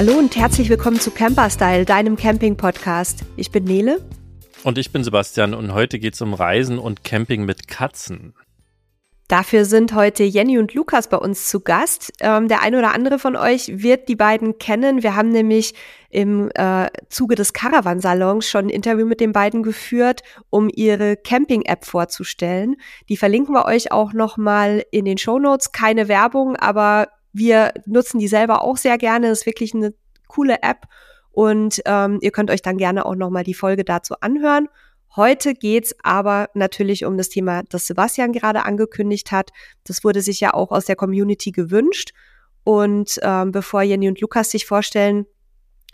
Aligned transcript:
Hallo 0.00 0.14
und 0.14 0.34
herzlich 0.34 0.70
willkommen 0.70 0.98
zu 0.98 1.10
Camperstyle, 1.10 1.84
deinem 1.84 2.16
Camping-Podcast. 2.16 3.22
Ich 3.36 3.50
bin 3.50 3.64
Nele. 3.64 4.00
Und 4.64 4.78
ich 4.78 4.92
bin 4.92 5.04
Sebastian 5.04 5.52
und 5.52 5.74
heute 5.74 5.98
geht 5.98 6.14
es 6.14 6.22
um 6.22 6.32
Reisen 6.32 6.78
und 6.78 7.04
Camping 7.04 7.44
mit 7.44 7.68
Katzen. 7.68 8.32
Dafür 9.28 9.66
sind 9.66 9.94
heute 9.94 10.24
Jenny 10.24 10.56
und 10.56 10.72
Lukas 10.72 11.10
bei 11.10 11.18
uns 11.18 11.48
zu 11.48 11.60
Gast. 11.60 12.14
Ähm, 12.20 12.48
der 12.48 12.62
eine 12.62 12.78
oder 12.78 12.94
andere 12.94 13.18
von 13.18 13.36
euch 13.36 13.82
wird 13.82 14.08
die 14.08 14.16
beiden 14.16 14.56
kennen. 14.56 15.02
Wir 15.02 15.16
haben 15.16 15.28
nämlich 15.28 15.74
im 16.08 16.50
äh, 16.54 16.88
Zuge 17.10 17.34
des 17.34 17.52
Caravan-Salons 17.52 18.48
schon 18.48 18.68
ein 18.68 18.70
Interview 18.70 19.04
mit 19.04 19.20
den 19.20 19.32
beiden 19.32 19.62
geführt, 19.62 20.22
um 20.48 20.70
ihre 20.74 21.18
Camping-App 21.18 21.84
vorzustellen. 21.84 22.76
Die 23.10 23.18
verlinken 23.18 23.54
wir 23.54 23.66
euch 23.66 23.92
auch 23.92 24.14
nochmal 24.14 24.82
in 24.92 25.04
den 25.04 25.18
Show 25.18 25.38
Notes. 25.38 25.72
Keine 25.72 26.08
Werbung, 26.08 26.56
aber 26.56 27.08
wir 27.32 27.72
nutzen 27.86 28.18
die 28.18 28.28
selber 28.28 28.62
auch 28.62 28.76
sehr 28.76 28.98
gerne. 28.98 29.30
Ist 29.30 29.46
wirklich 29.46 29.74
eine 29.74 29.94
coole 30.28 30.62
App 30.62 30.86
und 31.32 31.80
ähm, 31.86 32.18
ihr 32.20 32.30
könnt 32.30 32.50
euch 32.50 32.62
dann 32.62 32.76
gerne 32.76 33.06
auch 33.06 33.14
nochmal 33.14 33.44
die 33.44 33.54
Folge 33.54 33.84
dazu 33.84 34.14
anhören. 34.20 34.68
Heute 35.16 35.54
geht's 35.54 35.94
aber 36.04 36.50
natürlich 36.54 37.04
um 37.04 37.16
das 37.16 37.28
Thema, 37.28 37.62
das 37.68 37.86
Sebastian 37.86 38.32
gerade 38.32 38.64
angekündigt 38.64 39.32
hat. 39.32 39.50
Das 39.84 40.04
wurde 40.04 40.22
sich 40.22 40.38
ja 40.40 40.54
auch 40.54 40.70
aus 40.70 40.84
der 40.84 40.96
Community 40.96 41.50
gewünscht. 41.50 42.12
Und 42.62 43.18
ähm, 43.22 43.50
bevor 43.50 43.82
Jenny 43.82 44.08
und 44.08 44.20
Lukas 44.20 44.50
sich 44.50 44.66
vorstellen, 44.66 45.26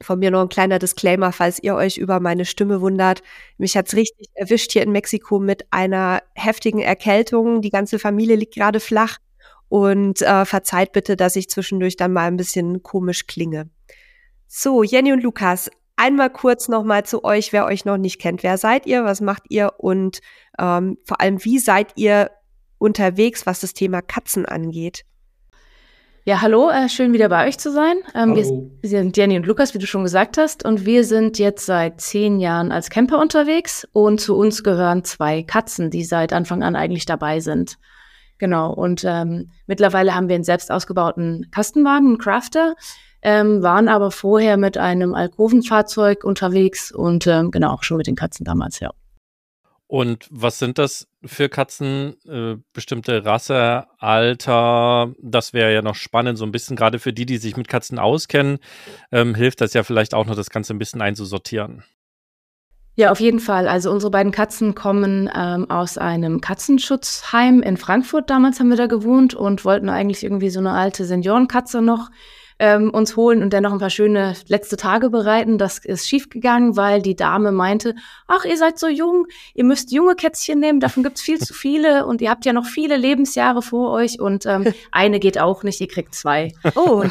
von 0.02 0.18
mir 0.18 0.30
noch 0.30 0.42
ein 0.42 0.50
kleiner 0.50 0.78
Disclaimer, 0.78 1.32
falls 1.32 1.62
ihr 1.62 1.74
euch 1.74 1.96
über 1.96 2.20
meine 2.20 2.44
Stimme 2.44 2.82
wundert. 2.82 3.22
Mich 3.56 3.76
hat's 3.76 3.94
richtig 3.94 4.28
erwischt 4.34 4.72
hier 4.72 4.82
in 4.82 4.92
Mexiko 4.92 5.38
mit 5.38 5.64
einer 5.70 6.22
heftigen 6.34 6.80
Erkältung. 6.80 7.62
Die 7.62 7.70
ganze 7.70 7.98
Familie 7.98 8.36
liegt 8.36 8.54
gerade 8.54 8.80
flach. 8.80 9.16
Und 9.68 10.22
äh, 10.22 10.44
verzeiht 10.44 10.92
bitte, 10.92 11.16
dass 11.16 11.36
ich 11.36 11.48
zwischendurch 11.48 11.96
dann 11.96 12.12
mal 12.12 12.26
ein 12.26 12.36
bisschen 12.36 12.82
komisch 12.82 13.26
klinge. 13.26 13.68
So, 14.46 14.82
Jenny 14.82 15.12
und 15.12 15.22
Lukas, 15.22 15.70
einmal 15.96 16.30
kurz 16.30 16.68
nochmal 16.68 17.04
zu 17.04 17.24
euch, 17.24 17.52
wer 17.52 17.66
euch 17.66 17.84
noch 17.84 17.96
nicht 17.96 18.20
kennt. 18.20 18.42
Wer 18.42 18.58
seid 18.58 18.86
ihr? 18.86 19.04
Was 19.04 19.20
macht 19.20 19.44
ihr? 19.48 19.72
Und 19.78 20.20
ähm, 20.58 20.98
vor 21.04 21.20
allem, 21.20 21.44
wie 21.44 21.58
seid 21.58 21.92
ihr 21.96 22.30
unterwegs, 22.78 23.46
was 23.46 23.60
das 23.60 23.72
Thema 23.72 24.02
Katzen 24.02 24.46
angeht? 24.46 25.04
Ja, 26.28 26.42
hallo, 26.42 26.70
äh, 26.70 26.88
schön 26.88 27.12
wieder 27.12 27.28
bei 27.28 27.46
euch 27.46 27.56
zu 27.56 27.70
sein. 27.70 27.98
Ähm, 28.12 28.34
wir, 28.34 28.44
wir, 28.44 28.90
sind 28.90 29.16
Jenny 29.16 29.36
und 29.36 29.46
Lukas, 29.46 29.74
wie 29.74 29.78
du 29.78 29.86
schon 29.86 30.02
gesagt 30.02 30.38
hast, 30.38 30.64
und 30.64 30.84
wir 30.84 31.04
sind 31.04 31.38
jetzt 31.38 31.66
seit 31.66 32.00
zehn 32.00 32.40
Jahren 32.40 32.72
als 32.72 32.90
Camper 32.90 33.20
unterwegs 33.20 33.86
und 33.92 34.20
zu 34.20 34.36
uns 34.36 34.64
gehören 34.64 35.04
zwei 35.04 35.44
Katzen, 35.44 35.88
die 35.88 36.02
seit 36.02 36.32
Anfang 36.32 36.64
an 36.64 36.74
eigentlich 36.74 37.06
dabei 37.06 37.38
sind. 37.38 37.78
Genau, 38.38 38.72
und 38.72 39.02
ähm, 39.06 39.50
mittlerweile 39.66 40.14
haben 40.14 40.28
wir 40.28 40.34
einen 40.34 40.44
selbst 40.44 40.70
ausgebauten 40.70 41.48
Kastenwagen, 41.50 42.08
einen 42.08 42.18
Crafter, 42.18 42.74
ähm, 43.22 43.62
waren 43.62 43.88
aber 43.88 44.10
vorher 44.10 44.56
mit 44.56 44.76
einem 44.76 45.14
Alkovenfahrzeug 45.14 46.22
unterwegs 46.22 46.92
und 46.92 47.26
ähm, 47.26 47.50
genau 47.50 47.72
auch 47.72 47.82
schon 47.82 47.96
mit 47.96 48.06
den 48.06 48.16
Katzen 48.16 48.44
damals, 48.44 48.80
ja. 48.80 48.90
Und 49.88 50.26
was 50.30 50.58
sind 50.58 50.78
das 50.78 51.06
für 51.24 51.48
Katzen? 51.48 52.16
Äh, 52.26 52.56
bestimmte 52.72 53.24
Rasse, 53.24 53.86
Alter? 53.98 55.14
Das 55.22 55.52
wäre 55.52 55.72
ja 55.72 55.80
noch 55.80 55.94
spannend, 55.94 56.38
so 56.38 56.44
ein 56.44 56.50
bisschen 56.50 56.76
gerade 56.76 56.98
für 56.98 57.12
die, 57.12 57.24
die 57.24 57.38
sich 57.38 57.56
mit 57.56 57.68
Katzen 57.68 57.98
auskennen, 57.98 58.58
ähm, 59.12 59.34
hilft 59.34 59.60
das 59.60 59.74
ja 59.74 59.84
vielleicht 59.84 60.12
auch 60.12 60.26
noch, 60.26 60.34
das 60.34 60.50
Ganze 60.50 60.74
ein 60.74 60.78
bisschen 60.78 61.02
einzusortieren. 61.02 61.84
Ja, 62.98 63.12
auf 63.12 63.20
jeden 63.20 63.40
Fall. 63.40 63.68
Also 63.68 63.90
unsere 63.90 64.10
beiden 64.10 64.32
Katzen 64.32 64.74
kommen 64.74 65.30
ähm, 65.36 65.70
aus 65.70 65.98
einem 65.98 66.40
Katzenschutzheim 66.40 67.60
in 67.60 67.76
Frankfurt. 67.76 68.30
Damals 68.30 68.58
haben 68.58 68.70
wir 68.70 68.76
da 68.78 68.86
gewohnt 68.86 69.34
und 69.34 69.66
wollten 69.66 69.90
eigentlich 69.90 70.24
irgendwie 70.24 70.48
so 70.48 70.60
eine 70.60 70.72
alte 70.72 71.04
Seniorenkatze 71.04 71.82
noch 71.82 72.08
ähm, 72.58 72.88
uns 72.88 73.14
holen 73.14 73.42
und 73.42 73.52
dann 73.52 73.64
noch 73.64 73.72
ein 73.72 73.80
paar 73.80 73.90
schöne 73.90 74.34
letzte 74.48 74.78
Tage 74.78 75.10
bereiten. 75.10 75.58
Das 75.58 75.76
ist 75.76 76.08
schiefgegangen, 76.08 76.78
weil 76.78 77.02
die 77.02 77.14
Dame 77.14 77.52
meinte, 77.52 77.94
ach, 78.28 78.46
ihr 78.46 78.56
seid 78.56 78.78
so 78.78 78.88
jung, 78.88 79.26
ihr 79.52 79.64
müsst 79.64 79.92
junge 79.92 80.14
Kätzchen 80.14 80.58
nehmen, 80.58 80.80
davon 80.80 81.02
gibt's 81.02 81.20
viel 81.20 81.38
zu 81.38 81.52
viele 81.52 82.06
und 82.06 82.22
ihr 82.22 82.30
habt 82.30 82.46
ja 82.46 82.54
noch 82.54 82.64
viele 82.64 82.96
Lebensjahre 82.96 83.60
vor 83.60 83.92
euch 83.92 84.20
und 84.20 84.46
ähm, 84.46 84.72
eine 84.90 85.20
geht 85.20 85.38
auch 85.38 85.64
nicht, 85.64 85.82
ihr 85.82 85.88
kriegt 85.88 86.14
zwei. 86.14 86.52
Oh. 86.74 87.04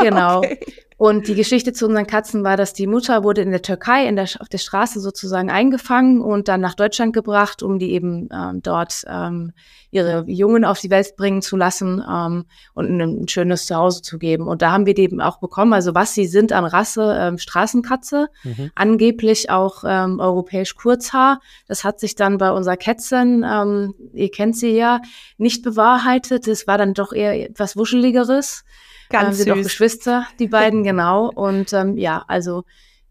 genau. 0.00 0.42
Okay. 0.46 0.85
Und 0.98 1.28
die 1.28 1.34
Geschichte 1.34 1.74
zu 1.74 1.86
unseren 1.86 2.06
Katzen 2.06 2.42
war, 2.42 2.56
dass 2.56 2.72
die 2.72 2.86
Mutter 2.86 3.22
wurde 3.22 3.42
in 3.42 3.50
der 3.50 3.60
Türkei 3.60 4.06
in 4.08 4.16
der, 4.16 4.28
auf 4.38 4.48
der 4.48 4.56
Straße 4.56 4.98
sozusagen 4.98 5.50
eingefangen 5.50 6.22
und 6.22 6.48
dann 6.48 6.62
nach 6.62 6.74
Deutschland 6.74 7.12
gebracht, 7.12 7.62
um 7.62 7.78
die 7.78 7.92
eben 7.92 8.30
ähm, 8.32 8.62
dort 8.62 9.04
ähm, 9.06 9.52
ihre 9.90 10.24
Jungen 10.26 10.64
auf 10.64 10.80
die 10.80 10.88
Welt 10.88 11.14
bringen 11.16 11.42
zu 11.42 11.56
lassen 11.56 12.02
ähm, 12.10 12.46
und 12.72 12.88
ein, 12.88 13.28
schönes 13.28 13.66
Zuhause 13.66 14.00
zu 14.00 14.18
geben. 14.18 14.48
Und 14.48 14.62
da 14.62 14.72
haben 14.72 14.86
wir 14.86 14.94
die 14.94 15.02
eben 15.02 15.20
auch 15.20 15.38
bekommen. 15.38 15.74
Also 15.74 15.94
was 15.94 16.14
sie 16.14 16.26
sind 16.26 16.52
an 16.52 16.64
Rasse, 16.64 17.14
ähm, 17.20 17.36
Straßenkatze, 17.36 18.28
mhm. 18.44 18.70
angeblich 18.74 19.50
auch 19.50 19.84
ähm, 19.86 20.18
europäisch 20.18 20.76
Kurzhaar. 20.76 21.40
Das 21.68 21.84
hat 21.84 22.00
sich 22.00 22.14
dann 22.14 22.38
bei 22.38 22.50
unserer 22.50 22.78
Kätzchen, 22.78 23.44
ähm, 23.46 23.94
ihr 24.14 24.30
kennt 24.30 24.56
sie 24.56 24.70
ja, 24.70 25.02
nicht 25.36 25.62
bewahrheitet. 25.62 26.48
Es 26.48 26.66
war 26.66 26.78
dann 26.78 26.94
doch 26.94 27.12
eher 27.12 27.50
etwas 27.50 27.76
Wuscheligeres. 27.76 28.64
Ganz 29.10 29.28
ähm, 29.28 29.34
sind 29.34 29.44
süß. 29.46 29.52
auch 29.52 29.62
Geschwister, 29.62 30.26
die 30.38 30.48
beiden, 30.48 30.82
genau. 30.82 31.30
Und 31.30 31.72
ähm, 31.72 31.96
ja, 31.96 32.24
also 32.26 32.64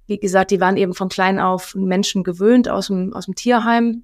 wie 0.08 0.18
gesagt, 0.18 0.52
die 0.52 0.62
waren 0.62 0.78
eben 0.78 0.94
von 0.94 1.10
klein 1.10 1.40
auf 1.40 1.76
Menschen 1.76 2.24
gewöhnt 2.24 2.70
aus 2.70 2.88
dem, 2.88 3.14
aus 3.14 3.26
dem 3.26 3.36
Tierheim 3.36 4.04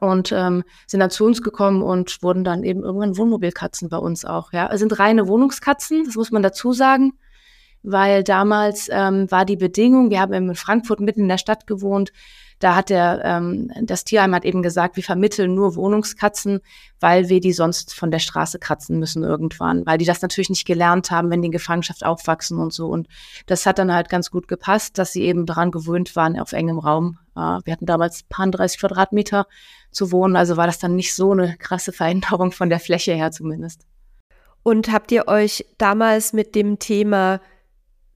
und 0.00 0.32
ähm, 0.32 0.64
sind 0.86 1.00
dann 1.00 1.10
zu 1.10 1.24
uns 1.24 1.42
gekommen 1.42 1.82
und 1.82 2.22
wurden 2.22 2.42
dann 2.42 2.64
eben 2.64 2.82
irgendwann 2.82 3.16
Wohnmobilkatzen 3.16 3.88
bei 3.88 3.98
uns 3.98 4.24
auch. 4.24 4.52
Ja, 4.52 4.68
es 4.72 4.80
sind 4.80 4.98
reine 4.98 5.28
Wohnungskatzen, 5.28 6.04
das 6.04 6.16
muss 6.16 6.32
man 6.32 6.42
dazu 6.42 6.72
sagen, 6.72 7.12
weil 7.82 8.24
damals 8.24 8.88
ähm, 8.90 9.30
war 9.30 9.44
die 9.44 9.56
Bedingung, 9.56 10.10
wir 10.10 10.20
haben 10.20 10.32
in 10.32 10.54
Frankfurt 10.54 11.00
mitten 11.00 11.22
in 11.22 11.28
der 11.28 11.38
Stadt 11.38 11.66
gewohnt, 11.66 12.12
da 12.58 12.74
hat 12.74 12.90
der, 12.90 13.20
ähm, 13.24 13.70
das 13.82 14.04
Tierheim 14.04 14.34
hat 14.34 14.44
eben 14.44 14.62
gesagt, 14.62 14.96
wir 14.96 15.02
vermitteln 15.02 15.54
nur 15.54 15.76
Wohnungskatzen, 15.76 16.60
weil 17.00 17.28
wir 17.28 17.40
die 17.40 17.52
sonst 17.52 17.94
von 17.94 18.10
der 18.10 18.18
Straße 18.18 18.58
kratzen 18.58 18.98
müssen 18.98 19.22
irgendwann, 19.22 19.84
weil 19.84 19.98
die 19.98 20.06
das 20.06 20.22
natürlich 20.22 20.48
nicht 20.48 20.66
gelernt 20.66 21.10
haben, 21.10 21.30
wenn 21.30 21.42
die 21.42 21.46
in 21.46 21.52
Gefangenschaft 21.52 22.04
aufwachsen 22.04 22.58
und 22.58 22.72
so. 22.72 22.86
Und 22.86 23.08
das 23.46 23.66
hat 23.66 23.78
dann 23.78 23.92
halt 23.92 24.08
ganz 24.08 24.30
gut 24.30 24.48
gepasst, 24.48 24.98
dass 24.98 25.12
sie 25.12 25.22
eben 25.22 25.44
daran 25.44 25.70
gewöhnt 25.70 26.16
waren, 26.16 26.38
auf 26.40 26.52
engem 26.52 26.78
Raum. 26.78 27.18
Äh, 27.34 27.60
wir 27.64 27.72
hatten 27.72 27.86
damals 27.86 28.22
paar 28.22 28.46
30 28.46 28.80
Quadratmeter 28.80 29.46
zu 29.90 30.10
wohnen, 30.12 30.36
also 30.36 30.56
war 30.56 30.66
das 30.66 30.78
dann 30.78 30.96
nicht 30.96 31.14
so 31.14 31.32
eine 31.32 31.56
krasse 31.58 31.92
Veränderung 31.92 32.52
von 32.52 32.70
der 32.70 32.80
Fläche 32.80 33.12
her 33.12 33.30
zumindest. 33.30 33.86
Und 34.62 34.90
habt 34.90 35.12
ihr 35.12 35.28
euch 35.28 35.64
damals 35.78 36.32
mit 36.32 36.54
dem 36.54 36.78
Thema 36.78 37.40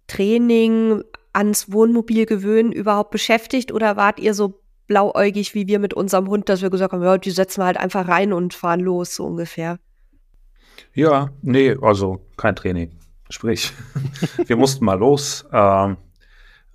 Training, 0.08 1.04
ans 1.32 1.72
Wohnmobil 1.72 2.26
gewöhnen 2.26 2.72
überhaupt 2.72 3.10
beschäftigt 3.10 3.72
oder 3.72 3.96
wart 3.96 4.18
ihr 4.18 4.34
so 4.34 4.60
blauäugig 4.86 5.54
wie 5.54 5.68
wir 5.68 5.78
mit 5.78 5.94
unserem 5.94 6.28
Hund, 6.28 6.48
dass 6.48 6.62
wir 6.62 6.70
gesagt 6.70 6.92
haben, 6.92 7.02
ja, 7.02 7.16
die 7.16 7.30
setzen 7.30 7.60
wir 7.60 7.66
halt 7.66 7.76
einfach 7.76 8.08
rein 8.08 8.32
und 8.32 8.54
fahren 8.54 8.80
los, 8.80 9.14
so 9.14 9.26
ungefähr? 9.26 9.78
Ja, 10.94 11.30
nee, 11.42 11.76
also 11.80 12.26
kein 12.36 12.56
Training. 12.56 12.90
Sprich, 13.28 13.72
wir 14.46 14.56
mussten 14.56 14.84
mal 14.84 14.98
los 14.98 15.46
äh, 15.52 15.94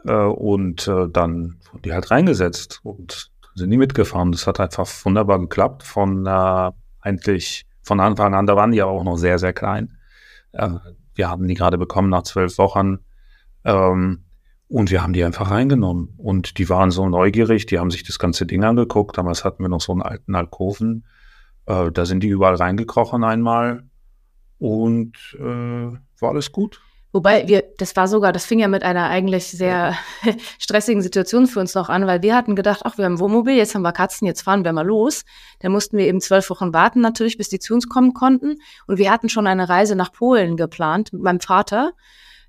äh, 0.05 0.13
und 0.13 0.87
äh, 0.87 1.09
dann 1.09 1.57
wurden 1.71 1.81
die 1.83 1.93
halt 1.93 2.09
reingesetzt 2.09 2.79
und 2.83 3.31
sind 3.55 3.69
nie 3.69 3.77
mitgefahren. 3.77 4.31
Das 4.31 4.47
hat 4.47 4.59
einfach 4.59 4.87
wunderbar 5.03 5.39
geklappt. 5.39 5.83
Von 5.83 6.25
äh, 6.25 6.71
eigentlich 7.01 7.65
von 7.81 7.99
Anfang 7.99 8.33
an, 8.33 8.45
da 8.45 8.55
waren 8.55 8.71
die 8.71 8.81
aber 8.81 8.91
auch 8.91 9.03
noch 9.03 9.17
sehr, 9.17 9.39
sehr 9.39 9.53
klein. 9.53 9.97
Äh, 10.53 10.69
wir 11.13 11.29
haben 11.29 11.47
die 11.47 11.53
gerade 11.53 11.77
bekommen 11.77 12.09
nach 12.09 12.23
zwölf 12.23 12.57
Wochen. 12.57 12.99
Ähm, 13.63 14.24
und 14.67 14.89
wir 14.91 15.03
haben 15.03 15.13
die 15.13 15.23
einfach 15.23 15.51
reingenommen. 15.51 16.13
Und 16.17 16.57
die 16.57 16.69
waren 16.69 16.91
so 16.91 17.07
neugierig, 17.07 17.65
die 17.65 17.79
haben 17.79 17.91
sich 17.91 18.03
das 18.03 18.19
ganze 18.19 18.45
Ding 18.45 18.63
angeguckt. 18.63 19.17
Damals 19.17 19.43
hatten 19.43 19.63
wir 19.63 19.69
noch 19.69 19.81
so 19.81 19.91
einen 19.91 20.01
alten 20.01 20.35
Alkoven. 20.35 21.05
Äh, 21.65 21.91
da 21.91 22.05
sind 22.05 22.21
die 22.21 22.29
überall 22.29 22.55
reingekrochen 22.55 23.23
einmal. 23.23 23.83
Und 24.57 25.17
äh, 25.39 25.43
war 26.19 26.29
alles 26.29 26.51
gut. 26.51 26.81
Wobei 27.15 27.47
wir, 27.47 27.63
das 27.77 27.95
war 27.95 28.09
sogar, 28.09 28.33
das 28.33 28.45
fing 28.45 28.59
ja 28.59 28.67
mit 28.67 28.83
einer 28.83 29.05
eigentlich 29.05 29.47
sehr 29.47 29.95
stressigen 30.59 31.01
Situation 31.01 31.47
für 31.47 31.61
uns 31.61 31.73
noch 31.73 31.87
an, 31.87 32.07
weil 32.07 32.21
wir 32.21 32.35
hatten 32.35 32.57
gedacht, 32.57 32.81
ach, 32.83 32.97
wir 32.97 33.05
haben 33.05 33.19
Wohnmobil, 33.19 33.55
jetzt 33.55 33.73
haben 33.73 33.83
wir 33.83 33.93
Katzen, 33.93 34.27
jetzt 34.27 34.41
fahren 34.41 34.65
wir 34.65 34.73
mal 34.73 34.85
los. 34.85 35.23
Dann 35.59 35.71
mussten 35.71 35.97
wir 35.97 36.07
eben 36.07 36.19
zwölf 36.19 36.49
Wochen 36.49 36.73
warten 36.73 36.99
natürlich, 36.99 37.37
bis 37.37 37.47
die 37.47 37.59
zu 37.59 37.73
uns 37.73 37.87
kommen 37.87 38.13
konnten. 38.13 38.57
Und 38.87 38.97
wir 38.97 39.11
hatten 39.11 39.29
schon 39.29 39.47
eine 39.47 39.69
Reise 39.69 39.95
nach 39.95 40.11
Polen 40.11 40.57
geplant 40.57 41.13
mit 41.13 41.21
meinem 41.21 41.39
Vater. 41.39 41.93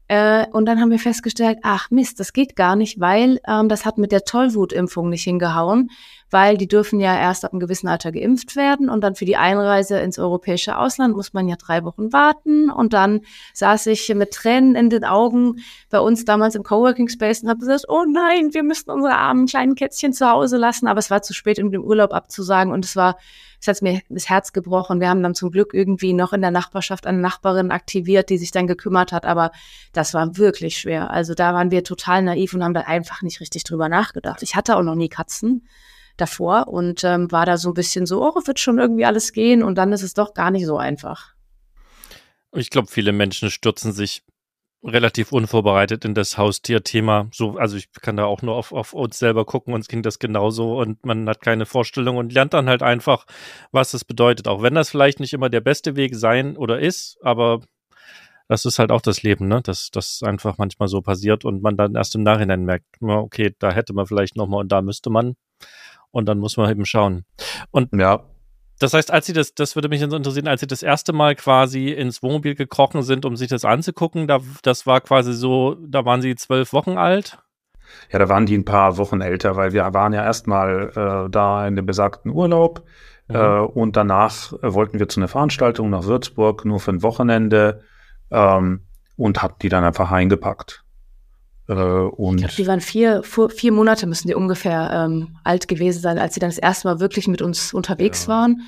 Äh, 0.08 0.46
und 0.52 0.66
dann 0.66 0.80
haben 0.80 0.90
wir 0.90 0.98
festgestellt, 0.98 1.58
ach 1.62 1.90
Mist, 1.90 2.20
das 2.20 2.32
geht 2.32 2.54
gar 2.56 2.76
nicht, 2.76 3.00
weil 3.00 3.40
ähm, 3.48 3.68
das 3.68 3.84
hat 3.84 3.98
mit 3.98 4.12
der 4.12 4.24
Tollwutimpfung 4.24 5.08
nicht 5.08 5.24
hingehauen, 5.24 5.90
weil 6.30 6.56
die 6.56 6.68
dürfen 6.68 7.00
ja 7.00 7.16
erst 7.16 7.44
ab 7.44 7.52
einem 7.52 7.60
gewissen 7.60 7.88
Alter 7.88 8.12
geimpft 8.12 8.56
werden 8.56 8.88
und 8.88 9.02
dann 9.02 9.14
für 9.14 9.24
die 9.24 9.36
Einreise 9.36 9.98
ins 9.98 10.18
europäische 10.18 10.76
Ausland 10.76 11.16
muss 11.16 11.32
man 11.32 11.48
ja 11.48 11.56
drei 11.56 11.84
Wochen 11.84 12.12
warten 12.12 12.70
und 12.70 12.92
dann 12.92 13.20
saß 13.54 13.86
ich 13.86 14.12
mit 14.14 14.32
Tränen 14.32 14.74
in 14.74 14.90
den 14.90 15.04
Augen 15.04 15.60
bei 15.90 16.00
uns 16.00 16.24
damals 16.24 16.54
im 16.54 16.62
Coworking 16.62 17.08
Space 17.08 17.42
und 17.42 17.48
habe 17.48 17.60
gesagt, 17.60 17.84
oh 17.88 18.04
nein, 18.08 18.52
wir 18.52 18.62
müssen 18.62 18.90
unsere 18.90 19.14
armen 19.14 19.46
kleinen 19.46 19.74
Kätzchen 19.74 20.12
zu 20.12 20.28
Hause 20.28 20.56
lassen, 20.56 20.88
aber 20.88 20.98
es 20.98 21.10
war 21.10 21.22
zu 21.22 21.32
spät, 21.32 21.58
um 21.60 21.70
den 21.70 21.82
Urlaub 21.82 22.12
abzusagen 22.12 22.72
und 22.72 22.84
es 22.84 22.96
war 22.96 23.16
es 23.60 23.68
hat 23.68 23.82
mir 23.82 24.00
das 24.08 24.28
Herz 24.28 24.52
gebrochen. 24.52 25.00
Wir 25.00 25.08
haben 25.08 25.22
dann 25.22 25.34
zum 25.34 25.50
Glück 25.50 25.72
irgendwie 25.72 26.12
noch 26.12 26.32
in 26.32 26.40
der 26.40 26.50
Nachbarschaft 26.50 27.06
eine 27.06 27.18
Nachbarin 27.18 27.70
aktiviert, 27.70 28.30
die 28.30 28.38
sich 28.38 28.50
dann 28.50 28.66
gekümmert 28.66 29.12
hat, 29.12 29.24
aber 29.24 29.50
das 29.92 30.14
war 30.14 30.36
wirklich 30.36 30.78
schwer. 30.78 31.10
Also 31.10 31.34
da 31.34 31.54
waren 31.54 31.70
wir 31.70 31.82
total 31.82 32.22
naiv 32.22 32.54
und 32.54 32.62
haben 32.62 32.74
da 32.74 32.82
einfach 32.82 33.22
nicht 33.22 33.40
richtig 33.40 33.64
drüber 33.64 33.88
nachgedacht. 33.88 34.42
Ich 34.42 34.56
hatte 34.56 34.76
auch 34.76 34.82
noch 34.82 34.94
nie 34.94 35.08
Katzen 35.08 35.66
davor 36.16 36.68
und 36.68 37.04
ähm, 37.04 37.30
war 37.30 37.46
da 37.46 37.56
so 37.56 37.70
ein 37.70 37.74
bisschen 37.74 38.06
so, 38.06 38.22
oh, 38.22 38.40
wird 38.46 38.58
schon 38.58 38.78
irgendwie 38.78 39.04
alles 39.04 39.32
gehen 39.32 39.62
und 39.62 39.76
dann 39.76 39.92
ist 39.92 40.02
es 40.02 40.14
doch 40.14 40.34
gar 40.34 40.50
nicht 40.50 40.66
so 40.66 40.76
einfach. 40.76 41.34
Ich 42.54 42.70
glaube, 42.70 42.88
viele 42.88 43.12
Menschen 43.12 43.50
stürzen 43.50 43.92
sich 43.92 44.22
relativ 44.82 45.32
unvorbereitet 45.32 46.04
in 46.04 46.14
das 46.14 46.38
Haustierthema. 46.38 47.28
So, 47.32 47.56
also 47.56 47.76
ich 47.76 47.90
kann 47.92 48.16
da 48.16 48.24
auch 48.24 48.42
nur 48.42 48.54
auf, 48.54 48.72
auf 48.72 48.92
uns 48.92 49.18
selber 49.18 49.44
gucken, 49.44 49.74
uns 49.74 49.88
ging 49.88 50.02
das 50.02 50.18
genauso 50.18 50.78
und 50.78 51.04
man 51.04 51.28
hat 51.28 51.40
keine 51.40 51.66
Vorstellung 51.66 52.16
und 52.16 52.32
lernt 52.32 52.54
dann 52.54 52.68
halt 52.68 52.82
einfach, 52.82 53.26
was 53.72 53.90
das 53.90 54.04
bedeutet. 54.04 54.48
Auch 54.48 54.62
wenn 54.62 54.74
das 54.74 54.90
vielleicht 54.90 55.20
nicht 55.20 55.32
immer 55.32 55.50
der 55.50 55.60
beste 55.60 55.96
Weg 55.96 56.14
sein 56.14 56.56
oder 56.56 56.78
ist, 56.78 57.18
aber 57.22 57.62
das 58.48 58.64
ist 58.64 58.78
halt 58.78 58.92
auch 58.92 59.00
das 59.00 59.22
Leben, 59.22 59.48
ne? 59.48 59.60
Dass 59.62 59.90
das 59.90 60.20
einfach 60.22 60.56
manchmal 60.58 60.88
so 60.88 61.02
passiert 61.02 61.44
und 61.44 61.62
man 61.62 61.76
dann 61.76 61.96
erst 61.96 62.14
im 62.14 62.22
Nachhinein 62.22 62.64
merkt, 62.64 62.86
okay, 63.00 63.54
da 63.58 63.72
hätte 63.72 63.92
man 63.92 64.06
vielleicht 64.06 64.36
nochmal 64.36 64.60
und 64.60 64.70
da 64.70 64.82
müsste 64.82 65.10
man. 65.10 65.34
Und 66.16 66.24
dann 66.24 66.38
muss 66.38 66.56
man 66.56 66.70
eben 66.70 66.86
schauen. 66.86 67.26
Und 67.70 67.90
ja, 67.92 68.24
das 68.78 68.94
heißt, 68.94 69.10
als 69.10 69.26
Sie 69.26 69.34
das, 69.34 69.54
das 69.54 69.74
würde 69.74 69.90
mich 69.90 70.00
interessieren, 70.00 70.48
als 70.48 70.62
Sie 70.62 70.66
das 70.66 70.82
erste 70.82 71.12
Mal 71.12 71.34
quasi 71.34 71.90
ins 71.90 72.22
Wohnmobil 72.22 72.54
gekrochen 72.54 73.02
sind, 73.02 73.26
um 73.26 73.36
sich 73.36 73.48
das 73.48 73.66
anzugucken, 73.66 74.26
da, 74.26 74.40
das 74.62 74.86
war 74.86 75.02
quasi 75.02 75.34
so, 75.34 75.76
da 75.86 76.06
waren 76.06 76.22
Sie 76.22 76.34
zwölf 76.36 76.72
Wochen 76.72 76.96
alt? 76.96 77.38
Ja, 78.10 78.18
da 78.18 78.30
waren 78.30 78.46
die 78.46 78.56
ein 78.56 78.64
paar 78.64 78.96
Wochen 78.96 79.20
älter, 79.20 79.56
weil 79.56 79.74
wir 79.74 79.92
waren 79.92 80.14
ja 80.14 80.24
erstmal 80.24 80.90
äh, 80.96 81.30
da 81.30 81.68
in 81.68 81.76
dem 81.76 81.84
besagten 81.84 82.32
Urlaub 82.32 82.82
mhm. 83.28 83.36
äh, 83.36 83.58
und 83.58 83.96
danach 83.96 84.54
äh, 84.54 84.72
wollten 84.72 84.98
wir 84.98 85.08
zu 85.10 85.20
einer 85.20 85.28
Veranstaltung 85.28 85.90
nach 85.90 86.04
Würzburg, 86.04 86.64
nur 86.64 86.80
für 86.80 86.92
ein 86.92 87.02
Wochenende 87.02 87.82
ähm, 88.30 88.86
und 89.18 89.42
hatten 89.42 89.58
die 89.60 89.68
dann 89.68 89.84
einfach 89.84 90.10
eingepackt. 90.10 90.85
Äh, 91.68 91.72
und 91.74 92.36
ich 92.36 92.42
glaube, 92.42 92.54
die 92.56 92.66
waren 92.66 92.80
vier, 92.80 93.22
vier 93.22 93.72
Monate 93.72 94.06
müssen 94.06 94.28
die 94.28 94.34
ungefähr 94.34 94.90
ähm, 94.92 95.36
alt 95.44 95.68
gewesen 95.68 96.00
sein, 96.00 96.18
als 96.18 96.34
sie 96.34 96.40
dann 96.40 96.50
das 96.50 96.58
erste 96.58 96.88
Mal 96.88 97.00
wirklich 97.00 97.28
mit 97.28 97.42
uns 97.42 97.74
unterwegs 97.74 98.24
ja. 98.24 98.28
waren. 98.28 98.62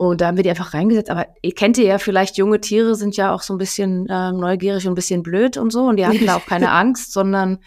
Und 0.00 0.22
da 0.22 0.28
haben 0.28 0.38
wir 0.38 0.42
die 0.42 0.48
einfach 0.48 0.72
reingesetzt. 0.72 1.10
Aber 1.10 1.26
ihr 1.42 1.54
kennt 1.54 1.76
ihr 1.76 1.84
ja 1.84 1.98
vielleicht, 1.98 2.38
junge 2.38 2.58
Tiere 2.58 2.94
sind 2.94 3.18
ja 3.18 3.34
auch 3.34 3.42
so 3.42 3.52
ein 3.52 3.58
bisschen 3.58 4.08
äh, 4.08 4.32
neugierig 4.32 4.86
und 4.86 4.92
ein 4.92 4.94
bisschen 4.94 5.22
blöd 5.22 5.58
und 5.58 5.70
so. 5.70 5.88
Und 5.88 5.98
die 5.98 6.06
hatten 6.06 6.24
da 6.24 6.36
auch 6.36 6.46
keine 6.46 6.70
Angst, 6.72 7.12
sondern 7.12 7.58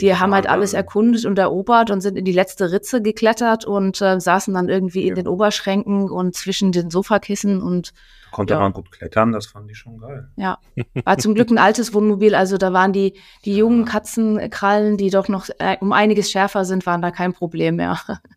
die 0.00 0.12
haben 0.12 0.34
halt 0.34 0.48
alles 0.48 0.72
erkundet 0.72 1.24
und 1.26 1.38
erobert 1.38 1.92
und 1.92 2.00
sind 2.00 2.18
in 2.18 2.24
die 2.24 2.32
letzte 2.32 2.72
Ritze 2.72 3.02
geklettert 3.02 3.66
und 3.66 4.02
äh, 4.02 4.18
saßen 4.18 4.52
dann 4.52 4.68
irgendwie 4.68 5.04
ja. 5.04 5.10
in 5.10 5.14
den 5.14 5.28
Oberschränken 5.28 6.10
und 6.10 6.34
zwischen 6.34 6.72
den 6.72 6.90
Sofakissen 6.90 7.62
und 7.62 7.92
konnte 8.32 8.54
ja. 8.54 8.60
man 8.60 8.72
gut 8.72 8.90
klettern, 8.90 9.30
das 9.30 9.46
fand 9.46 9.70
ich 9.70 9.78
schon 9.78 9.98
geil. 9.98 10.28
Ja, 10.34 10.58
war 11.04 11.18
zum 11.18 11.36
Glück 11.36 11.50
ein 11.52 11.58
altes 11.58 11.94
Wohnmobil, 11.94 12.34
also 12.34 12.58
da 12.58 12.72
waren 12.72 12.92
die, 12.92 13.14
die 13.44 13.56
jungen 13.56 13.84
Katzenkrallen, 13.84 14.96
die 14.96 15.10
doch 15.10 15.28
noch 15.28 15.48
äh, 15.60 15.76
um 15.80 15.92
einiges 15.92 16.32
schärfer 16.32 16.64
sind, 16.64 16.84
waren 16.84 17.00
da 17.00 17.12
kein 17.12 17.32
Problem 17.32 17.76
mehr. 17.76 18.00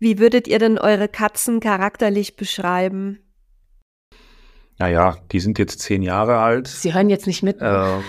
Wie 0.00 0.18
würdet 0.18 0.48
ihr 0.48 0.58
denn 0.58 0.78
eure 0.78 1.08
Katzen 1.08 1.60
charakterlich 1.60 2.34
beschreiben? 2.34 3.20
Naja, 4.78 5.18
die 5.30 5.40
sind 5.40 5.58
jetzt 5.58 5.80
zehn 5.80 6.02
Jahre 6.02 6.38
alt. 6.38 6.66
Sie 6.66 6.94
hören 6.94 7.10
jetzt 7.10 7.26
nicht 7.26 7.42
mit. 7.42 7.58
Ähm, 7.60 8.02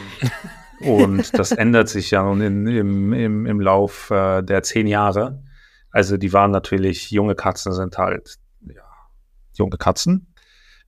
und 0.79 1.38
das 1.38 1.51
ändert 1.51 1.89
sich 1.89 2.09
ja 2.11 2.23
nun 2.23 2.41
in, 2.41 2.65
im, 2.65 3.13
im, 3.13 3.45
im 3.45 3.59
Lauf 3.59 4.09
äh, 4.09 4.41
der 4.41 4.63
zehn 4.63 4.88
Jahre. 4.88 5.43
Also 5.91 6.15
die 6.15 6.31
waren 6.31 6.51
natürlich, 6.51 7.11
junge 7.11 7.35
Katzen 7.35 7.73
sind 7.73 7.97
halt 7.97 8.38
ja, 8.61 8.83
junge 9.57 9.77
Katzen 9.77 10.33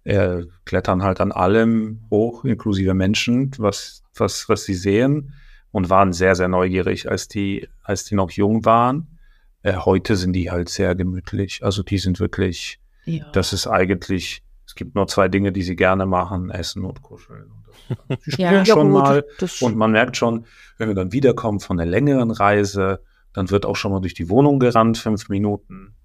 äh, 0.04 0.44
klettern 0.66 1.04
halt 1.04 1.22
an 1.22 1.32
allem 1.32 2.06
hoch, 2.10 2.46
inklusive 2.46 2.94
Menschen, 2.94 3.52
was, 3.58 4.04
was, 4.16 4.48
was 4.50 4.64
sie 4.64 4.74
sehen 4.74 5.34
und 5.72 5.90
waren 5.90 6.14
sehr, 6.14 6.36
sehr 6.36 6.48
neugierig, 6.48 7.10
als 7.10 7.28
die, 7.28 7.68
als 7.84 8.06
die 8.06 8.16
noch 8.16 8.32
jung 8.32 8.66
waren. 8.66 9.13
Äh, 9.64 9.78
heute 9.78 10.16
sind 10.16 10.34
die 10.34 10.52
halt 10.52 10.70
sehr 10.70 10.96
gemütlich. 10.96 11.64
Also 11.64 11.84
die 11.84 11.98
sind 11.98 12.20
wirklich, 12.20 12.80
ja. 13.06 13.26
das 13.32 13.54
ist 13.54 13.68
eigentlich, 13.68 14.44
es 14.66 14.76
gibt 14.76 14.96
nur 14.96 15.08
zwei 15.08 15.28
Dinge, 15.28 15.52
die 15.52 15.64
sie 15.64 15.76
gerne 15.76 16.06
machen, 16.06 16.50
essen 16.50 16.86
und 16.86 17.02
kuscheln. 17.02 17.52
Und 18.08 18.22
sie 18.24 18.32
spielen 18.34 18.54
ja, 18.54 18.66
schon 18.66 18.94
ja, 18.94 19.00
mal. 19.00 19.26
Und 19.62 19.76
man 19.76 19.92
merkt 19.92 20.18
schon, 20.18 20.46
wenn 20.78 20.90
wir 20.90 20.96
dann 20.96 21.12
wiederkommen 21.12 21.60
von 21.60 21.80
einer 21.80 21.90
längeren 21.90 22.32
Reise, 22.32 23.02
dann 23.34 23.50
wird 23.50 23.66
auch 23.66 23.76
schon 23.76 23.92
mal 23.92 24.02
durch 24.02 24.14
die 24.14 24.30
Wohnung 24.30 24.60
gerannt, 24.60 24.98
fünf 25.00 25.30
Minuten, 25.30 25.96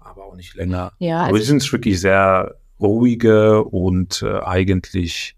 aber 0.00 0.24
auch 0.24 0.36
nicht 0.36 0.54
länger. 0.54 0.92
Ja, 0.98 1.18
also 1.18 1.28
aber 1.30 1.38
die 1.38 1.44
sind 1.44 1.72
wirklich 1.72 2.00
sehr, 2.00 2.56
ruhige 2.80 3.64
und 3.64 4.22
äh, 4.22 4.40
eigentlich 4.40 5.36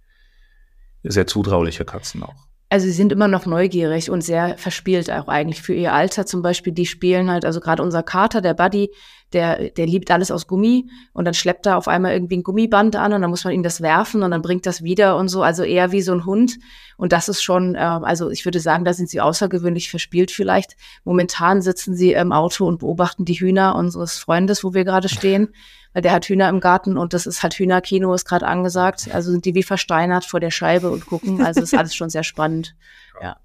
sehr 1.02 1.26
zutrauliche 1.26 1.84
Katzen 1.84 2.22
auch. 2.22 2.46
Also 2.72 2.86
sie 2.86 2.92
sind 2.92 3.10
immer 3.10 3.26
noch 3.26 3.46
neugierig 3.46 4.10
und 4.10 4.22
sehr 4.22 4.56
verspielt 4.56 5.10
auch 5.10 5.26
eigentlich 5.26 5.60
für 5.60 5.74
ihr 5.74 5.92
Alter. 5.92 6.24
Zum 6.24 6.40
Beispiel, 6.40 6.72
die 6.72 6.86
spielen 6.86 7.28
halt, 7.28 7.44
also 7.44 7.58
gerade 7.58 7.82
unser 7.82 8.04
Kater, 8.04 8.40
der 8.40 8.54
Buddy, 8.54 8.92
der, 9.32 9.70
der 9.70 9.86
liebt 9.86 10.08
alles 10.12 10.30
aus 10.30 10.46
Gummi 10.46 10.88
und 11.12 11.24
dann 11.24 11.34
schleppt 11.34 11.66
er 11.66 11.76
auf 11.76 11.88
einmal 11.88 12.12
irgendwie 12.12 12.36
ein 12.36 12.44
Gummiband 12.44 12.94
an 12.94 13.12
und 13.12 13.22
dann 13.22 13.30
muss 13.30 13.42
man 13.42 13.54
ihm 13.54 13.64
das 13.64 13.80
werfen 13.80 14.22
und 14.22 14.30
dann 14.30 14.40
bringt 14.40 14.66
das 14.66 14.84
wieder 14.84 15.16
und 15.16 15.26
so. 15.26 15.42
Also 15.42 15.64
eher 15.64 15.90
wie 15.90 16.00
so 16.00 16.12
ein 16.12 16.24
Hund. 16.24 16.58
Und 16.96 17.10
das 17.10 17.28
ist 17.28 17.42
schon, 17.42 17.74
äh, 17.74 17.78
also 17.78 18.30
ich 18.30 18.44
würde 18.44 18.60
sagen, 18.60 18.84
da 18.84 18.92
sind 18.92 19.10
sie 19.10 19.20
außergewöhnlich 19.20 19.90
verspielt 19.90 20.30
vielleicht. 20.30 20.76
Momentan 21.02 21.62
sitzen 21.62 21.96
sie 21.96 22.12
im 22.12 22.30
Auto 22.30 22.66
und 22.66 22.78
beobachten 22.78 23.24
die 23.24 23.34
Hühner 23.34 23.74
unseres 23.74 24.16
Freundes, 24.16 24.62
wo 24.62 24.74
wir 24.74 24.84
gerade 24.84 25.08
stehen. 25.08 25.48
Weil 25.92 26.02
der 26.02 26.12
hat 26.12 26.26
Hühner 26.26 26.48
im 26.48 26.60
Garten 26.60 26.96
und 26.96 27.14
das 27.14 27.26
ist 27.26 27.42
halt 27.42 27.54
Hühnerkino, 27.54 28.14
ist 28.14 28.24
gerade 28.24 28.46
angesagt. 28.46 29.08
Also 29.12 29.30
sind 29.32 29.44
die 29.44 29.54
wie 29.54 29.62
versteinert 29.62 30.24
vor 30.24 30.40
der 30.40 30.50
Scheibe 30.50 30.90
und 30.90 31.06
gucken. 31.06 31.42
Also 31.42 31.62
ist 31.62 31.74
alles 31.74 31.94
schon 31.94 32.10
sehr 32.10 32.24
spannend. 32.24 32.74
Ja. 33.22 33.36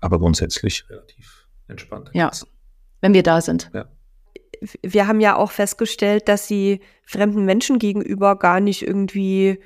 Aber 0.00 0.18
grundsätzlich 0.18 0.84
relativ 0.90 1.46
entspannt. 1.66 2.10
Ja. 2.12 2.30
Wenn 3.00 3.14
wir 3.14 3.22
da 3.22 3.40
sind. 3.40 3.70
Ja. 3.72 3.86
Wir 4.82 5.06
haben 5.06 5.20
ja 5.20 5.36
auch 5.36 5.50
festgestellt, 5.50 6.28
dass 6.28 6.46
sie 6.46 6.82
fremden 7.06 7.46
Menschen 7.46 7.78
gegenüber 7.78 8.38
gar 8.38 8.60
nicht 8.60 8.86
irgendwie 8.86 9.60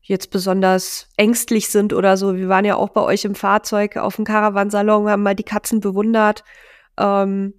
jetzt 0.00 0.30
besonders 0.30 1.08
ängstlich 1.18 1.68
sind 1.68 1.92
oder 1.92 2.16
so. 2.16 2.36
Wir 2.36 2.48
waren 2.48 2.64
ja 2.64 2.76
auch 2.76 2.88
bei 2.88 3.02
euch 3.02 3.26
im 3.26 3.34
Fahrzeug 3.34 3.98
auf 3.98 4.16
dem 4.16 4.24
Caravansalon, 4.24 5.10
haben 5.10 5.22
mal 5.22 5.36
die 5.36 5.42
Katzen 5.42 5.80
bewundert. 5.80 6.42
Ähm, 6.98 7.54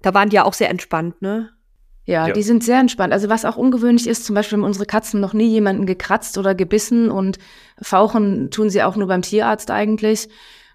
da 0.00 0.14
waren 0.14 0.28
die 0.28 0.36
ja 0.36 0.44
auch 0.44 0.54
sehr 0.54 0.70
entspannt, 0.70 1.20
ne? 1.22 1.50
Ja, 2.08 2.26
ja, 2.26 2.32
die 2.32 2.42
sind 2.42 2.64
sehr 2.64 2.80
entspannt. 2.80 3.12
Also 3.12 3.28
was 3.28 3.44
auch 3.44 3.58
ungewöhnlich 3.58 4.06
ist, 4.06 4.24
zum 4.24 4.34
Beispiel 4.34 4.56
haben 4.56 4.64
unsere 4.64 4.86
Katzen 4.86 5.20
noch 5.20 5.34
nie 5.34 5.48
jemanden 5.48 5.84
gekratzt 5.84 6.38
oder 6.38 6.54
gebissen 6.54 7.10
und 7.10 7.38
fauchen 7.82 8.50
tun 8.50 8.70
sie 8.70 8.82
auch 8.82 8.96
nur 8.96 9.08
beim 9.08 9.20
Tierarzt 9.20 9.70
eigentlich. 9.70 10.30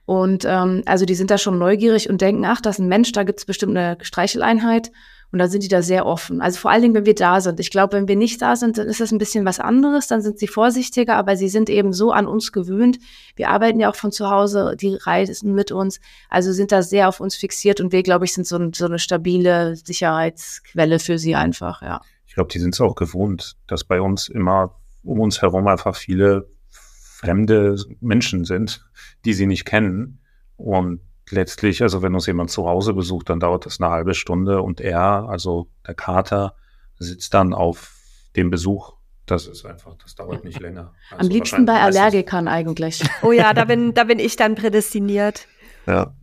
Und 0.05 0.45
ähm, 0.45 0.83
also 0.85 1.05
die 1.05 1.15
sind 1.15 1.31
da 1.31 1.39
schon 1.39 1.57
neugierig 1.57 2.07
und 2.07 2.21
denken, 2.21 2.45
ach, 2.45 2.61
das 2.61 2.75
ist 2.75 2.85
ein 2.85 2.87
Mensch, 2.87 3.13
da 3.13 3.23
gibt's 3.23 3.45
bestimmt 3.45 3.75
eine 3.75 3.97
Streicheleinheit. 4.01 4.91
Und 5.33 5.39
da 5.39 5.47
sind 5.47 5.63
die 5.63 5.67
da 5.67 5.81
sehr 5.81 6.05
offen. 6.05 6.41
Also 6.41 6.59
vor 6.59 6.69
allen 6.69 6.83
Dingen, 6.83 6.93
wenn 6.93 7.07
wir 7.07 7.15
da 7.15 7.41
sind. 7.41 7.59
Ich 7.59 7.71
glaube, 7.71 7.97
wenn 7.97 8.07
wir 8.07 8.15
nicht 8.15 8.39
da 8.43 8.55
sind, 8.55 8.77
dann 8.77 8.87
ist 8.87 8.99
das 8.99 9.11
ein 9.11 9.17
bisschen 9.17 9.45
was 9.45 9.59
anderes. 9.59 10.05
Dann 10.05 10.21
sind 10.21 10.37
sie 10.37 10.45
vorsichtiger, 10.45 11.15
aber 11.15 11.35
sie 11.35 11.49
sind 11.49 11.71
eben 11.71 11.91
so 11.91 12.11
an 12.11 12.27
uns 12.27 12.51
gewöhnt. 12.51 12.99
Wir 13.35 13.49
arbeiten 13.49 13.79
ja 13.79 13.89
auch 13.89 13.95
von 13.95 14.11
zu 14.11 14.29
Hause, 14.29 14.75
die 14.79 14.93
reisen 14.93 15.55
mit 15.55 15.71
uns. 15.71 15.99
Also 16.29 16.53
sind 16.53 16.71
da 16.71 16.83
sehr 16.83 17.09
auf 17.09 17.19
uns 17.19 17.35
fixiert 17.35 17.81
und 17.81 17.91
wir, 17.91 18.03
glaube 18.03 18.25
ich, 18.25 18.33
sind 18.33 18.45
so, 18.45 18.59
so 18.75 18.85
eine 18.85 18.99
stabile 18.99 19.75
Sicherheitsquelle 19.75 20.99
für 20.99 21.17
sie 21.17 21.33
einfach, 21.33 21.81
ja. 21.81 21.99
Ich 22.27 22.35
glaube, 22.35 22.51
die 22.51 22.59
sind 22.59 22.75
es 22.75 22.81
auch 22.81 22.93
gewohnt, 22.93 23.57
dass 23.65 23.83
bei 23.83 24.01
uns 24.01 24.29
immer 24.29 24.79
um 25.01 25.19
uns 25.19 25.41
herum 25.41 25.65
einfach 25.67 25.95
viele 25.95 26.47
fremde 26.69 27.75
Menschen 28.01 28.45
sind, 28.45 28.85
die 29.25 29.33
sie 29.33 29.47
nicht 29.47 29.65
kennen. 29.65 30.19
Und 30.57 31.01
letztlich, 31.29 31.81
also 31.81 32.01
wenn 32.01 32.13
uns 32.13 32.27
jemand 32.27 32.51
zu 32.51 32.67
Hause 32.67 32.93
besucht, 32.93 33.29
dann 33.29 33.39
dauert 33.39 33.65
das 33.65 33.79
eine 33.79 33.89
halbe 33.89 34.13
Stunde 34.13 34.61
und 34.61 34.81
er, 34.81 35.27
also 35.29 35.67
der 35.87 35.95
Kater, 35.95 36.55
sitzt 36.99 37.33
dann 37.33 37.53
auf 37.53 37.93
dem 38.35 38.49
Besuch. 38.49 38.93
Das 39.25 39.47
ist 39.47 39.65
einfach, 39.65 39.95
das 39.95 40.15
dauert 40.15 40.43
nicht 40.43 40.59
länger. 40.59 40.93
Also 41.09 41.21
Am 41.21 41.29
liebsten 41.29 41.65
bei 41.65 41.79
Allergikern 41.79 42.47
eigentlich. 42.47 43.01
Oh 43.21 43.31
ja, 43.31 43.53
da 43.53 43.65
bin, 43.65 43.93
da 43.93 44.03
bin 44.03 44.19
ich 44.19 44.35
dann 44.35 44.55
prädestiniert. 44.55 45.47
Ja. 45.87 46.13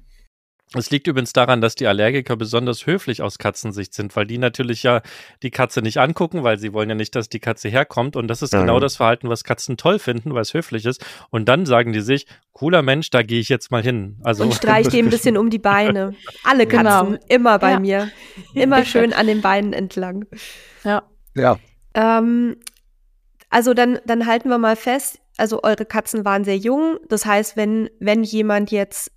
Es 0.77 0.89
liegt 0.91 1.09
übrigens 1.09 1.33
daran, 1.33 1.61
dass 1.61 1.75
die 1.75 1.89
Allergiker 1.89 2.37
besonders 2.37 2.87
höflich 2.87 3.23
aus 3.23 3.39
Katzensicht 3.39 3.93
sind, 3.93 4.15
weil 4.15 4.25
die 4.25 4.39
natürlich 4.39 4.85
ja 4.85 5.03
die 5.43 5.51
Katze 5.51 5.83
nicht 5.83 5.99
angucken, 5.99 6.45
weil 6.45 6.59
sie 6.59 6.73
wollen 6.73 6.89
ja 6.89 6.95
nicht, 6.95 7.17
dass 7.17 7.29
die 7.29 7.41
Katze 7.41 7.69
herkommt. 7.69 8.15
Und 8.15 8.29
das 8.29 8.41
ist 8.41 8.53
genau 8.53 8.63
mhm. 8.63 8.67
genau 8.67 8.81
das 8.81 8.97
Verhalten, 8.97 9.29
was 9.29 9.43
Katzen 9.43 9.77
toll 9.77 9.99
finden, 9.99 10.33
weil 10.33 10.43
es 10.43 10.55
höflich 10.55 10.87
ist. 10.87 11.05
Und 11.31 11.49
dann 11.49 11.67
sagen 11.67 11.93
die 11.93 12.01
sich, 12.01 12.27
cooler 12.53 12.83
Mensch, 12.83 13.11
da 13.11 13.23
gehe 13.23 13.41
ich 13.41 13.49
jetzt 13.49 13.73
mal 13.73 13.83
hin. 13.83 14.19
Also 14.23 14.45
und 14.45 14.55
streicht 14.55 14.93
dem 14.93 15.07
ein 15.07 15.11
bisschen 15.11 15.37
um 15.37 15.51
die 15.51 15.59
Beine. 15.59 16.15
Alle 16.45 16.69
Katzen, 16.69 17.15
genau. 17.15 17.25
immer 17.29 17.59
bei 17.59 17.73
ja. 17.73 17.81
mir. 17.81 18.11
Immer 18.55 18.85
schön 18.85 19.13
an 19.13 19.27
den 19.27 19.41
Beinen 19.41 19.73
entlang. 19.73 20.27
Ja. 20.85 21.03
Ja. 21.35 21.59
Ähm, 21.95 22.57
also 23.49 23.75
dann, 23.75 23.99
dann 24.07 24.27
halten 24.27 24.49
wir 24.49 24.59
mal 24.59 24.77
fest, 24.77 25.19
also 25.37 25.65
eure 25.65 25.85
Katzen 25.85 26.25
waren 26.25 26.45
sehr 26.45 26.59
jung. 26.59 26.99
Das 27.09 27.27
heißt, 27.27 27.57
wenn, 27.57 27.91
wenn 27.99 28.23
jemand 28.23 28.71
jetzt 28.71 29.11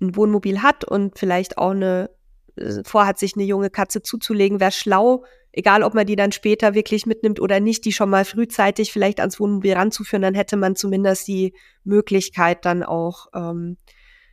ein 0.00 0.16
Wohnmobil 0.16 0.62
hat 0.62 0.84
und 0.84 1.18
vielleicht 1.18 1.58
auch 1.58 1.70
eine 1.70 2.10
äh, 2.56 2.82
vorhat, 2.84 3.18
sich 3.18 3.34
eine 3.34 3.44
junge 3.44 3.70
Katze 3.70 4.02
zuzulegen, 4.02 4.60
wäre 4.60 4.72
schlau, 4.72 5.24
egal 5.52 5.82
ob 5.82 5.94
man 5.94 6.06
die 6.06 6.16
dann 6.16 6.32
später 6.32 6.74
wirklich 6.74 7.06
mitnimmt 7.06 7.40
oder 7.40 7.60
nicht, 7.60 7.84
die 7.84 7.92
schon 7.92 8.10
mal 8.10 8.24
frühzeitig 8.24 8.92
vielleicht 8.92 9.20
ans 9.20 9.40
Wohnmobil 9.40 9.72
ranzuführen, 9.72 10.22
dann 10.22 10.34
hätte 10.34 10.56
man 10.56 10.76
zumindest 10.76 11.26
die 11.28 11.54
Möglichkeit, 11.84 12.64
dann 12.64 12.82
auch 12.82 13.28
ähm, 13.34 13.76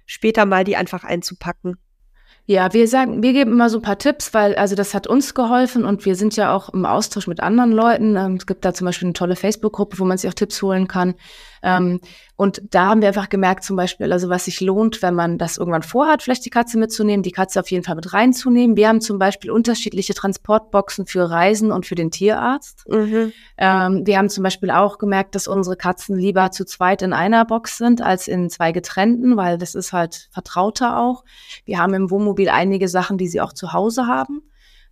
später 0.06 0.46
mal 0.46 0.64
die 0.64 0.76
einfach 0.76 1.04
einzupacken. 1.04 1.78
Ja, 2.48 2.74
wir 2.74 2.88
sagen, 2.88 3.24
wir 3.24 3.34
geben 3.34 3.54
immer 3.54 3.72
so 3.72 3.80
ein 3.80 3.82
paar 3.82 3.98
Tipps, 3.98 4.36
weil 4.36 4.54
also 4.56 4.76
das 4.76 4.94
hat 4.94 5.08
uns 5.08 5.34
geholfen 5.34 5.84
und 5.84 6.06
wir 6.06 6.16
sind 6.16 6.36
ja 6.36 6.56
auch 6.56 6.70
im 6.70 6.86
Austausch 6.86 7.26
mit 7.26 7.40
anderen 7.40 7.72
Leuten. 7.72 8.16
Ähm, 8.16 8.36
es 8.36 8.46
gibt 8.46 8.64
da 8.66 8.72
zum 8.72 8.86
Beispiel 8.86 9.08
eine 9.08 9.14
tolle 9.14 9.36
Facebook-Gruppe, 9.36 9.98
wo 9.98 10.06
man 10.06 10.20
sich 10.20 10.30
auch 10.30 10.36
Tipps 10.36 10.62
holen 10.62 10.88
kann. 10.88 11.16
Ähm, 11.64 12.00
und 12.38 12.62
da 12.72 12.88
haben 12.88 13.02
wir 13.02 13.08
einfach 13.08 13.30
gemerkt, 13.30 13.64
zum 13.64 13.78
Beispiel, 13.78 14.12
also 14.12 14.28
was 14.28 14.46
sich 14.46 14.60
lohnt, 14.60 15.02
wenn 15.02 15.16
man 15.16 15.38
das 15.38 15.58
irgendwann 15.58 15.84
vorhat, 15.84 16.22
vielleicht 16.22 16.44
die 16.44 16.50
Katze 16.50 16.78
mitzunehmen, 16.78 17.24
die 17.24 17.32
Katze 17.32 17.62
auf 17.62 17.72
jeden 17.72 17.86
Fall 17.86 17.96
mit 17.96 18.12
reinzunehmen. 18.12 18.76
Wir 18.76 18.90
haben 18.90 19.00
zum 19.00 19.20
Beispiel 19.20 19.52
unterschiedliche 19.52 20.14
Transportboxen 20.14 21.06
für 21.06 21.30
Reisen 21.30 21.72
und 21.72 21.86
für 21.86 21.96
den 21.96 22.12
Tierarzt. 22.12 22.86
Mhm. 22.90 23.32
Ähm, 23.58 24.02
wir 24.06 24.18
haben 24.18 24.30
zum 24.30 24.44
Beispiel 24.44 24.70
auch 24.70 24.98
gemerkt, 24.98 25.36
dass 25.36 25.48
unsere 25.48 25.78
Katzen 25.78 26.18
lieber 26.18 26.52
zu 26.52 26.66
zweit 26.66 27.02
in 27.02 27.14
einer 27.14 27.46
Box 27.46 27.78
sind 27.78 28.02
als 28.02 28.28
in 28.28 28.50
zwei 28.50 28.74
getrennten, 28.74 29.38
weil 29.38 29.58
das 29.58 29.74
ist 29.74 29.94
halt 29.94 30.28
vertrauter 30.32 31.00
auch. 31.00 31.24
Wir 31.64 31.80
haben 31.80 31.94
im 31.94 32.12
Wohnmobil 32.12 32.50
einige 32.50 32.90
Sachen, 32.90 33.18
die 33.18 33.30
sie 33.30 33.40
auch 33.40 33.54
zu 33.54 33.72
Hause 33.72 34.08
haben 34.08 34.42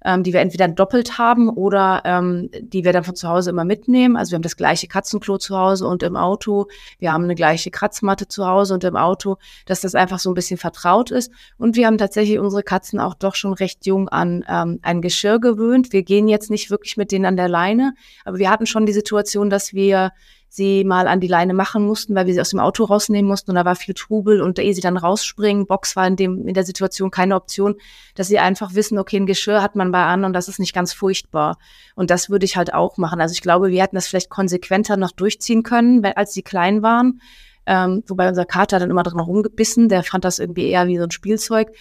ähm, 0.04 0.24
die 0.24 0.34
wir 0.34 0.42
entweder 0.42 0.68
doppelt 0.68 1.18
haben 1.18 1.50
oder 1.50 2.02
ähm, 2.06 2.50
die 2.62 2.84
wir 2.84 2.94
dann 2.94 3.04
von 3.04 3.16
zu 3.16 3.28
Hause 3.28 3.50
immer 3.50 3.66
mitnehmen. 3.66 4.16
Also 4.18 4.32
wir 4.32 4.36
haben 4.36 4.44
das 4.44 4.58
gleiche 4.58 4.88
Katzenklo 4.88 5.38
zu 5.38 5.58
Hause 5.58 5.88
und 5.88 6.04
im 6.04 6.16
Auto. 6.16 6.68
Wir 7.00 7.14
haben 7.14 7.24
eine 7.24 7.36
gleiche 7.36 7.72
Kratzmatte 7.72 8.28
zu 8.28 8.46
Hause 8.46 8.74
und 8.74 8.84
im 8.84 8.96
Auto, 8.96 9.38
dass 9.66 9.82
das 9.82 9.96
einfach 9.96 10.20
so 10.20 10.32
ein 10.32 10.36
bisschen 10.36 10.58
vertraut 10.58 11.12
ist. 11.12 11.32
Und 11.58 11.76
wir 11.76 11.88
haben 11.88 11.98
tatsächlich 11.98 12.40
unsere 12.40 12.64
Katzen 12.64 13.00
auch 13.00 13.14
doch 13.14 13.36
schon 13.36 13.54
recht 13.54 13.86
jung 13.86 14.10
an 14.10 14.44
ähm, 14.48 14.80
ein 14.82 15.02
Geschirr 15.02 15.40
gewöhnt. 15.40 15.94
Wir 15.94 16.04
gehen 16.04 16.28
jetzt 16.28 16.50
nicht 16.50 16.70
wirklich 16.70 16.98
mit 16.98 17.12
denen 17.12 17.26
an 17.26 17.38
der 17.38 17.50
Leine, 17.50 17.94
aber 18.26 18.38
wir 18.38 18.50
hatten 18.50 18.66
schon 18.66 18.86
die 18.86 18.94
Situation, 18.94 19.50
dass 19.50 19.74
wir 19.74 20.12
sie 20.56 20.84
mal 20.84 21.08
an 21.08 21.20
die 21.20 21.28
Leine 21.28 21.56
machen 21.56 21.84
mussten, 21.84 22.14
weil 22.14 22.28
wir 22.28 22.34
sie 22.36 22.42
aus 22.42 22.52
dem 22.52 22.60
Auto 22.60 22.84
rausnehmen 22.84 23.28
mussten 23.28 23.50
und 23.50 23.56
da 23.56 23.66
war 23.66 23.76
viel 23.76 23.96
Trubel 23.96 24.40
und 24.40 24.60
ehe 24.60 24.76
sie 24.76 24.82
dann 24.82 24.98
rausspringen, 24.98 25.66
Box 25.66 25.96
war 25.96 26.06
in 26.06 26.16
dem 26.16 26.48
in 26.48 26.54
der 26.54 26.64
Situation 26.64 27.10
keine 27.10 27.36
Option, 27.36 27.76
dass 28.14 28.28
sie 28.28 28.38
einfach 28.38 28.76
wissen, 28.76 29.00
okay, 29.00 29.18
ein 29.18 29.26
Geschirr 29.26 29.64
hat 29.64 29.76
man 29.76 29.92
bei 29.92 30.04
an 30.04 30.26
und 30.26 30.34
das 30.34 30.48
ist 30.48 30.60
nicht 30.60 30.76
ganz 30.76 30.94
furchtbar. 30.94 31.58
Und 31.96 32.12
das 32.12 32.30
würde 32.30 32.46
ich 32.46 32.56
halt 32.56 32.72
auch 32.72 32.98
machen. 32.98 33.20
Also 33.20 33.34
ich 33.34 33.42
glaube, 33.42 33.72
wir 33.72 33.82
hätten 33.82 33.96
das 33.96 34.06
vielleicht 34.06 34.30
konsequenter 34.30 34.96
noch 34.96 35.12
durchziehen 35.12 35.64
können, 35.64 36.04
weil, 36.04 36.14
als 36.14 36.34
sie 36.34 36.44
klein 36.44 36.84
waren. 36.84 37.20
Ähm, 37.66 38.04
wobei 38.06 38.30
unser 38.30 38.46
Kater 38.46 38.78
dann 38.78 38.92
immer 38.92 39.04
drin 39.04 39.20
rumgebissen, 39.20 39.90
der 39.90 40.04
fand 40.04 40.24
das 40.24 40.38
irgendwie 40.38 40.68
eher 40.68 40.86
wie 40.86 40.98
so 40.98 41.04
ein 41.04 41.12
Spielzeug. 41.12 41.72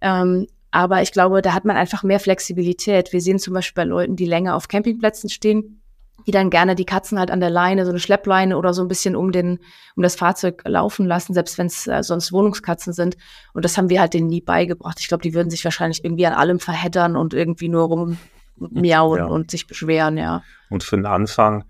Ähm, 0.00 0.46
aber 0.70 1.02
ich 1.02 1.12
glaube, 1.12 1.42
da 1.42 1.52
hat 1.52 1.66
man 1.66 1.76
einfach 1.76 2.02
mehr 2.02 2.18
Flexibilität. 2.18 3.12
Wir 3.12 3.20
sehen 3.20 3.38
zum 3.38 3.52
Beispiel 3.52 3.82
bei 3.82 3.84
Leuten, 3.86 4.16
die 4.16 4.24
länger 4.24 4.56
auf 4.56 4.68
Campingplätzen 4.68 5.28
stehen, 5.28 5.81
die 6.26 6.30
dann 6.30 6.50
gerne 6.50 6.74
die 6.74 6.84
Katzen 6.84 7.18
halt 7.18 7.30
an 7.30 7.40
der 7.40 7.50
Leine, 7.50 7.84
so 7.84 7.90
eine 7.90 7.98
Schleppleine 7.98 8.56
oder 8.56 8.74
so 8.74 8.82
ein 8.82 8.88
bisschen 8.88 9.16
um 9.16 9.32
den, 9.32 9.58
um 9.96 10.02
das 10.02 10.14
Fahrzeug 10.14 10.62
laufen 10.64 11.06
lassen, 11.06 11.34
selbst 11.34 11.58
wenn 11.58 11.66
es 11.66 11.86
äh, 11.86 12.02
sonst 12.02 12.32
Wohnungskatzen 12.32 12.92
sind. 12.92 13.16
Und 13.54 13.64
das 13.64 13.76
haben 13.76 13.88
wir 13.88 14.00
halt 14.00 14.14
denen 14.14 14.28
nie 14.28 14.40
beigebracht. 14.40 15.00
Ich 15.00 15.08
glaube, 15.08 15.22
die 15.22 15.34
würden 15.34 15.50
sich 15.50 15.64
wahrscheinlich 15.64 16.04
irgendwie 16.04 16.26
an 16.26 16.34
allem 16.34 16.60
verheddern 16.60 17.16
und 17.16 17.34
irgendwie 17.34 17.68
nur 17.68 17.84
rum 17.84 18.18
miauen 18.56 19.18
ja. 19.18 19.26
und 19.26 19.50
sich 19.50 19.66
beschweren, 19.66 20.16
ja. 20.16 20.42
Und 20.70 20.84
für 20.84 20.96
den 20.96 21.06
Anfang, 21.06 21.64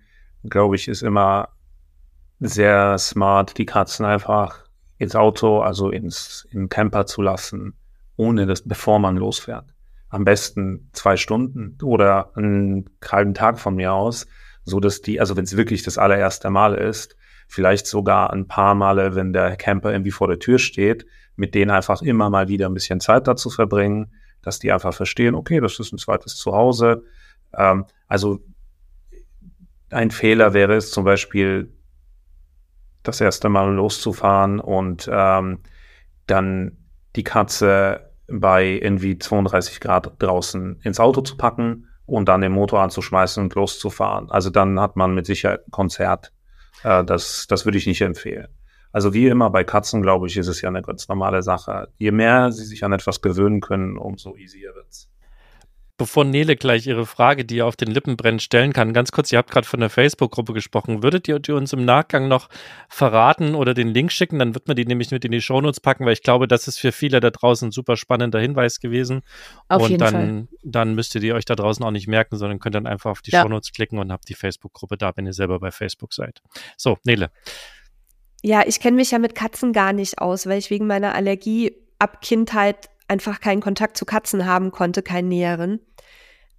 glaube 0.45 0.77
ich, 0.77 0.89
ist 0.89 1.03
immer 1.03 1.49
sehr 2.41 2.99
smart, 2.99 3.57
die 3.57 3.67
Katzen 3.67 4.05
einfach 4.05 4.65
ins 4.99 5.17
Auto, 5.17 5.61
also 5.61 5.91
ins, 5.91 6.47
in 6.51 6.61
den 6.61 6.69
Camper 6.69 7.07
zu 7.07 7.23
lassen, 7.23 7.75
ohne 8.17 8.47
das, 8.47 8.63
bevor 8.63 8.99
man 8.99 9.17
losfährt. 9.17 9.67
Am 10.13 10.25
besten 10.25 10.91
zwei 10.93 11.17
Stunden 11.17 11.79
oder 11.83 12.37
einen 12.37 12.91
halben 13.03 13.33
Tag 13.33 13.59
von 13.59 13.75
mir 13.75 13.95
aus, 13.95 14.27
so 14.63 14.79
dass 14.79 15.01
die, 15.01 15.19
also 15.21 15.37
wenn 15.37 15.45
es 15.45 15.57
wirklich 15.57 15.83
das 15.83 15.97
allererste 15.97 16.51
Mal 16.51 16.75
ist, 16.75 17.17
vielleicht 17.49 17.87
sogar 17.87 18.31
ein 18.31 18.47
paar 18.47 18.75
Male, 18.75 19.15
wenn 19.15 19.33
der 19.33 19.57
Camper 19.57 19.91
irgendwie 19.91 20.11
vor 20.11 20.29
der 20.29 20.39
Tür 20.39 20.59
steht, 20.59 21.07
mit 21.35 21.55
denen 21.55 21.71
einfach 21.71 22.03
immer 22.03 22.29
mal 22.29 22.49
wieder 22.49 22.67
ein 22.67 22.75
bisschen 22.75 23.01
Zeit 23.01 23.27
dazu 23.27 23.49
verbringen, 23.49 24.13
dass 24.43 24.59
die 24.59 24.71
einfach 24.71 24.93
verstehen, 24.93 25.35
okay, 25.35 25.61
das 25.61 25.81
ist 25.81 25.93
ein 25.93 25.99
zweites 25.99 26.37
Zuhause. 26.37 27.05
Ähm, 27.57 27.87
also 28.07 28.41
ein 29.89 30.11
Fehler 30.11 30.53
wäre 30.53 30.77
es 30.77 30.91
zum 30.91 31.05
Beispiel, 31.05 31.73
das 33.03 33.21
erste 33.21 33.49
Mal 33.49 33.73
loszufahren 33.73 34.61
und 34.61 35.09
ähm, 35.11 35.61
dann 36.27 36.77
die 37.17 37.25
Katze 37.25 38.12
bei 38.29 38.65
irgendwie 38.67 39.19
32 39.19 39.81
Grad 39.81 40.13
draußen 40.19 40.81
ins 40.83 41.01
Auto 41.01 41.21
zu 41.21 41.37
packen 41.37 41.89
und 42.07 42.29
dann 42.29 42.41
den 42.41 42.53
Motor 42.53 42.81
anzuschmeißen 42.81 43.43
und 43.43 43.55
loszufahren. 43.55 44.31
Also 44.31 44.51
dann 44.51 44.81
hat 44.81 44.97
man 44.97 45.15
mit 45.15 45.27
Sicherheit 45.27 45.67
ein 45.67 45.71
Konzert. 45.71 46.33
Äh, 46.83 47.05
das, 47.05 47.47
das 47.49 47.65
würde 47.65 47.79
ich 47.79 47.87
nicht 47.87 48.01
empfehlen. 48.01 48.49
Also 48.93 49.15
wie 49.15 49.27
immer 49.27 49.51
bei 49.51 49.65
Katzen, 49.65 50.03
glaube 50.03 50.27
ich, 50.27 50.37
ist 50.37 50.49
es 50.49 50.61
ja 50.61 50.69
eine 50.69 50.83
ganz 50.83 51.09
normale 51.09 51.43
Sache. 51.43 51.89
Je 51.99 52.11
mehr 52.11 52.53
sie 52.53 52.65
sich 52.65 52.85
an 52.85 52.93
etwas 52.93 53.23
gewöhnen 53.23 53.61
können, 53.61 53.97
umso 53.97 54.37
easier 54.37 54.75
wird's 54.75 55.12
bevor 56.03 56.25
Nele 56.25 56.57
gleich 56.57 56.89
ihre 56.89 57.07
Frage, 57.07 57.45
die 57.45 57.59
ihr 57.59 57.67
auf 57.67 57.77
den 57.77 57.89
Lippen 57.89 58.17
brennt, 58.17 58.43
stellen 58.43 58.73
kann, 58.73 58.93
ganz 58.93 59.13
kurz, 59.13 59.31
ihr 59.31 59.39
habt 59.39 59.53
gerade 59.53 59.69
von 59.69 59.79
der 59.79 59.89
Facebook-Gruppe 59.89 60.53
gesprochen. 60.53 61.05
Würdet 61.05 61.29
ihr 61.29 61.39
die 61.39 61.53
uns 61.53 61.73
im 61.73 61.85
Nachgang 61.85 62.27
noch 62.27 62.49
verraten 62.89 63.55
oder 63.55 63.73
den 63.73 63.95
Link 63.95 64.11
schicken? 64.11 64.41
Dann 64.41 64.53
wird 64.53 64.67
man 64.67 64.77
die 64.77 64.85
nämlich 64.85 65.13
mit 65.13 65.25
in 65.25 65.31
die 65.31 65.41
Shownotes 65.41 65.79
packen, 65.79 66.05
weil 66.05 66.15
ich 66.15 66.25
glaube, 66.25 66.49
das 66.49 66.67
ist 66.67 66.81
für 66.81 66.91
viele 66.91 67.21
da 67.21 67.31
draußen 67.31 67.69
ein 67.69 67.71
super 67.71 67.97
spannender 67.97 68.41
Hinweis 68.41 68.81
gewesen. 68.81 69.23
Auf 69.69 69.83
und 69.83 69.91
jeden 69.91 70.01
dann, 70.01 70.13
Fall. 70.13 70.49
dann 70.65 70.95
müsst 70.97 71.15
ihr 71.15 71.21
die 71.21 71.33
euch 71.33 71.45
da 71.45 71.55
draußen 71.55 71.85
auch 71.85 71.93
nicht 71.93 72.09
merken, 72.09 72.37
sondern 72.37 72.59
könnt 72.59 72.75
dann 72.75 72.89
einfach 72.89 73.13
auf 73.13 73.23
die 73.23 73.31
ja. 73.31 73.43
Shownotes 73.43 73.71
klicken 73.71 74.01
und 74.01 74.11
habt 74.11 74.29
die 74.29 74.35
Facebook-Gruppe 74.35 74.97
da, 74.97 75.13
wenn 75.15 75.27
ihr 75.27 75.35
selber 75.35 75.61
bei 75.61 75.71
Facebook 75.71 76.15
seid. 76.15 76.43
So, 76.77 76.99
Nele. 77.05 77.31
Ja, 78.43 78.65
ich 78.67 78.81
kenne 78.81 78.97
mich 78.97 79.13
ja 79.13 79.21
mit 79.21 79.37
Katzen 79.37 79.73
gar 79.73 79.93
nicht 79.93 80.19
aus, 80.19 80.47
weil 80.49 80.59
ich 80.59 80.69
wegen 80.69 80.89
meiner 80.89 81.15
Allergie 81.15 81.77
ab 82.01 82.21
Kindheit 82.23 82.91
einfach 83.13 83.41
keinen 83.41 83.61
Kontakt 83.61 83.97
zu 83.97 84.07
Katzen 84.07 84.47
haben 84.47 84.71
konnte, 84.71 85.03
keinen 85.03 85.29
näheren. 85.29 85.81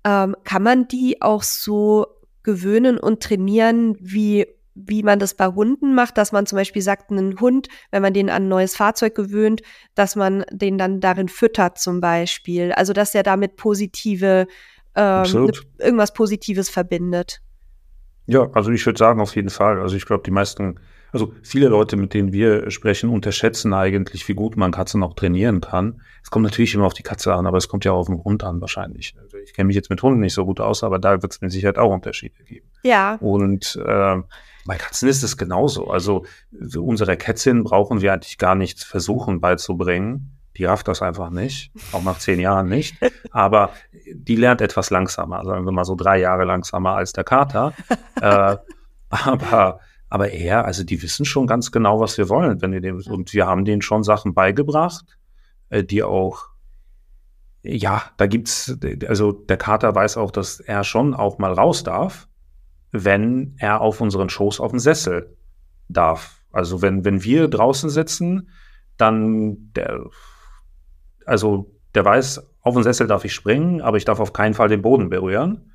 Ähm, 0.06 0.36
kann 0.44 0.62
man 0.62 0.88
die 0.88 1.22
auch 1.22 1.42
so 1.42 2.06
gewöhnen 2.44 3.00
und 3.00 3.24
trainieren, 3.24 3.96
wie, 4.00 4.46
wie 4.76 5.02
man 5.02 5.18
das 5.18 5.34
bei 5.34 5.48
Hunden 5.48 5.96
macht, 5.96 6.18
dass 6.18 6.32
man 6.32 6.46
zum 6.46 6.58
Beispiel 6.58 6.82
sagt, 6.82 7.10
einen 7.10 7.40
Hund, 7.40 7.70
wenn 7.90 8.04
man 8.04 8.14
den 8.14 8.30
an 8.30 8.44
ein 8.44 8.50
neues 8.50 8.76
Fahrzeug 8.76 9.16
gewöhnt, 9.16 9.62
dass 9.96 10.16
man 10.16 10.46
den 10.52 10.78
dann 10.78 11.00
darin 11.00 11.28
füttert 11.28 11.80
zum 11.80 12.02
Beispiel. 12.02 12.72
Also 12.74 12.94
dass 12.94 13.16
er 13.16 13.24
damit 13.24 13.56
positive, 13.56 14.46
ähm, 14.96 15.52
irgendwas 15.80 16.14
Positives 16.14 16.70
verbindet. 16.70 17.42
Ja, 18.28 18.48
also 18.54 18.72
ich 18.72 18.86
würde 18.86 19.00
sagen, 19.00 19.20
auf 19.20 19.36
jeden 19.36 19.50
Fall. 19.50 19.82
Also 19.82 19.96
ich 19.96 20.06
glaube, 20.06 20.24
die 20.24 20.32
meisten 20.32 20.80
also 21.14 21.32
viele 21.44 21.68
Leute, 21.68 21.96
mit 21.96 22.14
denen 22.14 22.34
wir 22.34 22.72
sprechen, 22.72 23.10
unterschätzen 23.10 23.74
eigentlich, 23.74 24.28
wie 24.28 24.34
gut 24.34 24.58
man 24.58 24.72
Katzen 24.72 25.04
auch 25.04 25.14
trainieren 25.14 25.62
kann. 25.62 26.02
Es 26.24 26.32
kommt 26.32 26.44
natürlich 26.44 26.74
immer 26.74 26.86
auf 26.86 26.96
die 26.96 27.04
Katze 27.04 27.34
an, 27.34 27.46
aber 27.46 27.58
es 27.58 27.68
kommt 27.68 27.86
ja 27.86 27.92
auch 27.92 28.00
auf 28.00 28.08
den 28.08 28.24
Hund 28.24 28.44
an 28.44 28.60
wahrscheinlich. 28.60 29.16
Also 29.22 29.38
ich 29.38 29.54
kenne 29.54 29.68
mich 29.68 29.76
jetzt 29.76 29.92
mit 29.92 30.02
Hunden 30.02 30.22
nicht 30.22 30.34
so 30.34 30.44
gut 30.44 30.60
aus, 30.60 30.84
aber 30.84 30.98
da 30.98 31.22
wird 31.22 31.32
es 31.32 31.40
mit 31.42 31.52
Sicherheit 31.52 31.78
auch 31.78 31.94
Unterschiede 31.94 32.44
geben. 32.44 32.68
Ja. 32.84 33.16
Und 33.22 33.80
äh, 33.86 34.16
bei 34.66 34.76
Katzen 34.76 35.08
ist 35.08 35.22
es 35.22 35.38
genauso. 35.38 35.88
Also 35.90 36.26
unsere 36.76 37.16
Kätzchen 37.16 37.64
brauchen 37.64 38.02
wir 38.02 38.12
eigentlich 38.12 38.40
gar 38.40 38.56
nicht 38.56 38.84
versuchen 38.84 39.40
beizubringen. 39.40 40.40
Die 40.58 40.66
rafft 40.66 40.88
das 40.88 41.02
einfach 41.02 41.30
nicht, 41.32 41.72
auch 41.94 42.04
nach 42.04 42.20
zehn 42.20 42.40
Jahren 42.40 42.70
nicht. 42.70 42.96
Aber 43.32 43.72
die 44.14 44.36
lernt 44.36 44.62
etwas 44.62 44.90
langsamer, 44.90 45.44
sagen 45.46 45.66
wir 45.66 45.72
mal 45.72 45.86
so 45.86 45.96
drei 45.96 46.20
Jahre 46.20 46.46
langsamer 46.46 46.96
als 46.96 47.14
der 47.14 47.24
Kater. 47.24 47.74
äh, 48.22 48.58
aber 49.10 49.80
aber 50.14 50.30
er, 50.30 50.66
also 50.66 50.84
die 50.84 51.02
wissen 51.02 51.26
schon 51.26 51.48
ganz 51.48 51.72
genau, 51.72 52.00
was 52.00 52.20
wir 52.20 52.30
wollen, 52.30 52.62
wenn 52.62 52.72
wir 52.72 52.82
dem, 52.82 53.02
und 53.10 53.34
wir 53.34 53.48
haben 53.48 53.66
denen 53.66 53.82
schon 53.82 54.04
Sachen 54.04 54.36
beigebracht, 54.36 55.18
äh, 55.70 55.84
die 55.84 56.04
auch, 56.04 56.50
ja, 57.64 58.04
da 58.18 58.28
gibt's, 58.28 58.78
also 59.08 59.32
der 59.32 59.58
Kater 59.58 59.96
weiß 59.96 60.18
auch, 60.18 60.30
dass 60.30 60.60
er 60.60 60.84
schon 60.84 61.16
auch 61.16 61.40
mal 61.40 61.52
raus 61.52 61.82
darf, 61.82 62.28
wenn 62.92 63.56
er 63.58 63.82
auf 63.82 64.02
unseren 64.02 64.30
Schoß 64.30 64.60
auf 64.60 64.70
den 64.70 64.80
Sessel 64.80 65.36
darf. 65.90 66.44
Also 66.52 66.84
wenn, 66.84 67.04
wenn 67.06 67.24
wir 67.24 67.48
draußen 67.48 67.90
sitzen, 67.90 68.50
dann 68.98 69.74
der, 69.74 70.00
also 71.26 71.76
der 71.96 72.06
weiß, 72.06 72.52
auf 72.62 72.76
den 72.76 72.84
Sessel 72.84 73.08
darf 73.08 73.26
ich 73.26 73.34
springen, 73.34 73.82
aber 73.82 73.98
ich 73.98 74.06
darf 74.06 74.20
auf 74.20 74.32
keinen 74.32 74.54
Fall 74.54 74.68
den 74.70 74.84
Boden 74.84 75.10
berühren. 75.10 75.73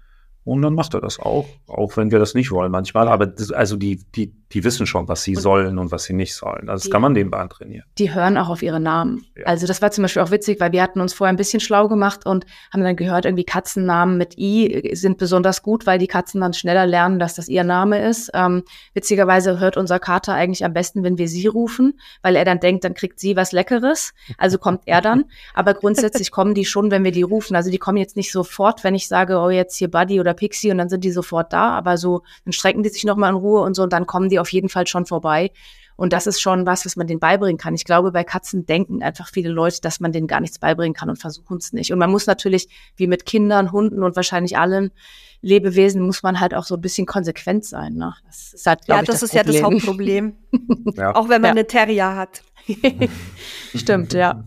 Und 0.49 0.63
dann 0.63 0.73
macht 0.73 0.95
er 0.95 1.03
das 1.03 1.19
auch, 1.21 1.47
auch 1.67 1.99
wenn 1.99 2.11
wir 2.11 2.19
das 2.19 2.33
nicht 2.33 2.51
wollen 2.51 2.73
manchmal. 2.73 3.07
Aber 3.07 3.27
das, 3.27 3.53
also 3.53 3.77
die, 3.77 4.01
die, 4.17 4.33
die 4.51 4.65
wissen 4.65 4.87
schon, 4.87 5.07
was 5.07 5.23
sie 5.23 5.37
und 5.37 5.43
sollen 5.43 5.79
und 5.79 5.93
was 5.93 6.05
sie 6.05 6.15
nicht 6.15 6.35
sollen. 6.35 6.71
Also 6.71 6.85
das 6.85 6.91
kann 6.91 7.03
man 7.03 7.13
dem 7.13 7.31
trainieren. 7.31 7.85
Die 7.99 8.15
hören 8.15 8.39
auch 8.39 8.49
auf 8.49 8.63
ihre 8.63 8.81
Namen. 8.81 9.27
Ja. 9.37 9.45
Also 9.45 9.67
das 9.67 9.83
war 9.83 9.91
zum 9.91 10.03
Beispiel 10.03 10.23
auch 10.23 10.31
witzig, 10.31 10.59
weil 10.59 10.73
wir 10.73 10.83
hatten 10.83 11.03
uns 11.03 11.13
vorher 11.13 11.31
ein 11.31 11.37
bisschen 11.37 11.61
schlau 11.61 11.87
gemacht 11.87 12.25
und 12.25 12.47
haben 12.73 12.83
dann 12.83 12.97
gehört, 12.97 13.27
irgendwie 13.27 13.45
Katzennamen 13.45 14.17
mit 14.17 14.39
I 14.39 14.91
sind 14.95 15.19
besonders 15.19 15.63
gut, 15.63 15.87
weil 15.87 15.99
die 15.99 16.07
Katzen 16.07 16.41
dann 16.41 16.55
schneller 16.55 16.87
lernen, 16.87 17.19
dass 17.19 17.35
das 17.35 17.49
ihr 17.49 17.63
Name 17.63 18.09
ist. 18.09 18.31
Ähm, 18.33 18.63
witzigerweise 18.95 19.61
hört 19.61 19.77
unser 19.77 19.99
Kater 19.99 20.33
eigentlich 20.33 20.65
am 20.65 20.73
besten, 20.73 21.05
wenn 21.05 21.19
wir 21.19 21.29
sie 21.29 21.47
rufen, 21.47 22.01
weil 22.23 22.37
er 22.37 22.47
dann 22.47 22.59
denkt, 22.59 22.85
dann 22.85 22.95
kriegt 22.95 23.21
sie 23.21 23.37
was 23.37 23.53
Leckeres. 23.53 24.15
Also 24.39 24.57
kommt 24.57 24.85
er 24.87 25.03
dann. 25.03 25.27
Aber 25.53 25.75
grundsätzlich 25.79 26.31
kommen 26.31 26.55
die 26.55 26.65
schon, 26.65 26.91
wenn 26.91 27.05
wir 27.05 27.13
die 27.13 27.21
rufen. 27.21 27.55
Also 27.55 27.71
die 27.71 27.79
kommen 27.79 27.99
jetzt 27.99 28.17
nicht 28.17 28.33
sofort, 28.33 28.83
wenn 28.83 28.95
ich 28.95 29.09
sage, 29.09 29.39
oh 29.39 29.51
jetzt 29.51 29.77
hier 29.77 29.91
Buddy 29.91 30.21
oder 30.21 30.38
Pixie 30.39 30.71
und 30.71 30.79
dann 30.79 30.89
sind 30.89 31.05
die 31.05 31.11
sofort 31.11 31.53
da, 31.53 31.71
aber 31.71 31.99
so, 31.99 32.23
dann 32.45 32.53
strecken 32.53 32.83
die 32.83 32.89
sich 32.89 33.05
nochmal 33.05 33.31
in 33.31 33.37
Ruhe 33.37 33.61
und 33.61 33.75
so 33.75 33.83
und 33.83 33.93
dann 33.93 34.07
kommen 34.07 34.29
die 34.29 34.39
auf 34.39 34.53
jeden 34.53 34.69
Fall 34.69 34.87
schon 34.87 35.05
vorbei. 35.05 35.51
Und 35.97 36.13
das 36.13 36.29
ist 36.29 36.41
schon 36.41 36.65
was, 36.65 36.87
was 36.87 36.95
man 36.95 37.09
denen 37.09 37.19
beibringen 37.19 37.59
kann. 37.59 37.75
Ich 37.75 37.85
glaube, 37.85 38.13
bei 38.13 38.23
Katzen 38.23 38.65
denken 38.65 39.03
einfach 39.03 39.29
viele 39.29 39.49
Leute, 39.49 39.81
dass 39.81 39.99
man 39.99 40.13
denen 40.13 40.29
gar 40.29 40.41
nichts 40.41 40.61
beibringen 40.61 40.95
kann 40.95 41.11
und 41.11 41.17
versuchen 41.17 41.57
es 41.57 41.73
nicht. 41.73 41.93
Und 41.93 41.99
man 41.99 42.09
muss 42.09 42.29
natürlich, 42.29 42.69
wie 42.95 43.09
mit 43.09 43.27
Kindern, 43.27 43.73
Hunden 43.73 44.05
und 44.05 44.15
wahrscheinlich 44.15 44.57
allen 44.57 44.93
Lebewesen, 45.41 46.01
muss 46.01 46.23
man 46.23 46.39
halt 46.39 46.55
auch 46.55 46.63
so 46.63 46.77
ein 46.77 46.81
bisschen 46.81 47.05
konsequent 47.05 47.65
sein. 47.65 47.95
Ne? 47.95 48.15
Das 48.27 48.55
ist 48.55 48.65
halt, 48.65 48.87
ja, 48.87 48.99
das, 49.03 49.07
das 49.07 49.23
ist 49.25 49.35
ja 49.35 49.43
das 49.43 49.61
Hauptproblem. 49.61 50.37
ja. 50.95 51.17
Auch 51.17 51.29
wenn 51.29 51.43
man 51.43 51.49
ja. 51.49 51.51
eine 51.51 51.67
Terrier 51.67 52.15
hat. 52.15 52.43
Stimmt, 53.75 54.13
ja. 54.13 54.45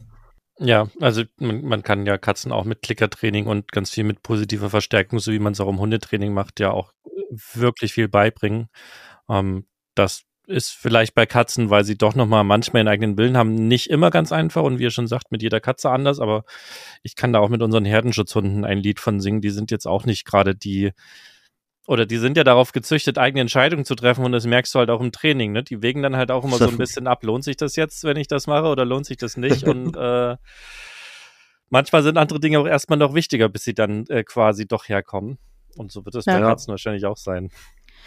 Ja, 0.64 0.88
also 1.00 1.24
man, 1.38 1.64
man, 1.64 1.82
kann 1.82 2.06
ja 2.06 2.20
Katzen 2.20 2.52
auch 2.52 2.66
mit 2.66 2.84
Klickertraining 2.84 3.48
und 3.48 3.72
ganz 3.72 3.90
viel 3.90 4.04
mit 4.04 4.22
positiver 4.22 4.70
Verstärkung, 4.70 5.18
so 5.18 5.32
wie 5.32 5.40
man 5.40 5.54
es 5.54 5.60
auch 5.60 5.68
im 5.68 5.80
Hundetraining 5.80 6.34
macht, 6.34 6.60
ja 6.60 6.70
auch 6.70 6.94
wirklich 7.54 7.94
viel 7.94 8.08
beibringen. 8.08 8.70
Ähm, 9.28 9.66
das 9.96 10.24
ist 10.46 10.72
vielleicht 10.72 11.16
bei 11.16 11.26
Katzen, 11.26 11.72
weil 11.72 11.84
sie 11.84 11.98
doch 11.98 12.14
nochmal 12.14 12.44
manchmal 12.44 12.82
in 12.82 12.88
eigenen 12.88 13.18
Willen 13.18 13.38
haben, 13.38 13.56
nicht 13.68 13.90
immer 13.90 14.12
ganz 14.12 14.32
einfach 14.32 14.62
und 14.62 14.78
wie 14.78 14.84
ihr 14.84 14.92
schon 14.92 15.08
sagt, 15.08 15.32
mit 15.32 15.42
jeder 15.42 15.60
Katze 15.62 15.90
anders, 15.90 16.20
aber 16.20 16.44
ich 17.02 17.16
kann 17.16 17.34
da 17.34 17.40
auch 17.40 17.50
mit 17.50 17.64
unseren 17.64 17.86
Herdenschutzhunden 17.86 18.64
ein 18.64 18.78
Lied 18.80 19.00
von 19.00 19.20
singen. 19.20 19.42
Die 19.42 19.50
sind 19.50 19.72
jetzt 19.72 19.88
auch 19.88 20.06
nicht 20.06 20.26
gerade 20.26 20.56
die 20.56 20.92
oder 21.92 22.06
die 22.06 22.20
sind 22.20 22.38
ja 22.38 22.46
darauf 22.46 22.72
gezüchtet, 22.72 23.18
eigene 23.18 23.42
Entscheidungen 23.42 23.84
zu 23.84 23.96
treffen 23.96 24.24
und 24.24 24.32
das 24.32 24.46
merkst 24.46 24.74
du 24.74 24.80
halt 24.80 24.90
auch 24.90 25.02
im 25.02 25.12
Training. 25.12 25.52
Ne? 25.52 25.62
Die 25.62 25.82
wägen 25.82 26.02
dann 26.02 26.16
halt 26.16 26.32
auch 26.32 26.46
immer 26.46 26.56
so 26.56 26.70
ein 26.70 26.78
bisschen 26.78 27.06
ab. 27.06 27.22
Lohnt 27.26 27.44
sich 27.44 27.58
das 27.58 27.76
jetzt, 27.76 28.06
wenn 28.06 28.16
ich 28.16 28.30
das 28.30 28.48
mache 28.48 28.68
oder 28.68 28.86
lohnt 28.86 29.06
sich 29.06 29.18
das 29.18 29.36
nicht? 29.36 29.64
Und 29.68 29.98
äh, 29.98 30.38
manchmal 31.70 32.02
sind 32.02 32.18
andere 32.18 32.40
Dinge 32.40 32.60
auch 32.60 32.66
erstmal 32.66 32.98
noch 32.98 33.14
wichtiger, 33.14 33.50
bis 33.50 33.66
sie 33.66 33.74
dann 33.74 34.06
äh, 34.08 34.24
quasi 34.24 34.66
doch 34.66 34.88
herkommen. 34.88 35.38
Und 35.76 35.92
so 35.92 36.06
wird 36.06 36.16
es 36.16 36.24
ja. 36.24 36.40
bei 36.40 36.46
Katzen 36.46 36.72
wahrscheinlich 36.72 37.06
auch 37.06 37.18
sein. 37.18 37.50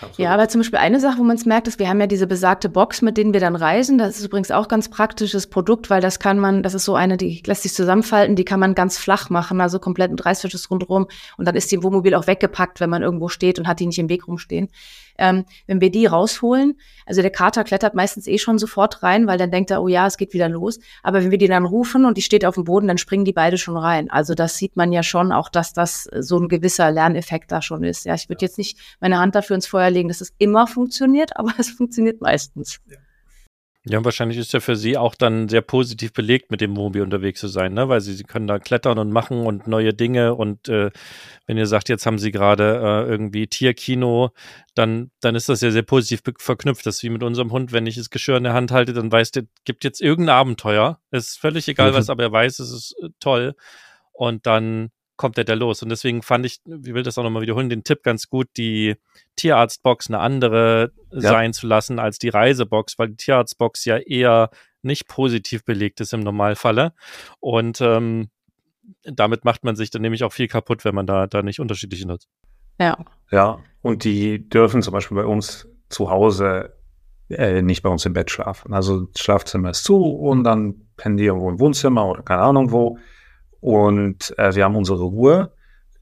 Absolut. 0.00 0.18
Ja, 0.18 0.34
aber 0.34 0.48
zum 0.48 0.60
Beispiel 0.60 0.78
eine 0.78 0.98
Sache, 1.00 1.18
wo 1.18 1.22
man 1.22 1.36
es 1.36 1.46
merkt, 1.46 1.68
ist, 1.68 1.78
wir 1.78 1.88
haben 1.88 2.00
ja 2.00 2.06
diese 2.06 2.26
besagte 2.26 2.68
Box, 2.68 3.00
mit 3.00 3.16
denen 3.16 3.32
wir 3.32 3.40
dann 3.40 3.56
reisen. 3.56 3.96
Das 3.98 4.18
ist 4.18 4.24
übrigens 4.24 4.50
auch 4.50 4.68
ganz 4.68 4.88
praktisches 4.88 5.46
Produkt, 5.46 5.88
weil 5.88 6.00
das 6.00 6.18
kann 6.18 6.38
man, 6.38 6.62
das 6.62 6.74
ist 6.74 6.84
so 6.84 6.94
eine, 6.94 7.16
die 7.16 7.42
lässt 7.46 7.62
sich 7.62 7.74
zusammenfalten, 7.74 8.36
die 8.36 8.44
kann 8.44 8.60
man 8.60 8.74
ganz 8.74 8.98
flach 8.98 9.30
machen, 9.30 9.60
also 9.60 9.78
komplett 9.78 10.10
mit 10.10 10.24
Reißverschluss 10.24 10.70
rundherum. 10.70 11.06
Und 11.36 11.46
dann 11.46 11.54
ist 11.54 11.70
die 11.70 11.76
im 11.76 11.82
Wohnmobil 11.82 12.14
auch 12.14 12.26
weggepackt, 12.26 12.80
wenn 12.80 12.90
man 12.90 13.02
irgendwo 13.02 13.28
steht 13.28 13.58
und 13.58 13.68
hat 13.68 13.80
die 13.80 13.86
nicht 13.86 13.98
im 13.98 14.08
Weg 14.08 14.26
rumstehen. 14.26 14.68
Ähm, 15.18 15.44
wenn 15.66 15.80
wir 15.80 15.90
die 15.90 16.06
rausholen, 16.06 16.78
also 17.06 17.22
der 17.22 17.30
Kater 17.30 17.64
klettert 17.64 17.94
meistens 17.94 18.26
eh 18.26 18.38
schon 18.38 18.58
sofort 18.58 19.02
rein, 19.02 19.26
weil 19.26 19.38
dann 19.38 19.50
denkt 19.50 19.70
er, 19.70 19.82
oh 19.82 19.88
ja, 19.88 20.06
es 20.06 20.16
geht 20.16 20.34
wieder 20.34 20.48
los. 20.48 20.78
Aber 21.02 21.22
wenn 21.22 21.30
wir 21.30 21.38
die 21.38 21.48
dann 21.48 21.64
rufen 21.64 22.04
und 22.04 22.16
die 22.16 22.22
steht 22.22 22.44
auf 22.44 22.54
dem 22.54 22.64
Boden, 22.64 22.88
dann 22.88 22.98
springen 22.98 23.24
die 23.24 23.32
beide 23.32 23.58
schon 23.58 23.76
rein. 23.76 24.10
Also 24.10 24.34
das 24.34 24.56
sieht 24.56 24.76
man 24.76 24.92
ja 24.92 25.02
schon 25.02 25.32
auch, 25.32 25.48
dass 25.48 25.72
das 25.72 26.08
so 26.18 26.38
ein 26.38 26.48
gewisser 26.48 26.90
Lerneffekt 26.90 27.52
da 27.52 27.62
schon 27.62 27.84
ist. 27.84 28.04
Ja, 28.04 28.14
ich 28.14 28.28
würde 28.28 28.44
jetzt 28.44 28.58
nicht 28.58 28.78
meine 29.00 29.18
Hand 29.18 29.34
dafür 29.34 29.56
ins 29.56 29.66
Feuer 29.66 29.90
legen, 29.90 30.08
dass 30.08 30.20
es 30.20 30.32
immer 30.38 30.66
funktioniert, 30.66 31.36
aber 31.36 31.52
es 31.58 31.70
funktioniert 31.70 32.20
meistens. 32.20 32.80
Ja. 32.86 32.96
Ja, 33.86 33.98
und 33.98 34.04
wahrscheinlich 34.06 34.38
ist 34.38 34.54
ja 34.54 34.60
für 34.60 34.76
Sie 34.76 34.96
auch 34.96 35.14
dann 35.14 35.50
sehr 35.50 35.60
positiv 35.60 36.14
belegt, 36.14 36.50
mit 36.50 36.62
dem 36.62 36.70
Mobi 36.70 37.02
unterwegs 37.02 37.40
zu 37.40 37.48
sein, 37.48 37.74
ne? 37.74 37.86
Weil 37.90 38.00
Sie, 38.00 38.14
Sie 38.14 38.24
können 38.24 38.46
da 38.46 38.58
klettern 38.58 38.98
und 38.98 39.12
machen 39.12 39.44
und 39.44 39.66
neue 39.66 39.92
Dinge. 39.92 40.34
Und 40.34 40.70
äh, 40.70 40.90
wenn 41.46 41.58
ihr 41.58 41.66
sagt, 41.66 41.90
jetzt 41.90 42.06
haben 42.06 42.18
Sie 42.18 42.30
gerade 42.30 42.80
äh, 42.82 43.10
irgendwie 43.10 43.46
Tierkino, 43.46 44.30
dann, 44.74 45.10
dann 45.20 45.34
ist 45.34 45.50
das 45.50 45.60
ja 45.60 45.70
sehr 45.70 45.82
positiv 45.82 46.22
verknüpft. 46.38 46.86
Das 46.86 46.96
ist 46.96 47.02
wie 47.02 47.10
mit 47.10 47.22
unserem 47.22 47.52
Hund, 47.52 47.72
wenn 47.72 47.86
ich 47.86 47.96
das 47.96 48.08
Geschirr 48.08 48.38
in 48.38 48.44
der 48.44 48.54
Hand 48.54 48.72
halte, 48.72 48.94
dann 48.94 49.12
weiß 49.12 49.32
der, 49.32 49.44
gibt 49.64 49.84
jetzt 49.84 50.00
irgendein 50.00 50.36
Abenteuer. 50.36 50.98
Ist 51.10 51.38
völlig 51.38 51.68
egal 51.68 51.90
mhm. 51.90 51.96
was, 51.96 52.08
aber 52.08 52.22
er 52.22 52.32
weiß, 52.32 52.60
es 52.60 52.72
ist 52.72 52.96
äh, 53.02 53.10
toll. 53.20 53.54
Und 54.12 54.46
dann 54.46 54.92
kommt 55.16 55.36
der 55.36 55.44
da 55.44 55.54
los. 55.54 55.82
Und 55.82 55.88
deswegen 55.88 56.22
fand 56.22 56.46
ich, 56.46 56.60
ich 56.64 56.94
will 56.94 57.02
das 57.02 57.18
auch 57.18 57.22
nochmal 57.22 57.42
wiederholen, 57.42 57.68
den 57.68 57.84
Tipp 57.84 58.02
ganz 58.02 58.28
gut, 58.28 58.48
die 58.56 58.96
Tierarztbox 59.36 60.08
eine 60.08 60.18
andere 60.18 60.92
ja. 61.10 61.20
sein 61.20 61.52
zu 61.52 61.66
lassen 61.66 61.98
als 61.98 62.18
die 62.18 62.28
Reisebox, 62.28 62.98
weil 62.98 63.08
die 63.08 63.16
Tierarztbox 63.16 63.84
ja 63.84 63.98
eher 63.98 64.50
nicht 64.82 65.08
positiv 65.08 65.64
belegt 65.64 66.00
ist 66.00 66.12
im 66.12 66.20
Normalfalle. 66.20 66.92
Und 67.40 67.80
ähm, 67.80 68.28
damit 69.04 69.44
macht 69.44 69.64
man 69.64 69.76
sich 69.76 69.90
dann 69.90 70.02
nämlich 70.02 70.24
auch 70.24 70.32
viel 70.32 70.48
kaputt, 70.48 70.84
wenn 70.84 70.94
man 70.94 71.06
da, 71.06 71.26
da 71.26 71.42
nicht 71.42 71.60
unterschiedliche 71.60 72.06
nutzt. 72.06 72.28
Ja. 72.78 72.98
Ja, 73.30 73.60
und 73.82 74.04
die 74.04 74.48
dürfen 74.48 74.82
zum 74.82 74.92
Beispiel 74.92 75.16
bei 75.16 75.24
uns 75.24 75.68
zu 75.88 76.10
Hause 76.10 76.74
äh, 77.30 77.62
nicht 77.62 77.82
bei 77.82 77.88
uns 77.88 78.04
im 78.04 78.12
Bett 78.12 78.30
schlafen. 78.30 78.74
Also 78.74 79.02
das 79.06 79.22
Schlafzimmer 79.22 79.70
ist 79.70 79.84
zu 79.84 79.96
und 79.96 80.44
dann 80.44 80.88
pennen 80.96 81.16
die 81.16 81.24
irgendwo 81.24 81.50
im 81.50 81.58
Wohnzimmer 81.58 82.06
oder 82.06 82.22
keine 82.22 82.42
Ahnung 82.42 82.70
wo. 82.70 82.98
Und 83.64 84.38
äh, 84.38 84.54
wir 84.54 84.64
haben 84.64 84.76
unsere 84.76 85.04
Ruhe. 85.04 85.50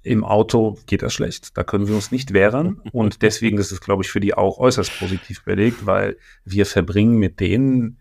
Im 0.03 0.25
Auto 0.25 0.79
geht 0.89 1.03
das 1.03 1.15
schlecht. 1.15 1.57
Da 1.57 1.63
können 1.63 1.87
wir 1.87 1.95
uns 1.95 2.11
nicht 2.11 2.33
wehren. 2.33 2.83
Und 2.91 3.23
deswegen 3.23 3.57
ist 3.57 3.71
es, 3.71 3.81
glaube 3.81 4.03
ich, 4.03 4.11
für 4.11 4.19
die 4.19 4.35
auch 4.35 4.59
äußerst 4.59 4.99
positiv 4.99 5.45
belegt, 5.45 5.87
weil 5.87 6.17
wir 6.45 6.67
verbringen 6.67 7.19
mit 7.19 7.39
denen 7.39 7.99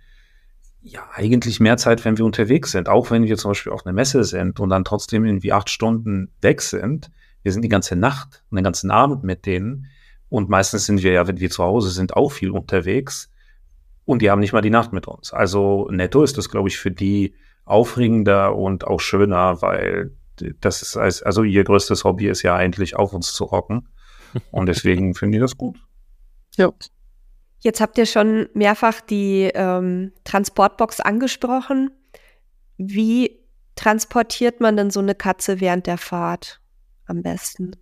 ja 0.82 1.08
eigentlich 1.14 1.60
mehr 1.60 1.78
Zeit, 1.78 2.04
wenn 2.06 2.18
wir 2.18 2.26
unterwegs 2.26 2.72
sind. 2.72 2.90
Auch 2.90 3.12
wenn 3.12 3.22
wir 3.26 3.38
zum 3.38 3.52
Beispiel 3.52 3.72
auf 3.72 3.86
einer 3.86 3.94
Messe 3.94 4.24
sind 4.24 4.60
und 4.60 4.70
dann 4.70 4.84
trotzdem 4.84 5.26
irgendwie 5.26 5.54
acht 5.54 5.70
Stunden 5.70 6.32
weg 6.42 6.64
sind. 6.64 7.12
Wir 7.44 7.52
sind 7.52 7.62
die 7.62 7.70
ganze 7.70 7.96
Nacht 7.96 8.44
und 8.50 8.56
den 8.56 8.64
ganzen 8.64 8.90
Abend 8.90 9.24
mit 9.24 9.46
denen. 9.46 9.86
Und 10.28 10.50
meistens 10.50 10.88
sind 10.88 11.04
wir 11.04 11.12
ja, 11.12 11.28
wenn 11.28 11.40
wir 11.40 11.52
zu 11.52 11.64
Hause 11.64 11.92
sind, 11.92 12.16
auch 12.16 12.32
viel 12.32 12.50
unterwegs. 12.50 13.30
Und 14.06 14.24
die 14.24 14.32
haben 14.32 14.40
nicht 14.40 14.54
mal 14.54 14.62
die 14.62 14.72
Nacht 14.72 14.92
mit 14.92 15.08
uns. 15.08 15.32
Also 15.32 15.88
netto 15.92 16.24
ist 16.24 16.40
das, 16.40 16.50
glaube 16.50 16.70
ich, 16.70 16.80
für 16.80 16.90
die 16.90 17.36
aufregender 17.72 18.56
und 18.56 18.86
auch 18.86 19.00
schöner, 19.00 19.62
weil 19.62 20.12
das 20.60 20.82
ist, 20.82 20.98
also 20.98 21.44
ihr 21.44 21.64
größtes 21.64 22.04
Hobby 22.04 22.28
ist 22.28 22.42
ja 22.42 22.56
eigentlich 22.56 22.96
auf 22.96 23.14
uns 23.14 23.34
zu 23.34 23.46
rocken. 23.46 23.88
Und 24.52 24.68
deswegen 24.68 25.14
finde 25.16 25.38
ich 25.38 25.42
das 25.42 25.58
gut. 25.58 25.78
Ja. 26.56 26.72
Jetzt 27.60 27.80
habt 27.80 27.98
ihr 27.98 28.08
schon 28.08 28.50
mehrfach 28.54 29.02
die 29.02 29.52
ähm, 29.54 30.14
Transportbox 30.24 31.00
angesprochen. 31.00 31.92
Wie 32.78 33.40
transportiert 33.76 34.62
man 34.62 34.78
denn 34.78 34.90
so 34.90 35.00
eine 35.00 35.14
Katze 35.14 35.60
während 35.60 35.86
der 35.86 36.00
Fahrt 36.00 36.60
am 37.06 37.22
besten? 37.22 37.76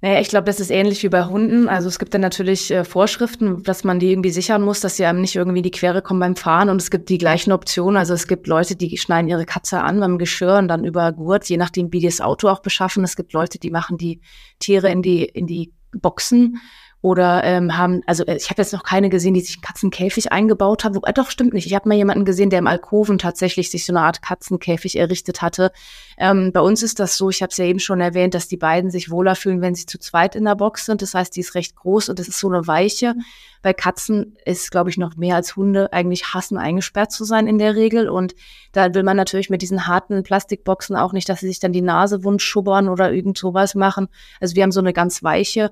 Naja, 0.00 0.20
ich 0.20 0.28
glaube, 0.28 0.44
das 0.44 0.60
ist 0.60 0.70
ähnlich 0.70 1.02
wie 1.02 1.08
bei 1.08 1.24
Hunden. 1.24 1.68
Also 1.68 1.88
es 1.88 1.98
gibt 1.98 2.14
dann 2.14 2.20
natürlich 2.20 2.70
äh, 2.70 2.84
Vorschriften, 2.84 3.64
dass 3.64 3.82
man 3.82 3.98
die 3.98 4.12
irgendwie 4.12 4.30
sichern 4.30 4.62
muss, 4.62 4.78
dass 4.78 4.96
sie 4.96 5.04
einem 5.04 5.20
nicht 5.20 5.34
irgendwie 5.34 5.58
in 5.58 5.64
die 5.64 5.72
Quere 5.72 6.02
kommen 6.02 6.20
beim 6.20 6.36
Fahren. 6.36 6.68
Und 6.68 6.80
es 6.80 6.92
gibt 6.92 7.08
die 7.08 7.18
gleichen 7.18 7.50
Optionen. 7.50 7.96
Also 7.96 8.14
es 8.14 8.28
gibt 8.28 8.46
Leute, 8.46 8.76
die 8.76 8.96
schneiden 8.96 9.28
ihre 9.28 9.44
Katze 9.44 9.80
an 9.80 9.98
beim 9.98 10.18
Geschirr 10.18 10.58
und 10.58 10.68
dann 10.68 10.84
über 10.84 11.10
Gurt, 11.10 11.48
je 11.48 11.56
nachdem, 11.56 11.92
wie 11.92 11.98
die 11.98 12.06
das 12.06 12.20
Auto 12.20 12.48
auch 12.48 12.60
beschaffen. 12.60 13.02
Es 13.02 13.16
gibt 13.16 13.32
Leute, 13.32 13.58
die 13.58 13.70
machen 13.70 13.98
die 13.98 14.20
Tiere 14.60 14.88
in 14.88 15.02
die, 15.02 15.24
in 15.24 15.48
die 15.48 15.72
Boxen 15.92 16.60
oder 17.00 17.44
ähm, 17.44 17.78
haben, 17.78 18.02
also 18.06 18.24
äh, 18.24 18.36
ich 18.36 18.50
habe 18.50 18.60
jetzt 18.60 18.72
noch 18.72 18.82
keine 18.82 19.08
gesehen, 19.08 19.34
die 19.34 19.40
sich 19.40 19.56
einen 19.56 19.62
Katzenkäfig 19.62 20.32
eingebaut 20.32 20.82
haben. 20.82 20.96
Wobei, 20.96 21.12
doch, 21.12 21.30
stimmt 21.30 21.54
nicht. 21.54 21.66
Ich 21.66 21.74
habe 21.74 21.88
mal 21.88 21.94
jemanden 21.94 22.24
gesehen, 22.24 22.50
der 22.50 22.58
im 22.58 22.66
Alkoven 22.66 23.18
tatsächlich 23.18 23.70
sich 23.70 23.86
so 23.86 23.92
eine 23.92 24.00
Art 24.00 24.20
Katzenkäfig 24.20 24.98
errichtet 24.98 25.40
hatte. 25.40 25.70
Ähm, 26.18 26.50
bei 26.52 26.60
uns 26.60 26.82
ist 26.82 26.98
das 26.98 27.16
so, 27.16 27.30
ich 27.30 27.40
habe 27.40 27.50
es 27.50 27.56
ja 27.56 27.66
eben 27.66 27.78
schon 27.78 28.00
erwähnt, 28.00 28.34
dass 28.34 28.48
die 28.48 28.56
beiden 28.56 28.90
sich 28.90 29.10
wohler 29.10 29.36
fühlen, 29.36 29.60
wenn 29.60 29.76
sie 29.76 29.86
zu 29.86 30.00
zweit 30.00 30.34
in 30.34 30.44
der 30.44 30.56
Box 30.56 30.86
sind. 30.86 31.00
Das 31.00 31.14
heißt, 31.14 31.36
die 31.36 31.40
ist 31.40 31.54
recht 31.54 31.76
groß 31.76 32.08
und 32.08 32.18
es 32.18 32.26
ist 32.26 32.40
so 32.40 32.48
eine 32.48 32.66
weiche. 32.66 33.14
Bei 33.62 33.72
Katzen 33.72 34.36
ist, 34.44 34.72
glaube 34.72 34.90
ich, 34.90 34.98
noch 34.98 35.16
mehr 35.16 35.36
als 35.36 35.54
Hunde 35.54 35.92
eigentlich 35.92 36.34
hassen, 36.34 36.58
eingesperrt 36.58 37.12
zu 37.12 37.22
sein 37.22 37.46
in 37.46 37.58
der 37.58 37.76
Regel. 37.76 38.08
Und 38.08 38.34
da 38.72 38.92
will 38.92 39.04
man 39.04 39.16
natürlich 39.16 39.50
mit 39.50 39.62
diesen 39.62 39.86
harten 39.86 40.24
Plastikboxen 40.24 40.96
auch 40.96 41.12
nicht, 41.12 41.28
dass 41.28 41.40
sie 41.40 41.48
sich 41.48 41.60
dann 41.60 41.72
die 41.72 41.82
Nase 41.82 42.24
wund 42.24 42.42
schubbern 42.42 42.88
oder 42.88 43.12
irgend 43.12 43.38
sowas 43.38 43.76
machen. 43.76 44.08
Also 44.40 44.56
wir 44.56 44.64
haben 44.64 44.72
so 44.72 44.80
eine 44.80 44.92
ganz 44.92 45.22
weiche 45.22 45.70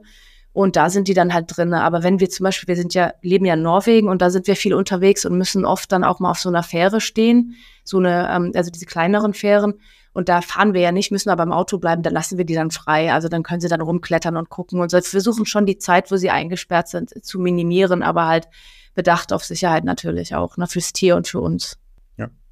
und 0.57 0.75
da 0.75 0.89
sind 0.89 1.07
die 1.07 1.13
dann 1.13 1.35
halt 1.35 1.55
drin. 1.55 1.75
Aber 1.75 2.03
wenn 2.03 2.19
wir 2.19 2.31
zum 2.31 2.45
Beispiel, 2.45 2.67
wir 2.67 2.77
sind 2.77 2.95
ja, 2.95 3.13
leben 3.21 3.45
ja 3.45 3.53
in 3.53 3.63
Norwegen 3.63 4.09
und 4.09 4.23
da 4.23 4.31
sind 4.31 4.47
wir 4.47 4.57
viel 4.57 4.73
unterwegs 4.73 5.27
und 5.27 5.37
müssen 5.37 5.67
oft 5.67 5.93
dann 5.93 6.03
auch 6.03 6.19
mal 6.19 6.31
auf 6.31 6.39
so 6.39 6.49
einer 6.49 6.63
Fähre 6.63 7.03
stehen. 7.03 7.57
So 7.85 7.99
eine, 7.99 8.27
ähm, 8.35 8.53
also 8.55 8.71
diese 8.71 8.87
kleineren 8.87 9.35
Fähren. 9.35 9.75
Und 10.15 10.31
da 10.31 10.41
fahren 10.41 10.73
wir 10.73 10.81
ja 10.81 10.93
nicht, 10.93 11.13
müssen 11.13 11.29
aber 11.29 11.43
im 11.43 11.53
Auto 11.53 11.77
bleiben, 11.77 12.03
dann 12.03 12.15
lassen 12.15 12.39
wir 12.39 12.47
die 12.47 12.55
dann 12.55 12.71
frei. 12.71 13.13
Also 13.13 13.29
dann 13.29 13.43
können 13.43 13.61
sie 13.61 13.69
dann 13.69 13.83
rumklettern 13.83 14.39
und 14.39 14.49
gucken 14.49 14.81
und 14.81 14.91
so. 14.91 14.97
Wir 14.97 15.03
versuchen 15.03 15.45
schon 15.45 15.67
die 15.67 15.77
Zeit, 15.77 16.11
wo 16.11 16.17
sie 16.17 16.31
eingesperrt 16.31 16.89
sind, 16.89 17.23
zu 17.23 17.39
minimieren, 17.39 18.03
aber 18.03 18.27
halt 18.27 18.49
bedacht 18.95 19.35
auf 19.35 19.45
Sicherheit 19.45 19.85
natürlich 19.85 20.35
auch, 20.35 20.57
ne, 20.57 20.67
fürs 20.67 20.95
Tier 20.95 21.17
und 21.17 21.29
für 21.29 21.41
uns. 21.41 21.77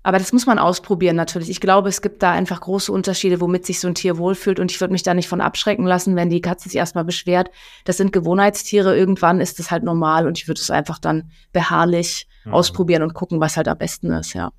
Aber 0.05 0.19
das 0.19 0.35
muss 0.35 0.45
man 0.45 0.59
ausprobieren 0.59 1.17
natürlich. 1.17 1.49
Ich 1.49 1.63
glaube, 1.63 1.89
es 1.89 2.03
gibt 2.03 2.23
da 2.23 2.31
einfach 2.31 2.61
große 2.61 2.93
Unterschiede, 2.93 3.41
womit 3.41 3.65
sich 3.65 3.81
so 3.81 3.89
ein 3.89 3.95
Tier 3.95 4.19
wohlfühlt. 4.19 4.61
Und 4.61 4.71
ich 4.71 4.79
würde 4.79 4.93
mich 4.93 5.03
da 5.03 5.15
nicht 5.15 5.29
von 5.29 5.41
abschrecken 5.41 5.87
lassen, 5.87 6.15
wenn 6.15 6.29
die 6.29 6.43
Katze 6.43 6.69
sich 6.69 6.77
erstmal 6.77 7.05
beschwert. 7.05 7.51
Das 7.87 7.97
sind 7.97 8.13
Gewohnheitstiere. 8.13 8.95
Irgendwann 8.95 9.41
ist 9.41 9.59
das 9.59 9.71
halt 9.71 9.83
normal 9.83 10.27
und 10.27 10.39
ich 10.39 10.47
würde 10.47 10.61
es 10.61 10.71
einfach 10.71 10.99
dann 10.99 11.31
beharrlich 11.55 12.29
mhm. 12.45 12.53
ausprobieren 12.53 13.03
und 13.03 13.15
gucken, 13.15 13.41
was 13.41 13.57
halt 13.57 13.67
am 13.67 13.79
besten 13.79 14.13
ist, 14.13 14.35
ja. 14.35 14.53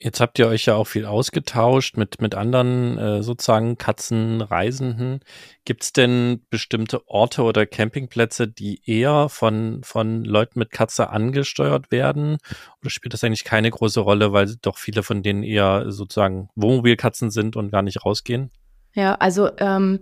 Jetzt 0.00 0.20
habt 0.20 0.38
ihr 0.38 0.48
euch 0.48 0.66
ja 0.66 0.74
auch 0.74 0.86
viel 0.86 1.06
ausgetauscht 1.06 1.96
mit, 1.96 2.20
mit 2.20 2.34
anderen 2.34 2.98
äh, 2.98 3.22
sozusagen 3.22 3.78
Katzenreisenden. 3.78 5.20
Gibt 5.64 5.84
es 5.84 5.92
denn 5.92 6.42
bestimmte 6.50 7.08
Orte 7.08 7.42
oder 7.42 7.64
Campingplätze, 7.64 8.48
die 8.48 8.82
eher 8.84 9.28
von, 9.28 9.82
von 9.84 10.24
Leuten 10.24 10.58
mit 10.58 10.72
Katze 10.72 11.10
angesteuert 11.10 11.90
werden? 11.90 12.38
Oder 12.80 12.90
spielt 12.90 13.14
das 13.14 13.22
eigentlich 13.22 13.44
keine 13.44 13.70
große 13.70 14.00
Rolle, 14.00 14.32
weil 14.32 14.54
doch 14.60 14.78
viele 14.78 15.02
von 15.02 15.22
denen 15.22 15.42
eher 15.42 15.90
sozusagen 15.90 16.48
Wohnmobilkatzen 16.56 17.30
sind 17.30 17.56
und 17.56 17.70
gar 17.70 17.82
nicht 17.82 18.04
rausgehen? 18.04 18.50
Ja, 18.94 19.14
also 19.14 19.50
ähm, 19.58 20.00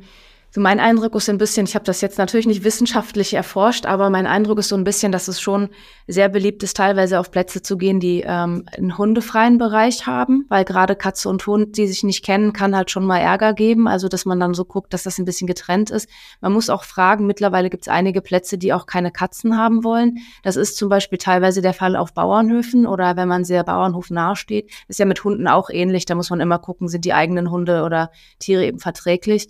so 0.54 0.60
mein 0.60 0.80
Eindruck 0.80 1.14
ist 1.14 1.30
ein 1.30 1.38
bisschen, 1.38 1.64
ich 1.64 1.74
habe 1.74 1.86
das 1.86 2.02
jetzt 2.02 2.18
natürlich 2.18 2.46
nicht 2.46 2.62
wissenschaftlich 2.62 3.32
erforscht, 3.32 3.86
aber 3.86 4.10
mein 4.10 4.26
Eindruck 4.26 4.58
ist 4.58 4.68
so 4.68 4.76
ein 4.76 4.84
bisschen, 4.84 5.10
dass 5.10 5.26
es 5.26 5.40
schon 5.40 5.70
sehr 6.06 6.28
beliebt 6.28 6.62
ist, 6.62 6.76
teilweise 6.76 7.18
auf 7.18 7.30
Plätze 7.30 7.62
zu 7.62 7.78
gehen, 7.78 8.00
die 8.00 8.20
ähm, 8.20 8.66
einen 8.76 8.98
hundefreien 8.98 9.56
Bereich 9.56 10.06
haben, 10.06 10.44
weil 10.50 10.66
gerade 10.66 10.94
Katze 10.94 11.30
und 11.30 11.46
Hund, 11.46 11.78
die 11.78 11.86
sich 11.86 12.02
nicht 12.02 12.22
kennen, 12.22 12.52
kann 12.52 12.76
halt 12.76 12.90
schon 12.90 13.06
mal 13.06 13.16
Ärger 13.16 13.54
geben. 13.54 13.88
Also 13.88 14.08
dass 14.08 14.26
man 14.26 14.38
dann 14.38 14.52
so 14.52 14.66
guckt, 14.66 14.92
dass 14.92 15.04
das 15.04 15.18
ein 15.18 15.24
bisschen 15.24 15.46
getrennt 15.46 15.90
ist. 15.90 16.06
Man 16.42 16.52
muss 16.52 16.68
auch 16.68 16.84
fragen, 16.84 17.26
mittlerweile 17.26 17.70
gibt 17.70 17.84
es 17.84 17.88
einige 17.88 18.20
Plätze, 18.20 18.58
die 18.58 18.74
auch 18.74 18.84
keine 18.84 19.10
Katzen 19.10 19.56
haben 19.56 19.84
wollen. 19.84 20.18
Das 20.42 20.56
ist 20.56 20.76
zum 20.76 20.90
Beispiel 20.90 21.16
teilweise 21.16 21.62
der 21.62 21.72
Fall 21.72 21.96
auf 21.96 22.12
Bauernhöfen 22.12 22.86
oder 22.86 23.16
wenn 23.16 23.26
man 23.26 23.46
sehr 23.46 23.64
Bauernhof 23.64 24.10
nahesteht. 24.10 24.70
Ist 24.86 24.98
ja 24.98 25.06
mit 25.06 25.24
Hunden 25.24 25.48
auch 25.48 25.70
ähnlich. 25.70 26.04
Da 26.04 26.14
muss 26.14 26.28
man 26.28 26.40
immer 26.40 26.58
gucken, 26.58 26.88
sind 26.88 27.06
die 27.06 27.14
eigenen 27.14 27.50
Hunde 27.50 27.84
oder 27.84 28.10
Tiere 28.38 28.66
eben 28.66 28.80
verträglich. 28.80 29.48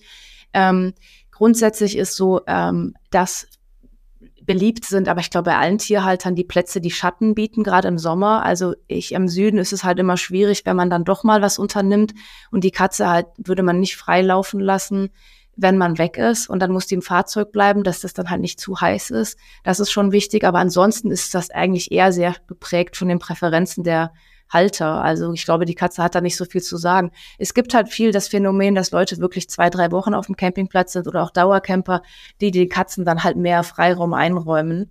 Ähm, 0.52 0.92
grundsätzlich 1.30 1.96
ist 1.96 2.16
so, 2.16 2.40
ähm, 2.46 2.94
dass 3.10 3.48
beliebt 4.44 4.84
sind, 4.84 5.08
aber 5.08 5.20
ich 5.20 5.30
glaube 5.30 5.50
bei 5.50 5.56
allen 5.56 5.78
Tierhaltern 5.78 6.34
die 6.34 6.44
Plätze, 6.44 6.80
die 6.80 6.90
Schatten 6.90 7.34
bieten, 7.34 7.62
gerade 7.62 7.88
im 7.88 7.98
Sommer. 7.98 8.44
Also 8.44 8.74
ich 8.88 9.12
im 9.12 9.28
Süden 9.28 9.58
ist 9.58 9.72
es 9.72 9.84
halt 9.84 9.98
immer 9.98 10.16
schwierig, 10.16 10.62
wenn 10.64 10.76
man 10.76 10.90
dann 10.90 11.04
doch 11.04 11.24
mal 11.24 11.42
was 11.42 11.58
unternimmt 11.58 12.12
und 12.50 12.64
die 12.64 12.70
Katze 12.70 13.08
halt 13.08 13.26
würde 13.36 13.62
man 13.62 13.80
nicht 13.80 13.96
frei 13.96 14.22
laufen 14.22 14.60
lassen, 14.60 15.10
wenn 15.54 15.78
man 15.78 15.98
weg 15.98 16.16
ist 16.16 16.48
und 16.48 16.60
dann 16.60 16.72
muss 16.72 16.86
die 16.86 16.94
im 16.94 17.02
Fahrzeug 17.02 17.52
bleiben, 17.52 17.84
dass 17.84 18.00
das 18.00 18.14
dann 18.14 18.30
halt 18.30 18.40
nicht 18.40 18.58
zu 18.58 18.80
heiß 18.80 19.10
ist. 19.10 19.38
Das 19.64 19.80
ist 19.80 19.92
schon 19.92 20.12
wichtig, 20.12 20.44
aber 20.44 20.58
ansonsten 20.58 21.10
ist 21.10 21.34
das 21.34 21.50
eigentlich 21.50 21.92
eher 21.92 22.12
sehr 22.12 22.34
geprägt 22.46 22.96
von 22.96 23.08
den 23.08 23.18
Präferenzen 23.18 23.84
der 23.84 24.12
Halter. 24.52 25.02
Also 25.02 25.32
ich 25.32 25.44
glaube, 25.44 25.64
die 25.64 25.74
Katze 25.74 26.02
hat 26.02 26.14
da 26.14 26.20
nicht 26.20 26.36
so 26.36 26.44
viel 26.44 26.62
zu 26.62 26.76
sagen. 26.76 27.10
Es 27.38 27.54
gibt 27.54 27.74
halt 27.74 27.88
viel 27.88 28.12
das 28.12 28.28
Phänomen, 28.28 28.74
dass 28.74 28.90
Leute 28.90 29.18
wirklich 29.18 29.48
zwei, 29.48 29.70
drei 29.70 29.90
Wochen 29.90 30.14
auf 30.14 30.26
dem 30.26 30.36
Campingplatz 30.36 30.92
sind 30.92 31.06
oder 31.08 31.22
auch 31.22 31.30
Dauercamper, 31.30 32.02
die 32.40 32.50
die 32.50 32.68
Katzen 32.68 33.04
dann 33.04 33.24
halt 33.24 33.36
mehr 33.36 33.62
Freiraum 33.62 34.14
einräumen. 34.14 34.90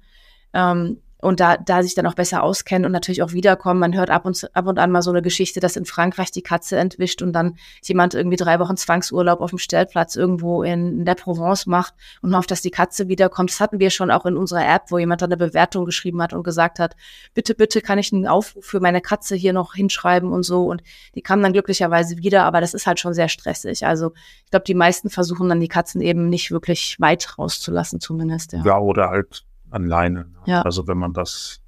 Ähm, 0.53 1.01
und 1.21 1.39
da, 1.39 1.57
da 1.57 1.83
sich 1.83 1.95
dann 1.95 2.07
auch 2.07 2.15
besser 2.15 2.43
auskennen 2.43 2.85
und 2.85 2.91
natürlich 2.91 3.21
auch 3.21 3.31
wiederkommen. 3.31 3.79
Man 3.79 3.95
hört 3.95 4.09
ab 4.09 4.25
und, 4.25 4.49
ab 4.55 4.65
und 4.65 4.79
an 4.79 4.91
mal 4.91 5.01
so 5.01 5.11
eine 5.11 5.21
Geschichte, 5.21 5.59
dass 5.59 5.75
in 5.75 5.85
Frankreich 5.85 6.31
die 6.31 6.41
Katze 6.41 6.77
entwischt 6.77 7.21
und 7.21 7.33
dann 7.33 7.57
jemand 7.83 8.15
irgendwie 8.15 8.37
drei 8.37 8.59
Wochen 8.59 8.75
Zwangsurlaub 8.75 9.39
auf 9.39 9.51
dem 9.51 9.59
Stellplatz 9.59 10.15
irgendwo 10.15 10.63
in, 10.63 10.99
in 10.99 11.05
der 11.05 11.15
Provence 11.15 11.67
macht 11.67 11.93
und 12.21 12.35
hofft, 12.35 12.51
dass 12.51 12.61
die 12.61 12.71
Katze 12.71 13.07
wiederkommt. 13.07 13.51
Das 13.51 13.59
hatten 13.59 13.79
wir 13.79 13.91
schon 13.91 14.09
auch 14.11 14.25
in 14.25 14.35
unserer 14.35 14.67
App, 14.67 14.85
wo 14.89 14.97
jemand 14.97 15.21
dann 15.21 15.31
eine 15.31 15.37
Bewertung 15.37 15.85
geschrieben 15.85 16.21
hat 16.21 16.33
und 16.33 16.43
gesagt 16.43 16.79
hat, 16.79 16.95
bitte, 17.33 17.53
bitte 17.53 17.81
kann 17.81 17.99
ich 17.99 18.11
einen 18.11 18.27
Aufruf 18.27 18.65
für 18.65 18.79
meine 18.79 19.01
Katze 19.01 19.35
hier 19.35 19.53
noch 19.53 19.75
hinschreiben 19.75 20.31
und 20.31 20.43
so. 20.43 20.65
Und 20.65 20.81
die 21.13 21.21
kam 21.21 21.41
dann 21.43 21.53
glücklicherweise 21.53 22.17
wieder, 22.17 22.45
aber 22.45 22.61
das 22.61 22.73
ist 22.73 22.87
halt 22.87 22.99
schon 22.99 23.13
sehr 23.13 23.29
stressig. 23.29 23.85
Also 23.85 24.13
ich 24.43 24.51
glaube, 24.51 24.65
die 24.65 24.73
meisten 24.73 25.09
versuchen 25.09 25.49
dann 25.49 25.59
die 25.59 25.67
Katzen 25.67 26.01
eben 26.01 26.29
nicht 26.29 26.49
wirklich 26.49 26.97
weit 26.99 27.37
rauszulassen, 27.37 27.99
zumindest. 27.99 28.53
Ja, 28.53 28.63
ja 28.65 28.79
oder 28.79 29.09
halt 29.09 29.45
an 29.71 29.85
Leine. 29.85 30.25
Ne? 30.25 30.35
Ja. 30.45 30.61
Also 30.61 30.87
wenn 30.87 30.97
man 30.97 31.13
das, 31.13 31.61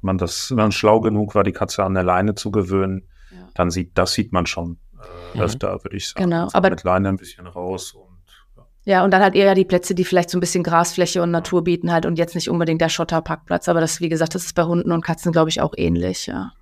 man 0.00 0.18
das, 0.18 0.50
wenn 0.50 0.56
man 0.56 0.72
schlau 0.72 1.00
genug 1.00 1.34
war, 1.34 1.44
die 1.44 1.52
Katze 1.52 1.84
an 1.84 1.94
der 1.94 2.02
Leine 2.02 2.34
zu 2.34 2.50
gewöhnen, 2.50 3.08
ja. 3.30 3.48
dann 3.54 3.70
sieht, 3.70 3.96
das 3.96 4.12
sieht 4.12 4.32
man 4.32 4.46
schon 4.46 4.78
äh, 4.94 5.36
mhm. 5.36 5.42
öfter, 5.42 5.84
würde 5.84 5.96
ich 5.96 6.08
sagen. 6.08 6.24
Genau, 6.24 6.44
also 6.44 6.56
aber 6.56 6.70
mit 6.70 6.82
Leine 6.84 7.08
ein 7.08 7.16
bisschen 7.16 7.46
raus 7.46 7.92
und 7.92 8.10
ja, 8.86 9.04
und 9.04 9.10
dann 9.10 9.22
halt 9.22 9.34
eher 9.34 9.54
die 9.54 9.66
Plätze, 9.66 9.94
die 9.94 10.04
vielleicht 10.04 10.30
so 10.30 10.38
ein 10.38 10.40
bisschen 10.40 10.64
Grasfläche 10.64 11.22
und 11.22 11.30
Natur 11.30 11.62
bieten 11.62 11.92
halt 11.92 12.06
und 12.06 12.18
jetzt 12.18 12.34
nicht 12.34 12.48
unbedingt 12.48 12.80
der 12.80 12.88
Schotterparkplatz. 12.88 13.68
Aber 13.68 13.80
das, 13.80 14.00
wie 14.00 14.08
gesagt, 14.08 14.34
das 14.34 14.46
ist 14.46 14.54
bei 14.54 14.64
Hunden 14.64 14.90
und 14.90 15.04
Katzen, 15.04 15.32
glaube 15.32 15.50
ich, 15.50 15.60
auch 15.60 15.74
ähnlich, 15.76 16.26
ja. 16.26 16.52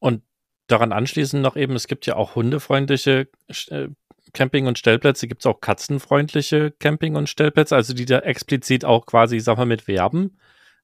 Und 0.00 0.22
daran 0.66 0.92
anschließend 0.92 1.42
noch 1.42 1.56
eben, 1.56 1.74
es 1.74 1.86
gibt 1.86 2.06
ja 2.06 2.16
auch 2.16 2.34
hundefreundliche 2.34 3.28
äh, 3.68 3.88
Camping- 4.32 4.66
und 4.66 4.78
Stellplätze 4.78 5.28
gibt 5.28 5.42
es 5.42 5.46
auch 5.46 5.60
katzenfreundliche 5.60 6.70
Camping- 6.72 7.16
und 7.16 7.28
Stellplätze, 7.28 7.76
also 7.76 7.94
die 7.94 8.04
da 8.04 8.20
explizit 8.20 8.84
auch 8.84 9.06
quasi, 9.06 9.36
ich 9.36 9.44
sag 9.44 9.58
mit 9.64 9.88
werben. 9.88 10.36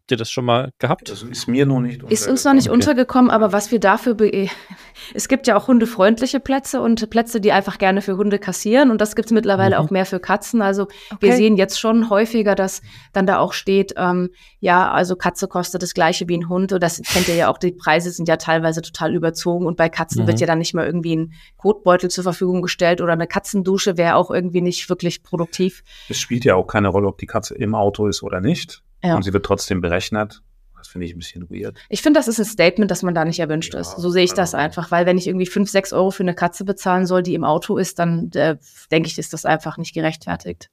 Habt 0.06 0.12
ihr 0.12 0.18
das 0.18 0.30
schon 0.30 0.44
mal 0.44 0.70
gehabt? 0.78 1.08
Das 1.08 1.24
ist 1.24 1.48
mir 1.48 1.66
noch 1.66 1.80
nicht 1.80 2.00
Ist 2.04 2.28
uns 2.28 2.44
noch 2.44 2.52
nicht 2.52 2.70
untergekommen, 2.70 3.28
aber 3.28 3.52
was 3.52 3.72
wir 3.72 3.80
dafür, 3.80 4.16
es 5.14 5.26
gibt 5.26 5.48
ja 5.48 5.56
auch 5.56 5.66
hundefreundliche 5.66 6.38
Plätze 6.38 6.80
und 6.80 7.10
Plätze, 7.10 7.40
die 7.40 7.50
einfach 7.50 7.78
gerne 7.78 8.02
für 8.02 8.16
Hunde 8.16 8.38
kassieren 8.38 8.92
und 8.92 9.00
das 9.00 9.16
gibt 9.16 9.26
es 9.26 9.32
mittlerweile 9.32 9.74
mhm. 9.76 9.84
auch 9.84 9.90
mehr 9.90 10.06
für 10.06 10.20
Katzen. 10.20 10.62
Also 10.62 10.84
okay. 10.84 11.16
wir 11.18 11.32
sehen 11.32 11.56
jetzt 11.56 11.80
schon 11.80 12.08
häufiger, 12.08 12.54
dass 12.54 12.82
dann 13.14 13.26
da 13.26 13.40
auch 13.40 13.52
steht, 13.52 13.94
ähm, 13.96 14.30
ja, 14.60 14.92
also 14.92 15.16
Katze 15.16 15.48
kostet 15.48 15.82
das 15.82 15.92
gleiche 15.92 16.28
wie 16.28 16.38
ein 16.38 16.48
Hund 16.48 16.72
und 16.72 16.80
das 16.84 17.02
kennt 17.02 17.26
ihr 17.26 17.34
ja 17.34 17.48
auch, 17.48 17.58
die 17.58 17.72
Preise 17.72 18.12
sind 18.12 18.28
ja 18.28 18.36
teilweise 18.36 18.82
total 18.82 19.12
überzogen 19.12 19.66
und 19.66 19.76
bei 19.76 19.88
Katzen 19.88 20.22
mhm. 20.22 20.28
wird 20.28 20.38
ja 20.38 20.46
dann 20.46 20.58
nicht 20.58 20.72
mal 20.72 20.86
irgendwie 20.86 21.16
ein 21.16 21.32
Kotbeutel 21.56 22.10
zur 22.10 22.22
Verfügung 22.22 22.62
gestellt 22.62 23.00
oder 23.00 23.14
eine 23.14 23.26
Katzendusche 23.26 23.96
wäre 23.96 24.14
auch 24.14 24.30
irgendwie 24.30 24.60
nicht 24.60 24.88
wirklich 24.88 25.24
produktiv. 25.24 25.82
Es 26.08 26.20
spielt 26.20 26.44
ja 26.44 26.54
auch 26.54 26.68
keine 26.68 26.86
Rolle, 26.86 27.08
ob 27.08 27.18
die 27.18 27.26
Katze 27.26 27.56
im 27.56 27.74
Auto 27.74 28.06
ist 28.06 28.22
oder 28.22 28.40
nicht. 28.40 28.84
Ja. 29.06 29.16
Und 29.16 29.22
sie 29.22 29.32
wird 29.32 29.46
trotzdem 29.46 29.80
berechnet. 29.80 30.42
Das 30.76 30.88
finde 30.88 31.06
ich 31.06 31.14
ein 31.14 31.18
bisschen 31.18 31.48
weird. 31.50 31.76
Ich 31.88 32.02
finde, 32.02 32.20
das 32.20 32.28
ist 32.28 32.38
ein 32.38 32.44
Statement, 32.44 32.90
dass 32.90 33.02
man 33.02 33.14
da 33.14 33.24
nicht 33.24 33.40
erwünscht 33.40 33.74
ja, 33.74 33.80
ist. 33.80 33.96
So 33.96 34.10
sehe 34.10 34.24
ich 34.24 34.34
das 34.34 34.54
einfach, 34.54 34.90
weil 34.90 35.06
wenn 35.06 35.18
ich 35.18 35.26
irgendwie 35.26 35.46
fünf, 35.46 35.70
sechs 35.70 35.92
Euro 35.92 36.10
für 36.10 36.22
eine 36.22 36.34
Katze 36.34 36.64
bezahlen 36.64 37.06
soll, 37.06 37.22
die 37.22 37.34
im 37.34 37.44
Auto 37.44 37.76
ist, 37.76 37.98
dann 37.98 38.30
äh, 38.34 38.56
denke 38.90 39.08
ich, 39.08 39.18
ist 39.18 39.32
das 39.32 39.44
einfach 39.44 39.78
nicht 39.78 39.94
gerechtfertigt. 39.94 40.70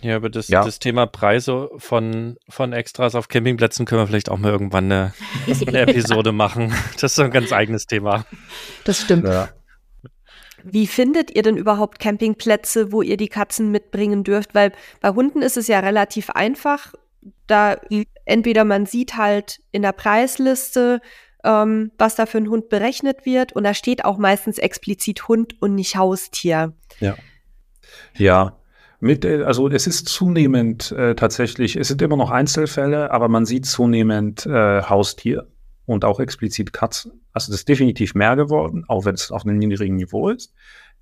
Ja, 0.00 0.16
aber 0.16 0.28
das, 0.28 0.48
ja. 0.48 0.64
das 0.64 0.78
Thema 0.78 1.06
Preise 1.06 1.70
von, 1.78 2.36
von 2.48 2.72
Extras 2.72 3.14
auf 3.14 3.28
Campingplätzen 3.28 3.86
können 3.86 4.02
wir 4.02 4.06
vielleicht 4.06 4.30
auch 4.30 4.38
mal 4.38 4.50
irgendwann 4.50 4.92
eine, 4.92 5.14
eine 5.66 5.80
Episode 5.80 6.32
machen. 6.32 6.74
Das 6.94 7.12
ist 7.12 7.14
so 7.16 7.22
ein 7.22 7.30
ganz 7.30 7.52
eigenes 7.52 7.86
Thema. 7.86 8.26
Das 8.84 9.00
stimmt. 9.00 9.26
Ja. 9.26 9.48
Wie 10.62 10.86
findet 10.86 11.34
ihr 11.34 11.42
denn 11.42 11.56
überhaupt 11.56 11.98
Campingplätze, 11.98 12.92
wo 12.92 13.02
ihr 13.02 13.16
die 13.18 13.28
Katzen 13.28 13.70
mitbringen 13.70 14.24
dürft? 14.24 14.54
Weil 14.54 14.72
bei 15.00 15.10
Hunden 15.10 15.42
ist 15.42 15.58
es 15.58 15.68
ja 15.68 15.80
relativ 15.80 16.30
einfach 16.30 16.94
da 17.46 17.76
entweder 18.24 18.64
man 18.64 18.86
sieht 18.86 19.16
halt 19.16 19.60
in 19.70 19.82
der 19.82 19.92
Preisliste, 19.92 21.00
ähm, 21.44 21.92
was 21.98 22.14
da 22.14 22.26
für 22.26 22.38
ein 22.38 22.48
Hund 22.48 22.68
berechnet 22.68 23.26
wird 23.26 23.52
und 23.52 23.64
da 23.64 23.74
steht 23.74 24.04
auch 24.04 24.18
meistens 24.18 24.58
explizit 24.58 25.28
Hund 25.28 25.60
und 25.60 25.74
nicht 25.74 25.96
Haustier. 25.96 26.72
Ja. 27.00 27.16
Ja. 28.14 28.56
Mit, 29.00 29.24
äh, 29.24 29.42
also 29.42 29.68
es 29.68 29.86
ist 29.86 30.08
zunehmend 30.08 30.90
äh, 30.92 31.14
tatsächlich, 31.14 31.76
es 31.76 31.88
sind 31.88 32.00
immer 32.00 32.16
noch 32.16 32.30
Einzelfälle, 32.30 33.10
aber 33.10 33.28
man 33.28 33.44
sieht 33.44 33.66
zunehmend 33.66 34.46
äh, 34.46 34.82
Haustier 34.82 35.46
und 35.84 36.04
auch 36.04 36.20
explizit 36.20 36.72
Katzen. 36.72 37.20
Also 37.32 37.52
das 37.52 37.60
ist 37.60 37.68
definitiv 37.68 38.14
mehr 38.14 38.36
geworden, 38.36 38.84
auch 38.88 39.04
wenn 39.04 39.14
es 39.14 39.30
auf 39.30 39.44
einem 39.44 39.58
niedrigen 39.58 39.96
Niveau 39.96 40.30
ist. 40.30 40.54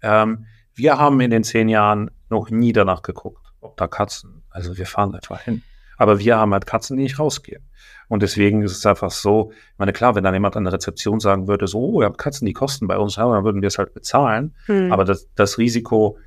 Ähm, 0.03 0.47
wir 0.75 0.99
haben 0.99 1.21
in 1.21 1.31
den 1.31 1.45
zehn 1.45 1.69
Jahren 1.69 2.11
noch 2.29 2.51
nie 2.51 2.73
danach 2.73 3.03
geguckt, 3.03 3.47
ob 3.61 3.77
da 3.77 3.87
Katzen, 3.87 4.43
also 4.51 4.77
wir 4.77 4.87
fahren 4.87 5.15
einfach 5.15 5.43
hin. 5.43 5.63
Aber 6.03 6.19
wir 6.19 6.37
haben 6.37 6.53
halt 6.53 6.67
Katzen, 6.67 6.97
die 6.97 7.05
nicht 7.05 7.21
rausgehen. 7.21 7.63
Und 8.09 8.25
deswegen 8.25 8.63
ist 8.63 8.77
es 8.77 8.85
einfach 8.85 9.13
so, 9.13 9.53
ich 9.53 9.79
meine, 9.79 9.93
klar, 9.93 10.17
wenn 10.17 10.25
dann 10.25 10.35
jemand 10.35 10.57
an 10.57 10.65
der 10.65 10.73
Rezeption 10.73 11.21
sagen 11.21 11.47
würde, 11.47 11.69
so, 11.69 11.79
oh, 11.79 12.01
ihr 12.01 12.07
habt 12.07 12.19
Katzen, 12.19 12.45
die 12.45 12.53
kosten 12.53 12.89
bei 12.89 12.99
uns, 12.99 13.15
dann 13.15 13.45
würden 13.45 13.63
wir 13.63 13.69
es 13.69 13.79
halt 13.79 13.95
bezahlen. 13.95 14.57
Hm. 14.67 14.93
Aber 14.93 15.05
das, 15.05 15.29
das 15.37 15.59
Risiko, 15.59 16.19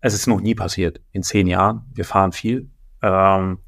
es 0.00 0.12
ist 0.12 0.26
noch 0.26 0.40
nie 0.40 0.56
passiert. 0.56 1.00
In 1.12 1.22
zehn 1.22 1.46
Jahren, 1.46 1.82
wir 1.94 2.04
fahren 2.04 2.32
viel. 2.32 2.68
Ähm, 3.00 3.58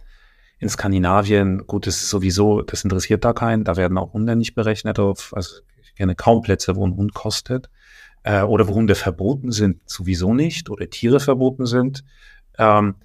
in 0.58 0.68
Skandinavien, 0.68 1.68
gut, 1.68 1.86
das 1.86 1.98
ist 1.98 2.10
sowieso, 2.10 2.62
das 2.62 2.82
interessiert 2.82 3.24
da 3.24 3.32
keinen. 3.32 3.62
Da 3.62 3.76
werden 3.76 3.96
auch 3.96 4.12
Hunde 4.12 4.34
nicht 4.34 4.56
berechnet 4.56 4.98
auf, 4.98 5.32
also 5.36 5.58
ich 5.84 5.94
kenne 5.94 6.16
kaum 6.16 6.42
Plätze, 6.42 6.74
wo 6.74 6.84
ein 6.84 6.96
Hund 6.96 7.14
kostet. 7.14 7.70
Äh, 8.24 8.42
oder 8.42 8.66
wo 8.66 8.74
Hunde 8.74 8.96
verboten 8.96 9.52
sind, 9.52 9.88
sowieso 9.88 10.34
nicht. 10.34 10.68
Oder 10.68 10.90
Tiere 10.90 11.20
verboten 11.20 11.64
sind. 11.64 12.02
Ähm, 12.58 12.96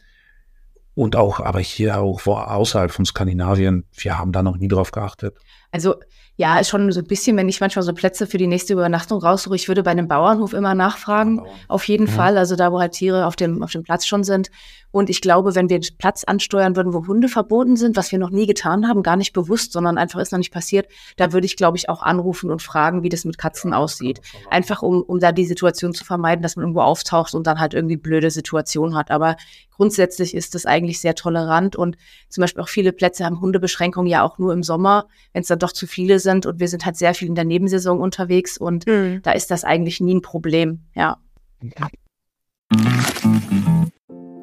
Und 0.99 1.15
auch, 1.15 1.39
aber 1.39 1.61
hier 1.61 2.01
auch 2.01 2.19
wo, 2.25 2.33
außerhalb 2.33 2.91
von 2.91 3.05
Skandinavien, 3.05 3.85
wir 3.93 4.19
haben 4.19 4.33
da 4.33 4.43
noch 4.43 4.57
nie 4.57 4.67
drauf 4.67 4.91
geachtet. 4.91 5.33
Also 5.71 5.95
ja, 6.35 6.57
ist 6.57 6.69
schon 6.69 6.91
so 6.91 6.99
ein 6.99 7.05
bisschen, 7.05 7.37
wenn 7.37 7.47
ich 7.47 7.61
manchmal 7.61 7.83
so 7.83 7.93
Plätze 7.93 8.27
für 8.27 8.37
die 8.37 8.47
nächste 8.47 8.73
Übernachtung 8.73 9.21
raussuche. 9.21 9.55
Ich 9.55 9.69
würde 9.69 9.83
bei 9.83 9.91
einem 9.91 10.09
Bauernhof 10.09 10.53
immer 10.53 10.75
nachfragen, 10.75 11.41
auf 11.69 11.85
jeden 11.87 12.05
mhm. 12.05 12.11
Fall. 12.11 12.37
Also 12.37 12.57
da, 12.57 12.73
wo 12.73 12.79
halt 12.81 12.93
Tiere 12.93 13.27
auf 13.27 13.37
dem, 13.37 13.63
auf 13.63 13.71
dem 13.71 13.83
Platz 13.83 14.05
schon 14.05 14.25
sind. 14.25 14.49
Und 14.91 15.09
ich 15.09 15.21
glaube, 15.21 15.55
wenn 15.55 15.69
wir 15.69 15.75
einen 15.75 15.97
Platz 15.97 16.23
ansteuern 16.23 16.75
würden, 16.75 16.93
wo 16.93 17.05
Hunde 17.07 17.27
verboten 17.27 17.75
sind, 17.75 17.95
was 17.95 18.11
wir 18.11 18.19
noch 18.19 18.29
nie 18.29 18.45
getan 18.45 18.87
haben, 18.87 19.03
gar 19.03 19.17
nicht 19.17 19.33
bewusst, 19.33 19.73
sondern 19.73 19.97
einfach 19.97 20.19
ist 20.19 20.31
noch 20.31 20.39
nicht 20.39 20.53
passiert, 20.53 20.87
da 21.15 21.31
würde 21.31 21.45
ich, 21.45 21.57
glaube 21.57 21.77
ich, 21.77 21.89
auch 21.89 22.01
anrufen 22.01 22.49
und 22.49 22.61
fragen, 22.61 23.03
wie 23.03 23.09
das 23.09 23.25
mit 23.25 23.37
Katzen 23.37 23.71
ja, 23.71 23.77
aussieht. 23.77 24.21
Einfach 24.49 24.81
um, 24.81 25.01
um 25.01 25.19
da 25.19 25.31
die 25.31 25.45
Situation 25.45 25.93
zu 25.93 26.03
vermeiden, 26.05 26.41
dass 26.41 26.55
man 26.55 26.63
irgendwo 26.63 26.81
auftaucht 26.81 27.35
und 27.35 27.47
dann 27.47 27.59
halt 27.59 27.73
irgendwie 27.73 27.97
blöde 27.97 28.31
Situationen 28.31 28.95
hat. 28.95 29.11
Aber 29.11 29.35
grundsätzlich 29.79 30.35
ist 30.35 30.55
das 30.55 30.65
eigentlich 30.65 30.99
sehr 30.99 31.15
tolerant 31.15 31.77
und 31.77 31.95
zum 32.27 32.41
Beispiel 32.41 32.61
auch 32.61 32.67
viele 32.67 32.91
Plätze 32.91 33.23
haben 33.23 33.39
Hundebeschränkungen 33.39 34.11
ja 34.11 34.23
auch 34.23 34.37
nur 34.37 34.51
im 34.51 34.61
Sommer, 34.61 35.07
wenn 35.31 35.41
es 35.41 35.47
dann 35.47 35.59
doch 35.59 35.71
zu 35.71 35.87
viele 35.87 36.19
sind 36.19 36.45
und 36.45 36.59
wir 36.59 36.67
sind 36.67 36.85
halt 36.85 36.97
sehr 36.97 37.13
viel 37.13 37.29
in 37.29 37.35
der 37.35 37.45
Nebensaison 37.45 38.01
unterwegs 38.01 38.57
und 38.57 38.85
mhm. 38.87 39.21
da 39.23 39.31
ist 39.31 39.51
das 39.51 39.63
eigentlich 39.63 40.01
nie 40.01 40.15
ein 40.15 40.21
Problem, 40.21 40.81
ja. 40.95 41.17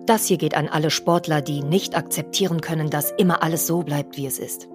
Das 0.06 0.24
hier 0.24 0.38
geht 0.38 0.56
an 0.56 0.68
alle 0.68 0.90
Sportler, 0.90 1.42
die 1.42 1.62
nicht 1.62 1.98
akzeptieren 1.98 2.62
können, 2.62 2.88
dass 2.88 3.10
immer 3.18 3.42
alles 3.42 3.66
so 3.66 3.82
bleibt, 3.82 4.16
wie 4.16 4.26
es 4.26 4.38
ist. 4.38 4.68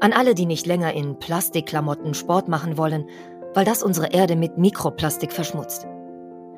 An 0.00 0.14
alle, 0.14 0.34
die 0.34 0.46
nicht 0.46 0.66
länger 0.66 0.94
in 0.94 1.18
Plastikklamotten 1.18 2.14
Sport 2.14 2.48
machen 2.48 2.78
wollen, 2.78 3.04
weil 3.52 3.66
das 3.66 3.82
unsere 3.82 4.12
Erde 4.14 4.34
mit 4.34 4.56
Mikroplastik 4.56 5.30
verschmutzt. 5.30 5.86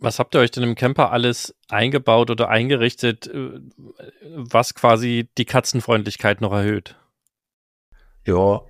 Was 0.00 0.18
habt 0.18 0.34
ihr 0.34 0.40
euch 0.40 0.50
denn 0.50 0.62
im 0.62 0.74
Camper 0.74 1.12
alles 1.12 1.54
eingebaut 1.68 2.30
oder 2.30 2.48
eingerichtet, 2.48 3.26
äh, 3.26 3.60
was 4.34 4.74
quasi 4.74 5.28
die 5.36 5.44
Katzenfreundlichkeit 5.44 6.40
noch 6.40 6.52
erhöht? 6.52 6.96
Ja, 8.26 8.62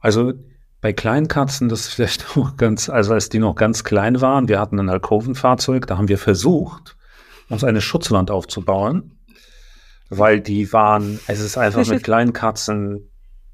also 0.00 0.34
bei 0.80 0.92
kleinen 0.92 1.28
Katzen, 1.28 1.68
das 1.68 1.80
ist 1.80 1.94
vielleicht 1.94 2.26
auch 2.36 2.56
ganz, 2.56 2.88
also 2.88 3.14
als 3.14 3.28
die 3.28 3.38
noch 3.38 3.54
ganz 3.54 3.84
klein 3.84 4.20
waren, 4.20 4.48
wir 4.48 4.58
hatten 4.58 4.80
ein 4.80 4.88
Alkovenfahrzeug, 4.88 5.86
da 5.86 5.98
haben 5.98 6.08
wir 6.08 6.18
versucht, 6.18 6.96
uns 7.48 7.62
eine 7.62 7.80
Schutzwand 7.80 8.32
aufzubauen, 8.32 9.18
weil 10.08 10.40
die 10.40 10.72
waren, 10.72 11.20
es 11.28 11.38
ist 11.38 11.56
einfach 11.56 11.86
mit 11.86 12.02
kleinen 12.04 12.32
Katzen, 12.32 13.08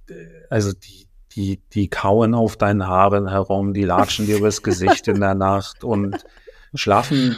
äh, 0.09 0.15
also 0.49 0.73
die, 0.73 1.09
die, 1.35 1.61
die 1.73 1.89
kauen 1.89 2.35
auf 2.35 2.57
deinen 2.57 2.87
Haaren 2.87 3.29
herum, 3.29 3.75
die 3.75 3.85
latschen 3.85 4.25
dir 4.25 4.39
übers 4.39 4.63
Gesicht 4.63 5.09
in 5.09 5.21
der 5.21 5.35
Nacht 5.35 5.85
und 5.85 6.25
schlafen 6.75 7.37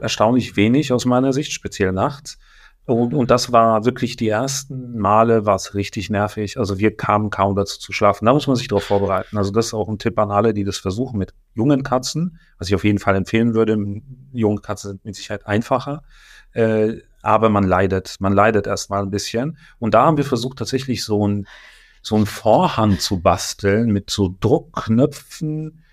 erstaunlich 0.00 0.56
wenig 0.56 0.92
aus 0.92 1.04
meiner 1.04 1.32
Sicht, 1.32 1.52
speziell 1.52 1.92
nachts. 1.92 2.38
Und, 2.86 3.14
und 3.14 3.30
das 3.30 3.50
war 3.50 3.86
wirklich 3.86 4.16
die 4.16 4.28
ersten 4.28 4.98
Male, 4.98 5.46
war 5.46 5.54
es 5.56 5.74
richtig 5.74 6.10
nervig. 6.10 6.58
Also 6.58 6.78
wir 6.78 6.94
kamen 6.94 7.30
kaum 7.30 7.56
dazu 7.56 7.78
zu 7.78 7.92
schlafen. 7.92 8.26
Da 8.26 8.34
muss 8.34 8.46
man 8.46 8.56
sich 8.56 8.68
darauf 8.68 8.84
vorbereiten. 8.84 9.38
Also 9.38 9.52
das 9.52 9.66
ist 9.66 9.74
auch 9.74 9.88
ein 9.88 9.98
Tipp 9.98 10.18
an 10.18 10.30
alle, 10.30 10.52
die 10.52 10.64
das 10.64 10.76
versuchen 10.76 11.18
mit 11.18 11.32
jungen 11.54 11.82
Katzen, 11.82 12.38
was 12.58 12.68
ich 12.68 12.74
auf 12.74 12.84
jeden 12.84 12.98
Fall 12.98 13.16
empfehlen 13.16 13.54
würde. 13.54 13.78
Junge 14.32 14.60
Katzen 14.60 14.90
sind 14.90 15.04
mit 15.04 15.16
Sicherheit 15.16 15.46
einfacher. 15.46 16.02
Äh, 16.52 16.98
aber 17.22 17.48
man 17.48 17.64
leidet, 17.64 18.16
man 18.18 18.34
leidet 18.34 18.66
erstmal 18.66 19.02
ein 19.02 19.10
bisschen. 19.10 19.56
Und 19.78 19.94
da 19.94 20.04
haben 20.04 20.18
wir 20.18 20.24
versucht, 20.24 20.58
tatsächlich 20.58 21.04
so 21.04 21.26
ein, 21.26 21.46
so 22.02 22.16
ein 22.16 22.26
Vorhang 22.26 22.98
zu 22.98 23.20
basteln 23.20 23.92
mit 23.92 24.10
so 24.10 24.34
Druckknöpfen, 24.40 25.83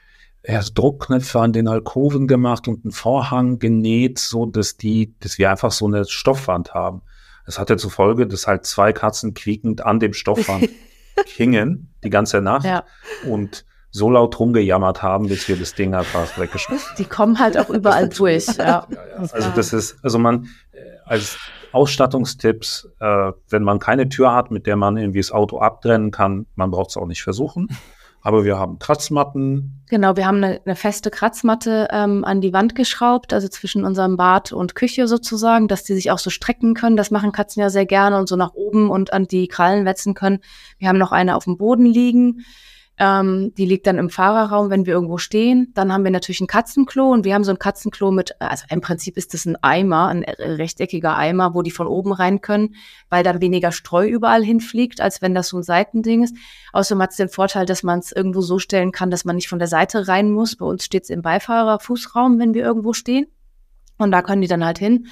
erst 0.44 0.78
Druckknöpfe 0.78 1.40
an 1.40 1.54
den 1.54 1.68
Alkoven 1.68 2.28
gemacht 2.28 2.68
und 2.68 2.84
einen 2.84 2.92
Vorhang 2.92 3.60
genäht, 3.60 4.20
so 4.20 4.46
dass 4.46 4.78
die, 4.78 5.16
dass 5.20 5.38
wir 5.38 5.52
einfach 5.52 5.72
so 5.72 5.86
eine 5.86 6.06
Stoffwand 6.06 6.74
haben. 6.74 7.02
Das 7.46 7.60
hatte 7.60 7.78
zur 7.78 7.92
Folge, 7.92 8.28
dass 8.28 8.48
halt 8.48 8.66
zwei 8.66 8.94
Katzen 8.94 9.34
quiekend 9.34 9.86
an 9.86 10.00
dem 10.00 10.14
Stoffwand 10.14 10.70
hingen 11.26 11.94
die 12.04 12.10
ganze 12.10 12.42
Nacht 12.42 12.66
ja. 12.66 12.84
und 13.26 13.66
so 13.92 14.10
laut 14.10 14.40
rumgejammert 14.40 15.04
haben, 15.04 15.28
bis 15.28 15.48
wir 15.50 15.58
das 15.58 15.76
Ding 15.76 15.94
einfach 15.94 16.38
weggeschmissen 16.38 16.96
Die 16.98 17.04
kommen 17.04 17.40
halt 17.40 17.58
auch 17.58 17.70
überall 17.70 18.08
durch. 18.10 18.48
Ja. 18.58 18.88
ja, 18.90 19.08
ja. 19.08 19.30
Also 19.32 19.50
das 19.56 19.74
ist, 19.74 19.98
also 20.04 20.18
man 20.18 20.48
äh, 20.72 20.78
als 21.06 21.38
Ausstattungstipps, 21.74 22.90
äh, 23.00 23.32
wenn 23.50 23.64
man 23.64 23.80
keine 23.80 24.08
Tür 24.10 24.34
hat, 24.34 24.52
mit 24.52 24.66
der 24.66 24.76
man 24.76 24.98
irgendwie 24.98 25.20
das 25.20 25.32
Auto 25.32 25.60
abtrennen 25.60 26.12
kann, 26.12 26.46
man 26.56 26.72
braucht 26.72 26.92
es 26.92 26.98
auch 26.98 27.06
nicht 27.06 27.24
versuchen. 27.24 27.68
Aber 28.22 28.46
wir 28.46 28.60
haben 28.60 28.78
Kratzmatten. 28.78 29.84
Genau, 29.90 30.16
wir 30.16 30.28
haben 30.28 30.44
eine, 30.44 30.62
eine 30.64 30.76
feste 30.76 31.10
Kratzmatte 31.10 31.88
ähm, 31.92 32.24
an 32.24 32.40
die 32.40 32.54
Wand 32.54 32.76
geschraubt, 32.76 33.34
also 33.34 33.48
zwischen 33.48 33.84
unserem 33.84 34.16
Bad 34.16 34.52
und 34.52 34.76
Küche 34.76 35.08
sozusagen, 35.08 35.68
dass 35.68 35.84
die 35.84 35.96
sich 35.96 36.12
auch 36.12 36.20
so 36.20 36.30
strecken 36.30 36.76
können. 36.76 36.98
Das 36.98 37.10
machen 37.10 37.32
Katzen 37.32 37.62
ja 37.62 37.70
sehr 37.70 37.88
gerne 37.88 38.18
und 38.18 38.30
so 38.30 38.36
nach 38.36 38.54
oben 38.54 38.90
und 38.92 39.12
an 39.12 39.26
die 39.26 39.48
Krallen 39.48 39.86
wetzen 39.86 40.14
können. 40.14 40.40
Wir 40.78 40.88
haben 40.88 41.00
noch 41.00 41.12
eine 41.12 41.36
auf 41.36 41.46
dem 41.46 41.58
Boden 41.58 41.86
liegen. 41.86 42.46
Ähm, 43.04 43.52
die 43.58 43.66
liegt 43.66 43.88
dann 43.88 43.98
im 43.98 44.12
Fahrerraum, 44.12 44.70
wenn 44.70 44.86
wir 44.86 44.94
irgendwo 44.94 45.18
stehen. 45.18 45.72
Dann 45.74 45.92
haben 45.92 46.04
wir 46.04 46.12
natürlich 46.12 46.40
ein 46.40 46.46
Katzenklo 46.46 47.10
und 47.10 47.26
wir 47.26 47.34
haben 47.34 47.44
so 47.44 47.50
ein 47.50 47.58
Katzenklo 47.58 48.12
mit, 48.12 48.40
also 48.40 48.64
im 48.70 48.80
Prinzip 48.80 49.18
ist 49.18 49.34
das 49.34 49.48
ein 49.48 49.58
Eimer, 49.64 50.10
ein 50.10 50.24
rechteckiger 50.24 51.18
Eimer, 51.18 51.56
wo 51.56 51.64
die 51.64 51.72
von 51.72 51.88
oben 51.88 52.14
rein 52.14 52.42
können, 52.42 52.76
weil 53.10 53.24
dann 53.24 53.42
weniger 53.42 53.72
Streu 53.72 54.08
überall 54.08 54.44
hinfliegt, 54.44 55.02
als 55.02 55.20
wenn 55.24 55.34
das 55.34 55.48
so 55.48 55.58
ein 55.58 55.64
Seitending 55.64 56.22
ist. 56.22 56.36
Außerdem 56.74 57.02
hat 57.02 57.10
es 57.10 57.18
den 57.18 57.30
Vorteil, 57.30 57.66
dass 57.66 57.82
man 57.82 57.98
es 57.98 58.12
irgendwo 58.12 58.42
so 58.42 58.60
stellen 58.60 58.92
kann, 58.92 59.10
dass 59.10 59.26
man 59.26 59.36
nicht 59.36 59.50
von 59.50 59.58
der 59.58 59.68
Seite 59.68 60.08
rein 60.08 60.30
muss. 60.30 60.56
Bei 60.56 60.68
uns 60.68 60.86
steht 60.86 61.06
es 61.06 61.10
im 61.10 61.24
Beifahrerfußraum, 61.24 62.38
wenn 62.38 62.54
wir 62.54 62.64
irgendwo 62.64 62.94
stehen. 62.94 63.26
Und 63.98 64.12
da 64.12 64.22
können 64.22 64.44
die 64.44 64.48
dann 64.48 64.64
halt 64.64 64.78
hin. 64.78 65.08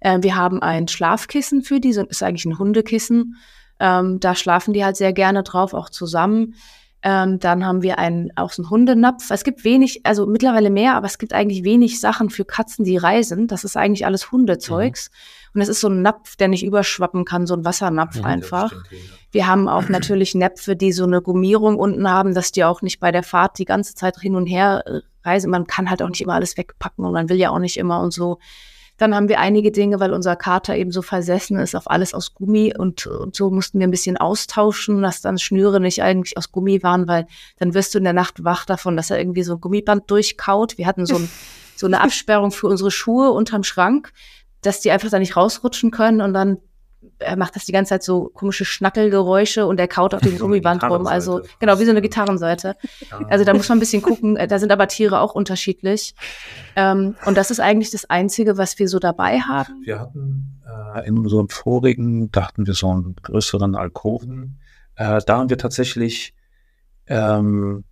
Äh, 0.00 0.18
wir 0.22 0.34
haben 0.34 0.60
ein 0.60 0.88
Schlafkissen 0.88 1.62
für 1.62 1.78
die, 1.78 1.92
so 1.92 2.04
ist 2.04 2.20
eigentlich 2.20 2.46
ein 2.46 2.58
Hundekissen. 2.58 3.36
Ähm, 3.78 4.18
da 4.18 4.34
schlafen 4.34 4.74
die 4.74 4.84
halt 4.84 4.96
sehr 4.96 5.12
gerne 5.12 5.44
drauf, 5.44 5.72
auch 5.72 5.88
zusammen. 5.88 6.56
Ähm, 7.02 7.38
dann 7.38 7.64
haben 7.64 7.82
wir 7.82 7.98
einen, 7.98 8.36
auch 8.36 8.50
so 8.50 8.62
einen 8.62 8.70
Hundenapf. 8.70 9.30
Es 9.30 9.44
gibt 9.44 9.62
wenig, 9.62 10.04
also 10.04 10.26
mittlerweile 10.26 10.68
mehr, 10.68 10.94
aber 10.96 11.06
es 11.06 11.18
gibt 11.18 11.32
eigentlich 11.32 11.62
wenig 11.62 12.00
Sachen 12.00 12.28
für 12.28 12.44
Katzen, 12.44 12.84
die 12.84 12.96
reisen. 12.96 13.46
Das 13.46 13.62
ist 13.62 13.76
eigentlich 13.76 14.04
alles 14.04 14.32
Hundezeugs. 14.32 15.10
Mhm. 15.10 15.50
Und 15.54 15.60
es 15.60 15.68
ist 15.68 15.80
so 15.80 15.88
ein 15.88 16.02
Napf, 16.02 16.36
der 16.36 16.48
nicht 16.48 16.64
überschwappen 16.64 17.24
kann, 17.24 17.46
so 17.46 17.54
ein 17.54 17.64
Wassernapf 17.64 18.16
ja, 18.16 18.24
einfach. 18.24 18.68
Stimmt, 18.68 18.86
ja. 18.90 18.98
Wir 19.30 19.46
haben 19.46 19.68
auch 19.68 19.88
natürlich 19.88 20.34
Näpfe, 20.34 20.74
die 20.74 20.92
so 20.92 21.04
eine 21.04 21.22
Gummierung 21.22 21.76
unten 21.76 22.10
haben, 22.10 22.34
dass 22.34 22.50
die 22.50 22.64
auch 22.64 22.82
nicht 22.82 22.98
bei 22.98 23.12
der 23.12 23.22
Fahrt 23.22 23.58
die 23.58 23.64
ganze 23.64 23.94
Zeit 23.94 24.18
hin 24.18 24.34
und 24.34 24.46
her 24.46 24.82
äh, 24.86 25.00
reisen. 25.22 25.50
Man 25.50 25.66
kann 25.66 25.90
halt 25.90 26.02
auch 26.02 26.08
nicht 26.08 26.20
immer 26.20 26.34
alles 26.34 26.56
wegpacken 26.56 27.04
und 27.04 27.12
man 27.12 27.28
will 27.28 27.36
ja 27.36 27.50
auch 27.50 27.58
nicht 27.58 27.76
immer 27.76 28.00
und 28.00 28.12
so. 28.12 28.38
Dann 28.98 29.14
haben 29.14 29.28
wir 29.28 29.38
einige 29.38 29.70
Dinge, 29.72 30.00
weil 30.00 30.12
unser 30.12 30.36
Kater 30.36 30.76
eben 30.76 30.90
so 30.90 31.02
versessen 31.02 31.58
ist 31.58 31.74
auf 31.74 31.88
alles 31.88 32.14
aus 32.14 32.34
Gummi 32.34 32.74
und, 32.76 33.06
und 33.06 33.34
so 33.34 33.50
mussten 33.50 33.78
wir 33.78 33.86
ein 33.86 33.92
bisschen 33.92 34.16
austauschen, 34.16 35.00
dass 35.02 35.22
dann 35.22 35.38
Schnüre 35.38 35.80
nicht 35.80 36.02
eigentlich 36.02 36.36
aus 36.36 36.52
Gummi 36.52 36.82
waren, 36.82 37.08
weil 37.08 37.26
dann 37.58 37.74
wirst 37.74 37.94
du 37.94 37.98
in 37.98 38.04
der 38.04 38.12
Nacht 38.12 38.44
wach 38.44 38.66
davon, 38.66 38.96
dass 38.96 39.10
er 39.10 39.18
irgendwie 39.18 39.44
so 39.44 39.54
ein 39.54 39.60
Gummiband 39.60 40.10
durchkaut. 40.10 40.78
Wir 40.78 40.86
hatten 40.86 41.06
so, 41.06 41.16
ein, 41.16 41.30
so 41.76 41.86
eine 41.86 42.00
Absperrung 42.00 42.50
für 42.50 42.66
unsere 42.66 42.90
Schuhe 42.90 43.30
unterm 43.30 43.62
Schrank, 43.62 44.12
dass 44.62 44.80
die 44.80 44.90
einfach 44.90 45.10
da 45.10 45.20
nicht 45.20 45.36
rausrutschen 45.36 45.92
können 45.92 46.20
und 46.20 46.34
dann 46.34 46.58
er 47.18 47.36
macht 47.36 47.56
das 47.56 47.64
die 47.64 47.72
ganze 47.72 47.90
Zeit 47.90 48.02
so 48.02 48.30
komische 48.34 48.64
Schnackelgeräusche 48.64 49.66
und 49.66 49.78
er 49.78 49.88
kaut 49.88 50.14
auf 50.14 50.20
dem 50.20 50.38
Gummiband 50.38 50.82
rum. 50.84 51.06
Also 51.06 51.42
genau, 51.60 51.78
wie 51.78 51.84
so 51.84 51.90
eine 51.90 52.02
Gitarrenseite. 52.02 52.76
Ja. 53.10 53.18
Also 53.28 53.44
da 53.44 53.54
muss 53.54 53.68
man 53.68 53.78
ein 53.78 53.80
bisschen 53.80 54.02
gucken. 54.02 54.36
Äh, 54.36 54.48
da 54.48 54.58
sind 54.58 54.72
aber 54.72 54.88
Tiere 54.88 55.20
auch 55.20 55.34
unterschiedlich. 55.34 56.14
Ähm, 56.76 57.16
und 57.24 57.36
das 57.36 57.50
ist 57.50 57.60
eigentlich 57.60 57.90
das 57.90 58.08
Einzige, 58.10 58.58
was 58.58 58.78
wir 58.78 58.88
so 58.88 58.98
dabei 58.98 59.40
haben. 59.40 59.82
Wir 59.84 60.00
hatten 60.00 60.60
äh, 60.94 61.06
in 61.06 61.18
unserem 61.18 61.48
vorigen, 61.48 62.30
dachten 62.30 62.66
wir 62.66 62.74
so 62.74 62.90
einen 62.90 63.16
größeren 63.16 63.74
Alkoven. 63.74 64.60
Äh, 64.96 65.20
da 65.24 65.38
haben 65.38 65.50
wir 65.50 65.58
tatsächlich 65.58 66.34
ähm, 67.06 67.84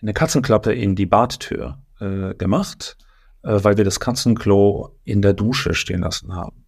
eine 0.00 0.12
Katzenklappe 0.12 0.72
in 0.72 0.96
die 0.96 1.06
Badtür 1.06 1.78
äh, 2.00 2.34
gemacht, 2.34 2.96
äh, 3.42 3.58
weil 3.62 3.76
wir 3.76 3.84
das 3.84 4.00
Katzenklo 4.00 4.96
in 5.04 5.22
der 5.22 5.32
Dusche 5.34 5.74
stehen 5.74 6.00
lassen 6.00 6.34
haben. 6.34 6.61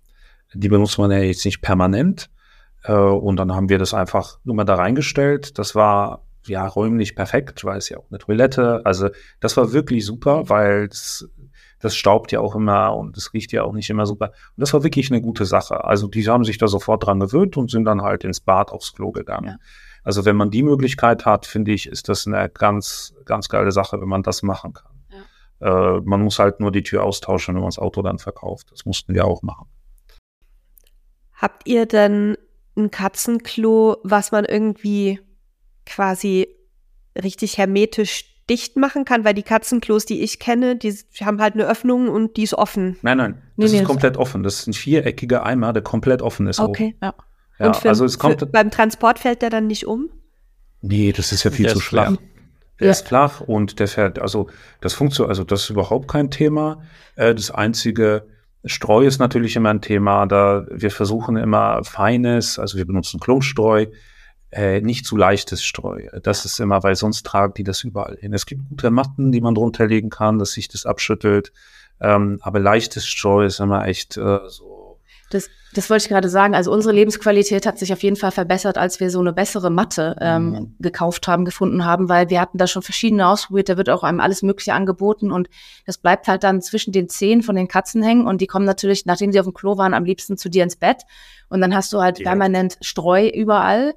Die 0.55 0.69
benutzt 0.69 0.99
man 0.99 1.11
ja 1.11 1.19
jetzt 1.19 1.45
nicht 1.45 1.61
permanent. 1.61 2.31
Äh, 2.85 2.93
und 2.93 3.37
dann 3.37 3.53
haben 3.55 3.69
wir 3.69 3.79
das 3.79 3.95
einfach 3.95 4.39
nur 4.45 4.55
mal 4.55 4.65
da 4.65 4.77
reingestellt. 4.77 5.59
Das 5.59 5.75
war 5.75 6.25
ja 6.47 6.67
räumlich 6.67 7.17
perfekt, 7.17 7.65
weil 7.65 7.79
es 7.79 7.89
ja 7.89 7.99
auch 7.99 8.11
eine 8.11 8.19
Toilette. 8.19 8.83
Also 8.85 9.09
das 9.41 9.57
war 9.57 9.73
wirklich 9.73 10.05
super, 10.05 10.49
weil 10.49 10.89
das, 10.89 11.29
das 11.81 11.97
staubt 11.97 12.33
ja 12.33 12.41
auch 12.41 12.55
immer 12.55 12.95
und 12.95 13.17
es 13.17 13.33
riecht 13.33 13.53
ja 13.53 13.63
auch 13.63 13.73
nicht 13.73 13.91
immer 13.91 14.07
super. 14.07 14.27
Und 14.29 14.61
das 14.61 14.73
war 14.75 14.83
wirklich 14.83 15.11
eine 15.11 15.23
gute 15.23 15.45
Sache. 15.45 15.85
Also 15.85 16.09
die 16.09 16.27
haben 16.29 16.45
sich 16.45 16.59
da 16.59 16.69
sofort 16.69 17.07
dran 17.07 17.21
gewöhnt 17.21 17.57
und 17.57 17.71
sind 17.71 17.85
dann 17.85 18.03
halt 18.03 18.25
ins 18.25 18.41
Bad 18.41 18.73
aufs 18.73 18.93
Klo 18.93 19.11
gegangen. 19.13 19.47
Ja. 19.47 19.57
Also 20.03 20.27
wenn 20.27 20.37
man 20.37 20.51
die 20.51 20.63
Möglichkeit 20.63 21.25
hat, 21.25 21.47
finde 21.47 21.73
ich, 21.73 21.89
ist 21.89 22.09
das 22.11 22.27
eine 22.27 22.51
ganz, 22.51 23.15
ganz 23.25 23.49
geile 23.49 23.73
Sache, 23.73 24.01
wenn 24.01 24.09
man 24.09 24.23
das 24.23 24.43
machen 24.43 24.75
kann. 24.75 24.93
Ja. 25.61 25.97
Äh, 25.97 26.01
man 26.05 26.21
muss 26.21 26.39
halt 26.39 26.61
nur 26.61 26.71
die 26.71 26.83
Tür 26.83 27.05
austauschen, 27.05 27.55
wenn 27.55 27.63
man 27.63 27.71
das 27.71 27.79
Auto 27.79 28.03
dann 28.03 28.19
verkauft. 28.19 28.71
Das 28.71 28.85
mussten 28.85 29.15
wir 29.15 29.25
auch 29.25 29.43
machen. 29.43 29.67
Habt 31.45 31.69
ihr 31.69 31.85
denn 31.85 32.39
ein 32.75 32.91
Katzenklo, 32.91 33.99
was 34.03 34.33
man 34.33 34.47
irgendwie 34.47 35.21
quasi 35.85 36.49
richtig 37.23 37.59
hermetisch 37.59 38.25
dicht 38.49 38.79
machen 38.79 39.05
kann, 39.05 39.27
weil 39.27 39.35
die 39.35 39.43
Katzenklos, 39.43 40.07
die 40.07 40.23
ich 40.23 40.39
kenne, 40.39 40.75
die 40.75 40.91
haben 41.21 41.43
halt 41.43 41.53
eine 41.53 41.67
Öffnung 41.67 42.09
und 42.09 42.39
die 42.39 42.45
ist 42.45 42.55
offen. 42.55 42.97
Nein, 43.03 43.19
nein, 43.19 43.35
das 43.35 43.43
nee, 43.59 43.65
ist 43.77 43.83
nee, 43.83 43.87
komplett 43.87 44.15
das 44.15 44.23
offen. 44.23 44.43
Das 44.43 44.61
ist 44.61 44.69
ein 44.69 44.73
viereckiger 44.73 45.45
Eimer, 45.45 45.75
der 45.75 45.83
komplett 45.83 46.23
offen 46.23 46.47
ist. 46.47 46.61
Okay, 46.61 46.97
ja. 47.03 47.13
ja. 47.59 47.67
und 47.67 47.77
für, 47.77 47.91
also 47.91 48.07
es 48.07 48.19
kommt 48.19 48.39
für, 48.39 48.47
beim 48.47 48.71
Transport 48.71 49.19
fällt 49.19 49.43
der 49.43 49.51
dann 49.51 49.67
nicht 49.67 49.87
um? 49.87 50.09
Nee, 50.81 51.13
das 51.13 51.31
ist 51.31 51.45
ja 51.45 51.51
viel 51.51 51.67
der 51.67 51.75
zu 51.75 51.81
schwer. 51.81 52.07
Flach. 52.07 52.17
Der 52.81 52.87
ja. 52.87 52.91
ist 52.91 53.07
flach 53.07 53.43
und 53.43 53.81
der 53.81 53.89
fährt, 53.89 54.19
also 54.19 54.49
das 54.81 54.95
funktioniert, 54.95 55.29
also 55.29 55.45
das 55.45 55.65
ist 55.65 55.69
überhaupt 55.69 56.09
kein 56.09 56.31
Thema. 56.31 56.83
Äh, 57.17 57.35
das 57.35 57.51
einzige 57.51 58.29
Streu 58.65 59.05
ist 59.05 59.19
natürlich 59.19 59.57
immer 59.57 59.71
ein 59.71 59.81
Thema. 59.81 60.27
Da 60.27 60.67
wir 60.71 60.91
versuchen 60.91 61.37
immer 61.37 61.85
feines, 61.85 62.59
also 62.59 62.79
wir 62.79 62.87
benutzen 62.87 63.21
Klostreu 63.21 63.87
äh, 64.51 64.81
nicht 64.81 65.05
zu 65.05 65.17
leichtes 65.17 65.65
Streu. 65.65 66.09
Das 66.23 66.45
ist 66.45 66.61
immer, 66.61 66.83
weil 66.83 66.97
sonst 66.97 67.27
tragen 67.27 67.55
die 67.55 67.65
das 67.65 67.83
überall 67.83 68.17
hin. 68.21 68.33
Es 68.33 68.47
gibt 68.47 68.69
gute 68.69 68.91
Matten, 68.91 69.33
die 69.33 69.41
man 69.41 69.55
drunter 69.55 69.87
legen 69.87 70.11
kann, 70.11 70.39
dass 70.39 70.53
sich 70.53 70.69
das 70.69 70.87
abschüttelt. 70.87 71.53
Ähm, 72.01 72.39
aber 72.41 72.61
leichtes 72.61 73.07
Streu 73.07 73.45
ist 73.45 73.61
immer 73.61 73.87
echt 73.87 74.17
äh, 74.17 74.39
so 74.49 74.74
das, 75.35 75.51
das 75.75 75.91
wollte 75.91 76.05
ich 76.05 76.09
gerade 76.09 76.29
sagen. 76.29 76.55
Also 76.55 76.71
unsere 76.71 76.95
Lebensqualität 76.95 77.67
hat 77.67 77.79
sich 77.79 77.93
auf 77.93 78.03
jeden 78.05 78.15
Fall 78.15 78.31
verbessert, 78.31 78.79
als 78.79 79.01
wir 79.01 79.11
so 79.11 79.19
eine 79.19 79.33
bessere 79.33 79.69
Matte 79.69 80.17
ähm, 80.21 80.51
mhm. 80.51 80.77
gekauft 80.79 81.27
haben, 81.27 81.45
gefunden 81.45 81.85
haben, 81.85 82.09
weil 82.09 82.31
wir 82.31 82.41
hatten 82.41 82.57
da 82.57 82.69
schon 82.69 82.83
verschiedene 82.83 83.27
ausprobiert. 83.27 83.69
Da 83.69 83.77
wird 83.77 83.91
auch 83.91 84.05
einem 84.05 84.21
alles 84.21 84.43
Mögliche 84.43 84.75
angeboten 84.75 85.33
und 85.33 85.49
das 85.87 85.99
bleibt 85.99 86.29
halt 86.29 86.45
dann 86.45 86.63
zwischen 86.63 86.93
den 86.93 87.09
Zehen 87.09 87.43
von 87.43 87.57
den 87.57 87.67
Katzen 87.67 88.03
hängen 88.03 88.27
und 88.27 88.41
die 88.41 88.47
kommen 88.47 88.65
natürlich, 88.65 89.07
nachdem 89.07 89.33
sie 89.33 89.41
auf 89.41 89.47
dem 89.47 89.55
Klo 89.55 89.77
waren, 89.77 89.93
am 89.93 90.05
liebsten 90.05 90.37
zu 90.37 90.49
dir 90.49 90.63
ins 90.63 90.77
Bett 90.77 91.03
und 91.49 91.61
dann 91.61 91.75
hast 91.75 91.93
du 91.93 92.01
halt 92.01 92.21
ja. 92.21 92.25
permanent 92.25 92.79
Streu 92.81 93.29
überall. 93.29 93.95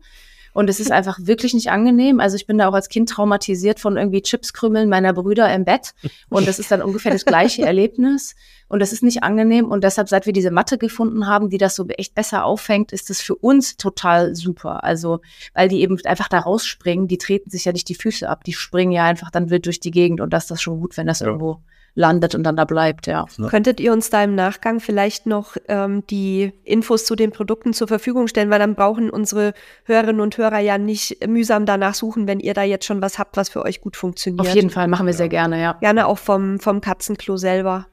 Und 0.58 0.72
es 0.72 0.80
ist 0.80 0.92
einfach 0.92 1.20
wirklich 1.22 1.54
nicht 1.54 1.70
angenehm. 1.70 2.20
Also 2.20 2.36
ich 2.36 2.48
bin 2.48 2.58
da 2.58 2.68
auch 2.68 2.74
als 2.74 2.90
Kind 2.90 3.08
traumatisiert 3.10 3.80
von 3.80 3.96
irgendwie 3.96 4.24
Chipskrümmeln 4.24 4.90
meiner 4.90 5.14
Brüder 5.14 5.54
im 5.54 5.66
Bett. 5.66 5.94
Und 6.30 6.48
das 6.48 6.58
ist 6.58 6.72
dann 6.72 6.82
ungefähr 6.82 7.12
das 7.12 7.26
gleiche 7.26 7.62
Erlebnis. 7.66 8.36
Und 8.68 8.80
das 8.80 8.92
ist 8.92 9.04
nicht 9.04 9.22
angenehm. 9.22 9.70
Und 9.70 9.84
deshalb, 9.84 10.10
seit 10.10 10.26
wir 10.26 10.34
diese 10.34 10.50
Matte 10.50 10.80
gefunden 10.80 11.28
haben, 11.28 11.52
die 11.52 11.60
das 11.60 11.76
so 11.76 11.88
echt 11.90 12.16
besser 12.16 12.44
auffängt, 12.44 12.92
ist 12.92 13.12
das 13.12 13.22
für 13.22 13.36
uns 13.36 13.78
total 13.78 14.34
super. 14.34 14.84
Also, 14.84 15.20
weil 15.54 15.70
die 15.70 15.82
eben 15.82 16.04
einfach 16.06 16.28
da 16.28 16.40
rausspringen, 16.40 17.08
die 17.08 17.20
treten 17.20 17.52
sich 17.52 17.66
ja 17.66 17.72
nicht 17.72 17.88
die 17.88 17.94
Füße 17.94 18.28
ab. 18.28 18.44
Die 18.44 18.54
springen 18.54 18.92
ja 18.92 19.06
einfach 19.06 19.30
dann 19.30 19.52
wild 19.52 19.68
durch 19.68 19.80
die 19.80 19.92
Gegend. 19.92 20.22
Und 20.22 20.32
das 20.32 20.46
ist 20.46 20.50
das 20.50 20.62
schon 20.64 20.80
gut, 20.80 20.98
wenn 20.98 21.06
das 21.06 21.20
ja. 21.20 21.28
irgendwo 21.28 21.62
landet 21.98 22.36
und 22.36 22.44
dann 22.44 22.56
da 22.56 22.64
bleibt, 22.64 23.08
ja. 23.08 23.26
Könntet 23.50 23.80
ihr 23.80 23.92
uns 23.92 24.12
da 24.12 24.24
im 24.24 24.36
Nachgang 24.36 24.80
vielleicht 24.80 25.26
noch 25.26 25.58
ähm, 25.68 26.06
die 26.08 26.54
Infos 26.64 27.06
zu 27.06 27.16
den 27.16 27.32
Produkten 27.32 27.74
zur 27.74 27.88
Verfügung 27.88 28.28
stellen, 28.28 28.52
weil 28.52 28.60
dann 28.60 28.76
brauchen 28.76 29.10
unsere 29.10 29.54
Hörerinnen 29.86 30.22
und 30.22 30.38
Hörer 30.38 30.60
ja 30.60 30.78
nicht 30.78 31.28
mühsam 31.28 31.66
danach 31.66 31.96
suchen, 31.96 32.28
wenn 32.28 32.40
ihr 32.40 32.54
da 32.54 32.62
jetzt 32.62 32.86
schon 32.86 33.02
was 33.02 33.18
habt, 33.18 33.36
was 33.36 33.50
für 33.50 33.64
euch 33.64 33.82
gut 33.82 33.98
funktioniert. 33.98 34.48
Auf 34.48 34.54
jeden 34.54 34.70
Fall, 34.70 34.88
machen 34.88 35.08
wir 35.08 35.14
ja. 35.14 35.18
sehr 35.18 35.30
gerne, 35.30 35.60
ja. 35.60 35.74
Gerne 35.74 36.06
auch 36.06 36.20
vom, 36.20 36.60
vom 36.60 36.82
Katzenklo 36.82 37.36
selber. 37.36 37.88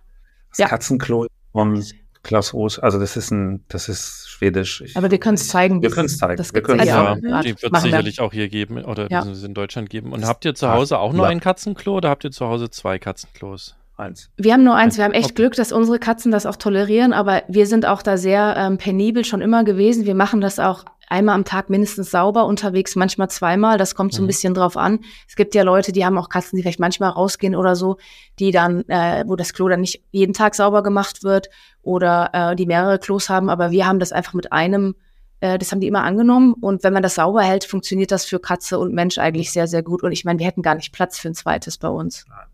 Das 0.51 0.59
ja. 0.59 0.69
Katzenklo 0.69 1.27
vom 1.53 1.83
Klaus 2.23 2.53
Roos, 2.53 2.79
also 2.79 2.99
das 2.99 3.17
ist 3.17 3.31
ein, 3.31 3.64
das 3.69 3.88
ist 3.88 4.29
schwedisch. 4.29 4.83
Ich, 4.83 4.97
Aber 4.97 5.11
wir 5.11 5.19
können 5.19 5.37
es 5.37 5.49
zeigen. 5.49 5.81
Wir 5.81 5.90
können 5.90 6.07
es 6.07 6.19
zeigen. 6.19 6.37
Das 6.37 6.53
wir 6.53 6.62
können 6.62 6.87
ja, 6.87 7.17
ja, 7.23 7.43
die 7.43 7.61
wird 7.61 7.75
es 7.75 7.83
sicherlich 7.83 8.19
wir. 8.19 8.25
auch 8.25 8.33
hier 8.33 8.49
geben 8.49 8.83
oder 8.85 9.11
ja. 9.11 9.23
in 9.23 9.55
Deutschland 9.55 9.88
geben. 9.88 10.12
Und 10.12 10.27
habt 10.27 10.45
ihr 10.45 10.55
zu 10.55 10.71
Hause 10.71 10.99
auch 10.99 11.14
nur 11.14 11.27
ein 11.27 11.40
Katzenklo 11.40 11.97
oder 11.97 12.11
habt 12.11 12.25
ihr 12.25 12.31
zu 12.33 12.47
Hause 12.47 12.69
zwei 12.69 12.99
Katzenklos? 12.99 13.77
Eins. 13.97 14.31
Wir 14.37 14.53
haben 14.53 14.65
nur 14.65 14.75
eins. 14.75 14.97
Wir 14.97 15.05
haben 15.05 15.13
echt 15.13 15.27
okay. 15.27 15.35
Glück, 15.35 15.55
dass 15.55 15.71
unsere 15.71 16.01
Katzen 16.01 16.33
das 16.33 16.47
auch 16.47 16.57
tolerieren, 16.57 17.13
aber 17.13 17.43
wir 17.47 17.67
sind 17.67 17.87
auch 17.87 18.03
da 18.03 18.17
sehr 18.17 18.57
ähm, 18.57 18.77
penibel 18.77 19.25
schon 19.25 19.41
immer 19.41 19.63
gewesen. 19.63 20.05
Wir 20.05 20.17
machen 20.17 20.41
das 20.41 20.59
auch 20.59 20.85
einmal 21.09 21.37
am 21.37 21.45
Tag 21.45 21.71
mindestens 21.71 22.11
sauber 22.11 22.47
unterwegs, 22.47 22.97
manchmal 22.97 23.31
zweimal. 23.31 23.79
Das 23.79 23.95
kommt 23.95 24.13
so 24.13 24.21
ein 24.21 24.25
mhm. 24.25 24.29
bisschen 24.29 24.55
drauf 24.55 24.77
an. 24.77 24.99
Es 25.29 25.37
gibt 25.37 25.55
ja 25.55 25.63
Leute, 25.63 25.93
die 25.93 26.05
haben 26.05 26.19
auch 26.19 26.29
Katzen, 26.29 26.57
die 26.57 26.63
vielleicht 26.63 26.81
manchmal 26.81 27.11
rausgehen 27.11 27.55
oder 27.55 27.77
so, 27.77 27.99
die 28.41 28.51
dann, 28.51 28.81
äh, 28.89 29.23
wo 29.29 29.37
das 29.37 29.53
Klo 29.53 29.69
dann 29.69 29.83
nicht 29.83 30.03
jeden 30.11 30.33
Tag 30.33 30.57
sauber 30.57 30.83
gemacht 30.83 31.23
wird 31.23 31.49
oder 31.83 32.31
äh, 32.33 32.57
die 32.57 32.67
mehrere 32.67 32.99
Klos 32.99 33.29
haben. 33.29 33.49
Aber 33.49 33.71
wir 33.71 33.87
haben 33.87 34.01
das 34.01 34.11
einfach 34.11 34.35
mit 34.35 34.53
einem 34.53 34.97
äh, 35.39 35.57
das 35.57 35.71
haben 35.71 35.81
die 35.81 35.87
immer 35.87 36.03
angenommen. 36.03 36.55
Und 36.55 36.83
wenn 36.83 36.93
man 36.93 37.03
das 37.03 37.15
sauber 37.15 37.43
hält, 37.43 37.65
funktioniert 37.65 38.11
das 38.11 38.25
für 38.25 38.41
Katze 38.41 38.79
und 38.79 38.93
Mensch 38.93 39.19
eigentlich 39.19 39.53
sehr, 39.53 39.69
sehr 39.69 39.85
gut. 39.85 40.03
Und 40.03 40.11
ich 40.11 40.25
meine, 40.25 40.41
wir 40.41 40.47
hätten 40.47 40.63
gar 40.63 40.75
nicht 40.75 40.93
Platz 40.93 41.19
für 41.19 41.29
ein 41.29 41.35
zweites 41.35 41.79
bei 41.79 41.89
uns. 41.89 42.25
Nein. 42.29 42.54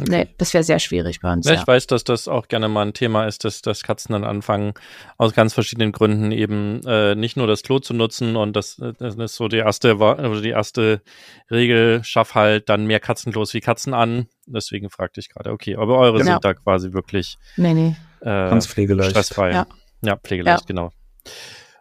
Okay. 0.00 0.10
Nee, 0.10 0.28
das 0.38 0.54
wäre 0.54 0.62
sehr 0.62 0.78
schwierig 0.78 1.20
bei 1.20 1.32
uns. 1.32 1.46
Ja, 1.46 1.54
ich 1.54 1.60
ja. 1.60 1.66
weiß, 1.66 1.86
dass 1.88 2.04
das 2.04 2.28
auch 2.28 2.48
gerne 2.48 2.68
mal 2.68 2.86
ein 2.86 2.92
Thema 2.92 3.26
ist, 3.26 3.44
dass, 3.44 3.62
dass 3.62 3.82
Katzen 3.82 4.12
dann 4.12 4.24
anfangen, 4.24 4.74
aus 5.16 5.34
ganz 5.34 5.54
verschiedenen 5.54 5.92
Gründen 5.92 6.30
eben 6.30 6.80
äh, 6.86 7.14
nicht 7.14 7.36
nur 7.36 7.46
das 7.46 7.62
Klo 7.62 7.78
zu 7.78 7.94
nutzen 7.94 8.36
und 8.36 8.54
das, 8.54 8.80
das 8.98 9.16
ist 9.16 9.34
so 9.34 9.48
die 9.48 9.56
erste, 9.56 9.98
also 9.98 10.40
die 10.40 10.50
erste 10.50 11.02
Regel, 11.50 12.02
schaff 12.04 12.34
halt 12.34 12.68
dann 12.68 12.86
mehr 12.86 13.00
Katzenklos 13.00 13.54
wie 13.54 13.60
Katzen 13.60 13.94
an. 13.94 14.26
Deswegen 14.46 14.90
fragte 14.90 15.20
ich 15.20 15.28
gerade, 15.28 15.50
okay, 15.50 15.76
aber 15.76 15.98
eure 15.98 16.18
genau. 16.18 16.32
sind 16.32 16.44
da 16.44 16.54
quasi 16.54 16.92
wirklich 16.92 17.36
nee, 17.56 17.74
nee. 17.74 17.96
Äh, 18.20 18.24
ganz 18.24 18.66
pflegeleicht. 18.66 19.10
Stressfrei. 19.10 19.52
Ja, 19.52 19.66
ja 20.02 20.16
pflegeleicht, 20.16 20.62
ja. 20.62 20.66
genau. 20.66 20.92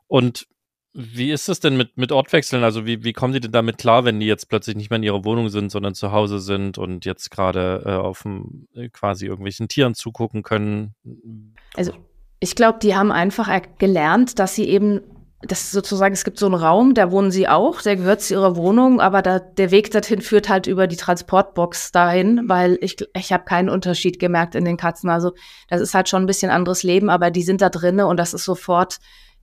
Und 0.08 0.47
wie 0.93 1.32
ist 1.32 1.47
es 1.47 1.60
denn 1.60 1.78
mit, 1.78 1.97
mit 1.97 2.12
Ortwechseln? 2.12 2.63
Also 2.63 2.86
wie, 2.86 3.04
wie 3.04 3.13
kommen 3.13 3.34
die 3.34 3.39
denn 3.39 3.52
damit 3.52 3.78
klar, 3.78 4.04
wenn 4.04 4.19
die 4.19 4.26
jetzt 4.26 4.50
plötzlich 4.50 4.76
nicht 4.76 4.89
mehr 4.89 4.97
in 4.97 5.04
ihrer 5.04 5.23
Wohnung 5.26 5.50
sind, 5.50 5.71
sondern 5.71 5.93
zu 5.93 6.12
Hause 6.12 6.39
sind 6.39 6.78
und 6.80 7.06
jetzt 7.06 7.30
gerade 7.30 7.84
äh, 7.86 7.91
auf 7.91 8.23
dem, 8.23 8.67
äh, 8.73 8.89
quasi 8.89 9.28
irgendwelchen 9.28 9.67
Tieren 9.67 9.93
zugucken 9.93 10.41
können? 10.41 10.95
Also 11.76 11.91
ich 12.39 12.56
glaube, 12.56 12.80
die 12.82 12.95
haben 12.95 13.12
einfach 13.12 13.50
gelernt, 13.78 14.39
dass 14.39 14.56
sie 14.56 14.65
eben, 14.65 15.02
das 15.43 15.69
sozusagen, 15.69 16.13
es 16.13 16.23
gibt 16.23 16.39
so 16.39 16.47
einen 16.47 16.56
Raum, 16.56 16.95
da 16.95 17.12
wohnen 17.12 17.30
sie 17.30 17.47
auch, 17.47 17.82
der 17.84 17.95
gehört 17.95 18.21
zu 18.21 18.34
ihrer 18.34 18.56
Wohnung, 18.56 19.00
aber 19.00 19.21
da, 19.21 19.38
der 19.38 19.69
Weg 19.69 19.91
dorthin 19.91 20.21
führt 20.21 20.50
halt 20.50 20.65
über 20.65 20.88
die 20.88 20.95
Transportbox 20.95 21.91
dahin, 21.91 22.50
weil 22.50 22.80
ich, 22.82 22.97
ich 23.15 23.32
habe 23.32 23.43
keinen 23.43 23.69
Unterschied 23.69 24.17
gemerkt 24.19 24.56
in 24.56 24.65
den 24.65 24.78
Katzen. 24.78 25.12
Also 25.12 25.34
das 25.69 25.80
ist 25.82 25.93
halt 25.93 26.10
schon 26.10 26.23
ein 26.23 26.28
bisschen 26.28 26.50
anderes 26.50 26.82
Leben, 26.82 27.10
aber 27.10 27.30
die 27.30 27.43
sind 27.43 27.62
da 27.62 27.69
drinnen 27.69 28.08
und 28.08 28.17
das 28.17 28.34
ist 28.34 28.45
sofort 28.45 28.97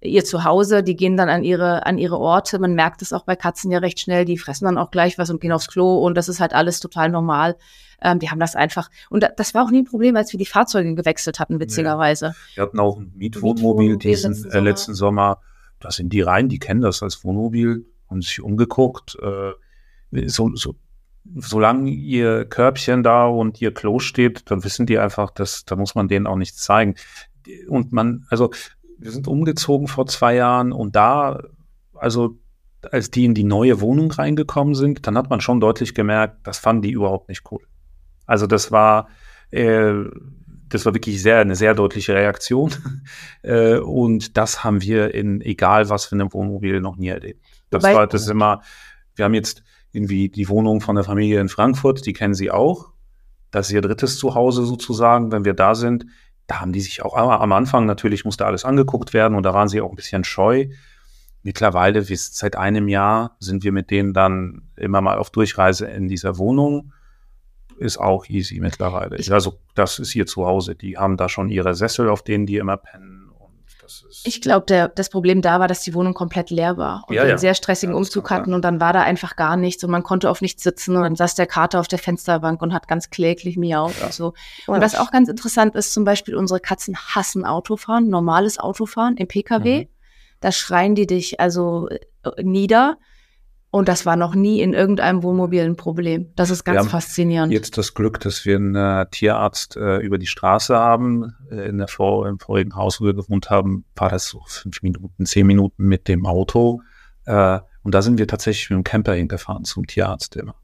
ihr 0.04 0.24
Zuhause, 0.24 0.82
die 0.82 0.96
gehen 0.96 1.16
dann 1.16 1.28
an 1.28 1.42
ihre, 1.42 1.86
an 1.86 1.98
ihre 1.98 2.18
Orte. 2.18 2.58
Man 2.58 2.74
merkt 2.74 3.02
es 3.02 3.12
auch 3.12 3.24
bei 3.24 3.36
Katzen 3.36 3.70
ja 3.70 3.78
recht 3.78 3.98
schnell, 3.98 4.24
die 4.24 4.38
fressen 4.38 4.66
dann 4.66 4.78
auch 4.78 4.90
gleich 4.90 5.18
was 5.18 5.30
und 5.30 5.40
gehen 5.40 5.52
aufs 5.52 5.68
Klo 5.68 5.98
und 5.98 6.14
das 6.14 6.28
ist 6.28 6.40
halt 6.40 6.52
alles 6.52 6.80
total 6.80 7.08
normal. 7.08 7.56
Ähm, 8.02 8.18
die 8.18 8.30
haben 8.30 8.40
das 8.40 8.54
einfach. 8.54 8.90
Und 9.08 9.26
das 9.36 9.54
war 9.54 9.64
auch 9.64 9.70
nie 9.70 9.82
ein 9.82 9.86
Problem, 9.86 10.16
als 10.16 10.32
wir 10.32 10.38
die 10.38 10.46
Fahrzeuge 10.46 10.94
gewechselt 10.94 11.40
hatten, 11.40 11.58
witzigerweise. 11.58 12.26
Ja. 12.26 12.56
Wir 12.56 12.62
hatten 12.64 12.80
auch 12.80 12.98
ein 12.98 13.12
Mietwohnmobil 13.16 13.96
diesen 13.96 14.32
letzten 14.32 14.50
Sommer. 14.50 14.54
Äh, 14.54 14.60
letzten 14.60 14.94
Sommer. 14.94 15.40
Da 15.80 15.90
sind 15.90 16.12
die 16.12 16.20
rein, 16.20 16.48
die 16.48 16.58
kennen 16.58 16.80
das 16.82 17.02
als 17.02 17.24
Wohnmobil, 17.24 17.86
haben 18.08 18.22
sich 18.22 18.40
umgeguckt. 18.40 19.16
Äh, 19.22 19.52
so, 20.28 20.54
so, 20.54 20.76
solange 21.36 21.90
ihr 21.90 22.44
Körbchen 22.44 23.02
da 23.02 23.26
und 23.26 23.60
ihr 23.60 23.72
Klo 23.72 23.98
steht, 23.98 24.50
dann 24.50 24.64
wissen 24.64 24.86
die 24.86 24.98
einfach, 24.98 25.30
dass 25.30 25.64
da 25.64 25.76
muss 25.76 25.94
man 25.94 26.08
denen 26.08 26.26
auch 26.26 26.36
nichts 26.36 26.62
zeigen. 26.62 26.94
Und 27.68 27.92
man, 27.92 28.26
also 28.30 28.50
wir 29.04 29.10
sind 29.10 29.28
umgezogen 29.28 29.86
vor 29.86 30.06
zwei 30.06 30.34
Jahren 30.34 30.72
und 30.72 30.96
da, 30.96 31.42
also 31.92 32.38
als 32.90 33.10
die 33.10 33.26
in 33.26 33.34
die 33.34 33.44
neue 33.44 33.82
Wohnung 33.82 34.10
reingekommen 34.10 34.74
sind, 34.74 35.06
dann 35.06 35.18
hat 35.18 35.28
man 35.28 35.42
schon 35.42 35.60
deutlich 35.60 35.94
gemerkt, 35.94 36.46
das 36.46 36.58
fanden 36.58 36.80
die 36.82 36.92
überhaupt 36.92 37.28
nicht 37.28 37.42
cool. 37.52 37.60
Also 38.24 38.46
das 38.46 38.72
war, 38.72 39.08
äh, 39.50 39.92
das 40.70 40.86
war 40.86 40.94
wirklich 40.94 41.20
sehr, 41.20 41.40
eine 41.40 41.54
sehr 41.54 41.74
deutliche 41.74 42.14
Reaktion. 42.14 42.72
äh, 43.42 43.76
und 43.76 44.38
das 44.38 44.64
haben 44.64 44.80
wir 44.80 45.12
in 45.14 45.42
egal 45.42 45.90
was 45.90 46.06
für 46.06 46.14
einem 46.14 46.32
Wohnmobil 46.32 46.80
noch 46.80 46.96
nie 46.96 47.08
erlebt. 47.08 47.44
Das 47.68 47.82
Wobei, 47.82 47.94
war, 47.94 48.06
das 48.06 48.22
ist 48.22 48.30
immer, 48.30 48.62
wir 49.16 49.26
haben 49.26 49.34
jetzt 49.34 49.62
irgendwie 49.92 50.30
die 50.30 50.48
Wohnung 50.48 50.80
von 50.80 50.94
der 50.94 51.04
Familie 51.04 51.42
in 51.42 51.50
Frankfurt, 51.50 52.06
die 52.06 52.14
kennen 52.14 52.32
sie 52.32 52.50
auch. 52.50 52.88
Das 53.50 53.68
ist 53.68 53.74
ihr 53.74 53.82
drittes 53.82 54.16
Zuhause 54.16 54.64
sozusagen, 54.64 55.30
wenn 55.30 55.44
wir 55.44 55.52
da 55.52 55.74
sind 55.74 56.06
da 56.46 56.60
haben 56.60 56.72
die 56.72 56.80
sich 56.80 57.02
auch 57.02 57.16
am 57.16 57.52
Anfang 57.52 57.86
natürlich 57.86 58.24
musste 58.24 58.46
alles 58.46 58.64
angeguckt 58.64 59.14
werden 59.14 59.34
und 59.34 59.44
da 59.44 59.54
waren 59.54 59.68
sie 59.68 59.80
auch 59.80 59.90
ein 59.90 59.96
bisschen 59.96 60.24
scheu. 60.24 60.66
Mittlerweile, 61.42 62.02
seit 62.02 62.56
einem 62.56 62.88
Jahr, 62.88 63.36
sind 63.38 63.64
wir 63.64 63.72
mit 63.72 63.90
denen 63.90 64.14
dann 64.14 64.62
immer 64.76 65.00
mal 65.00 65.18
auf 65.18 65.30
Durchreise 65.30 65.86
in 65.86 66.08
dieser 66.08 66.38
Wohnung. 66.38 66.92
Ist 67.78 67.98
auch 67.98 68.26
easy 68.28 68.60
mittlerweile. 68.60 69.16
Also, 69.30 69.58
das 69.74 69.98
ist 69.98 70.12
hier 70.12 70.26
zu 70.26 70.46
Hause. 70.46 70.74
Die 70.74 70.96
haben 70.96 71.16
da 71.16 71.28
schon 71.28 71.50
ihre 71.50 71.74
Sessel, 71.74 72.08
auf 72.08 72.22
denen 72.22 72.46
die 72.46 72.56
immer 72.56 72.76
pennen. 72.78 73.13
Ich 74.24 74.40
glaube, 74.40 74.90
das 74.94 75.08
Problem 75.10 75.42
da 75.42 75.60
war, 75.60 75.68
dass 75.68 75.80
die 75.80 75.94
Wohnung 75.94 76.14
komplett 76.14 76.50
leer 76.50 76.76
war 76.76 77.04
und 77.06 77.14
Ja, 77.14 77.22
wir 77.22 77.28
ja. 77.28 77.34
einen 77.34 77.38
sehr 77.38 77.54
stressigen 77.54 77.94
Ja, 77.94 77.98
Umzug 77.98 78.30
hatten 78.30 78.54
und 78.54 78.62
dann 78.62 78.80
war 78.80 78.92
da 78.92 79.02
einfach 79.02 79.36
gar 79.36 79.56
nichts 79.56 79.82
und 79.84 79.90
man 79.90 80.02
konnte 80.02 80.30
auf 80.30 80.40
nichts 80.40 80.62
sitzen 80.62 80.96
und 80.96 81.02
dann 81.02 81.16
saß 81.16 81.34
der 81.34 81.46
Kater 81.46 81.80
auf 81.80 81.88
der 81.88 81.98
Fensterbank 81.98 82.62
und 82.62 82.72
hat 82.72 82.88
ganz 82.88 83.10
kläglich 83.10 83.56
miaut 83.56 83.94
und 84.02 84.12
so. 84.12 84.34
Und 84.66 84.80
was 84.80 84.94
auch 84.94 85.10
ganz 85.10 85.28
interessant 85.28 85.74
ist, 85.74 85.92
zum 85.92 86.04
Beispiel 86.04 86.34
unsere 86.36 86.60
Katzen 86.60 86.96
hassen 86.96 87.44
Autofahren, 87.44 88.08
normales 88.08 88.58
Autofahren 88.58 89.16
im 89.16 89.28
Pkw. 89.28 89.80
Mhm. 89.80 89.88
Da 90.40 90.52
schreien 90.52 90.94
die 90.94 91.06
dich 91.06 91.40
also 91.40 91.88
äh, 91.88 92.42
nieder. 92.42 92.98
Und 93.74 93.88
das 93.88 94.06
war 94.06 94.14
noch 94.14 94.36
nie 94.36 94.60
in 94.60 94.72
irgendeinem 94.72 95.24
Wohnmobil 95.24 95.60
ein 95.64 95.74
Problem. 95.74 96.32
Das 96.36 96.50
ist 96.50 96.64
Wir 96.64 96.74
ganz 96.74 96.84
haben 96.84 96.90
faszinierend. 96.90 97.52
Jetzt 97.52 97.76
das 97.76 97.92
Glück, 97.92 98.20
dass 98.20 98.44
wir 98.44 98.54
einen 98.54 98.76
äh, 98.76 99.04
Tierarzt 99.10 99.76
äh, 99.76 99.96
über 99.96 100.16
die 100.16 100.28
Straße 100.28 100.76
haben. 100.76 101.34
Äh, 101.50 101.70
in 101.70 101.78
der 101.78 101.88
Vor 101.88 102.28
im 102.28 102.38
vorigen 102.38 102.76
Haus, 102.76 103.00
wo 103.00 103.06
wir 103.06 103.14
gewohnt 103.14 103.50
haben, 103.50 103.84
war 103.96 104.10
das 104.10 104.28
so 104.28 104.44
fünf 104.46 104.80
Minuten, 104.82 105.26
zehn 105.26 105.44
Minuten 105.44 105.86
mit 105.86 106.06
dem 106.06 106.24
Auto. 106.24 106.82
Äh, 107.24 107.58
und 107.82 107.92
da 107.92 108.00
sind 108.00 108.16
wir 108.16 108.28
tatsächlich 108.28 108.70
mit 108.70 108.76
dem 108.76 108.84
Camper 108.84 109.14
hingefahren 109.14 109.64
zum 109.64 109.88
Tierarzt 109.88 110.36
immer. 110.36 110.54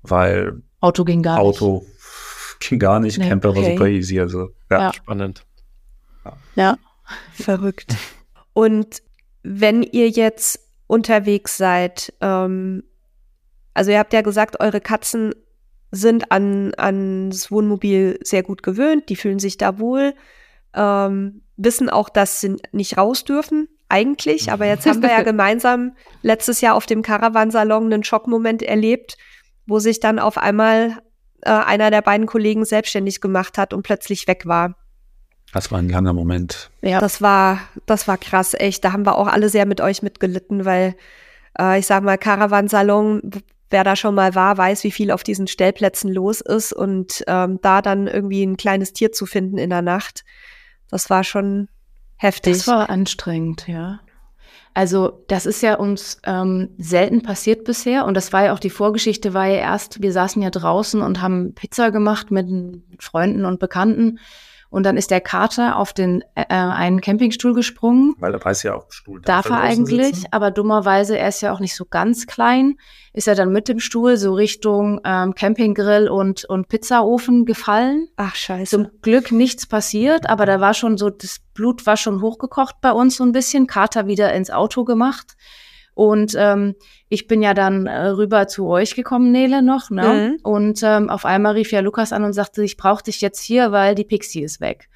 Weil 0.00 0.62
Auto 0.80 1.04
ging 1.04 1.22
gar 1.22 1.34
nicht. 1.34 1.42
Auto 1.42 1.84
ging 2.58 2.78
gar 2.78 3.00
nicht, 3.00 3.18
Nee, 3.18 3.28
Camper 3.28 3.50
war 3.50 3.62
okay. 3.62 3.72
super 3.76 3.88
easy. 3.88 4.18
Also 4.18 4.48
ja, 4.70 4.80
Ja. 4.80 4.92
Spannend. 4.94 5.44
Ja. 6.56 6.78
Verrückt. 7.34 7.94
Und 8.54 9.02
wenn 9.42 9.82
ihr 9.82 10.08
jetzt 10.08 10.69
unterwegs 10.90 11.56
seid, 11.56 12.12
ähm, 12.20 12.82
also 13.74 13.92
ihr 13.92 13.98
habt 13.98 14.12
ja 14.12 14.22
gesagt, 14.22 14.60
eure 14.60 14.80
Katzen 14.80 15.32
sind 15.92 16.32
an 16.32 16.72
ans 16.76 17.50
Wohnmobil 17.50 18.18
sehr 18.22 18.42
gut 18.42 18.62
gewöhnt, 18.62 19.08
die 19.08 19.16
fühlen 19.16 19.38
sich 19.38 19.56
da 19.56 19.78
wohl, 19.78 20.14
ähm, 20.74 21.42
wissen 21.56 21.88
auch, 21.88 22.08
dass 22.08 22.40
sie 22.40 22.56
nicht 22.72 22.98
raus 22.98 23.24
dürfen 23.24 23.68
eigentlich, 23.88 24.50
aber 24.50 24.66
jetzt 24.66 24.86
haben 24.86 25.02
wir 25.02 25.10
ja 25.10 25.22
gemeinsam 25.32 25.92
letztes 26.22 26.60
Jahr 26.60 26.74
auf 26.74 26.86
dem 26.86 27.02
Caravansalon 27.02 27.92
einen 27.92 28.04
Schockmoment 28.04 28.62
erlebt, 28.62 29.16
wo 29.66 29.78
sich 29.78 30.00
dann 30.00 30.18
auf 30.18 30.38
einmal 30.38 30.98
äh, 31.42 31.50
einer 31.50 31.90
der 31.90 32.02
beiden 32.02 32.26
Kollegen 32.26 32.64
selbstständig 32.64 33.20
gemacht 33.20 33.58
hat 33.58 33.72
und 33.72 33.82
plötzlich 33.82 34.26
weg 34.26 34.46
war. 34.46 34.76
Das 35.52 35.72
war 35.72 35.78
ein 35.78 35.88
langer 35.88 36.12
Moment. 36.12 36.70
Ja. 36.80 37.00
Das 37.00 37.20
war, 37.20 37.60
das 37.86 38.06
war 38.06 38.18
krass, 38.18 38.54
echt. 38.54 38.84
Da 38.84 38.92
haben 38.92 39.04
wir 39.04 39.16
auch 39.16 39.26
alle 39.26 39.48
sehr 39.48 39.66
mit 39.66 39.80
euch 39.80 40.02
mitgelitten, 40.02 40.64
weil 40.64 40.94
äh, 41.58 41.78
ich 41.78 41.86
sag 41.86 42.04
mal, 42.04 42.18
Caravansalon, 42.18 43.30
wer 43.70 43.84
da 43.84 43.96
schon 43.96 44.14
mal 44.14 44.34
war, 44.34 44.56
weiß, 44.56 44.84
wie 44.84 44.90
viel 44.90 45.10
auf 45.10 45.22
diesen 45.22 45.46
Stellplätzen 45.46 46.12
los 46.12 46.40
ist 46.40 46.72
und 46.72 47.24
ähm, 47.26 47.58
da 47.62 47.82
dann 47.82 48.06
irgendwie 48.06 48.44
ein 48.44 48.56
kleines 48.56 48.92
Tier 48.92 49.12
zu 49.12 49.26
finden 49.26 49.58
in 49.58 49.70
der 49.70 49.82
Nacht, 49.82 50.24
das 50.88 51.10
war 51.10 51.24
schon 51.24 51.68
heftig. 52.16 52.58
Das 52.58 52.66
war 52.68 52.90
anstrengend, 52.90 53.66
ja. 53.66 54.00
Also 54.72 55.24
das 55.26 55.46
ist 55.46 55.62
ja 55.62 55.74
uns 55.74 56.18
ähm, 56.24 56.70
selten 56.78 57.22
passiert 57.22 57.64
bisher 57.64 58.04
und 58.06 58.14
das 58.14 58.32
war 58.32 58.44
ja 58.44 58.52
auch 58.52 58.60
die 58.60 58.70
Vorgeschichte, 58.70 59.34
war 59.34 59.46
ja 59.46 59.56
erst, 59.56 60.00
wir 60.00 60.12
saßen 60.12 60.40
ja 60.42 60.50
draußen 60.50 61.02
und 61.02 61.20
haben 61.20 61.54
Pizza 61.54 61.90
gemacht 61.90 62.30
mit 62.30 62.46
Freunden 63.00 63.44
und 63.44 63.58
Bekannten 63.58 64.20
und 64.70 64.84
dann 64.84 64.96
ist 64.96 65.10
der 65.10 65.20
Kater 65.20 65.76
auf 65.76 65.92
den 65.92 66.22
äh, 66.36 66.44
einen 66.48 67.00
Campingstuhl 67.00 67.54
gesprungen. 67.54 68.14
Weil 68.18 68.32
er 68.32 68.42
weiß 68.42 68.62
ja 68.62 68.76
auch, 68.76 68.86
Stuhl 68.90 69.20
Darf 69.20 69.46
er 69.46 69.56
draußen 69.56 69.84
eigentlich, 69.84 70.06
sitzen. 70.06 70.26
aber 70.30 70.50
dummerweise, 70.50 71.18
er 71.18 71.28
ist 71.28 71.40
ja 71.42 71.52
auch 71.52 71.60
nicht 71.60 71.74
so 71.74 71.84
ganz 71.84 72.26
klein, 72.26 72.76
ist 73.12 73.26
er 73.26 73.34
dann 73.34 73.52
mit 73.52 73.68
dem 73.68 73.80
Stuhl 73.80 74.16
so 74.16 74.32
Richtung 74.32 75.00
ähm, 75.04 75.34
Campinggrill 75.34 76.08
und, 76.08 76.44
und 76.44 76.68
Pizzaofen 76.68 77.44
gefallen. 77.44 78.08
Ach 78.16 78.34
scheiße. 78.34 78.70
Zum 78.70 78.88
Glück 79.02 79.32
nichts 79.32 79.66
passiert, 79.66 80.30
aber 80.30 80.46
da 80.46 80.60
war 80.60 80.74
schon 80.74 80.96
so, 80.96 81.10
das 81.10 81.40
Blut 81.52 81.84
war 81.86 81.96
schon 81.96 82.22
hochgekocht 82.22 82.76
bei 82.80 82.92
uns 82.92 83.16
so 83.16 83.24
ein 83.24 83.32
bisschen. 83.32 83.66
Kater 83.66 84.06
wieder 84.06 84.32
ins 84.32 84.50
Auto 84.50 84.84
gemacht. 84.84 85.36
Und 85.94 86.34
ähm, 86.38 86.74
ich 87.08 87.26
bin 87.26 87.42
ja 87.42 87.54
dann 87.54 87.86
äh, 87.86 88.06
rüber 88.08 88.48
zu 88.48 88.66
euch 88.68 88.94
gekommen, 88.94 89.32
Nele, 89.32 89.62
noch. 89.62 89.90
Ne? 89.90 90.36
Mhm. 90.38 90.38
Und 90.42 90.80
ähm, 90.82 91.10
auf 91.10 91.24
einmal 91.24 91.52
rief 91.52 91.72
ja 91.72 91.80
Lukas 91.80 92.12
an 92.12 92.24
und 92.24 92.32
sagte, 92.32 92.62
ich 92.62 92.76
brauche 92.76 93.02
dich 93.02 93.20
jetzt 93.20 93.40
hier, 93.40 93.72
weil 93.72 93.94
die 93.94 94.04
Pixie 94.04 94.42
ist 94.42 94.60
weg. 94.60 94.88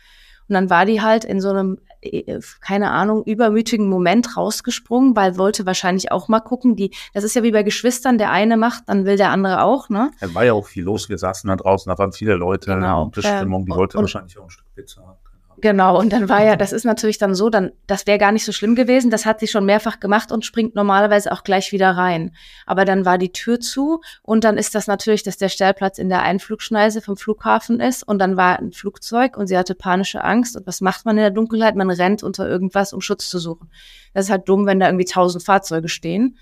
Und 0.49 0.55
dann 0.55 0.71
war 0.71 0.85
die 0.85 1.01
halt 1.01 1.25
in 1.25 1.41
so 1.41 1.51
einem, 1.51 1.79
äh, 2.03 2.39
keine 2.61 2.91
Ahnung, 2.91 3.25
übermütigen 3.25 3.89
Moment 3.89 4.37
rausgesprungen, 4.37 5.17
weil 5.17 5.39
wollte 5.39 5.65
wahrscheinlich 5.67 6.13
auch 6.13 6.29
mal 6.29 6.41
gucken. 6.41 6.77
Die, 6.77 6.91
das 7.15 7.25
ist 7.25 7.35
ja 7.35 7.43
wie 7.43 7.53
bei 7.53 7.63
Geschwistern, 7.63 8.19
der 8.19 8.31
eine 8.31 8.57
macht, 8.57 8.85
dann 8.87 9.07
will 9.07 9.17
der 9.17 9.31
andere 9.31 9.63
auch, 9.63 9.89
ne? 9.89 10.11
Es 10.21 10.35
war 10.35 10.45
ja 10.45 10.53
auch 10.53 10.67
viel 10.67 10.85
los. 10.85 11.09
Wir 11.09 11.19
saßen 11.19 11.49
da 11.49 11.57
draußen, 11.57 11.91
da 11.91 11.99
waren 11.99 12.13
viele 12.13 12.35
Leute. 12.35 12.75
Genau. 12.75 13.05
Gute 13.07 13.23
Stimmung. 13.23 13.65
Die 13.65 13.73
wollte 13.73 13.97
und- 13.97 14.05
wahrscheinlich 14.05 14.39
auch 14.39 14.45
ein 14.45 14.51
Stück 14.51 14.67
Pizza. 14.75 15.14
Genau, 15.61 15.99
und 15.99 16.13
dann 16.13 16.29
war 16.29 16.45
ja, 16.45 16.57
das 16.57 16.73
ist 16.73 16.85
natürlich 16.85 17.19
dann 17.19 17.35
so, 17.35 17.49
dann, 17.49 17.73
das 17.87 18.07
wäre 18.07 18.19
gar 18.19 18.33
nicht 18.33 18.45
so 18.45 18.53
schlimm 18.53 18.75
gewesen. 18.75 19.11
Das 19.11 19.25
hat 19.25 19.41
sie 19.41 19.47
schon 19.47 19.65
mehrfach 19.65 20.01
gemacht 20.01 20.33
und 20.33 20.45
springt 20.45 20.75
normalerweise 20.75 21.33
auch 21.33 21.45
gleich 21.45 21.73
wieder 21.73 21.91
rein. 21.91 22.35
Aber 22.67 22.85
dann 22.85 23.05
war 23.05 23.19
die 23.19 23.33
Tür 23.33 23.61
zu 23.61 24.01
und 24.23 24.45
dann 24.45 24.59
ist 24.59 24.75
das 24.75 24.87
natürlich, 24.87 25.23
dass 25.23 25.37
der 25.37 25.49
Stellplatz 25.49 25.99
in 25.99 26.09
der 26.09 26.23
Einflugschneise 26.23 27.01
vom 27.01 27.17
Flughafen 27.17 27.81
ist 27.81 28.03
und 28.03 28.19
dann 28.19 28.37
war 28.37 28.59
ein 28.59 28.73
Flugzeug 28.73 29.37
und 29.37 29.47
sie 29.47 29.57
hatte 29.57 29.75
panische 29.75 30.25
Angst. 30.25 30.57
Und 30.57 30.67
was 30.67 30.81
macht 30.81 31.05
man 31.05 31.17
in 31.17 31.23
der 31.23 31.31
Dunkelheit? 31.31 31.77
Man 31.77 31.91
rennt 31.91 32.23
unter 32.23 32.49
irgendwas, 32.49 32.93
um 32.93 33.01
Schutz 33.01 33.29
zu 33.29 33.39
suchen. 33.39 33.71
Das 34.13 34.27
ist 34.27 34.31
halt 34.31 34.49
dumm, 34.49 34.67
wenn 34.67 34.81
da 34.81 34.87
irgendwie 34.87 35.05
tausend 35.05 35.45
Fahrzeuge 35.45 35.89
stehen. 35.89 36.37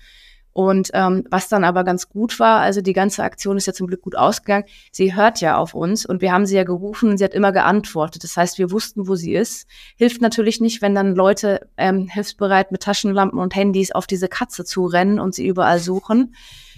Und 0.53 0.91
ähm, 0.93 1.25
was 1.31 1.49
dann 1.49 1.63
aber 1.63 1.83
ganz 1.83 2.09
gut 2.09 2.39
war, 2.39 2.59
also 2.61 2.81
die 2.81 2.93
ganze 2.93 3.23
Aktion 3.23 3.57
ist 3.57 3.65
ja 3.65 3.73
zum 3.73 3.87
Glück 3.87 4.03
gut 4.03 4.15
ausgegangen. 4.15 4.65
Sie 4.91 5.15
hört 5.15 5.41
ja 5.41 5.57
auf 5.57 5.73
uns 5.73 6.05
und 6.05 6.21
wir 6.21 6.31
haben 6.31 6.45
sie 6.45 6.55
ja 6.55 6.63
gerufen 6.63 7.09
und 7.09 7.17
sie 7.17 7.23
hat 7.23 7.33
immer 7.33 7.51
geantwortet. 7.51 8.23
Das 8.23 8.37
heißt, 8.37 8.59
wir 8.59 8.69
wussten, 8.69 9.07
wo 9.07 9.15
sie 9.15 9.33
ist. 9.33 9.67
Hilft 9.95 10.21
natürlich 10.21 10.61
nicht, 10.61 10.83
wenn 10.83 10.93
dann 10.93 11.15
Leute 11.15 11.67
ähm, 11.77 12.07
hilfsbereit 12.07 12.71
mit 12.71 12.83
Taschenlampen 12.83 13.39
und 13.39 13.55
Handys 13.55 13.91
auf 13.91 14.05
diese 14.05 14.27
Katze 14.27 14.63
zurennen 14.63 15.19
und 15.19 15.33
sie 15.33 15.47
überall 15.47 15.79
suchen. 15.79 16.35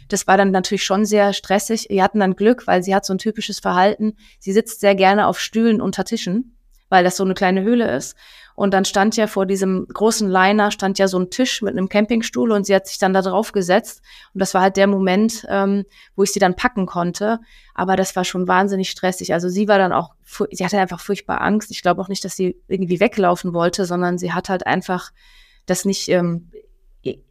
Das 0.07 0.27
war 0.27 0.37
dann 0.37 0.51
natürlich 0.51 0.83
schon 0.83 1.05
sehr 1.05 1.33
stressig. 1.33 1.87
Wir 1.89 2.03
hatten 2.03 2.19
dann 2.19 2.35
Glück, 2.35 2.67
weil 2.67 2.83
sie 2.83 2.95
hat 2.95 3.05
so 3.05 3.13
ein 3.13 3.17
typisches 3.17 3.59
Verhalten. 3.59 4.13
Sie 4.39 4.53
sitzt 4.53 4.79
sehr 4.79 4.95
gerne 4.95 5.27
auf 5.27 5.39
Stühlen 5.39 5.81
unter 5.81 6.05
Tischen, 6.05 6.54
weil 6.89 7.03
das 7.03 7.17
so 7.17 7.23
eine 7.23 7.33
kleine 7.33 7.63
Höhle 7.63 7.95
ist. 7.95 8.15
Und 8.55 8.73
dann 8.73 8.85
stand 8.85 9.17
ja 9.17 9.27
vor 9.27 9.45
diesem 9.45 9.85
großen 9.93 10.29
Liner 10.29 10.71
stand 10.71 10.97
ja 10.97 11.09
so 11.09 11.19
ein 11.19 11.29
Tisch 11.29 11.61
mit 11.61 11.73
einem 11.73 11.89
Campingstuhl 11.89 12.51
und 12.51 12.65
sie 12.65 12.73
hat 12.73 12.87
sich 12.87 12.97
dann 12.97 13.13
da 13.13 13.21
drauf 13.21 13.51
gesetzt. 13.51 14.01
Und 14.33 14.39
das 14.39 14.53
war 14.53 14.61
halt 14.61 14.77
der 14.77 14.87
Moment, 14.87 15.45
ähm, 15.49 15.83
wo 16.15 16.23
ich 16.23 16.31
sie 16.31 16.39
dann 16.39 16.55
packen 16.55 16.85
konnte. 16.85 17.39
Aber 17.73 17.97
das 17.97 18.15
war 18.15 18.23
schon 18.23 18.47
wahnsinnig 18.47 18.89
stressig. 18.89 19.33
Also 19.33 19.49
sie 19.49 19.67
war 19.67 19.77
dann 19.77 19.91
auch, 19.91 20.13
sie 20.51 20.63
hatte 20.63 20.79
einfach 20.79 21.01
furchtbar 21.01 21.41
Angst. 21.41 21.69
Ich 21.69 21.81
glaube 21.81 22.01
auch 22.01 22.07
nicht, 22.07 22.23
dass 22.23 22.37
sie 22.37 22.57
irgendwie 22.69 23.01
weglaufen 23.01 23.53
wollte, 23.53 23.85
sondern 23.85 24.17
sie 24.17 24.31
hat 24.31 24.47
halt 24.47 24.65
einfach 24.65 25.11
das 25.65 25.83
nicht 25.83 26.07
ähm, 26.07 26.49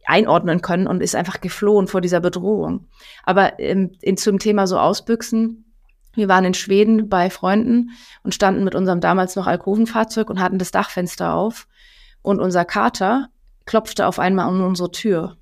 einordnen 0.05 0.61
können 0.61 0.87
und 0.87 1.01
ist 1.01 1.15
einfach 1.15 1.41
geflohen 1.41 1.87
vor 1.87 2.01
dieser 2.01 2.19
Bedrohung. 2.19 2.87
Aber 3.23 3.59
ähm, 3.59 3.91
in, 4.01 4.17
zum 4.17 4.37
Thema 4.39 4.67
so 4.67 4.77
ausbüchsen, 4.77 5.64
wir 6.15 6.27
waren 6.27 6.45
in 6.45 6.53
Schweden 6.53 7.09
bei 7.09 7.29
Freunden 7.29 7.91
und 8.23 8.33
standen 8.33 8.63
mit 8.63 8.75
unserem 8.75 9.01
damals 9.01 9.35
noch 9.35 9.47
Alkovenfahrzeug 9.47 10.29
und 10.29 10.39
hatten 10.39 10.57
das 10.59 10.71
Dachfenster 10.71 11.33
auf. 11.33 11.67
Und 12.21 12.39
unser 12.39 12.65
Kater 12.65 13.27
klopfte 13.65 14.07
auf 14.07 14.19
einmal 14.19 14.47
an 14.47 14.61
unsere 14.61 14.91
Tür. 14.91 15.37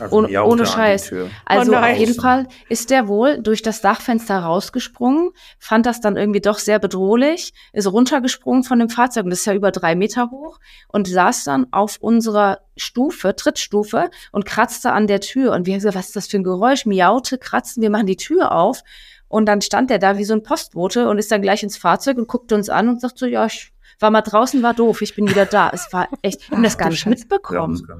Also 0.00 0.16
Ohne- 0.16 0.42
ohne 0.44 0.66
Scheiß. 0.66 1.06
Tür. 1.10 1.30
Also 1.44 1.72
Oh 1.72 1.76
auf 1.76 1.96
jeden 1.96 2.20
Fall 2.20 2.48
ist 2.68 2.90
der 2.90 3.06
wohl 3.06 3.40
durch 3.40 3.62
das 3.62 3.80
Dachfenster 3.80 4.40
rausgesprungen, 4.40 5.30
fand 5.60 5.86
das 5.86 6.00
dann 6.00 6.16
irgendwie 6.16 6.40
doch 6.40 6.58
sehr 6.58 6.80
bedrohlich, 6.80 7.52
ist 7.72 7.86
runtergesprungen 7.86 8.64
von 8.64 8.80
dem 8.80 8.88
Fahrzeug 8.88 9.22
und 9.22 9.30
das 9.30 9.38
ist 9.38 9.44
ja 9.46 9.54
über 9.54 9.70
drei 9.70 9.94
Meter 9.94 10.32
hoch 10.32 10.58
und 10.88 11.06
saß 11.06 11.44
dann 11.44 11.68
auf 11.70 11.98
unserer 12.00 12.58
Stufe, 12.76 13.36
Trittstufe 13.36 14.10
und 14.32 14.44
kratzte 14.46 14.90
an 14.90 15.06
der 15.06 15.20
Tür. 15.20 15.52
Und 15.52 15.66
wir 15.66 15.74
haben 15.74 15.78
gesagt, 15.78 15.94
was 15.94 16.06
ist 16.08 16.16
das 16.16 16.26
für 16.26 16.38
ein 16.38 16.44
Geräusch? 16.44 16.84
Miaute, 16.84 17.38
kratzen, 17.38 17.80
wir 17.80 17.90
machen 17.90 18.06
die 18.06 18.16
Tür 18.16 18.50
auf. 18.50 18.82
Und 19.28 19.46
dann 19.46 19.60
stand 19.60 19.90
der 19.90 19.98
da 19.98 20.16
wie 20.18 20.24
so 20.24 20.32
ein 20.34 20.42
Postbote 20.42 21.08
und 21.08 21.18
ist 21.18 21.30
dann 21.30 21.42
gleich 21.42 21.62
ins 21.62 21.76
Fahrzeug 21.76 22.16
und 22.16 22.28
guckte 22.28 22.54
uns 22.54 22.68
an 22.68 22.88
und 22.88 23.00
sagt 23.00 23.18
so, 23.18 23.26
ja, 23.26 23.46
ich 23.46 23.72
war 24.00 24.10
mal 24.10 24.22
draußen, 24.22 24.62
war 24.62 24.74
doof, 24.74 25.02
ich 25.02 25.14
bin 25.14 25.28
wieder 25.28 25.46
da. 25.46 25.70
Es 25.72 25.92
war 25.92 26.08
echt, 26.22 26.48
wir 26.50 26.56
haben 26.56 26.62
das 26.62 26.78
gar 26.78 26.88
nicht 26.88 27.06
mitbekommen. 27.06 27.76
ja. 27.88 27.96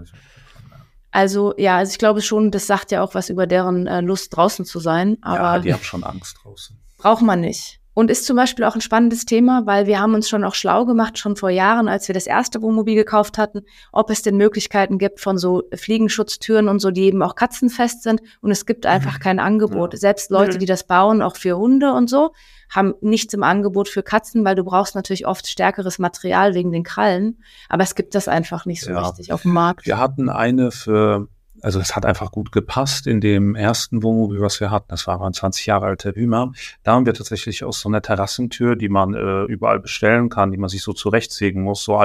Also 1.10 1.54
ja, 1.56 1.78
also 1.78 1.90
ich 1.90 1.98
glaube 1.98 2.20
schon, 2.22 2.50
das 2.50 2.66
sagt 2.66 2.90
ja 2.90 3.02
auch 3.02 3.14
was 3.14 3.30
über 3.30 3.46
deren 3.46 3.86
äh, 3.86 4.00
Lust 4.00 4.36
draußen 4.36 4.64
zu 4.64 4.78
sein, 4.78 5.16
ja, 5.24 5.36
aber 5.36 5.62
die 5.62 5.72
haben 5.72 5.82
schon 5.82 6.04
Angst 6.04 6.38
draußen. 6.42 6.78
braucht 6.98 7.22
man 7.22 7.40
nicht. 7.40 7.77
Und 7.98 8.12
ist 8.12 8.26
zum 8.26 8.36
Beispiel 8.36 8.64
auch 8.64 8.76
ein 8.76 8.80
spannendes 8.80 9.24
Thema, 9.24 9.66
weil 9.66 9.88
wir 9.88 9.98
haben 9.98 10.14
uns 10.14 10.28
schon 10.28 10.44
auch 10.44 10.54
schlau 10.54 10.84
gemacht, 10.86 11.18
schon 11.18 11.34
vor 11.34 11.50
Jahren, 11.50 11.88
als 11.88 12.06
wir 12.06 12.14
das 12.14 12.28
erste 12.28 12.62
Wohnmobil 12.62 12.94
gekauft 12.94 13.38
hatten, 13.38 13.62
ob 13.90 14.10
es 14.10 14.22
denn 14.22 14.36
Möglichkeiten 14.36 14.98
gibt 14.98 15.18
von 15.18 15.36
so 15.36 15.64
Fliegenschutztüren 15.74 16.68
und 16.68 16.78
so, 16.78 16.92
die 16.92 17.02
eben 17.06 17.20
auch 17.24 17.34
katzenfest 17.34 18.04
sind. 18.04 18.20
Und 18.40 18.52
es 18.52 18.66
gibt 18.66 18.86
einfach 18.86 19.18
kein 19.18 19.40
Angebot. 19.40 19.94
Ja. 19.94 19.98
Selbst 19.98 20.30
Leute, 20.30 20.54
Mhm. 20.54 20.58
die 20.60 20.66
das 20.66 20.86
bauen, 20.86 21.22
auch 21.22 21.34
für 21.36 21.58
Hunde 21.58 21.92
und 21.92 22.08
so, 22.08 22.30
haben 22.70 22.94
nichts 23.00 23.34
im 23.34 23.42
Angebot 23.42 23.88
für 23.88 24.04
Katzen, 24.04 24.44
weil 24.44 24.54
du 24.54 24.62
brauchst 24.62 24.94
natürlich 24.94 25.26
oft 25.26 25.48
stärkeres 25.48 25.98
Material 25.98 26.54
wegen 26.54 26.70
den 26.70 26.84
Krallen. 26.84 27.42
Aber 27.68 27.82
es 27.82 27.96
gibt 27.96 28.14
das 28.14 28.28
einfach 28.28 28.64
nicht 28.64 28.82
so 28.84 28.92
Ja. 28.92 29.08
richtig 29.08 29.32
auf 29.32 29.42
dem 29.42 29.52
Markt. 29.54 29.86
Wir 29.86 29.98
hatten 29.98 30.28
eine 30.28 30.70
für, 30.70 31.26
also 31.62 31.80
es 31.80 31.96
hat 31.96 32.06
einfach 32.06 32.30
gut 32.30 32.52
gepasst 32.52 33.06
in 33.06 33.20
dem 33.20 33.54
ersten 33.54 34.02
Wohnmobil, 34.02 34.40
was 34.40 34.60
wir 34.60 34.70
hatten. 34.70 34.88
Das 34.88 35.06
war 35.06 35.20
ein 35.20 35.32
20 35.32 35.66
Jahre 35.66 35.86
alter 35.86 36.12
Hümer. 36.12 36.52
Da 36.82 36.92
haben 36.92 37.06
wir 37.06 37.14
tatsächlich 37.14 37.64
aus 37.64 37.80
so 37.80 37.88
einer 37.88 38.02
Terrassentür, 38.02 38.76
die 38.76 38.88
man 38.88 39.14
äh, 39.14 39.44
überall 39.44 39.80
bestellen 39.80 40.28
kann, 40.28 40.50
die 40.50 40.58
man 40.58 40.68
sich 40.68 40.82
so 40.82 40.92
zurechtsägen 40.92 41.62
muss, 41.62 41.84
so 41.84 41.98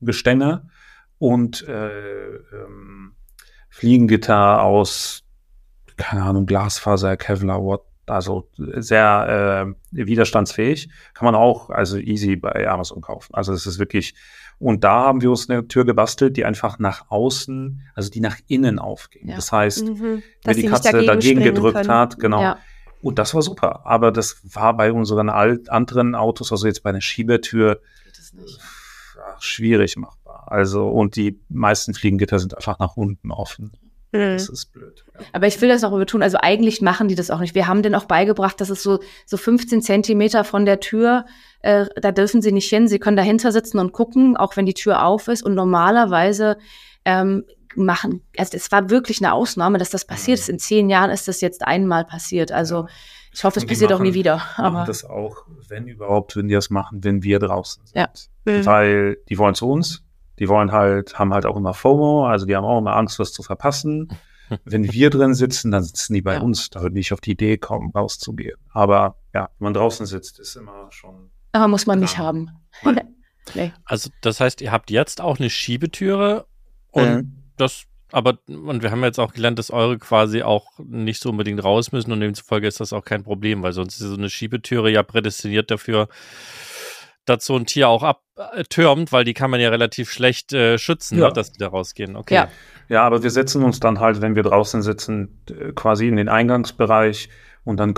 Gestänge 0.00 0.68
und 1.18 1.66
äh, 1.68 2.36
ähm, 2.36 3.14
Fliegengitter 3.70 4.62
aus, 4.62 5.24
keine 5.96 6.22
Ahnung, 6.22 6.46
Glasfaser, 6.46 7.16
Kevlar, 7.16 7.62
what, 7.62 7.82
also 8.06 8.48
sehr 8.56 9.74
äh, 9.92 10.06
widerstandsfähig. 10.06 10.88
Kann 11.14 11.26
man 11.26 11.34
auch 11.34 11.70
also 11.70 11.98
easy 11.98 12.36
bei 12.36 12.68
Amazon 12.68 13.00
kaufen. 13.00 13.34
Also 13.34 13.52
es 13.52 13.66
ist 13.66 13.78
wirklich, 13.78 14.14
und 14.58 14.84
da 14.84 15.04
haben 15.04 15.22
wir 15.22 15.30
uns 15.30 15.48
eine 15.48 15.66
Tür 15.68 15.84
gebastelt, 15.84 16.36
die 16.36 16.44
einfach 16.44 16.78
nach 16.78 17.10
außen, 17.10 17.82
also 17.94 18.10
die 18.10 18.20
nach 18.20 18.36
innen 18.46 18.78
aufging. 18.78 19.28
Ja. 19.28 19.36
Das 19.36 19.52
heißt, 19.52 19.84
mhm. 19.84 20.22
wenn 20.44 20.56
die 20.56 20.66
Katze 20.66 20.92
dagegen, 20.92 21.06
dagegen 21.06 21.42
gedrückt 21.42 21.76
können. 21.76 21.90
hat, 21.90 22.18
genau. 22.18 22.40
Ja. 22.40 22.58
Und 23.02 23.18
das 23.18 23.34
war 23.34 23.42
super. 23.42 23.84
Aber 23.84 24.12
das 24.12 24.40
war 24.54 24.76
bei 24.76 24.92
unseren 24.92 25.28
alt, 25.28 25.68
anderen 25.68 26.14
Autos, 26.14 26.52
also 26.52 26.66
jetzt 26.66 26.82
bei 26.82 26.90
einer 26.90 27.02
Schiebetür, 27.02 27.80
schwierig 29.38 29.96
machbar. 29.96 30.44
Also, 30.46 30.88
und 30.88 31.16
die 31.16 31.38
meisten 31.48 31.94
Fliegengitter 31.94 32.38
sind 32.38 32.56
einfach 32.56 32.78
nach 32.78 32.96
unten 32.96 33.30
offen. 33.30 33.72
Das 34.14 34.48
ist 34.48 34.66
blöd. 34.72 35.04
Ja. 35.12 35.26
Aber 35.32 35.46
ich 35.48 35.60
will 35.60 35.68
das 35.68 35.82
auch 35.82 35.90
betonen, 35.90 36.22
also 36.22 36.38
eigentlich 36.40 36.80
machen 36.80 37.08
die 37.08 37.16
das 37.16 37.30
auch 37.30 37.40
nicht. 37.40 37.54
Wir 37.54 37.66
haben 37.66 37.82
denen 37.82 37.96
auch 37.96 38.04
beigebracht, 38.04 38.60
dass 38.60 38.70
es 38.70 38.82
so, 38.82 39.00
so 39.26 39.36
15 39.36 39.82
Zentimeter 39.82 40.44
von 40.44 40.64
der 40.64 40.78
Tür, 40.78 41.26
äh, 41.62 41.86
da 42.00 42.12
dürfen 42.12 42.40
sie 42.40 42.52
nicht 42.52 42.68
hin. 42.68 42.86
Sie 42.86 43.00
können 43.00 43.16
dahinter 43.16 43.50
sitzen 43.50 43.80
und 43.80 43.92
gucken, 43.92 44.36
auch 44.36 44.56
wenn 44.56 44.66
die 44.66 44.74
Tür 44.74 45.04
auf 45.04 45.26
ist. 45.26 45.42
Und 45.42 45.54
normalerweise 45.54 46.58
ähm, 47.04 47.44
machen, 47.74 48.22
also 48.38 48.56
es 48.56 48.70
war 48.70 48.88
wirklich 48.88 49.20
eine 49.20 49.32
Ausnahme, 49.32 49.78
dass 49.78 49.90
das 49.90 50.06
passiert 50.06 50.38
ist. 50.38 50.48
In 50.48 50.60
zehn 50.60 50.88
Jahren 50.90 51.10
ist 51.10 51.26
das 51.26 51.40
jetzt 51.40 51.66
einmal 51.66 52.04
passiert. 52.04 52.52
Also 52.52 52.86
ich 53.32 53.42
hoffe, 53.42 53.58
es 53.58 53.66
passiert 53.66 53.90
machen, 53.90 54.00
auch 54.00 54.04
nie 54.04 54.14
wieder. 54.14 54.42
Aber 54.56 54.84
das 54.86 55.04
auch, 55.04 55.44
wenn 55.68 55.88
überhaupt, 55.88 56.36
wenn 56.36 56.46
die 56.46 56.54
das 56.54 56.70
machen, 56.70 57.02
wenn 57.02 57.24
wir 57.24 57.40
draußen 57.40 57.84
sind. 57.84 57.96
Ja. 57.96 58.64
Weil 58.64 59.16
die 59.28 59.38
wollen 59.38 59.56
zu 59.56 59.68
uns, 59.68 60.03
die 60.38 60.48
wollen 60.48 60.72
halt, 60.72 61.18
haben 61.18 61.32
halt 61.32 61.46
auch 61.46 61.56
immer 61.56 61.74
FOMO, 61.74 62.26
also 62.26 62.46
die 62.46 62.56
haben 62.56 62.64
auch 62.64 62.78
immer 62.78 62.96
Angst, 62.96 63.18
was 63.18 63.32
zu 63.32 63.42
verpassen. 63.42 64.08
Wenn 64.64 64.92
wir 64.92 65.10
drin 65.10 65.34
sitzen, 65.34 65.70
dann 65.70 65.82
sitzen 65.82 66.14
die 66.14 66.22
bei 66.22 66.34
ja. 66.34 66.40
uns. 66.40 66.70
Da 66.70 66.82
würde 66.82 66.98
ich 66.98 67.12
auf 67.12 67.20
die 67.20 67.32
Idee 67.32 67.56
kommen, 67.56 67.90
rauszugehen. 67.94 68.58
Aber 68.70 69.16
ja, 69.32 69.48
wenn 69.58 69.66
man 69.66 69.74
draußen 69.74 70.06
sitzt, 70.06 70.38
ist 70.38 70.56
immer 70.56 70.86
schon. 70.90 71.30
Aber 71.52 71.68
muss 71.68 71.86
man 71.86 71.98
dran. 71.98 72.02
nicht 72.02 72.18
haben. 72.18 72.50
nee. 73.54 73.72
Also 73.84 74.10
das 74.20 74.40
heißt, 74.40 74.60
ihr 74.60 74.72
habt 74.72 74.90
jetzt 74.90 75.20
auch 75.20 75.38
eine 75.38 75.50
Schiebetüre 75.50 76.46
und 76.90 77.14
mhm. 77.14 77.36
das, 77.56 77.84
aber 78.12 78.38
und 78.46 78.82
wir 78.82 78.90
haben 78.90 79.02
jetzt 79.02 79.18
auch 79.18 79.32
gelernt, 79.32 79.58
dass 79.58 79.70
eure 79.70 79.98
quasi 79.98 80.42
auch 80.42 80.72
nicht 80.78 81.22
so 81.22 81.30
unbedingt 81.30 81.62
raus 81.64 81.92
müssen 81.92 82.12
und 82.12 82.20
demzufolge 82.20 82.66
ist 82.66 82.80
das 82.80 82.92
auch 82.92 83.04
kein 83.04 83.24
Problem, 83.24 83.62
weil 83.62 83.72
sonst 83.72 84.00
ist 84.00 84.08
so 84.08 84.14
eine 84.14 84.30
Schiebetüre 84.30 84.90
ja 84.90 85.02
prädestiniert 85.02 85.70
dafür, 85.70 86.08
dass 87.24 87.44
so 87.44 87.56
ein 87.56 87.66
Tier 87.66 87.88
auch 87.88 88.02
abtürmt, 88.02 89.12
weil 89.12 89.24
die 89.24 89.34
kann 89.34 89.50
man 89.50 89.60
ja 89.60 89.68
relativ 89.68 90.10
schlecht 90.10 90.52
äh, 90.52 90.78
schützen, 90.78 91.18
ja. 91.18 91.28
ne, 91.28 91.32
dass 91.32 91.52
die 91.52 91.58
da 91.58 91.68
rausgehen. 91.68 92.16
Okay. 92.16 92.34
Ja. 92.34 92.48
ja, 92.88 93.02
aber 93.02 93.22
wir 93.22 93.30
setzen 93.30 93.62
uns 93.62 93.80
dann 93.80 94.00
halt, 94.00 94.20
wenn 94.20 94.36
wir 94.36 94.42
draußen 94.42 94.82
sitzen, 94.82 95.42
quasi 95.74 96.08
in 96.08 96.16
den 96.16 96.28
Eingangsbereich 96.28 97.28
und 97.64 97.78
dann 97.78 97.94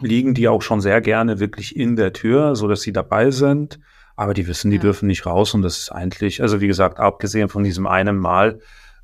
liegen 0.00 0.34
die 0.34 0.48
auch 0.48 0.62
schon 0.62 0.80
sehr 0.80 1.00
gerne 1.00 1.40
wirklich 1.40 1.76
in 1.76 1.96
der 1.96 2.12
Tür, 2.12 2.54
so 2.54 2.68
dass 2.68 2.82
sie 2.82 2.92
dabei 2.92 3.30
sind. 3.30 3.80
Aber 4.16 4.34
die 4.34 4.46
wissen, 4.46 4.70
die 4.70 4.76
ja. 4.76 4.82
dürfen 4.82 5.06
nicht 5.06 5.26
raus 5.26 5.54
und 5.54 5.62
das 5.62 5.78
ist 5.78 5.92
eigentlich, 5.92 6.42
also 6.42 6.60
wie 6.60 6.66
gesagt, 6.66 6.98
abgesehen 6.98 7.48
von 7.48 7.62
diesem 7.62 7.86
einen 7.86 8.16
Mal, 8.16 8.60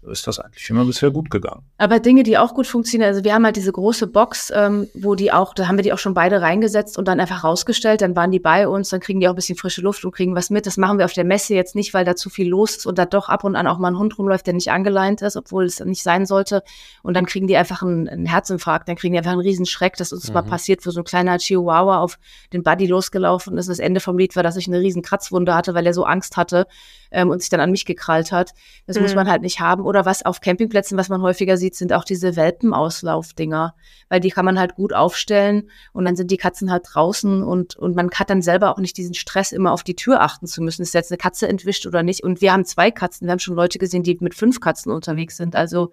ist 0.06 0.26
das 0.26 0.38
eigentlich 0.38 0.68
immer 0.70 0.84
bisher 0.84 1.10
gut 1.10 1.30
gegangen. 1.30 1.62
Aber 1.78 2.00
Dinge, 2.00 2.22
die 2.22 2.38
auch 2.38 2.54
gut 2.54 2.66
funktionieren, 2.66 3.08
also 3.08 3.24
wir 3.24 3.34
haben 3.34 3.44
halt 3.44 3.56
diese 3.56 3.72
große 3.72 4.06
Box, 4.06 4.52
ähm, 4.54 4.88
wo 4.94 5.14
die 5.14 5.32
auch, 5.32 5.54
da 5.54 5.68
haben 5.68 5.76
wir 5.76 5.82
die 5.82 5.92
auch 5.92 5.98
schon 5.98 6.14
beide 6.14 6.40
reingesetzt 6.40 6.98
und 6.98 7.08
dann 7.08 7.20
einfach 7.20 7.44
rausgestellt, 7.44 8.02
dann 8.02 8.14
waren 8.16 8.30
die 8.30 8.40
bei 8.40 8.68
uns, 8.68 8.88
dann 8.90 9.00
kriegen 9.00 9.20
die 9.20 9.28
auch 9.28 9.32
ein 9.32 9.36
bisschen 9.36 9.56
frische 9.56 9.80
Luft 9.80 10.04
und 10.04 10.12
kriegen 10.12 10.34
was 10.34 10.50
mit. 10.50 10.66
Das 10.66 10.76
machen 10.76 10.98
wir 10.98 11.04
auf 11.04 11.12
der 11.12 11.24
Messe 11.24 11.54
jetzt 11.54 11.74
nicht, 11.74 11.94
weil 11.94 12.04
da 12.04 12.16
zu 12.16 12.30
viel 12.30 12.48
los 12.48 12.76
ist 12.76 12.86
und 12.86 12.98
da 12.98 13.06
doch 13.06 13.28
ab 13.28 13.44
und 13.44 13.56
an 13.56 13.66
auch 13.66 13.78
mal 13.78 13.88
ein 13.88 13.98
Hund 13.98 14.18
rumläuft, 14.18 14.46
der 14.46 14.54
nicht 14.54 14.70
angeleint 14.70 15.22
ist, 15.22 15.36
obwohl 15.36 15.64
es 15.64 15.80
nicht 15.80 16.02
sein 16.02 16.26
sollte. 16.26 16.62
Und 17.02 17.14
dann 17.14 17.26
kriegen 17.26 17.46
die 17.46 17.56
einfach 17.56 17.82
einen, 17.82 18.08
einen 18.08 18.26
Herzinfarkt, 18.26 18.88
dann 18.88 18.96
kriegen 18.96 19.12
die 19.12 19.18
einfach 19.18 19.32
einen 19.32 19.40
Riesenschreck. 19.40 19.96
Das 19.96 20.08
ist 20.08 20.12
uns 20.12 20.28
mhm. 20.28 20.34
mal 20.34 20.42
passiert, 20.42 20.84
wo 20.86 20.90
so 20.90 21.00
ein 21.00 21.04
kleiner 21.04 21.38
Chihuahua 21.38 21.98
auf 21.98 22.18
den 22.52 22.62
Buddy 22.62 22.86
losgelaufen 22.86 23.58
ist. 23.58 23.68
Das 23.68 23.78
Ende 23.78 24.00
vom 24.00 24.18
Lied 24.18 24.36
war, 24.36 24.42
dass 24.42 24.56
ich 24.56 24.66
eine 24.66 24.80
riesen 24.80 25.02
Kratzwunde 25.02 25.54
hatte, 25.54 25.74
weil 25.74 25.86
er 25.86 25.94
so 25.94 26.04
Angst 26.04 26.36
hatte 26.36 26.66
ähm, 27.14 27.30
und 27.30 27.40
sich 27.40 27.48
dann 27.48 27.60
an 27.60 27.70
mich 27.70 27.86
gekrallt 27.86 28.32
hat. 28.32 28.52
Das 28.86 28.96
mhm. 28.96 29.02
muss 29.02 29.14
man 29.14 29.28
halt 29.28 29.40
nicht 29.40 29.60
haben. 29.60 29.84
Oder 29.84 30.04
was 30.04 30.26
auf 30.26 30.40
Campingplätzen, 30.40 30.98
was 30.98 31.08
man 31.08 31.22
häufiger 31.22 31.56
sieht, 31.56 31.76
sind 31.76 31.92
auch 31.92 32.04
diese 32.04 32.36
Welpenauslaufdinger, 32.36 33.74
weil 34.08 34.20
die 34.20 34.30
kann 34.30 34.44
man 34.44 34.58
halt 34.58 34.74
gut 34.74 34.92
aufstellen 34.92 35.70
und 35.92 36.04
dann 36.04 36.16
sind 36.16 36.30
die 36.30 36.36
Katzen 36.36 36.70
halt 36.70 36.84
draußen 36.92 37.42
und, 37.42 37.76
und 37.76 37.96
man 37.96 38.10
hat 38.10 38.28
dann 38.28 38.42
selber 38.42 38.72
auch 38.72 38.78
nicht 38.78 38.96
diesen 38.96 39.14
Stress, 39.14 39.52
immer 39.52 39.72
auf 39.72 39.84
die 39.84 39.96
Tür 39.96 40.20
achten 40.20 40.46
zu 40.46 40.62
müssen. 40.62 40.82
Ist 40.82 40.94
jetzt 40.94 41.10
eine 41.10 41.18
Katze 41.18 41.48
entwischt 41.48 41.86
oder 41.86 42.02
nicht? 42.02 42.22
Und 42.22 42.40
wir 42.40 42.52
haben 42.52 42.64
zwei 42.64 42.90
Katzen. 42.90 43.26
Wir 43.26 43.32
haben 43.32 43.38
schon 43.38 43.54
Leute 43.54 43.78
gesehen, 43.78 44.02
die 44.02 44.18
mit 44.20 44.34
fünf 44.34 44.60
Katzen 44.60 44.92
unterwegs 44.92 45.36
sind. 45.36 45.56
Also 45.56 45.92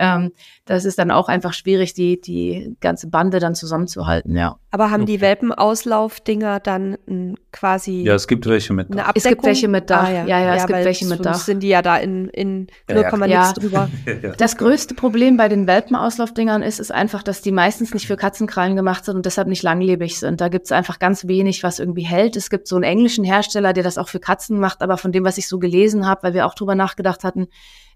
ähm, 0.00 0.32
das 0.64 0.86
ist 0.86 0.98
dann 0.98 1.10
auch 1.10 1.28
einfach 1.28 1.52
schwierig, 1.52 1.92
die, 1.92 2.20
die 2.20 2.74
ganze 2.80 3.08
Bande 3.08 3.38
dann 3.38 3.54
zusammenzuhalten, 3.54 4.34
ja. 4.34 4.56
Aber 4.70 4.90
haben 4.90 5.02
okay. 5.02 5.12
die 5.12 5.20
Welpenauslaufdinger 5.20 6.58
dann 6.60 6.96
m, 7.06 7.34
quasi. 7.52 8.02
Ja, 8.02 8.14
es 8.14 8.26
gibt 8.26 8.46
welche 8.46 8.72
mit 8.72 8.94
Dach. 8.94 9.12
Es 9.14 9.24
gibt 9.24 9.44
welche 9.44 9.68
mit 9.68 9.90
Dach. 9.90 10.04
Ah, 10.04 10.10
ja. 10.10 10.26
ja, 10.26 10.40
ja, 10.40 10.54
es 10.54 10.66
gibt 10.66 10.84
welche 10.84 11.06
mit 11.06 11.24
Dach. 11.24 11.34
sind 11.34 11.62
die 11.62 11.68
ja 11.68 11.82
da 11.82 11.98
in, 11.98 12.28
in 12.28 12.68
0, 12.88 13.02
ja, 13.02 13.26
ja. 13.26 13.26
nichts 13.26 13.54
drüber. 13.54 13.88
Das 14.38 14.56
größte 14.56 14.94
Problem 14.94 15.36
bei 15.36 15.48
den 15.48 15.66
Welpenauslaufdingern 15.66 16.62
ist, 16.62 16.78
ist 16.78 16.92
einfach, 16.92 17.22
dass 17.22 17.42
die 17.42 17.52
meistens 17.52 17.92
nicht 17.92 18.06
für 18.06 18.16
Katzenkrallen 18.16 18.76
gemacht 18.76 19.04
sind 19.04 19.16
und 19.16 19.26
deshalb 19.26 19.48
nicht 19.48 19.62
langlebig 19.62 20.18
sind. 20.18 20.40
Da 20.40 20.48
gibt 20.48 20.66
es 20.66 20.72
einfach 20.72 20.98
ganz 20.98 21.26
wenig, 21.26 21.62
was 21.62 21.78
irgendwie 21.78 22.04
hält. 22.04 22.36
Es 22.36 22.48
gibt 22.48 22.68
so 22.68 22.76
einen 22.76 22.84
englischen 22.84 23.24
Hersteller, 23.24 23.72
der 23.72 23.82
das 23.82 23.98
auch 23.98 24.08
für 24.08 24.20
Katzen 24.20 24.58
macht, 24.60 24.82
aber 24.82 24.96
von 24.96 25.12
dem, 25.12 25.24
was 25.24 25.36
ich 25.36 25.48
so 25.48 25.58
gelesen 25.58 26.06
habe, 26.06 26.22
weil 26.22 26.34
wir 26.34 26.46
auch 26.46 26.54
drüber 26.54 26.74
nachgedacht 26.74 27.24
hatten, 27.24 27.48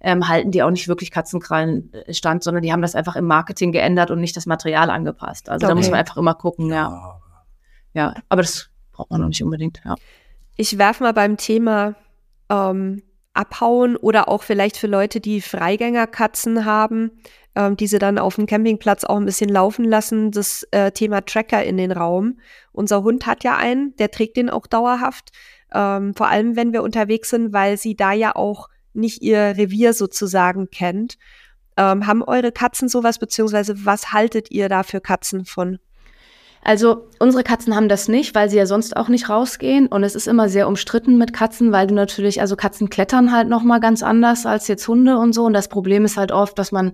ähm, 0.04 0.28
halten 0.28 0.50
die 0.50 0.62
auch 0.62 0.70
nicht 0.70 0.86
wirklich 0.86 1.10
Katzenkrallen 1.10 1.92
äh, 1.92 2.12
stand, 2.12 2.44
sondern 2.44 2.62
die 2.62 2.72
haben 2.72 2.82
das 2.82 2.94
einfach 2.94 3.16
im 3.16 3.24
Marketing 3.24 3.72
geändert 3.72 4.10
und 4.10 4.20
nicht 4.20 4.36
das 4.36 4.44
Material 4.44 4.90
angepasst. 4.90 5.48
Also 5.48 5.64
okay. 5.64 5.70
da 5.72 5.74
muss 5.74 5.90
man 5.90 5.98
einfach 5.98 6.18
immer 6.18 6.34
gucken, 6.34 6.68
ja. 6.68 7.20
Ja, 7.94 8.14
aber 8.28 8.42
das 8.42 8.68
braucht 8.92 9.10
man 9.10 9.22
noch 9.22 9.28
nicht 9.28 9.42
unbedingt, 9.42 9.80
ja. 9.84 9.94
Ich 10.56 10.78
werfe 10.78 11.02
mal 11.02 11.14
beim 11.14 11.36
Thema 11.36 11.94
ähm, 12.50 13.02
Abhauen 13.32 13.96
oder 13.96 14.28
auch 14.28 14.42
vielleicht 14.42 14.76
für 14.76 14.86
Leute, 14.86 15.20
die 15.20 15.40
Freigängerkatzen 15.40 16.64
haben, 16.64 17.10
ähm, 17.54 17.76
die 17.76 17.86
sie 17.86 17.98
dann 17.98 18.18
auf 18.18 18.36
dem 18.36 18.46
Campingplatz 18.46 19.04
auch 19.04 19.16
ein 19.16 19.24
bisschen 19.24 19.48
laufen 19.48 19.84
lassen, 19.84 20.30
das 20.32 20.68
äh, 20.70 20.92
Thema 20.92 21.24
Tracker 21.24 21.64
in 21.64 21.78
den 21.78 21.92
Raum. 21.92 22.38
Unser 22.72 23.02
Hund 23.02 23.26
hat 23.26 23.42
ja 23.42 23.56
einen, 23.56 23.96
der 23.96 24.10
trägt 24.10 24.36
den 24.36 24.50
auch 24.50 24.66
dauerhaft. 24.66 25.30
Ähm, 25.72 26.14
vor 26.14 26.28
allem, 26.28 26.56
wenn 26.56 26.72
wir 26.72 26.82
unterwegs 26.82 27.30
sind, 27.30 27.52
weil 27.52 27.78
sie 27.78 27.96
da 27.96 28.12
ja 28.12 28.36
auch 28.36 28.68
nicht 28.94 29.22
ihr 29.22 29.54
Revier 29.56 29.92
sozusagen 29.92 30.70
kennt. 30.70 31.16
Ähm, 31.76 32.06
haben 32.06 32.22
eure 32.22 32.52
Katzen 32.52 32.88
sowas, 32.88 33.18
beziehungsweise 33.18 33.84
was 33.84 34.12
haltet 34.12 34.50
ihr 34.50 34.68
da 34.68 34.82
für 34.82 35.00
Katzen 35.00 35.44
von? 35.44 35.78
Also 36.62 37.08
unsere 37.18 37.44
Katzen 37.44 37.76
haben 37.76 37.90
das 37.90 38.08
nicht, 38.08 38.34
weil 38.34 38.48
sie 38.48 38.56
ja 38.56 38.64
sonst 38.64 38.96
auch 38.96 39.08
nicht 39.08 39.28
rausgehen 39.28 39.86
und 39.86 40.02
es 40.02 40.14
ist 40.14 40.26
immer 40.26 40.48
sehr 40.48 40.66
umstritten 40.66 41.18
mit 41.18 41.34
Katzen, 41.34 41.72
weil 41.72 41.86
du 41.86 41.94
natürlich, 41.94 42.40
also 42.40 42.56
Katzen 42.56 42.88
klettern 42.88 43.32
halt 43.32 43.48
noch 43.48 43.62
mal 43.62 43.80
ganz 43.80 44.02
anders 44.02 44.46
als 44.46 44.66
jetzt 44.66 44.88
Hunde 44.88 45.18
und 45.18 45.34
so 45.34 45.44
und 45.44 45.52
das 45.52 45.68
Problem 45.68 46.06
ist 46.06 46.16
halt 46.16 46.32
oft, 46.32 46.58
dass 46.58 46.72
man 46.72 46.92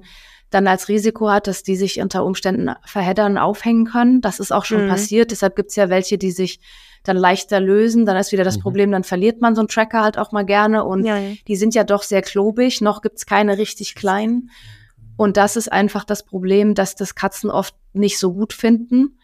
dann 0.50 0.66
als 0.66 0.88
Risiko 0.88 1.30
hat, 1.30 1.46
dass 1.46 1.62
die 1.62 1.76
sich 1.76 2.00
unter 2.00 2.24
Umständen 2.24 2.74
verheddern, 2.84 3.38
aufhängen 3.38 3.86
können. 3.86 4.20
Das 4.20 4.40
ist 4.40 4.52
auch 4.52 4.64
schon 4.64 4.86
mhm. 4.86 4.88
passiert. 4.88 5.30
Deshalb 5.30 5.54
gibt's 5.54 5.76
ja 5.76 5.88
welche, 5.88 6.18
die 6.18 6.32
sich 6.32 6.58
dann 7.02 7.16
leichter 7.16 7.60
lösen. 7.60 8.06
Dann 8.06 8.16
ist 8.16 8.32
wieder 8.32 8.44
das 8.44 8.58
mhm. 8.58 8.62
Problem, 8.62 8.90
dann 8.90 9.04
verliert 9.04 9.40
man 9.40 9.54
so 9.54 9.60
einen 9.60 9.68
Tracker 9.68 10.02
halt 10.02 10.18
auch 10.18 10.32
mal 10.32 10.44
gerne. 10.44 10.84
Und 10.84 11.04
ja, 11.04 11.18
ja. 11.18 11.34
die 11.46 11.56
sind 11.56 11.74
ja 11.74 11.84
doch 11.84 12.02
sehr 12.02 12.22
klobig. 12.22 12.80
Noch 12.80 13.02
gibt's 13.02 13.26
keine 13.26 13.58
richtig 13.58 13.94
kleinen. 13.94 14.50
Und 15.16 15.36
das 15.36 15.56
ist 15.56 15.70
einfach 15.70 16.04
das 16.04 16.24
Problem, 16.24 16.74
dass 16.74 16.94
das 16.94 17.14
Katzen 17.14 17.50
oft 17.50 17.74
nicht 17.92 18.18
so 18.18 18.32
gut 18.32 18.52
finden 18.52 19.18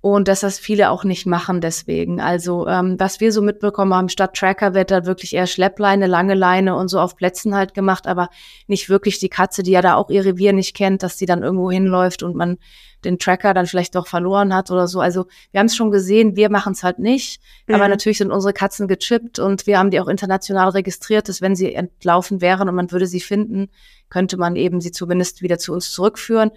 und 0.00 0.28
dass 0.28 0.40
das 0.40 0.58
viele 0.58 0.90
auch 0.90 1.02
nicht 1.02 1.26
machen 1.26 1.60
deswegen. 1.60 2.20
Also 2.20 2.68
ähm, 2.68 2.94
was 2.98 3.20
wir 3.20 3.32
so 3.32 3.42
mitbekommen 3.42 3.92
haben, 3.92 4.08
statt 4.08 4.34
Tracker 4.34 4.72
wird 4.72 4.92
da 4.92 5.06
wirklich 5.06 5.34
eher 5.34 5.48
Schleppleine, 5.48 6.06
lange 6.06 6.34
Leine 6.34 6.76
und 6.76 6.88
so 6.88 7.00
auf 7.00 7.16
Plätzen 7.16 7.54
halt 7.54 7.74
gemacht, 7.74 8.06
aber 8.06 8.28
nicht 8.68 8.88
wirklich 8.88 9.18
die 9.18 9.28
Katze, 9.28 9.62
die 9.62 9.72
ja 9.72 9.82
da 9.82 9.94
auch 9.94 10.08
ihr 10.10 10.24
Revier 10.24 10.52
nicht 10.52 10.76
kennt, 10.76 11.02
dass 11.02 11.16
die 11.16 11.26
dann 11.26 11.42
irgendwo 11.42 11.70
hinläuft 11.70 12.22
und 12.22 12.36
man 12.36 12.58
den 13.04 13.18
Tracker 13.18 13.54
dann 13.54 13.66
vielleicht 13.66 13.94
doch 13.94 14.06
verloren 14.06 14.54
hat 14.54 14.70
oder 14.70 14.88
so. 14.88 15.00
Also 15.00 15.26
wir 15.50 15.60
haben 15.60 15.66
es 15.66 15.76
schon 15.76 15.90
gesehen, 15.90 16.36
wir 16.36 16.50
machen 16.50 16.72
es 16.72 16.82
halt 16.82 16.98
nicht. 16.98 17.40
Mhm. 17.66 17.74
Aber 17.74 17.88
natürlich 17.88 18.18
sind 18.18 18.30
unsere 18.32 18.52
Katzen 18.52 18.88
gechippt 18.88 19.38
und 19.38 19.66
wir 19.66 19.78
haben 19.78 19.90
die 19.90 20.00
auch 20.00 20.08
international 20.08 20.70
registriert, 20.70 21.28
dass 21.28 21.40
wenn 21.40 21.56
sie 21.56 21.74
entlaufen 21.74 22.40
wären 22.40 22.68
und 22.68 22.74
man 22.74 22.90
würde 22.90 23.06
sie 23.06 23.20
finden, 23.20 23.68
könnte 24.10 24.36
man 24.36 24.56
eben 24.56 24.80
sie 24.80 24.92
zumindest 24.92 25.42
wieder 25.42 25.58
zu 25.58 25.72
uns 25.72 25.90
zurückführen. 25.90 26.50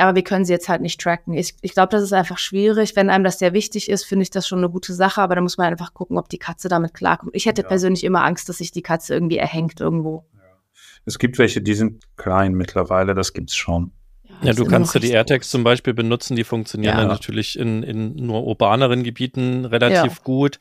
Aber 0.00 0.14
wir 0.14 0.24
können 0.24 0.44
sie 0.44 0.52
jetzt 0.52 0.68
halt 0.68 0.80
nicht 0.80 1.00
tracken. 1.00 1.34
Ich, 1.34 1.54
ich 1.62 1.72
glaube, 1.72 1.90
das 1.90 2.02
ist 2.02 2.12
einfach 2.12 2.38
schwierig. 2.38 2.96
Wenn 2.96 3.10
einem 3.10 3.24
das 3.24 3.38
sehr 3.38 3.52
wichtig 3.52 3.88
ist, 3.88 4.04
finde 4.04 4.22
ich 4.24 4.30
das 4.30 4.48
schon 4.48 4.58
eine 4.58 4.70
gute 4.70 4.94
Sache. 4.94 5.20
Aber 5.22 5.34
da 5.34 5.40
muss 5.40 5.58
man 5.58 5.66
einfach 5.68 5.94
gucken, 5.94 6.18
ob 6.18 6.28
die 6.28 6.38
Katze 6.38 6.68
damit 6.68 6.94
klarkommt. 6.94 7.34
Ich 7.34 7.46
hätte 7.46 7.62
ja. 7.62 7.68
persönlich 7.68 8.04
immer 8.04 8.24
Angst, 8.24 8.48
dass 8.48 8.58
sich 8.58 8.72
die 8.72 8.82
Katze 8.82 9.14
irgendwie 9.14 9.38
erhängt 9.38 9.80
irgendwo. 9.80 10.24
Ja. 10.34 10.40
Es 11.04 11.18
gibt 11.18 11.38
welche, 11.38 11.60
die 11.60 11.74
sind 11.74 12.02
klein 12.16 12.54
mittlerweile. 12.54 13.14
Das 13.14 13.32
gibt's 13.32 13.54
schon. 13.54 13.92
Ja, 14.42 14.54
du 14.54 14.64
kannst 14.64 14.94
ja 14.94 15.00
die 15.00 15.10
AirTags 15.10 15.50
zum 15.50 15.64
Beispiel 15.64 15.92
benutzen, 15.92 16.34
die 16.34 16.44
funktionieren 16.44 16.94
Ja. 16.94 17.00
dann 17.00 17.08
natürlich 17.08 17.58
in, 17.58 17.82
in 17.82 18.14
nur 18.16 18.44
urbaneren 18.46 19.02
Gebieten 19.02 19.66
relativ 19.66 20.16
Ja. 20.16 20.22
gut. 20.24 20.58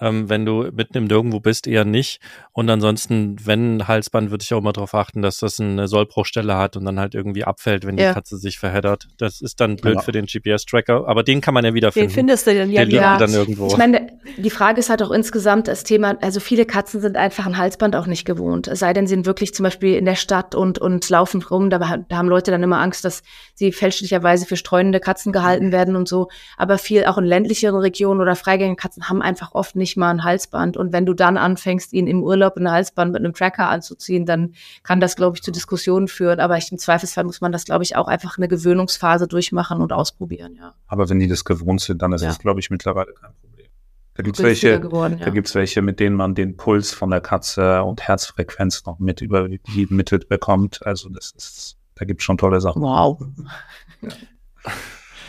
Ähm, 0.00 0.28
wenn 0.28 0.46
du 0.46 0.68
mitten 0.72 0.96
im 0.96 1.04
Nirgendwo 1.04 1.40
bist, 1.40 1.66
eher 1.66 1.84
nicht. 1.84 2.20
Und 2.52 2.70
ansonsten, 2.70 3.36
wenn 3.44 3.78
ein 3.78 3.88
Halsband, 3.88 4.30
würde 4.30 4.42
ich 4.42 4.54
auch 4.54 4.58
immer 4.58 4.72
darauf 4.72 4.94
achten, 4.94 5.22
dass 5.22 5.38
das 5.38 5.58
eine 5.60 5.88
Sollbruchstelle 5.88 6.56
hat 6.56 6.76
und 6.76 6.84
dann 6.84 7.00
halt 7.00 7.14
irgendwie 7.14 7.44
abfällt, 7.44 7.84
wenn 7.86 7.98
Ja. 7.98 8.08
die 8.10 8.14
Katze 8.14 8.36
sich 8.38 8.58
verheddert. 8.58 9.08
Das 9.18 9.40
ist 9.40 9.60
dann 9.60 9.76
blöd 9.76 9.94
Genau. 9.94 10.02
für 10.02 10.12
den 10.12 10.26
GPS-Tracker, 10.26 11.06
aber 11.08 11.22
den 11.22 11.40
kann 11.40 11.54
man 11.54 11.64
ja 11.64 11.74
wiederfinden. 11.74 12.08
Den 12.10 12.14
findest 12.14 12.46
du 12.46 12.54
dann 12.54 12.70
ja 12.70 12.82
liegt 12.82 12.92
wieder. 12.92 13.02
Ja. 13.02 13.18
dann 13.18 13.32
irgendwo. 13.32 13.66
Ich 13.66 13.76
meine, 13.76 14.08
die 14.36 14.50
Frage 14.50 14.78
ist 14.80 14.90
halt 14.90 15.02
auch 15.02 15.10
insgesamt 15.10 15.66
das 15.68 15.82
Thema, 15.84 16.16
also 16.20 16.40
viele 16.40 16.64
Katzen 16.64 17.00
sind 17.00 17.16
einfach 17.16 17.46
ein 17.46 17.56
Halsband 17.56 17.96
auch 17.96 18.06
nicht 18.06 18.24
gewohnt. 18.24 18.68
Es 18.68 18.78
sei 18.78 18.92
denn, 18.92 19.06
sie 19.06 19.14
sind 19.14 19.26
wirklich 19.26 19.54
zum 19.54 19.64
Beispiel 19.64 19.94
in 19.96 20.04
der 20.04 20.14
Stadt 20.16 20.54
und, 20.54 20.78
und 20.78 21.08
laufen 21.08 21.42
rum. 21.42 21.70
Da, 21.70 21.78
da 21.78 22.16
haben 22.16 22.28
Leute 22.28 22.50
dann 22.50 22.62
immer 22.62 22.80
Angst, 22.80 23.04
dass 23.04 23.22
sie 23.54 23.72
fälschlicherweise 23.72 24.46
für 24.46 24.56
streunende 24.56 25.00
Katzen 25.00 25.32
gehalten 25.32 25.72
werden 25.72 25.96
und 25.96 26.06
so. 26.08 26.28
Aber 26.56 26.78
viel 26.78 27.04
auch 27.06 27.18
in 27.18 27.24
ländlicheren 27.24 27.80
Regionen 27.80 28.20
oder 28.20 28.36
freigängigen 28.36 28.76
Katzen 28.76 29.08
haben 29.08 29.22
einfach 29.22 29.54
oft 29.54 29.74
nicht 29.76 29.87
mal 29.96 30.10
ein 30.10 30.24
Halsband. 30.24 30.76
Und 30.76 30.92
wenn 30.92 31.06
du 31.06 31.14
dann 31.14 31.36
anfängst, 31.36 31.92
ihnen 31.92 32.08
im 32.08 32.22
Urlaub 32.22 32.56
ein 32.56 32.70
Halsband 32.70 33.12
mit 33.12 33.20
einem 33.24 33.32
Tracker 33.32 33.68
anzuziehen, 33.68 34.26
dann 34.26 34.54
kann 34.82 35.00
das, 35.00 35.16
glaube 35.16 35.36
ich, 35.36 35.42
zu 35.42 35.50
Diskussionen 35.50 36.08
führen. 36.08 36.40
Aber 36.40 36.56
ich, 36.58 36.70
im 36.70 36.78
Zweifelsfall 36.78 37.24
muss 37.24 37.40
man 37.40 37.52
das, 37.52 37.64
glaube 37.64 37.84
ich, 37.84 37.96
auch 37.96 38.08
einfach 38.08 38.36
eine 38.38 38.48
Gewöhnungsphase 38.48 39.26
durchmachen 39.28 39.80
und 39.80 39.92
ausprobieren, 39.92 40.54
ja. 40.56 40.74
Aber 40.86 41.08
wenn 41.08 41.18
die 41.18 41.28
das 41.28 41.44
gewohnt 41.44 41.80
sind, 41.80 42.02
dann 42.02 42.12
ist 42.12 42.22
Ja. 42.22 42.28
das, 42.28 42.38
glaube 42.38 42.60
ich, 42.60 42.70
mittlerweile 42.70 43.12
kein 43.12 43.32
Problem. 43.40 43.66
Da 44.14 44.22
gibt's 44.24 44.40
Günstiger 44.40 44.72
welche, 44.72 44.80
geworden, 44.80 45.16
da 45.20 45.26
ja. 45.26 45.30
gibt's 45.32 45.54
welche, 45.54 45.80
mit 45.80 46.00
denen 46.00 46.16
man 46.16 46.34
den 46.34 46.56
Puls 46.56 46.92
von 46.92 47.08
der 47.10 47.20
Katze 47.20 47.84
und 47.84 48.02
Herzfrequenz 48.02 48.84
noch 48.84 48.98
mit 48.98 49.20
übermittelt 49.20 50.28
bekommt. 50.28 50.84
Also 50.84 51.08
das 51.08 51.30
ist, 51.36 51.76
da 51.94 52.04
gibt's 52.04 52.24
schon 52.24 52.36
tolle 52.36 52.60
Sachen. 52.60 52.82
Wow. 52.82 53.20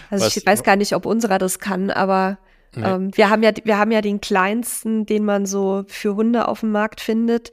Also 0.09 0.25
Was- 0.25 0.37
ich 0.37 0.45
weiß 0.45 0.63
gar 0.63 0.75
nicht, 0.75 0.93
ob 0.95 1.05
unserer 1.05 1.37
das 1.37 1.59
kann, 1.59 1.91
aber 1.91 2.39
Nee. 2.75 2.83
ähm, 2.85 3.17
wir 3.17 3.29
haben 3.29 3.43
ja, 3.43 3.51
wir 3.63 3.77
haben 3.77 3.91
ja 3.91 4.01
den 4.01 4.21
kleinsten, 4.21 5.05
den 5.05 5.25
man 5.25 5.45
so 5.45 5.83
für 5.87 6.15
Hunde 6.15 6.47
auf 6.47 6.59
dem 6.61 6.71
Markt 6.71 7.01
findet, 7.01 7.51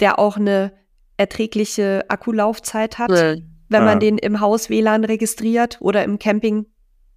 der 0.00 0.18
auch 0.18 0.36
eine 0.36 0.72
erträgliche 1.16 2.04
Akkulaufzeit 2.08 2.98
hat, 2.98 3.10
wenn 3.10 3.84
man 3.84 3.94
Ja. 3.94 3.98
den 3.98 4.18
im 4.18 4.40
Haus 4.40 4.68
WLAN 4.70 5.04
registriert 5.04 5.78
oder 5.80 6.04
im 6.04 6.18
Camping 6.18 6.66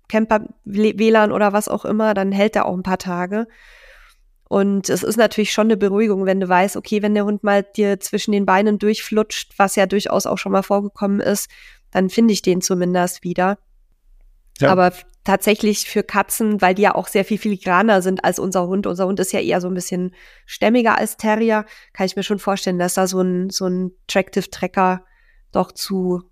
Camper 0.08 0.48
WLAN 0.64 1.32
oder 1.32 1.52
was 1.52 1.68
auch 1.68 1.84
immer, 1.84 2.14
dann 2.14 2.32
hält 2.32 2.56
er 2.56 2.66
auch 2.66 2.76
ein 2.76 2.84
paar 2.84 2.98
Tage. 2.98 3.48
Und 4.50 4.89
es 4.89 5.04
ist 5.04 5.18
natürlich 5.18 5.52
schon 5.52 5.68
eine 5.68 5.76
Beruhigung, 5.76 6.26
wenn 6.26 6.39
du 6.39 6.48
weißt, 6.48 6.78
okay, 6.78 7.02
wenn 7.02 7.14
der 7.14 7.26
Hund 7.26 7.43
mal 7.43 7.64
dir 7.64 8.00
zwischen 8.00 8.32
den 8.32 8.45
Beinen 8.45 8.80
durchflutscht, 8.80 9.54
was 9.58 9.76
ja 9.76 9.86
durchaus 9.86 10.26
auch 10.26 10.38
schon 10.38 10.54
mal 10.54 10.64
vorgekommen 10.64 11.20
ist, 11.20 11.50
dann 11.91 12.10
finde 12.10 12.34
ich 12.34 12.41
den 12.41 12.62
zumindest 12.62 13.24
wieder. 13.24 13.58
Ja. 14.60 14.72
Aber 14.72 14.93
tatsächlich 15.28 15.90
für 15.90 16.04
Katzen, 16.04 16.62
weil 16.62 16.74
die 16.74 16.84
ja 16.84 16.96
auch 16.96 17.08
sehr 17.08 17.26
viel 17.26 17.38
filigraner 17.38 18.02
sind 18.02 18.24
als 18.24 18.40
unser 18.40 18.66
Hund. 18.68 18.88
Unser 18.88 19.06
Hund 19.06 19.20
ist 19.20 19.34
ja 19.34 19.40
eher 19.40 19.62
so 19.62 19.68
ein 19.68 19.74
bisschen 19.74 20.14
stämmiger 20.46 20.98
als 20.98 21.18
Terrier. 21.18 21.66
Kann 21.94 22.06
ich 22.06 22.16
mir 22.16 22.24
schon 22.24 22.40
vorstellen, 22.40 22.80
dass 22.80 22.94
da 22.96 23.08
so 23.08 23.22
ein, 23.22 23.50
so 23.50 23.68
ein 23.68 23.92
Tractive 24.08 24.50
Tracker 24.50 25.04
doch 25.52 25.72
zu, 25.72 26.24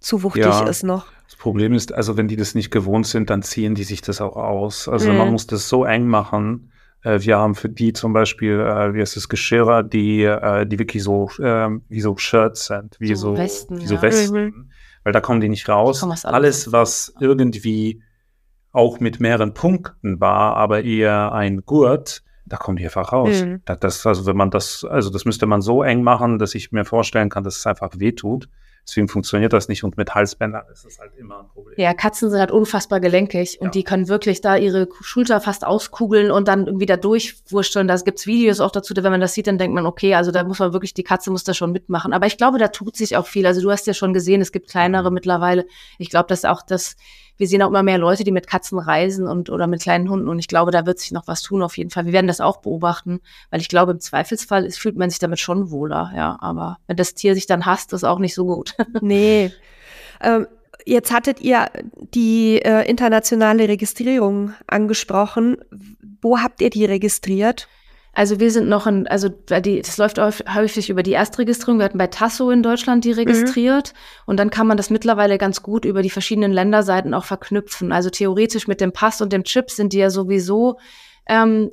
zu 0.00 0.22
wuchtig 0.22 0.44
Ja. 0.44 0.66
ist 0.68 0.82
noch. 0.84 1.06
Das 1.24 1.36
Problem 1.36 1.72
ist, 1.72 1.92
also 1.92 2.16
wenn 2.16 2.28
die 2.28 2.36
das 2.36 2.54
nicht 2.54 2.70
gewohnt 2.70 3.06
sind, 3.06 3.30
dann 3.30 3.42
ziehen 3.42 3.74
die 3.74 3.84
sich 3.84 4.00
das 4.02 4.20
auch 4.20 4.36
aus. 4.36 4.86
Also 4.88 5.10
Mhm. 5.10 5.16
man 5.18 5.32
muss 5.32 5.46
das 5.46 5.68
so 5.68 5.84
eng 5.84 6.06
machen. 6.06 6.70
Äh, 7.02 7.20
Wir 7.20 7.38
haben 7.38 7.54
für 7.54 7.68
die 7.68 7.92
zum 7.92 8.12
Beispiel, 8.12 8.60
äh, 8.60 8.94
wie 8.94 9.00
heißt 9.00 9.16
es, 9.16 9.28
Geschirrer, 9.28 9.82
die, 9.82 10.22
äh, 10.24 10.66
die 10.66 10.78
wirklich 10.78 11.02
so, 11.02 11.30
ähm, 11.40 11.82
wie 11.88 12.00
so 12.00 12.16
Shirts 12.16 12.66
sind, 12.66 12.96
wie 13.00 13.14
So 13.14 13.32
so, 13.32 13.38
Westen, 13.38 13.80
wie 13.80 13.86
so 13.86 13.94
ja. 13.96 14.02
Westen, 14.02 14.70
weil 15.04 15.12
da 15.12 15.20
kommen 15.20 15.40
die 15.40 15.48
nicht 15.48 15.68
raus. 15.68 16.00
Die 16.00 16.26
Alles, 16.26 16.66
raus. 16.66 16.72
was 16.72 17.14
irgendwie 17.20 18.02
auch 18.76 19.00
mit 19.00 19.20
mehreren 19.20 19.54
Punkten 19.54 20.20
war, 20.20 20.56
aber 20.56 20.84
eher 20.84 21.32
ein 21.32 21.62
Gurt, 21.64 22.22
da 22.44 22.56
kommen 22.56 22.76
die 22.76 22.84
einfach 22.84 23.12
raus. 23.12 23.42
Mhm. 23.42 23.62
Da- 23.64 23.74
Das, 23.76 24.06
also 24.06 24.26
wenn 24.26 24.36
man 24.36 24.50
das, 24.50 24.84
also 24.84 25.10
das 25.10 25.24
müsste 25.24 25.46
man 25.46 25.62
so 25.62 25.82
eng 25.82 26.02
machen, 26.02 26.38
dass 26.38 26.54
ich 26.54 26.70
mir 26.72 26.84
vorstellen 26.84 27.28
kann, 27.28 27.42
dass 27.44 27.56
es 27.56 27.66
einfach 27.66 27.90
wehtut. 27.98 28.48
Deswegen 28.88 29.08
funktioniert 29.08 29.52
das 29.52 29.66
nicht 29.66 29.82
und 29.82 29.96
mit 29.96 30.14
Halsbändern 30.14 30.62
ist 30.72 30.84
das 30.84 31.00
halt 31.00 31.10
immer 31.16 31.40
ein 31.40 31.48
Problem. 31.48 31.74
Ja, 31.76 31.92
Katzen 31.92 32.30
sind 32.30 32.38
halt 32.38 32.52
unfassbar 32.52 33.00
gelenkig 33.00 33.56
und 33.60 33.64
Ja. 33.66 33.70
die 33.72 33.82
können 33.82 34.06
wirklich 34.06 34.42
da 34.42 34.54
ihre 34.56 34.86
Schulter 35.00 35.40
fast 35.40 35.66
auskugeln 35.66 36.30
und 36.30 36.46
dann 36.46 36.66
irgendwie 36.68 36.86
da 36.86 36.96
durchwursteln. 36.96 37.88
Da 37.88 37.96
gibt's 37.96 38.28
Videos 38.28 38.60
auch 38.60 38.70
dazu, 38.70 38.94
wenn 38.94 39.10
man 39.10 39.20
das 39.20 39.34
sieht, 39.34 39.48
dann 39.48 39.58
denkt 39.58 39.74
man, 39.74 39.86
okay, 39.86 40.14
also 40.14 40.30
da 40.30 40.44
muss 40.44 40.60
man 40.60 40.72
wirklich, 40.72 40.94
die 40.94 41.02
Katze 41.02 41.32
muss 41.32 41.42
da 41.42 41.52
schon 41.52 41.72
mitmachen. 41.72 42.12
Aber 42.12 42.26
ich 42.26 42.36
glaube, 42.36 42.58
da 42.58 42.68
tut 42.68 42.94
sich 42.94 43.16
auch 43.16 43.26
viel. 43.26 43.44
Also 43.44 43.60
du 43.60 43.72
hast 43.72 43.88
ja 43.88 43.92
schon 43.94 44.12
gesehen, 44.14 44.40
es 44.40 44.52
gibt 44.52 44.70
kleinere 44.70 45.10
mittlerweile. 45.10 45.66
Ich 45.98 46.08
glaube, 46.08 46.28
dass 46.28 46.44
auch 46.44 46.62
das, 46.62 46.94
wir 47.36 47.46
sehen 47.46 47.62
auch 47.62 47.68
immer 47.68 47.82
mehr 47.82 47.98
Leute, 47.98 48.24
die 48.24 48.32
mit 48.32 48.46
Katzen 48.46 48.78
reisen 48.78 49.26
und 49.26 49.50
oder 49.50 49.66
mit 49.66 49.82
kleinen 49.82 50.08
Hunden 50.08 50.28
und 50.28 50.38
ich 50.38 50.48
glaube, 50.48 50.70
da 50.70 50.86
wird 50.86 50.98
sich 50.98 51.12
noch 51.12 51.26
was 51.26 51.42
tun 51.42 51.62
auf 51.62 51.76
jeden 51.76 51.90
Fall. 51.90 52.06
Wir 52.06 52.12
werden 52.12 52.26
das 52.26 52.40
auch 52.40 52.58
beobachten, 52.58 53.20
weil 53.50 53.60
ich 53.60 53.68
glaube, 53.68 53.92
im 53.92 54.00
Zweifelsfall 54.00 54.64
ist, 54.64 54.78
fühlt 54.78 54.96
man 54.96 55.10
sich 55.10 55.18
damit 55.18 55.38
schon 55.38 55.70
wohler, 55.70 56.12
ja. 56.16 56.36
Aber 56.40 56.78
wenn 56.86 56.96
das 56.96 57.14
Tier 57.14 57.34
sich 57.34 57.46
dann 57.46 57.66
hasst, 57.66 57.92
ist 57.92 58.04
auch 58.04 58.18
nicht 58.18 58.34
so 58.34 58.46
gut. 58.46 58.74
Nee. 59.02 59.52
Ähm, 60.20 60.46
jetzt 60.86 61.12
hattet 61.12 61.40
ihr 61.40 61.66
die 62.14 62.60
äh, 62.62 62.88
internationale 62.88 63.68
Registrierung 63.68 64.54
angesprochen. 64.66 65.58
Wo 66.22 66.38
habt 66.38 66.60
ihr 66.60 66.70
die 66.70 66.86
registriert? 66.86 67.68
Also 68.18 68.40
wir 68.40 68.50
sind 68.50 68.66
noch 68.66 68.86
in, 68.86 69.06
also 69.08 69.28
die, 69.28 69.82
das 69.82 69.98
läuft 69.98 70.18
häuf- 70.18 70.42
häufig 70.54 70.88
über 70.88 71.02
die 71.02 71.12
Erstregistrierung. 71.12 71.78
Wir 71.80 71.84
hatten 71.84 71.98
bei 71.98 72.06
Tasso 72.06 72.50
in 72.50 72.62
Deutschland 72.62 73.04
die 73.04 73.12
registriert 73.12 73.92
und 74.24 74.38
dann 74.40 74.48
kann 74.48 74.66
man 74.66 74.78
das 74.78 74.88
mittlerweile 74.88 75.36
ganz 75.36 75.62
gut 75.62 75.84
über 75.84 76.00
die 76.00 76.08
verschiedenen 76.08 76.50
Länderseiten 76.50 77.12
auch 77.12 77.26
verknüpfen. 77.26 77.92
Also 77.92 78.08
theoretisch 78.08 78.68
mit 78.68 78.80
dem 78.80 78.92
Pass 78.92 79.20
und 79.20 79.34
dem 79.34 79.44
Chip 79.44 79.70
sind 79.70 79.92
die 79.92 79.98
ja 79.98 80.08
sowieso 80.08 80.78
ähm, 81.26 81.70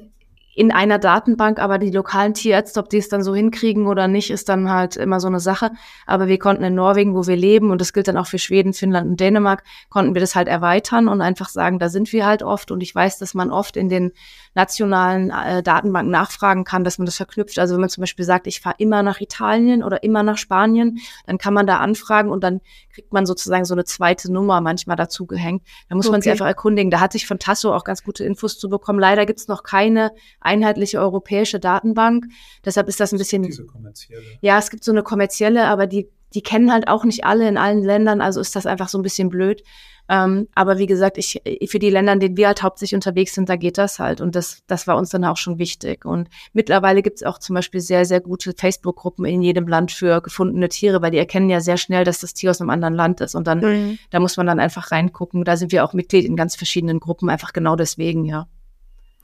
in 0.56 0.72
einer 0.72 1.00
Datenbank, 1.00 1.60
aber 1.60 1.80
die 1.80 1.90
lokalen 1.90 2.34
Tierärzte, 2.34 2.80
ob 2.80 2.90
die 2.90 2.98
es 2.98 3.10
dann 3.10 3.24
so 3.24 3.34
hinkriegen 3.34 3.88
oder 3.88 4.08
nicht, 4.08 4.30
ist 4.30 4.50
dann 4.50 4.70
halt 4.70 4.98
immer 4.98 5.20
so 5.20 5.28
eine 5.28 5.40
Sache. 5.40 5.72
Aber 6.06 6.28
wir 6.28 6.38
konnten 6.38 6.64
in 6.64 6.76
Norwegen, 6.76 7.16
wo 7.16 7.26
wir 7.26 7.38
leben, 7.38 7.72
und 7.72 7.82
das 7.82 7.92
gilt 7.94 8.08
dann 8.08 8.18
auch 8.18 8.28
für 8.28 8.38
Schweden, 8.38 8.74
Finnland 8.74 9.10
und 9.10 9.20
Dänemark, 9.20 9.64
konnten 9.90 10.14
wir 10.14 10.22
das 10.22 10.36
halt 10.36 10.48
erweitern 10.48 11.08
und 11.08 11.22
einfach 11.22 11.50
sagen, 11.50 11.80
da 11.80 11.90
sind 11.90 12.14
wir 12.14 12.28
halt 12.28 12.44
oft. 12.44 12.70
Und 12.70 12.84
ich 12.84 12.94
weiß, 12.94 13.18
dass 13.18 13.34
man 13.34 13.50
oft 13.50 13.78
in 13.78 13.90
den 13.90 14.12
nationalen 14.56 15.32
äh, 15.32 15.64
Datenbanken 15.64 16.12
nachfragen 16.12 16.64
kann, 16.64 16.84
dass 16.84 16.98
man 16.98 17.06
das 17.06 17.18
verknüpft. 17.18 17.58
Also 17.60 17.74
wenn 17.74 17.82
man 17.82 17.90
zum 17.90 18.02
Beispiel 18.02 18.24
sagt, 18.26 18.48
ich 18.48 18.62
fahre 18.62 18.76
immer 18.78 19.02
nach 19.04 19.20
Italien 19.20 19.84
oder 19.84 20.04
immer 20.04 20.24
nach 20.24 20.38
Spanien, 20.38 21.00
dann 21.26 21.38
kann 21.38 21.54
man 21.54 21.66
da 21.68 21.78
anfragen 21.78 22.30
und 22.30 22.44
dann 22.44 22.62
kriegt 22.94 23.12
man 23.12 23.26
sozusagen 23.26 23.66
so 23.66 23.74
eine 23.74 23.84
zweite 23.86 24.32
Nummer 24.32 24.62
manchmal 24.62 24.96
dazu 24.96 25.26
gehängt. 25.26 25.64
Da 25.90 25.96
muss 25.96 26.10
man 26.10 26.22
sich 26.22 26.30
Okay. 26.30 26.32
einfach 26.34 26.48
erkundigen. 26.48 26.92
Da 26.92 27.00
hatte 27.00 27.18
ich 27.18 27.26
von 27.28 27.40
Tasso 27.40 27.74
auch 27.74 27.84
ganz 27.84 28.04
gute 28.04 28.24
Infos 28.24 28.60
zu 28.60 28.70
bekommen. 28.70 29.00
Leider 29.00 29.26
gibt's 29.26 29.48
noch 29.48 29.64
keine 29.64 30.12
einheitliche 30.40 31.00
europäische 31.00 31.60
Datenbank. 31.60 32.26
Deshalb 32.64 32.88
ist 32.88 33.00
das 33.00 33.12
ein 33.12 33.18
bisschen 33.18 33.44
Diese 33.44 33.66
kommerzielle. 33.66 34.22
ja, 34.42 34.58
es 34.60 34.70
gibt 34.70 34.84
so 34.84 34.92
eine 34.92 35.04
kommerzielle, 35.04 35.66
aber 35.66 35.88
die, 35.88 36.08
die 36.36 36.42
kennen 36.44 36.72
halt 36.72 36.88
auch 36.88 37.04
nicht 37.04 37.26
alle 37.26 37.48
in 37.48 37.58
allen 37.58 37.84
Ländern, 37.84 38.22
also 38.22 38.40
ist 38.40 38.56
das 38.56 38.66
einfach 38.66 38.88
so 38.90 38.98
ein 39.00 39.04
bisschen 39.04 39.30
blöd. 39.30 39.64
Ähm, 40.10 40.50
aber 40.54 40.78
wie 40.78 40.86
gesagt, 40.86 41.18
ich, 41.18 41.42
für 41.68 41.80
die 41.80 41.90
Länder, 41.90 42.14
in 42.14 42.20
denen 42.20 42.38
wir 42.38 42.48
halt 42.48 42.62
hauptsächlich 42.62 42.96
unterwegs 42.96 43.34
sind, 43.34 43.48
da 43.48 43.56
geht 43.56 43.78
das 43.78 44.00
halt. 44.00 44.20
Und 44.20 44.36
das, 44.36 44.64
das 44.68 44.86
war 44.86 44.98
uns 44.98 45.10
dann 45.10 45.24
auch 45.24 45.38
schon 45.38 45.60
wichtig. 45.60 46.06
Und 46.06 46.30
mittlerweile 46.52 47.02
gibt 47.02 47.18
es 47.18 47.24
auch 47.24 47.40
zum 47.40 47.56
Beispiel 47.56 47.80
sehr, 47.80 48.06
sehr 48.06 48.20
gute 48.20 48.54
Facebook-Gruppen 48.58 49.26
in 49.26 49.42
jedem 49.42 49.68
Land 49.68 49.92
für 49.92 50.22
gefundene 50.22 50.70
Tiere, 50.70 51.02
weil 51.02 51.12
die 51.12 51.18
erkennen 51.18 51.50
ja 51.50 51.62
sehr 51.62 51.78
schnell, 51.78 52.04
dass 52.04 52.20
das 52.20 52.34
Tier 52.34 52.50
aus 52.50 52.60
einem 52.60 52.70
anderen 52.70 52.94
Land 52.94 53.22
ist. 53.22 53.34
Und 53.34 53.48
dann, 53.48 53.98
da 54.10 54.20
muss 54.20 54.36
man 54.36 54.46
dann 54.46 54.60
einfach 54.60 54.92
reingucken. 54.92 55.46
Da 55.46 55.56
sind 55.56 55.72
wir 55.72 55.86
auch 55.86 55.94
Mitglied 55.94 56.26
in 56.26 56.36
ganz 56.36 56.56
verschiedenen 56.56 57.00
Gruppen, 57.00 57.30
einfach 57.30 57.54
genau 57.54 57.76
deswegen, 57.76 58.26
ja. 58.26 58.48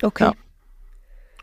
Okay. 0.01 0.25
Ja. 0.25 0.34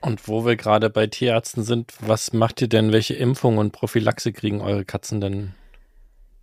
Und 0.00 0.28
wo 0.28 0.46
wir 0.46 0.56
gerade 0.56 0.88
bei 0.88 1.06
Tierärzten 1.06 1.62
sind, 1.62 1.92
was 2.00 2.32
macht 2.32 2.62
ihr 2.62 2.68
denn? 2.68 2.92
Welche 2.92 3.14
Impfung 3.14 3.58
und 3.58 3.72
Prophylaxe 3.72 4.32
kriegen 4.32 4.60
eure 4.60 4.84
Katzen 4.84 5.20
denn? 5.20 5.54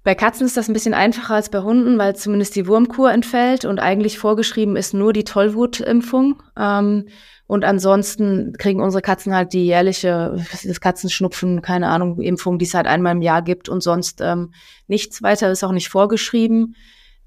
Bei 0.04 0.16
Katzen 0.16 0.46
ist 0.46 0.58
das 0.58 0.68
ein 0.68 0.74
bisschen 0.74 0.94
einfacher 0.94 1.36
als 1.36 1.50
bei 1.50 1.62
Hunden, 1.62 1.98
weil 1.98 2.16
zumindest 2.16 2.56
die 2.58 2.68
Wurmkur 2.68 3.12
entfällt 3.12 3.64
und 3.64 3.80
eigentlich 3.80 4.20
vorgeschrieben 4.20 4.76
ist 4.76 4.94
nur 4.94 5.14
die 5.14 5.24
Tollwutimpfung. 5.24 6.44
Ähm, 6.58 7.08
und 7.48 7.64
ansonsten 7.64 8.54
kriegen 8.58 8.82
unsere 8.82 9.02
Katzen 9.02 9.34
halt 9.34 9.54
die 9.54 9.66
jährliche, 9.66 10.44
das 10.64 10.82
Katzenschnupfen, 10.82 11.62
keine 11.62 11.88
Ahnung, 11.88 12.20
Impfung, 12.20 12.58
die 12.58 12.66
es 12.66 12.74
halt 12.74 12.88
einmal 12.88 13.14
im 13.14 13.22
Jahr 13.22 13.42
gibt 13.42 13.70
und 13.70 13.82
sonst 13.82 14.20
ähm, 14.22 14.54
nichts 14.88 15.22
weiter, 15.24 15.52
ist 15.52 15.64
auch 15.64 15.72
nicht 15.72 15.90
vorgeschrieben. 15.90 16.76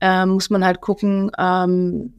Ähm, 0.01 0.31
muss 0.31 0.51
man 0.51 0.65
halt 0.65 0.83
gucken. 0.83 1.31
Ähm, 1.39 2.13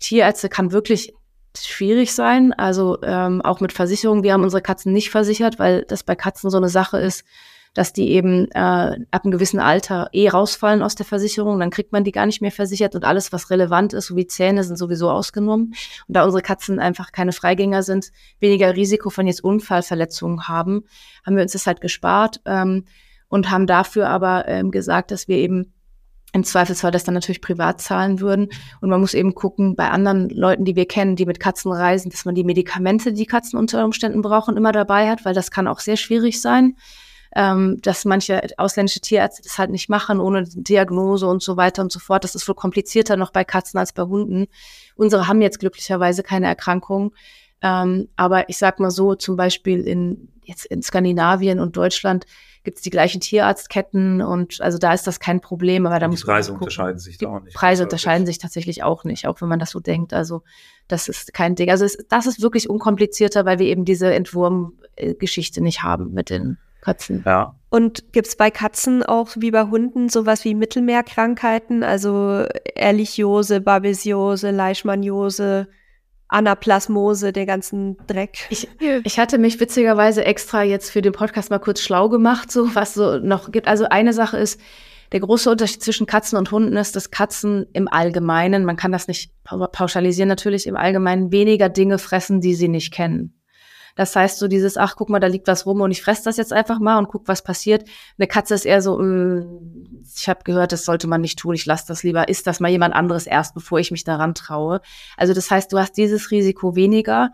Tierärzte 0.00 0.50
kann 0.50 0.72
wirklich 0.72 1.14
schwierig 1.56 2.12
sein, 2.12 2.52
also 2.52 2.98
ähm, 3.02 3.40
auch 3.40 3.60
mit 3.60 3.72
Versicherung. 3.72 4.22
Wir 4.22 4.34
haben 4.34 4.42
unsere 4.42 4.60
Katzen 4.60 4.92
nicht 4.92 5.10
versichert, 5.10 5.58
weil 5.58 5.84
das 5.84 6.02
bei 6.02 6.16
Katzen 6.16 6.50
so 6.50 6.56
eine 6.58 6.68
Sache 6.68 6.98
ist, 6.98 7.24
dass 7.74 7.92
die 7.92 8.10
eben 8.10 8.50
äh, 8.52 8.98
ab 9.10 9.24
einem 9.24 9.32
gewissen 9.32 9.58
Alter 9.58 10.08
eh 10.12 10.28
rausfallen 10.28 10.82
aus 10.82 10.94
der 10.94 11.04
Versicherung, 11.04 11.58
dann 11.58 11.70
kriegt 11.70 11.92
man 11.92 12.04
die 12.04 12.12
gar 12.12 12.24
nicht 12.24 12.40
mehr 12.40 12.52
versichert 12.52 12.94
und 12.94 13.04
alles, 13.04 13.32
was 13.32 13.50
relevant 13.50 13.92
ist, 13.92 14.06
so 14.06 14.16
wie 14.16 14.28
Zähne, 14.28 14.62
sind 14.62 14.76
sowieso 14.76 15.10
ausgenommen. 15.10 15.74
Und 16.06 16.16
da 16.16 16.24
unsere 16.24 16.42
Katzen 16.42 16.78
einfach 16.78 17.10
keine 17.10 17.32
Freigänger 17.32 17.82
sind, 17.82 18.10
weniger 18.38 18.74
Risiko 18.76 19.10
von 19.10 19.26
jetzt 19.26 19.42
Unfallverletzungen 19.42 20.46
haben, 20.46 20.84
haben 21.26 21.36
wir 21.36 21.42
uns 21.42 21.52
das 21.52 21.66
halt 21.66 21.80
gespart 21.80 22.40
ähm, 22.46 22.84
und 23.28 23.50
haben 23.50 23.66
dafür 23.66 24.08
aber 24.08 24.46
ähm, 24.46 24.70
gesagt, 24.70 25.10
dass 25.10 25.26
wir 25.26 25.36
eben 25.36 25.72
im 26.32 26.44
Zweifelsfall 26.44 26.90
das 26.90 27.04
dann 27.04 27.14
natürlich 27.14 27.40
privat 27.40 27.80
zahlen 27.80 28.20
würden. 28.20 28.48
Und 28.80 28.90
man 28.90 29.00
muss 29.00 29.14
eben 29.14 29.34
gucken, 29.34 29.76
bei 29.76 29.88
anderen 29.88 30.28
Leuten, 30.30 30.64
die 30.64 30.74
wir 30.74 30.86
kennen, 30.86 31.14
die 31.14 31.26
mit 31.26 31.38
Katzen 31.38 31.72
reisen, 31.72 32.10
dass 32.10 32.24
man 32.24 32.34
die 32.34 32.42
Medikamente, 32.42 33.12
die 33.12 33.26
Katzen 33.26 33.56
unter 33.58 33.84
Umständen 33.84 34.20
brauchen, 34.20 34.56
immer 34.56 34.72
dabei 34.72 35.08
hat, 35.08 35.24
weil 35.24 35.34
das 35.34 35.52
kann 35.52 35.68
auch 35.68 35.78
sehr 35.78 35.96
schwierig 35.96 36.40
sein, 36.40 36.76
ähm, 37.34 37.78
dass 37.82 38.04
manche 38.04 38.40
ausländische 38.58 39.00
Tierärzte 39.00 39.42
das 39.42 39.58
halt 39.58 39.70
nicht 39.70 39.88
machen, 39.88 40.20
ohne 40.20 40.44
Diagnose 40.44 41.26
und 41.26 41.42
so 41.42 41.56
weiter 41.56 41.82
und 41.82 41.90
so 41.90 41.98
fort. 41.98 42.24
Das 42.24 42.34
ist 42.34 42.46
wohl 42.46 42.54
komplizierter 42.54 43.16
noch 43.16 43.32
bei 43.32 43.44
Katzen 43.44 43.78
als 43.78 43.92
bei 43.92 44.04
Hunden. 44.04 44.46
Unsere 44.94 45.26
haben 45.26 45.42
jetzt 45.42 45.58
glücklicherweise 45.58 46.22
keine 46.22 46.46
Erkrankung. 46.46 47.12
Ähm, 47.60 48.08
aber 48.16 48.48
ich 48.48 48.58
sag 48.58 48.78
mal 48.78 48.90
so, 48.90 49.14
zum 49.14 49.36
Beispiel 49.36 49.80
in, 49.80 50.28
jetzt 50.44 50.66
in 50.66 50.82
Skandinavien 50.82 51.58
und 51.58 51.76
Deutschland 51.76 52.26
gibt 52.62 52.78
es 52.78 52.82
die 52.82 52.90
gleichen 52.90 53.20
Tierarztketten 53.20 54.22
und 54.22 54.60
also 54.62 54.78
da 54.78 54.94
ist 54.94 55.06
das 55.06 55.20
kein 55.20 55.40
Problem, 55.40 55.86
aber 55.86 55.98
da 55.98 56.06
die 56.06 56.12
muss 56.12 56.24
Preise 56.24 56.52
man 56.52 56.60
unterscheiden 56.60 56.98
sich 56.98 57.18
da 57.18 57.28
auch 57.28 57.40
nicht. 57.40 57.54
Preise 57.54 57.82
unterscheiden 57.82 58.26
sich 58.26 58.38
tatsächlich 58.38 58.82
auch 58.82 59.04
nicht, 59.04 59.26
auch 59.26 59.40
wenn 59.42 59.48
man 59.48 59.58
das 59.58 59.70
so 59.70 59.80
denkt. 59.80 60.14
Also 60.14 60.42
das 60.88 61.08
ist 61.08 61.34
kein 61.34 61.56
Ding. 61.56 61.70
Also 61.70 61.84
es, 61.84 61.98
das 62.08 62.26
ist 62.26 62.40
wirklich 62.40 62.70
unkomplizierter, 62.70 63.44
weil 63.44 63.58
wir 63.58 63.66
eben 63.66 63.84
diese 63.84 64.14
Entwurmgeschichte 64.14 65.60
nicht 65.60 65.82
haben 65.82 66.12
mit 66.12 66.30
den 66.30 66.58
Katzen. 66.84 67.22
Ja. 67.26 67.56
Und 67.70 68.12
gibt's 68.12 68.36
bei 68.36 68.50
Katzen 68.50 69.02
auch 69.02 69.30
wie 69.36 69.50
bei 69.50 69.64
Hunden 69.64 70.08
sowas 70.08 70.44
wie 70.44 70.54
Mittelmeerkrankheiten, 70.54 71.82
also 71.82 72.44
Ehrlichiose, 72.74 73.60
Babesiose, 73.60 74.50
Leishmaniose, 74.50 75.68
Anaplasmose, 76.28 77.32
der 77.32 77.46
ganzen 77.46 77.96
Dreck? 78.06 78.46
Ich, 78.50 78.68
ich 79.04 79.18
hatte 79.18 79.38
mich 79.38 79.58
witzigerweise 79.60 80.24
extra 80.24 80.62
jetzt 80.62 80.90
für 80.90 81.02
den 81.02 81.12
Podcast 81.12 81.50
mal 81.50 81.58
kurz 81.58 81.80
schlau 81.80 82.08
gemacht, 82.08 82.52
so 82.52 82.74
was 82.74 82.94
so 82.94 83.18
noch 83.18 83.50
gibt. 83.50 83.66
Also 83.66 83.86
eine 83.88 84.12
Sache 84.12 84.36
ist, 84.36 84.60
der 85.12 85.20
große 85.20 85.50
Unterschied 85.50 85.82
zwischen 85.82 86.06
Katzen 86.06 86.38
und 86.38 86.50
Hunden 86.50 86.76
ist, 86.76 86.96
dass 86.96 87.10
Katzen 87.10 87.66
im 87.72 87.88
Allgemeinen, 87.88 88.64
man 88.64 88.76
kann 88.76 88.90
das 88.90 89.06
nicht 89.06 89.32
pauschalisieren 89.44 90.28
natürlich, 90.28 90.66
im 90.66 90.76
Allgemeinen 90.76 91.30
weniger 91.30 91.68
Dinge 91.68 91.98
fressen, 91.98 92.40
die 92.40 92.54
sie 92.54 92.68
nicht 92.68 92.92
kennen. 92.92 93.40
Das 93.94 94.16
heißt, 94.16 94.38
so 94.38 94.48
dieses, 94.48 94.76
ach, 94.76 94.96
guck 94.96 95.08
mal, 95.08 95.20
da 95.20 95.28
liegt 95.28 95.46
was 95.46 95.66
rum 95.66 95.80
und 95.80 95.90
ich 95.90 96.02
fresse 96.02 96.24
das 96.24 96.36
jetzt 96.36 96.52
einfach 96.52 96.80
mal 96.80 96.98
und 96.98 97.08
guck, 97.08 97.28
was 97.28 97.42
passiert. 97.42 97.88
Eine 98.18 98.26
Katze 98.26 98.54
ist 98.54 98.66
eher 98.66 98.82
so, 98.82 98.98
mh, 98.98 99.46
ich 100.16 100.28
habe 100.28 100.40
gehört, 100.44 100.72
das 100.72 100.84
sollte 100.84 101.06
man 101.06 101.20
nicht 101.20 101.38
tun, 101.38 101.54
ich 101.54 101.66
lasse 101.66 101.84
das 101.86 102.02
lieber, 102.02 102.28
ist 102.28 102.46
das 102.46 102.60
mal 102.60 102.70
jemand 102.70 102.94
anderes 102.94 103.26
erst, 103.26 103.54
bevor 103.54 103.78
ich 103.78 103.90
mich 103.90 104.04
daran 104.04 104.34
traue. 104.34 104.80
Also 105.16 105.32
das 105.32 105.50
heißt, 105.50 105.72
du 105.72 105.78
hast 105.78 105.96
dieses 105.96 106.30
Risiko 106.30 106.74
weniger. 106.74 107.30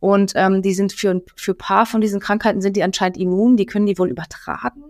Und 0.00 0.32
ähm, 0.34 0.62
die 0.62 0.72
sind 0.72 0.94
für, 0.94 1.22
für 1.36 1.54
paar 1.54 1.84
von 1.84 2.00
diesen 2.00 2.20
Krankheiten 2.20 2.62
sind 2.62 2.74
die 2.74 2.82
anscheinend 2.82 3.18
immun, 3.18 3.58
die 3.58 3.66
können 3.66 3.84
die 3.84 3.98
wohl 3.98 4.08
übertragen, 4.08 4.82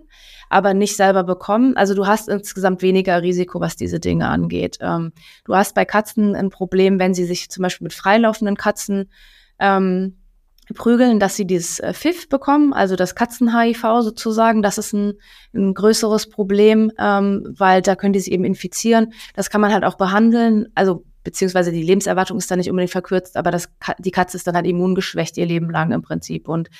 aber 0.48 0.72
nicht 0.72 0.94
selber 0.94 1.24
bekommen. 1.24 1.76
Also 1.76 1.94
du 1.94 2.06
hast 2.06 2.28
insgesamt 2.28 2.80
weniger 2.80 3.20
Risiko, 3.20 3.60
was 3.60 3.74
diese 3.74 3.98
Dinge 3.98 4.28
angeht. 4.28 4.78
Ähm, 4.80 5.12
du 5.44 5.56
hast 5.56 5.74
bei 5.74 5.84
Katzen 5.84 6.36
ein 6.36 6.50
Problem, 6.50 7.00
wenn 7.00 7.12
sie 7.12 7.24
sich 7.24 7.50
zum 7.50 7.62
Beispiel 7.62 7.86
mit 7.86 7.92
freilaufenden 7.92 8.56
Katzen 8.56 9.10
ähm, 9.58 10.19
prügeln, 10.74 11.20
dass 11.20 11.36
sie 11.36 11.46
dieses 11.46 11.80
äh, 11.80 11.92
FIF 11.92 12.28
bekommen, 12.28 12.72
also 12.72 12.96
das 12.96 13.14
Katzen-HIV 13.14 14.02
sozusagen. 14.02 14.62
Das 14.62 14.78
ist 14.78 14.92
ein, 14.92 15.14
ein 15.54 15.74
größeres 15.74 16.28
Problem, 16.28 16.92
ähm, 16.98 17.54
weil 17.58 17.82
da 17.82 17.96
können 17.96 18.12
die 18.12 18.20
sich 18.20 18.32
eben 18.32 18.44
infizieren. 18.44 19.12
Das 19.34 19.50
kann 19.50 19.60
man 19.60 19.72
halt 19.72 19.84
auch 19.84 19.96
behandeln. 19.96 20.68
Also 20.74 21.04
beziehungsweise 21.24 21.72
die 21.72 21.82
Lebenserwartung 21.82 22.38
ist 22.38 22.50
da 22.50 22.56
nicht 22.56 22.70
unbedingt 22.70 22.92
verkürzt, 22.92 23.36
aber 23.36 23.50
das, 23.50 23.68
die 23.98 24.10
Katze 24.10 24.36
ist 24.36 24.46
dann 24.46 24.54
halt 24.54 24.66
immungeschwächt 24.66 25.36
ihr 25.36 25.46
Leben 25.46 25.70
lang 25.70 25.92
im 25.92 26.02
Prinzip. 26.02 26.48
Und 26.48 26.70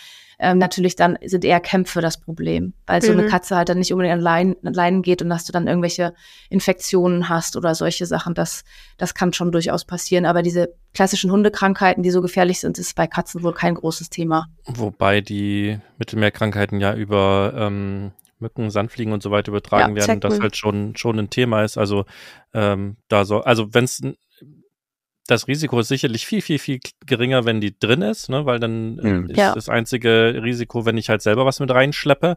ähm, 0.43 0.57
natürlich 0.57 0.97
dann 0.97 1.19
sind 1.23 1.45
eher 1.45 1.61
Kämpfe 1.61 2.01
das 2.01 2.19
Problem, 2.19 2.73
weil 2.87 3.01
mhm. 3.01 3.05
so 3.05 3.13
eine 3.13 3.23
mhm. 3.25 3.29
Katze 3.29 3.57
halt 3.57 3.69
dann 3.69 3.79
nicht 3.79 3.93
unbedingt 3.93 4.19
allein, 4.19 4.57
allein 4.65 5.03
geht 5.03 5.21
und 5.21 5.29
dass 5.29 5.45
du 5.45 5.53
dann 5.53 5.67
irgendwelche 5.67 6.15
Infektionen 6.49 7.29
hast 7.29 7.57
oder 7.57 7.75
solche 7.75 8.07
Sachen. 8.07 8.33
Das, 8.33 8.65
das 8.97 9.13
kann 9.13 9.35
schon 9.35 9.53
durchaus 9.53 9.85
passieren. 9.85 10.25
Aber 10.25 10.43
diese 10.43 10.73
klassischen 10.95 11.31
Hundekrankheiten, 11.31 12.03
die 12.03 12.11
so 12.11 12.23
gefährlich 12.23 12.59
sind, 12.61 12.79
ist 12.79 12.97
bei 12.97 13.07
Katzen 13.07 13.43
wohl 13.43 13.53
kein 13.53 13.75
großes 13.75 14.09
Thema. 14.09 14.47
Wobei 14.65 15.21
die 15.21 15.79
Mittelmeerkrankheiten 15.99 16.81
ja 16.81 16.95
über 16.95 17.53
ähm, 17.55 18.13
Mücken, 18.39 18.71
Sandfliegen 18.71 19.13
und 19.13 19.23
so 19.23 19.31
weiter 19.31 19.51
übertragen 19.51 19.95
ja, 19.95 20.07
werden, 20.07 20.21
das 20.21 20.41
halt 20.41 20.57
schon, 20.57 20.97
schon 20.97 21.19
ein 21.19 21.29
Thema 21.29 21.65
ist. 21.65 21.77
Also 21.77 22.07
ähm, 22.55 22.97
da 23.09 23.27
so, 23.27 23.43
also 23.43 23.75
wenn 23.75 23.85
es 23.85 24.01
das 25.27 25.47
Risiko 25.47 25.79
ist 25.81 25.89
sicherlich 25.89 26.27
viel, 26.27 26.43
viel, 26.43 26.59
viel 26.59 26.81
geringer, 27.07 27.45
wenn 27.45 27.61
die 27.61 27.79
drin 27.79 28.03
ist, 28.03 28.29
ne? 28.29 28.47
weil 28.47 28.59
dann 28.59 28.97
mhm. 28.97 29.31
ist 29.31 29.37
ja. 29.37 29.55
das 29.55 29.69
einzige 29.69 30.41
Risiko, 30.43 30.87
wenn 30.87 30.99
ich 30.99 31.09
halt 31.09 31.23
selber 31.23 31.47
was 31.47 31.61
mit 31.61 31.71
reinschleppe. 31.71 32.37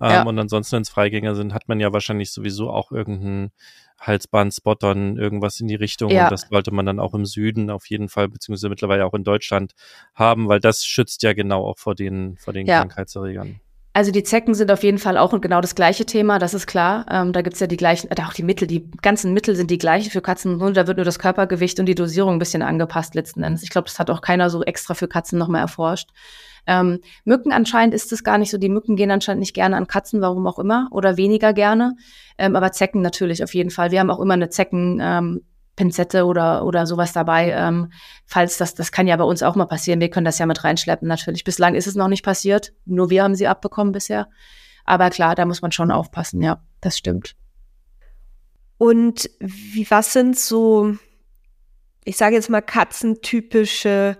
Ähm, 0.00 0.10
ja. 0.10 0.22
Und 0.24 0.38
ansonsten, 0.38 0.76
wenn 0.76 0.82
es 0.82 0.88
Freigänger 0.88 1.34
sind, 1.34 1.54
hat 1.54 1.68
man 1.68 1.78
ja 1.80 1.92
wahrscheinlich 1.92 2.32
sowieso 2.32 2.70
auch 2.70 2.90
irgendeinen 2.90 3.52
Halsband-Spottern, 4.00 5.16
irgendwas 5.16 5.60
in 5.60 5.68
die 5.68 5.76
Richtung. 5.76 6.10
Ja. 6.10 6.24
Und 6.24 6.32
das 6.32 6.48
sollte 6.50 6.72
man 6.72 6.86
dann 6.86 6.98
auch 6.98 7.14
im 7.14 7.24
Süden 7.24 7.70
auf 7.70 7.86
jeden 7.86 8.08
Fall, 8.08 8.28
beziehungsweise 8.28 8.68
mittlerweile 8.68 9.06
auch 9.06 9.14
in 9.14 9.24
Deutschland 9.24 9.74
haben, 10.14 10.48
weil 10.48 10.60
das 10.60 10.84
schützt 10.84 11.22
ja 11.22 11.32
genau 11.32 11.64
auch 11.64 11.78
vor 11.78 11.94
den, 11.94 12.36
vor 12.36 12.52
den 12.52 12.66
ja. 12.66 12.80
Krankheitserregern. 12.80 13.60
Also 13.96 14.10
die 14.10 14.24
Zecken 14.24 14.54
sind 14.54 14.72
auf 14.72 14.82
jeden 14.82 14.98
Fall 14.98 15.16
auch 15.16 15.40
genau 15.40 15.60
das 15.60 15.76
gleiche 15.76 16.04
Thema, 16.04 16.40
das 16.40 16.52
ist 16.52 16.66
klar. 16.66 17.06
Ähm, 17.08 17.32
da 17.32 17.42
gibt's 17.42 17.60
ja 17.60 17.68
die 17.68 17.76
gleichen, 17.76 18.10
äh, 18.10 18.20
auch 18.26 18.32
die 18.32 18.42
Mittel, 18.42 18.66
die 18.66 18.90
ganzen 19.02 19.32
Mittel 19.32 19.54
sind 19.54 19.70
die 19.70 19.78
gleichen 19.78 20.10
für 20.10 20.20
Katzen 20.20 20.54
und 20.54 20.60
Hunde. 20.60 20.72
Da 20.74 20.88
wird 20.88 20.98
nur 20.98 21.04
das 21.04 21.20
Körpergewicht 21.20 21.78
und 21.78 21.86
die 21.86 21.94
Dosierung 21.94 22.34
ein 22.34 22.38
bisschen 22.40 22.62
angepasst 22.62 23.14
letzten 23.14 23.44
Endes. 23.44 23.62
Ich 23.62 23.70
glaube, 23.70 23.86
das 23.86 24.00
hat 24.00 24.10
auch 24.10 24.20
keiner 24.20 24.50
so 24.50 24.64
extra 24.64 24.94
für 24.94 25.06
Katzen 25.06 25.38
nochmal 25.38 25.60
erforscht. 25.60 26.10
Ähm, 26.66 27.02
Mücken 27.24 27.52
anscheinend 27.52 27.94
ist 27.94 28.12
es 28.12 28.24
gar 28.24 28.36
nicht 28.36 28.50
so. 28.50 28.58
Die 28.58 28.68
Mücken 28.68 28.96
gehen 28.96 29.12
anscheinend 29.12 29.40
nicht 29.40 29.54
gerne 29.54 29.76
an 29.76 29.86
Katzen, 29.86 30.20
warum 30.20 30.44
auch 30.48 30.58
immer, 30.58 30.88
oder 30.90 31.16
weniger 31.16 31.52
gerne. 31.52 31.94
Ähm, 32.36 32.56
aber 32.56 32.72
Zecken 32.72 33.00
natürlich 33.00 33.44
auf 33.44 33.54
jeden 33.54 33.70
Fall. 33.70 33.92
Wir 33.92 34.00
haben 34.00 34.10
auch 34.10 34.20
immer 34.20 34.34
eine 34.34 34.48
Zecken. 34.48 34.98
Ähm, 35.00 35.42
Pinzette 35.76 36.24
oder, 36.24 36.64
oder 36.64 36.86
sowas 36.86 37.12
dabei, 37.12 37.50
ähm, 37.50 37.90
falls 38.26 38.58
das, 38.58 38.74
das 38.74 38.92
kann 38.92 39.06
ja 39.06 39.16
bei 39.16 39.24
uns 39.24 39.42
auch 39.42 39.56
mal 39.56 39.66
passieren. 39.66 40.00
Wir 40.00 40.10
können 40.10 40.24
das 40.24 40.38
ja 40.38 40.46
mit 40.46 40.62
reinschleppen, 40.62 41.08
natürlich. 41.08 41.44
Bislang 41.44 41.74
ist 41.74 41.86
es 41.86 41.96
noch 41.96 42.08
nicht 42.08 42.24
passiert. 42.24 42.72
Nur 42.84 43.10
wir 43.10 43.24
haben 43.24 43.34
sie 43.34 43.48
abbekommen 43.48 43.92
bisher. 43.92 44.28
Aber 44.84 45.10
klar, 45.10 45.34
da 45.34 45.46
muss 45.46 45.62
man 45.62 45.72
schon 45.72 45.90
aufpassen, 45.90 46.42
ja, 46.42 46.62
das 46.80 46.96
stimmt. 46.98 47.34
Und 48.78 49.30
wie, 49.40 49.90
was 49.90 50.12
sind 50.12 50.38
so, 50.38 50.96
ich 52.04 52.16
sage 52.16 52.34
jetzt 52.34 52.50
mal, 52.50 52.60
katzentypische 52.60 54.16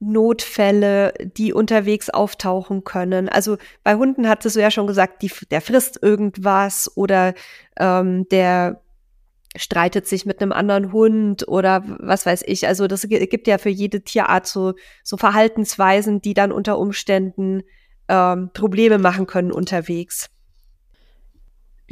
Notfälle, 0.00 1.14
die 1.36 1.52
unterwegs 1.52 2.10
auftauchen 2.10 2.82
können. 2.82 3.28
Also 3.28 3.56
bei 3.84 3.94
Hunden 3.94 4.28
hattest 4.28 4.56
du 4.56 4.60
ja 4.60 4.70
schon 4.70 4.88
gesagt, 4.88 5.22
die, 5.22 5.30
der 5.50 5.60
frisst 5.60 6.02
irgendwas 6.02 6.90
oder 6.96 7.34
ähm, 7.78 8.28
der 8.30 8.82
streitet 9.56 10.06
sich 10.06 10.24
mit 10.24 10.40
einem 10.40 10.52
anderen 10.52 10.92
Hund 10.92 11.46
oder 11.46 11.84
was 11.98 12.24
weiß 12.26 12.42
ich. 12.46 12.66
Also 12.66 12.86
das 12.86 13.06
gibt 13.08 13.46
ja 13.46 13.58
für 13.58 13.68
jede 13.68 14.02
Tierart 14.02 14.46
so, 14.46 14.74
so 15.04 15.16
Verhaltensweisen, 15.16 16.20
die 16.20 16.34
dann 16.34 16.52
unter 16.52 16.78
Umständen 16.78 17.62
ähm, 18.08 18.50
Probleme 18.52 18.98
machen 18.98 19.26
können 19.26 19.52
unterwegs. 19.52 20.30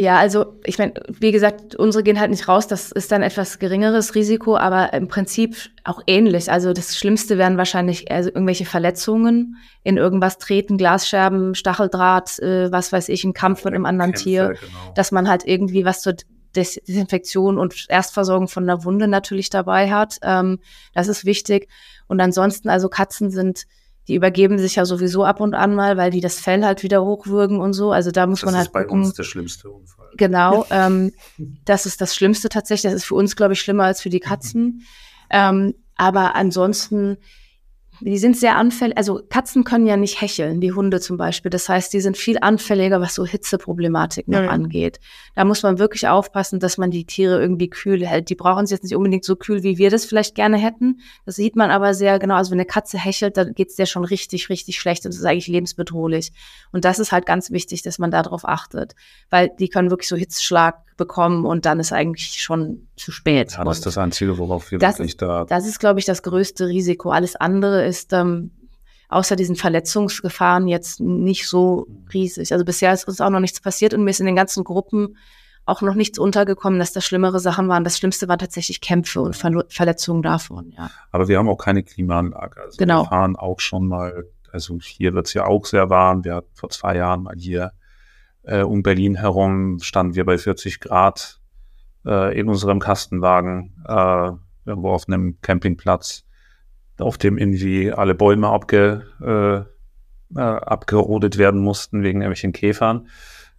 Ja, 0.00 0.16
also 0.16 0.58
ich 0.64 0.78
meine, 0.78 0.94
wie 1.08 1.30
gesagt, 1.30 1.74
unsere 1.74 2.02
gehen 2.02 2.18
halt 2.18 2.30
nicht 2.30 2.48
raus, 2.48 2.66
das 2.66 2.90
ist 2.90 3.12
dann 3.12 3.22
etwas 3.22 3.58
geringeres 3.58 4.14
Risiko, 4.14 4.56
aber 4.56 4.94
im 4.94 5.08
Prinzip 5.08 5.56
auch 5.84 6.00
ähnlich. 6.06 6.50
Also 6.50 6.72
das 6.72 6.96
Schlimmste 6.96 7.36
wären 7.36 7.58
wahrscheinlich 7.58 8.10
also 8.10 8.30
irgendwelche 8.30 8.64
Verletzungen, 8.64 9.56
in 9.82 9.98
irgendwas 9.98 10.38
treten, 10.38 10.78
Glasscherben, 10.78 11.54
Stacheldraht, 11.54 12.38
äh, 12.38 12.72
was 12.72 12.92
weiß 12.92 13.10
ich, 13.10 13.24
ein 13.24 13.34
Kampf 13.34 13.66
mit 13.66 13.74
einem 13.74 13.84
anderen 13.84 14.12
Kämpfe, 14.12 14.24
Tier, 14.24 14.48
genau. 14.48 14.92
dass 14.94 15.12
man 15.12 15.28
halt 15.28 15.46
irgendwie 15.46 15.84
was 15.84 16.00
zur 16.00 16.14
Des 16.56 16.80
Desinfektion 16.86 17.58
und 17.58 17.86
Erstversorgung 17.88 18.48
von 18.48 18.66
der 18.66 18.84
Wunde 18.84 19.08
natürlich 19.08 19.50
dabei 19.50 19.90
hat. 19.90 20.18
Ähm, 20.22 20.58
das 20.94 21.08
ist 21.08 21.24
wichtig. 21.24 21.68
Und 22.08 22.20
ansonsten, 22.20 22.68
also 22.68 22.88
Katzen 22.88 23.30
sind, 23.30 23.66
die 24.08 24.14
übergeben 24.14 24.58
sich 24.58 24.76
ja 24.76 24.84
sowieso 24.84 25.24
ab 25.24 25.40
und 25.40 25.54
an 25.54 25.74
mal, 25.74 25.96
weil 25.96 26.10
die 26.10 26.20
das 26.20 26.40
Fell 26.40 26.64
halt 26.64 26.82
wieder 26.82 27.04
hochwürgen 27.04 27.60
und 27.60 27.72
so. 27.72 27.92
Also 27.92 28.10
da 28.10 28.26
muss 28.26 28.40
das 28.40 28.46
man 28.46 28.54
halt. 28.56 28.66
Das 28.66 28.68
ist 28.68 28.72
bei 28.72 28.84
gucken. 28.84 29.04
uns 29.04 29.14
der 29.14 29.22
schlimmste 29.22 29.70
Unfall. 29.70 30.08
Genau. 30.16 30.66
ähm, 30.70 31.12
das 31.64 31.86
ist 31.86 32.00
das 32.00 32.14
Schlimmste 32.14 32.48
tatsächlich. 32.48 32.90
Das 32.90 33.02
ist 33.02 33.06
für 33.06 33.14
uns, 33.14 33.36
glaube 33.36 33.52
ich, 33.52 33.60
schlimmer 33.60 33.84
als 33.84 34.00
für 34.00 34.10
die 34.10 34.20
Katzen. 34.20 34.86
Ähm, 35.30 35.74
aber 35.96 36.34
ansonsten 36.34 37.18
die 38.00 38.18
sind 38.18 38.36
sehr 38.36 38.56
anfällig, 38.56 38.96
also 38.96 39.20
Katzen 39.28 39.64
können 39.64 39.86
ja 39.86 39.96
nicht 39.96 40.20
hecheln, 40.20 40.60
die 40.60 40.72
Hunde 40.72 41.00
zum 41.00 41.16
Beispiel. 41.16 41.50
Das 41.50 41.68
heißt, 41.68 41.92
die 41.92 42.00
sind 42.00 42.16
viel 42.16 42.38
anfälliger, 42.40 43.00
was 43.00 43.14
so 43.14 43.26
Hitzeproblematik 43.26 44.28
noch 44.28 44.42
ja, 44.42 44.48
angeht. 44.48 45.00
Da 45.34 45.44
muss 45.44 45.62
man 45.62 45.78
wirklich 45.78 46.08
aufpassen, 46.08 46.60
dass 46.60 46.78
man 46.78 46.90
die 46.90 47.04
Tiere 47.04 47.40
irgendwie 47.40 47.68
kühl 47.68 48.06
hält. 48.06 48.30
Die 48.30 48.34
brauchen 48.34 48.64
es 48.64 48.70
jetzt 48.70 48.84
nicht 48.84 48.96
unbedingt 48.96 49.24
so 49.24 49.36
kühl, 49.36 49.62
wie 49.62 49.78
wir 49.78 49.90
das 49.90 50.04
vielleicht 50.04 50.34
gerne 50.34 50.56
hätten. 50.56 51.00
Das 51.26 51.36
sieht 51.36 51.56
man 51.56 51.70
aber 51.70 51.94
sehr 51.94 52.18
genau. 52.18 52.36
Also 52.36 52.50
wenn 52.50 52.58
eine 52.58 52.66
Katze 52.66 52.98
hechelt, 52.98 53.36
dann 53.36 53.54
geht's 53.54 53.76
der 53.76 53.86
schon 53.86 54.04
richtig, 54.04 54.48
richtig 54.48 54.78
schlecht 54.78 55.04
und 55.04 55.12
das 55.12 55.18
ist 55.20 55.26
eigentlich 55.26 55.48
lebensbedrohlich. 55.48 56.32
Und 56.72 56.84
das 56.84 56.98
ist 56.98 57.12
halt 57.12 57.26
ganz 57.26 57.50
wichtig, 57.50 57.82
dass 57.82 57.98
man 57.98 58.10
darauf 58.10 58.46
achtet, 58.46 58.94
weil 59.28 59.50
die 59.58 59.68
können 59.68 59.90
wirklich 59.90 60.08
so 60.08 60.16
Hitzschlag 60.16 60.89
bekommen 61.00 61.44
und 61.44 61.66
dann 61.66 61.80
ist 61.80 61.92
eigentlich 61.92 62.40
schon 62.40 62.86
zu 62.96 63.10
spät. 63.10 63.54
Ja, 63.58 63.64
das 63.64 63.78
ist 63.78 63.86
das 63.86 63.98
Einzige, 63.98 64.38
worauf 64.38 64.70
wir 64.70 64.78
das 64.78 64.98
wirklich 64.98 65.16
da. 65.16 65.44
Das 65.44 65.66
ist, 65.66 65.80
glaube 65.80 65.98
ich, 65.98 66.06
das 66.06 66.22
größte 66.22 66.68
Risiko. 66.68 67.10
Alles 67.10 67.34
andere 67.34 67.84
ist 67.84 68.12
ähm, 68.12 68.52
außer 69.08 69.34
diesen 69.34 69.56
Verletzungsgefahren 69.56 70.68
jetzt 70.68 71.00
nicht 71.00 71.48
so 71.48 71.88
riesig. 72.14 72.52
Also 72.52 72.64
bisher 72.64 72.92
ist 72.92 73.08
uns 73.08 73.20
auch 73.20 73.30
noch 73.30 73.40
nichts 73.40 73.60
passiert 73.60 73.94
und 73.94 74.04
mir 74.04 74.10
ist 74.10 74.20
in 74.20 74.26
den 74.26 74.36
ganzen 74.36 74.62
Gruppen 74.62 75.16
auch 75.66 75.82
noch 75.82 75.94
nichts 75.94 76.18
untergekommen, 76.18 76.78
dass 76.78 76.92
da 76.92 77.00
schlimmere 77.00 77.40
Sachen 77.40 77.68
waren. 77.68 77.84
Das 77.84 77.98
Schlimmste 77.98 78.28
waren 78.28 78.38
tatsächlich 78.38 78.80
Kämpfe 78.80 79.20
und 79.20 79.36
Ver 79.36 79.64
Verletzungen 79.68 80.22
davon, 80.22 80.72
ja. 80.76 80.90
Aber 81.10 81.28
wir 81.28 81.38
haben 81.38 81.48
auch 81.48 81.58
keine 81.58 81.82
Klimaanlage. 81.82 82.60
Also 82.60 82.76
genau. 82.78 83.02
Wir 83.02 83.08
fahren 83.08 83.36
auch 83.36 83.60
schon 83.60 83.86
mal, 83.86 84.24
also 84.52 84.78
hier 84.80 85.12
wird 85.14 85.26
es 85.26 85.34
ja 85.34 85.46
auch 85.46 85.66
sehr 85.66 85.90
warm. 85.90 86.24
Wir 86.24 86.36
hatten 86.36 86.54
vor 86.54 86.70
zwei 86.70 86.96
Jahren 86.96 87.24
mal 87.24 87.34
hier 87.36 87.72
äh, 88.42 88.62
um 88.62 88.82
Berlin 88.82 89.16
herum, 89.16 89.78
standen 89.80 90.14
wir 90.14 90.24
bei 90.24 90.38
40 90.38 90.80
Grad 90.80 91.40
äh, 92.06 92.38
in 92.38 92.48
unserem 92.48 92.78
Kastenwagen, 92.78 93.74
äh, 93.86 94.30
irgendwo 94.64 94.90
auf 94.90 95.08
einem 95.08 95.40
Campingplatz, 95.40 96.24
auf 96.98 97.18
dem 97.18 97.38
irgendwie 97.38 97.92
alle 97.92 98.14
Bäume 98.14 98.48
abge, 98.48 99.06
äh, 99.22 100.38
äh, 100.38 100.40
abgerodet 100.40 101.38
werden 101.38 101.60
mussten 101.60 102.02
wegen 102.02 102.20
irgendwelchen 102.20 102.52
Käfern. 102.52 103.08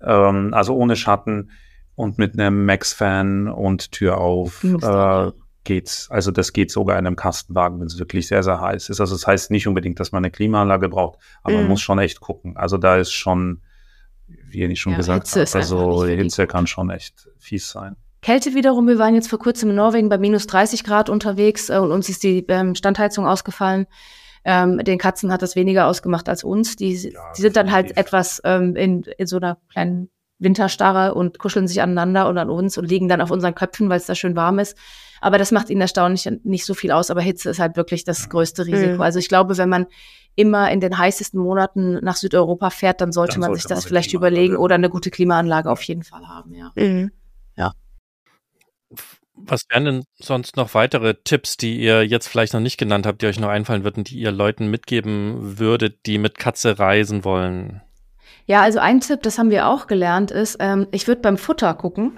Ähm, 0.01 0.53
also 0.53 0.75
ohne 0.75 0.95
Schatten 0.95 1.51
und 1.95 2.17
mit 2.17 2.39
einem 2.39 2.65
Max-Fan 2.65 3.47
und 3.47 3.91
Tür 3.91 4.17
auf 4.17 4.63
äh, 4.63 5.31
geht's. 5.63 6.09
Also 6.09 6.31
das 6.31 6.53
geht 6.53 6.71
sogar 6.71 6.97
in 6.97 7.05
einem 7.05 7.15
Kastenwagen, 7.15 7.79
wenn 7.79 7.87
es 7.87 7.99
wirklich 7.99 8.27
sehr, 8.27 8.43
sehr 8.43 8.59
heiß 8.59 8.89
ist. 8.89 8.99
Also 8.99 9.15
das 9.15 9.27
heißt 9.27 9.51
nicht 9.51 9.67
unbedingt, 9.67 9.99
dass 9.99 10.11
man 10.11 10.23
eine 10.23 10.31
Klimaanlage 10.31 10.89
braucht, 10.89 11.19
aber 11.43 11.53
mm. 11.53 11.57
man 11.57 11.63
mhm. 11.65 11.69
muss 11.69 11.81
schon 11.81 11.99
echt 11.99 12.19
gucken. 12.19 12.57
Also 12.57 12.77
da 12.77 12.97
ist 12.97 13.11
schon, 13.11 13.61
wie 14.51 14.63
ich 14.65 14.79
schon 14.79 14.93
ja, 14.93 14.97
gesagt 14.97 15.29
habe, 15.31 15.47
also 15.53 16.05
Hitze 16.05 16.47
kann 16.47 16.67
schon 16.67 16.89
echt 16.89 17.27
fies 17.39 17.69
sein. 17.69 17.95
Kälte 18.21 18.53
wiederum, 18.53 18.87
wir 18.87 18.99
waren 18.99 19.15
jetzt 19.15 19.29
vor 19.29 19.39
kurzem 19.39 19.71
in 19.71 19.75
Norwegen 19.75 20.09
bei 20.09 20.17
minus 20.17 20.45
30 20.45 20.83
Grad 20.83 21.09
unterwegs 21.09 21.69
äh, 21.69 21.77
und 21.77 21.91
uns 21.91 22.07
ist 22.07 22.23
die 22.23 22.45
ähm, 22.47 22.75
Standheizung 22.75 23.25
ausgefallen. 23.25 23.87
Ähm, 24.43 24.77
den 24.79 24.97
Katzen 24.97 25.31
hat 25.31 25.41
das 25.41 25.55
weniger 25.55 25.87
ausgemacht 25.87 26.29
als 26.29 26.43
uns. 26.43 26.75
Die, 26.75 26.93
ja, 26.93 27.31
die 27.35 27.41
sind 27.41 27.55
dann 27.55 27.71
halt 27.71 27.97
etwas 27.97 28.41
ähm, 28.43 28.75
in, 28.75 29.03
in 29.17 29.27
so 29.27 29.37
einer 29.37 29.57
kleinen 29.71 30.09
Winterstarre 30.41 31.13
und 31.13 31.39
kuscheln 31.39 31.67
sich 31.67 31.81
aneinander 31.81 32.27
und 32.27 32.37
an 32.37 32.49
uns 32.49 32.77
und 32.77 32.85
liegen 32.85 33.07
dann 33.07 33.21
auf 33.21 33.31
unseren 33.31 33.55
Köpfen, 33.55 33.89
weil 33.89 33.97
es 33.97 34.07
da 34.07 34.15
schön 34.15 34.35
warm 34.35 34.59
ist. 34.59 34.75
Aber 35.21 35.37
das 35.37 35.51
macht 35.51 35.69
ihnen 35.69 35.81
erstaunlich 35.81 36.27
nicht 36.43 36.65
so 36.65 36.73
viel 36.73 36.91
aus. 36.91 37.11
Aber 37.11 37.21
Hitze 37.21 37.51
ist 37.51 37.59
halt 37.59 37.77
wirklich 37.77 38.03
das 38.03 38.27
größte 38.27 38.65
Risiko. 38.65 38.95
Mhm. 38.95 39.01
Also 39.01 39.19
ich 39.19 39.29
glaube, 39.29 39.57
wenn 39.57 39.69
man 39.69 39.85
immer 40.35 40.71
in 40.71 40.79
den 40.79 40.97
heißesten 40.97 41.39
Monaten 41.39 42.03
nach 42.03 42.15
Südeuropa 42.15 42.71
fährt, 42.71 43.01
dann 43.01 43.11
sollte 43.11 43.33
dann 43.33 43.41
man 43.41 43.49
sollte 43.49 43.61
sich 43.61 43.69
das 43.69 43.83
man 43.83 43.87
vielleicht 43.87 44.13
überlegen 44.13 44.55
oder 44.55 44.75
eine 44.75 44.89
gute 44.89 45.11
Klimaanlage 45.11 45.69
auf 45.69 45.83
jeden 45.83 46.03
Fall 46.03 46.27
haben. 46.27 46.55
Ja. 46.55 46.71
Mhm. 46.75 47.11
ja. 47.55 47.73
Was 49.35 49.63
wären 49.69 49.85
denn 49.85 50.03
sonst 50.15 50.57
noch 50.57 50.73
weitere 50.73 51.15
Tipps, 51.23 51.55
die 51.57 51.79
ihr 51.79 52.05
jetzt 52.05 52.27
vielleicht 52.27 52.53
noch 52.53 52.59
nicht 52.59 52.77
genannt 52.77 53.05
habt, 53.05 53.21
die 53.21 53.27
euch 53.27 53.39
noch 53.39 53.49
einfallen 53.49 53.83
würden, 53.83 54.03
die 54.03 54.17
ihr 54.19 54.31
Leuten 54.31 54.67
mitgeben 54.67 55.59
würdet, 55.59 56.05
die 56.07 56.17
mit 56.17 56.37
Katze 56.37 56.79
reisen 56.79 57.23
wollen? 57.23 57.81
Ja, 58.45 58.61
also 58.61 58.79
ein 58.79 58.99
Tipp, 58.99 59.21
das 59.23 59.37
haben 59.37 59.49
wir 59.49 59.67
auch 59.67 59.87
gelernt, 59.87 60.31
ist, 60.31 60.57
ähm, 60.59 60.87
ich 60.91 61.07
würde 61.07 61.21
beim 61.21 61.37
Futter 61.37 61.73
gucken. 61.73 62.13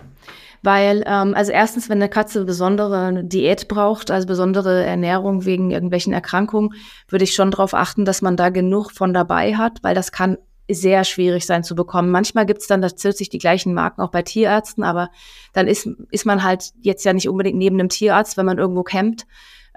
Weil, 0.66 1.04
ähm, 1.06 1.34
also 1.36 1.52
erstens, 1.52 1.90
wenn 1.90 1.98
eine 1.98 2.08
Katze 2.08 2.46
besondere 2.46 3.24
Diät 3.26 3.68
braucht, 3.68 4.10
also 4.10 4.26
besondere 4.26 4.86
Ernährung 4.86 5.44
wegen 5.44 5.72
irgendwelchen 5.72 6.14
Erkrankungen, 6.14 6.74
würde 7.10 7.26
ich 7.26 7.36
schon 7.36 7.52
darauf 7.52 7.74
achten, 7.74 8.06
dass 8.06 8.22
man 8.22 8.38
da 8.38 8.50
genug 8.50 8.92
von 8.92 9.14
dabei 9.14 9.58
hat, 9.58 9.80
weil 9.82 9.94
das 9.94 10.14
kann 10.14 10.38
sehr 10.72 11.04
schwierig 11.04 11.46
sein 11.46 11.66
zu 11.66 11.76
bekommen. 11.76 12.12
Manchmal 12.12 12.46
gibt's 12.46 12.68
dann 12.68 12.82
tatsächlich 12.82 13.30
die 13.30 13.40
gleichen 13.40 13.74
Marken 13.74 14.02
auch 14.02 14.12
bei 14.12 14.22
Tierärzten, 14.22 14.86
aber 14.86 15.10
dann 15.52 15.68
ist, 15.68 15.90
ist 16.12 16.26
man 16.26 16.44
halt 16.44 16.72
jetzt 16.80 17.04
ja 17.04 17.12
nicht 17.12 17.28
unbedingt 17.28 17.58
neben 17.58 17.78
einem 17.78 17.90
Tierarzt, 17.90 18.38
wenn 18.38 18.46
man 18.46 18.58
irgendwo 18.58 18.84
campt. 18.84 19.26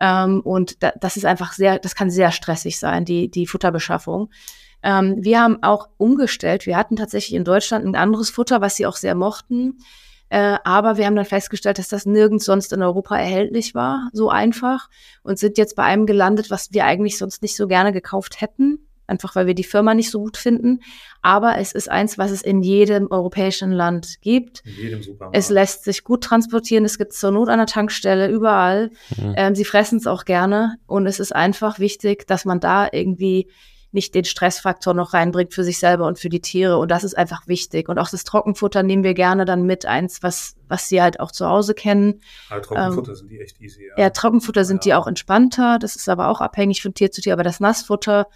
Ähm, 0.00 0.40
und 0.42 0.82
da, 0.84 0.92
das 1.00 1.16
ist 1.16 1.24
einfach 1.24 1.52
sehr, 1.52 1.80
das 1.80 1.96
kann 1.96 2.10
sehr 2.10 2.30
stressig 2.30 2.78
sein, 2.78 3.04
die, 3.04 3.28
die 3.28 3.48
Futterbeschaffung. 3.48 4.30
Ähm, 4.86 5.16
wir 5.18 5.40
haben 5.40 5.64
auch 5.64 5.88
umgestellt. 5.96 6.64
Wir 6.64 6.76
hatten 6.76 6.94
tatsächlich 6.94 7.34
in 7.34 7.42
Deutschland 7.42 7.84
ein 7.84 7.96
anderes 7.96 8.30
Futter, 8.30 8.60
was 8.60 8.76
sie 8.76 8.86
auch 8.86 8.94
sehr 8.94 9.16
mochten. 9.16 9.78
Äh, 10.28 10.58
aber 10.62 10.96
wir 10.96 11.06
haben 11.06 11.16
dann 11.16 11.24
festgestellt, 11.24 11.78
dass 11.78 11.88
das 11.88 12.06
nirgends 12.06 12.44
sonst 12.44 12.72
in 12.72 12.82
Europa 12.82 13.18
erhältlich 13.18 13.74
war, 13.74 14.08
so 14.12 14.30
einfach. 14.30 14.88
Und 15.24 15.40
sind 15.40 15.58
jetzt 15.58 15.74
bei 15.74 15.82
einem 15.82 16.06
gelandet, 16.06 16.52
was 16.52 16.72
wir 16.72 16.84
eigentlich 16.84 17.18
sonst 17.18 17.42
nicht 17.42 17.56
so 17.56 17.66
gerne 17.66 17.92
gekauft 17.92 18.40
hätten. 18.40 18.78
Einfach 19.08 19.34
weil 19.34 19.48
wir 19.48 19.54
die 19.54 19.64
Firma 19.64 19.92
nicht 19.92 20.10
so 20.10 20.20
gut 20.20 20.36
finden. 20.36 20.80
Aber 21.20 21.58
es 21.58 21.72
ist 21.72 21.88
eins, 21.90 22.16
was 22.16 22.30
es 22.30 22.42
in 22.42 22.62
jedem 22.62 23.10
europäischen 23.10 23.72
Land 23.72 24.20
gibt. 24.20 24.62
In 24.64 24.84
jedem 24.84 25.02
Supermarkt. 25.02 25.36
Es 25.36 25.50
lässt 25.50 25.82
sich 25.82 26.04
gut 26.04 26.22
transportieren. 26.22 26.84
Es 26.84 26.96
gibt 26.96 27.12
zur 27.12 27.32
Not 27.32 27.48
an 27.48 27.58
der 27.58 27.66
Tankstelle, 27.66 28.28
überall. 28.28 28.90
Mhm. 29.16 29.34
Ähm, 29.36 29.54
sie 29.56 29.64
fressen 29.64 29.98
es 29.98 30.06
auch 30.06 30.24
gerne. 30.24 30.76
Und 30.86 31.06
es 31.06 31.18
ist 31.18 31.34
einfach 31.34 31.80
wichtig, 31.80 32.28
dass 32.28 32.44
man 32.44 32.60
da 32.60 32.88
irgendwie 32.92 33.48
nicht 33.92 34.14
den 34.14 34.24
Stressfaktor 34.24 34.94
noch 34.94 35.14
reinbringt 35.14 35.54
für 35.54 35.64
sich 35.64 35.78
selber 35.78 36.06
und 36.06 36.18
für 36.18 36.28
die 36.28 36.40
Tiere. 36.40 36.78
Und 36.78 36.90
das 36.90 37.04
ist 37.04 37.16
einfach 37.16 37.46
wichtig. 37.46 37.88
Und 37.88 37.98
auch 37.98 38.10
das 38.10 38.24
Trockenfutter 38.24 38.82
nehmen 38.82 39.04
wir 39.04 39.14
gerne 39.14 39.44
dann 39.44 39.62
mit, 39.62 39.86
eins, 39.86 40.22
was, 40.22 40.56
was 40.68 40.88
sie 40.88 41.00
halt 41.00 41.20
auch 41.20 41.32
zu 41.32 41.46
Hause 41.46 41.74
kennen. 41.74 42.20
Aber 42.50 42.62
Trockenfutter 42.62 43.12
ähm, 43.12 43.16
sind 43.16 43.30
die 43.30 43.40
echt 43.40 43.60
easy. 43.60 43.86
Ja, 43.96 44.04
ja 44.04 44.10
Trockenfutter 44.10 44.64
sind 44.64 44.84
ja. 44.84 44.90
die 44.90 44.94
auch 44.94 45.06
entspannter. 45.06 45.78
Das 45.78 45.96
ist 45.96 46.08
aber 46.08 46.28
auch 46.28 46.40
abhängig 46.40 46.82
von 46.82 46.94
Tier 46.94 47.10
zu 47.10 47.20
Tier. 47.20 47.32
Aber 47.32 47.44
das 47.44 47.60
Nassfutter, 47.60 48.26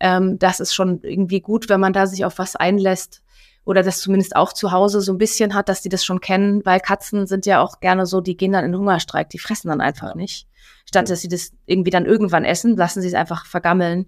ähm, 0.00 0.38
das 0.38 0.60
ist 0.60 0.74
schon 0.74 1.00
irgendwie 1.02 1.40
gut, 1.40 1.68
wenn 1.68 1.80
man 1.80 1.92
da 1.92 2.06
sich 2.06 2.24
auf 2.24 2.38
was 2.38 2.56
einlässt 2.56 3.22
oder 3.64 3.82
das 3.82 4.00
zumindest 4.00 4.36
auch 4.36 4.52
zu 4.52 4.72
Hause 4.72 5.00
so 5.00 5.12
ein 5.12 5.18
bisschen 5.18 5.54
hat, 5.54 5.68
dass 5.68 5.80
die 5.80 5.88
das 5.88 6.04
schon 6.04 6.20
kennen, 6.20 6.64
weil 6.64 6.80
Katzen 6.80 7.26
sind 7.26 7.46
ja 7.46 7.60
auch 7.60 7.80
gerne 7.80 8.06
so, 8.06 8.20
die 8.20 8.36
gehen 8.36 8.52
dann 8.52 8.64
in 8.64 8.76
Hungerstreik, 8.76 9.30
die 9.30 9.38
fressen 9.38 9.68
dann 9.68 9.80
einfach 9.80 10.08
ja. 10.08 10.14
nicht. 10.14 10.46
Statt 10.86 11.08
dass 11.08 11.20
sie 11.20 11.28
das 11.28 11.52
irgendwie 11.66 11.90
dann 11.90 12.04
irgendwann 12.04 12.44
essen, 12.44 12.76
lassen 12.76 13.00
sie 13.00 13.08
es 13.08 13.14
einfach 13.14 13.46
vergammeln. 13.46 14.06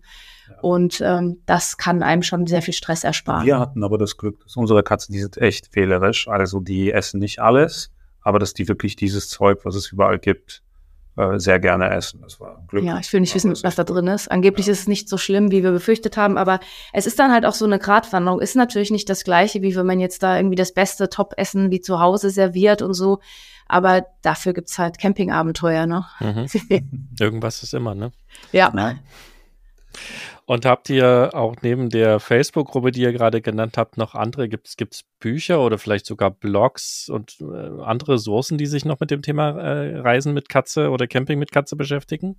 Und 0.63 1.01
ähm, 1.05 1.43
das 1.47 1.77
kann 1.77 2.03
einem 2.03 2.23
schon 2.23 2.47
sehr 2.47 2.63
viel 2.63 2.75
Stress 2.75 3.05
ersparen. 3.05 3.47
Wir 3.47 3.59
hatten 3.59 3.85
aber 3.85 3.99
das 3.99 4.17
Glück, 4.17 4.43
dass 4.43 4.57
unsere 4.57 4.83
Katzen, 4.83 5.13
die 5.13 5.21
sind 5.21 5.37
echt 5.39 5.73
fehlerisch. 5.73 6.29
Also 6.29 6.61
die 6.61 6.93
essen 6.93 7.21
nicht 7.21 7.41
alles, 7.41 7.93
aber 8.21 8.39
dass 8.39 8.55
die 8.55 8.69
wirklich 8.69 8.97
dieses 8.97 9.29
Zeug, 9.29 9.61
was 9.65 9.75
es 9.75 9.93
überall 9.93 10.19
gibt, 10.19 10.63
äh, 11.17 11.39
sehr 11.39 11.59
gerne 11.59 11.89
essen. 11.91 12.21
Das 12.21 12.41
war 12.41 12.63
Glück. 12.69 12.85
Ja, 12.85 12.99
ich 12.99 13.11
will 13.11 13.21
nicht 13.21 13.35
wissen, 13.35 13.55
was 13.63 13.75
da 13.75 13.85
drin 13.85 14.07
ist. 14.07 14.31
Angeblich 14.31 14.67
ja. 14.67 14.73
ist 14.73 14.81
es 14.81 14.87
nicht 14.87 15.09
so 15.09 15.17
schlimm, 15.17 15.51
wie 15.51 15.63
wir 15.63 15.73
befürchtet 15.73 16.19
haben, 16.19 16.37
aber 16.37 16.61
es 16.93 17.07
ist 17.07 17.19
dann 17.19 17.33
halt 17.33 17.47
auch 17.47 17.55
so 17.55 17.65
eine 17.65 17.79
Gratwanderung. 17.79 18.41
Ist 18.41 18.55
natürlich 18.55 18.91
nicht 18.91 19.09
das 19.09 19.25
Gleiche, 19.25 19.63
wie 19.63 19.75
wenn 19.75 19.87
man 19.87 19.99
jetzt 19.99 20.23
da 20.23 20.37
irgendwie 20.37 20.57
das 20.57 20.75
beste 20.75 21.09
Top-Essen 21.09 21.71
wie 21.71 21.81
zu 21.81 22.01
Hause 22.01 22.29
serviert 22.29 22.83
und 22.83 22.93
so. 22.93 23.21
Aber 23.67 24.05
dafür 24.23 24.53
gibt's 24.53 24.79
halt 24.79 24.99
Campingabenteuer, 24.99 25.87
ne? 25.87 26.05
Mhm. 26.21 26.47
Irgendwas 27.19 27.63
ist 27.63 27.73
immer, 27.73 27.95
ne? 27.95 28.13
Ja. 28.53 28.71
Nein. 28.75 29.01
Und 30.49 30.65
habt 30.65 30.89
ihr 30.91 31.31
auch 31.35 31.57
neben 31.63 31.91
der 31.91 32.21
Facebook-Gruppe, 32.21 32.93
die 32.93 33.01
ihr 33.01 33.13
gerade 33.13 33.41
genannt 33.41 33.77
habt, 33.77 33.97
noch 33.97 34.15
andere? 34.15 34.49
Gibt 34.49 34.69
es 34.79 35.03
Bücher 35.19 35.61
oder 35.61 35.77
vielleicht 35.77 36.07
sogar 36.07 36.31
Blogs 36.31 37.09
und 37.09 37.39
äh, 37.41 37.83
andere 37.83 38.13
Ressourcen, 38.15 38.57
die 38.57 38.67
sich 38.67 38.85
noch 38.85 39.01
mit 39.01 39.11
dem 39.11 39.23
Thema 39.23 39.51
äh, 39.61 39.99
Reisen 39.99 40.35
mit 40.35 40.49
Katze 40.49 40.91
oder 40.91 41.09
Camping 41.09 41.41
mit 41.41 41.51
Katze 41.51 41.75
beschäftigen? 41.75 42.37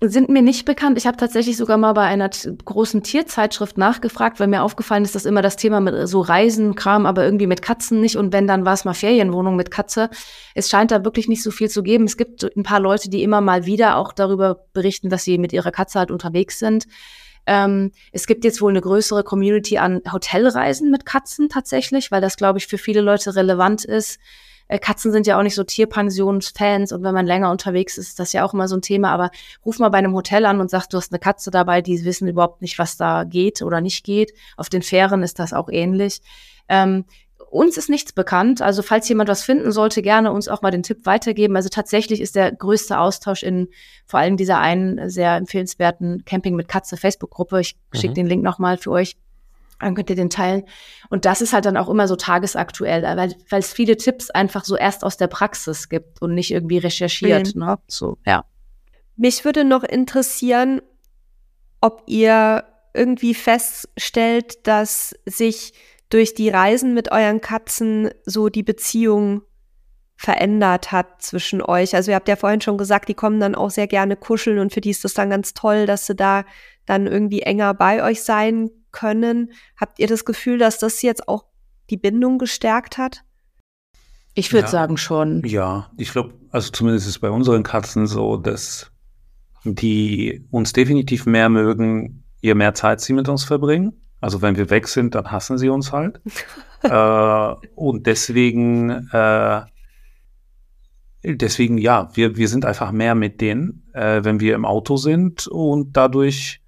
Sind 0.00 0.28
mir 0.28 0.42
nicht 0.42 0.64
bekannt. 0.64 0.96
Ich 0.96 1.08
habe 1.08 1.16
tatsächlich 1.16 1.56
sogar 1.56 1.76
mal 1.76 1.92
bei 1.92 2.04
einer 2.04 2.30
großen 2.30 3.02
Tierzeitschrift 3.02 3.78
nachgefragt, 3.78 4.38
weil 4.38 4.46
mir 4.46 4.62
aufgefallen 4.62 5.02
ist, 5.02 5.16
dass 5.16 5.24
immer 5.24 5.42
das 5.42 5.56
Thema 5.56 5.80
mit 5.80 6.06
so 6.06 6.20
Reisen, 6.20 6.76
Kram, 6.76 7.04
aber 7.04 7.24
irgendwie 7.24 7.48
mit 7.48 7.62
Katzen 7.62 8.00
nicht. 8.00 8.14
Und 8.14 8.32
wenn, 8.32 8.46
dann 8.46 8.64
war 8.64 8.74
es 8.74 8.84
mal 8.84 8.94
Ferienwohnung 8.94 9.56
mit 9.56 9.72
Katze. 9.72 10.08
Es 10.54 10.68
scheint 10.68 10.92
da 10.92 11.04
wirklich 11.04 11.26
nicht 11.26 11.42
so 11.42 11.50
viel 11.50 11.68
zu 11.68 11.82
geben. 11.82 12.04
Es 12.04 12.16
gibt 12.16 12.44
ein 12.44 12.62
paar 12.62 12.78
Leute, 12.78 13.10
die 13.10 13.24
immer 13.24 13.40
mal 13.40 13.66
wieder 13.66 13.96
auch 13.96 14.12
darüber 14.12 14.66
berichten, 14.72 15.10
dass 15.10 15.24
sie 15.24 15.36
mit 15.36 15.52
ihrer 15.52 15.72
Katze 15.72 15.98
halt 15.98 16.12
unterwegs 16.12 16.60
sind. 16.60 16.86
Ähm, 17.46 17.90
es 18.12 18.28
gibt 18.28 18.44
jetzt 18.44 18.60
wohl 18.60 18.70
eine 18.70 18.82
größere 18.82 19.24
Community 19.24 19.78
an 19.78 20.02
Hotelreisen 20.12 20.92
mit 20.92 21.06
Katzen 21.06 21.48
tatsächlich, 21.48 22.12
weil 22.12 22.20
das, 22.20 22.36
glaube 22.36 22.58
ich, 22.58 22.68
für 22.68 22.78
viele 22.78 23.00
Leute 23.00 23.34
relevant 23.34 23.84
ist. 23.84 24.20
Äh, 24.68 24.78
Katzen 24.78 25.12
sind 25.12 25.26
ja 25.26 25.38
auch 25.38 25.42
nicht 25.42 25.54
so 25.54 25.64
Tierpensionsfans 25.64 26.92
und 26.92 27.02
wenn 27.02 27.14
man 27.14 27.26
länger 27.26 27.50
unterwegs 27.50 27.98
ist, 27.98 28.08
ist 28.08 28.20
das 28.20 28.32
ja 28.32 28.44
auch 28.44 28.54
immer 28.54 28.68
so 28.68 28.76
ein 28.76 28.82
Thema. 28.82 29.10
Aber 29.10 29.30
ruf 29.64 29.78
mal 29.78 29.88
bei 29.88 29.98
einem 29.98 30.14
Hotel 30.14 30.46
an 30.46 30.60
und 30.60 30.70
sag, 30.70 30.86
du 30.88 30.98
hast 30.98 31.12
eine 31.12 31.18
Katze 31.18 31.50
dabei, 31.50 31.82
die 31.82 32.04
wissen 32.04 32.28
überhaupt 32.28 32.62
nicht, 32.62 32.78
was 32.78 32.96
da 32.96 33.24
geht 33.24 33.62
oder 33.62 33.80
nicht 33.80 34.04
geht. 34.04 34.32
Auf 34.56 34.68
den 34.68 34.82
Fähren 34.82 35.22
ist 35.22 35.38
das 35.38 35.52
auch 35.52 35.68
ähnlich. 35.68 36.20
Ähm, 36.68 37.04
uns 37.50 37.78
ist 37.78 37.88
nichts 37.88 38.12
bekannt. 38.12 38.60
Also 38.60 38.82
falls 38.82 39.08
jemand 39.08 39.30
was 39.30 39.42
finden 39.42 39.72
sollte, 39.72 40.02
gerne 40.02 40.32
uns 40.32 40.48
auch 40.48 40.62
mal 40.62 40.70
den 40.70 40.82
Tipp 40.82 41.06
weitergeben. 41.06 41.56
Also 41.56 41.68
tatsächlich 41.68 42.20
ist 42.20 42.36
der 42.36 42.52
größte 42.52 42.98
Austausch 42.98 43.42
in 43.42 43.68
vor 44.06 44.20
allem 44.20 44.36
dieser 44.36 44.58
einen 44.58 45.08
sehr 45.08 45.36
empfehlenswerten 45.36 46.24
Camping 46.24 46.56
mit 46.56 46.68
Katze 46.68 46.96
Facebook-Gruppe. 46.96 47.60
Ich 47.60 47.76
mhm. 47.92 47.98
schicke 47.98 48.14
den 48.14 48.26
Link 48.26 48.42
nochmal 48.42 48.76
für 48.76 48.90
euch. 48.90 49.16
Dann 49.80 49.94
könnt 49.94 50.10
ihr 50.10 50.16
den 50.16 50.30
teilen. 50.30 50.64
Und 51.08 51.24
das 51.24 51.40
ist 51.40 51.52
halt 51.52 51.64
dann 51.64 51.76
auch 51.76 51.88
immer 51.88 52.08
so 52.08 52.16
tagesaktuell, 52.16 53.02
weil, 53.02 53.34
weil 53.48 53.60
es 53.60 53.72
viele 53.72 53.96
Tipps 53.96 54.30
einfach 54.30 54.64
so 54.64 54.76
erst 54.76 55.04
aus 55.04 55.16
der 55.16 55.28
Praxis 55.28 55.88
gibt 55.88 56.20
und 56.20 56.34
nicht 56.34 56.50
irgendwie 56.50 56.78
recherchiert. 56.78 57.54
Mhm. 57.54 57.64
Ne? 57.64 57.78
So, 57.86 58.18
ja. 58.26 58.44
Mich 59.16 59.44
würde 59.44 59.64
noch 59.64 59.84
interessieren, 59.84 60.80
ob 61.80 62.02
ihr 62.06 62.64
irgendwie 62.94 63.34
feststellt, 63.34 64.66
dass 64.66 65.14
sich 65.24 65.72
durch 66.10 66.34
die 66.34 66.48
Reisen 66.48 66.94
mit 66.94 67.12
euren 67.12 67.40
Katzen 67.40 68.10
so 68.24 68.48
die 68.48 68.62
Beziehung 68.62 69.42
verändert 70.16 70.90
hat 70.90 71.22
zwischen 71.22 71.62
euch. 71.62 71.94
Also 71.94 72.10
ihr 72.10 72.16
habt 72.16 72.28
ja 72.28 72.34
vorhin 72.34 72.60
schon 72.60 72.78
gesagt, 72.78 73.08
die 73.08 73.14
kommen 73.14 73.38
dann 73.38 73.54
auch 73.54 73.70
sehr 73.70 73.86
gerne 73.86 74.16
kuscheln 74.16 74.58
und 74.58 74.72
für 74.72 74.80
die 74.80 74.90
ist 74.90 75.04
das 75.04 75.14
dann 75.14 75.30
ganz 75.30 75.54
toll, 75.54 75.86
dass 75.86 76.06
sie 76.06 76.16
da 76.16 76.44
dann 76.86 77.06
irgendwie 77.06 77.42
enger 77.42 77.72
bei 77.74 78.02
euch 78.02 78.22
sein 78.22 78.70
können. 78.92 79.52
Habt 79.76 79.98
ihr 79.98 80.06
das 80.06 80.24
Gefühl, 80.24 80.58
dass 80.58 80.78
das 80.78 81.02
jetzt 81.02 81.28
auch 81.28 81.44
die 81.90 81.96
Bindung 81.96 82.38
gestärkt 82.38 82.98
hat? 82.98 83.22
Ich 84.34 84.52
würde 84.52 84.66
Ja. 84.66 84.70
sagen 84.70 84.96
schon. 84.96 85.42
Ja, 85.44 85.90
ich 85.96 86.12
glaube, 86.12 86.34
also 86.50 86.70
zumindest 86.70 87.06
ist 87.06 87.16
es 87.16 87.18
bei 87.18 87.30
unseren 87.30 87.62
Katzen 87.62 88.06
so, 88.06 88.36
dass 88.36 88.92
die 89.64 90.46
uns 90.50 90.72
definitiv 90.72 91.26
mehr 91.26 91.48
mögen, 91.48 92.22
je 92.40 92.54
mehr 92.54 92.74
Zeit 92.74 93.00
sie 93.00 93.12
mit 93.12 93.28
uns 93.28 93.44
verbringen. 93.44 93.92
Also 94.20 94.42
wenn 94.42 94.56
wir 94.56 94.70
weg 94.70 94.88
sind, 94.88 95.14
dann 95.14 95.30
hassen 95.30 95.58
sie 95.58 95.68
uns 95.68 95.92
halt. 95.92 96.20
äh, 96.82 97.68
und 97.74 98.06
deswegen, 98.06 99.08
äh, 99.12 99.62
deswegen 101.24 101.78
ja, 101.78 102.08
wir, 102.14 102.36
wir 102.36 102.48
sind 102.48 102.64
einfach 102.64 102.92
mehr 102.92 103.14
mit 103.14 103.40
denen, 103.40 103.88
äh, 103.92 104.22
wenn 104.24 104.40
wir 104.40 104.54
im 104.54 104.64
Auto 104.64 104.96
sind 104.96 105.46
und 105.48 105.96
dadurch 105.96 106.60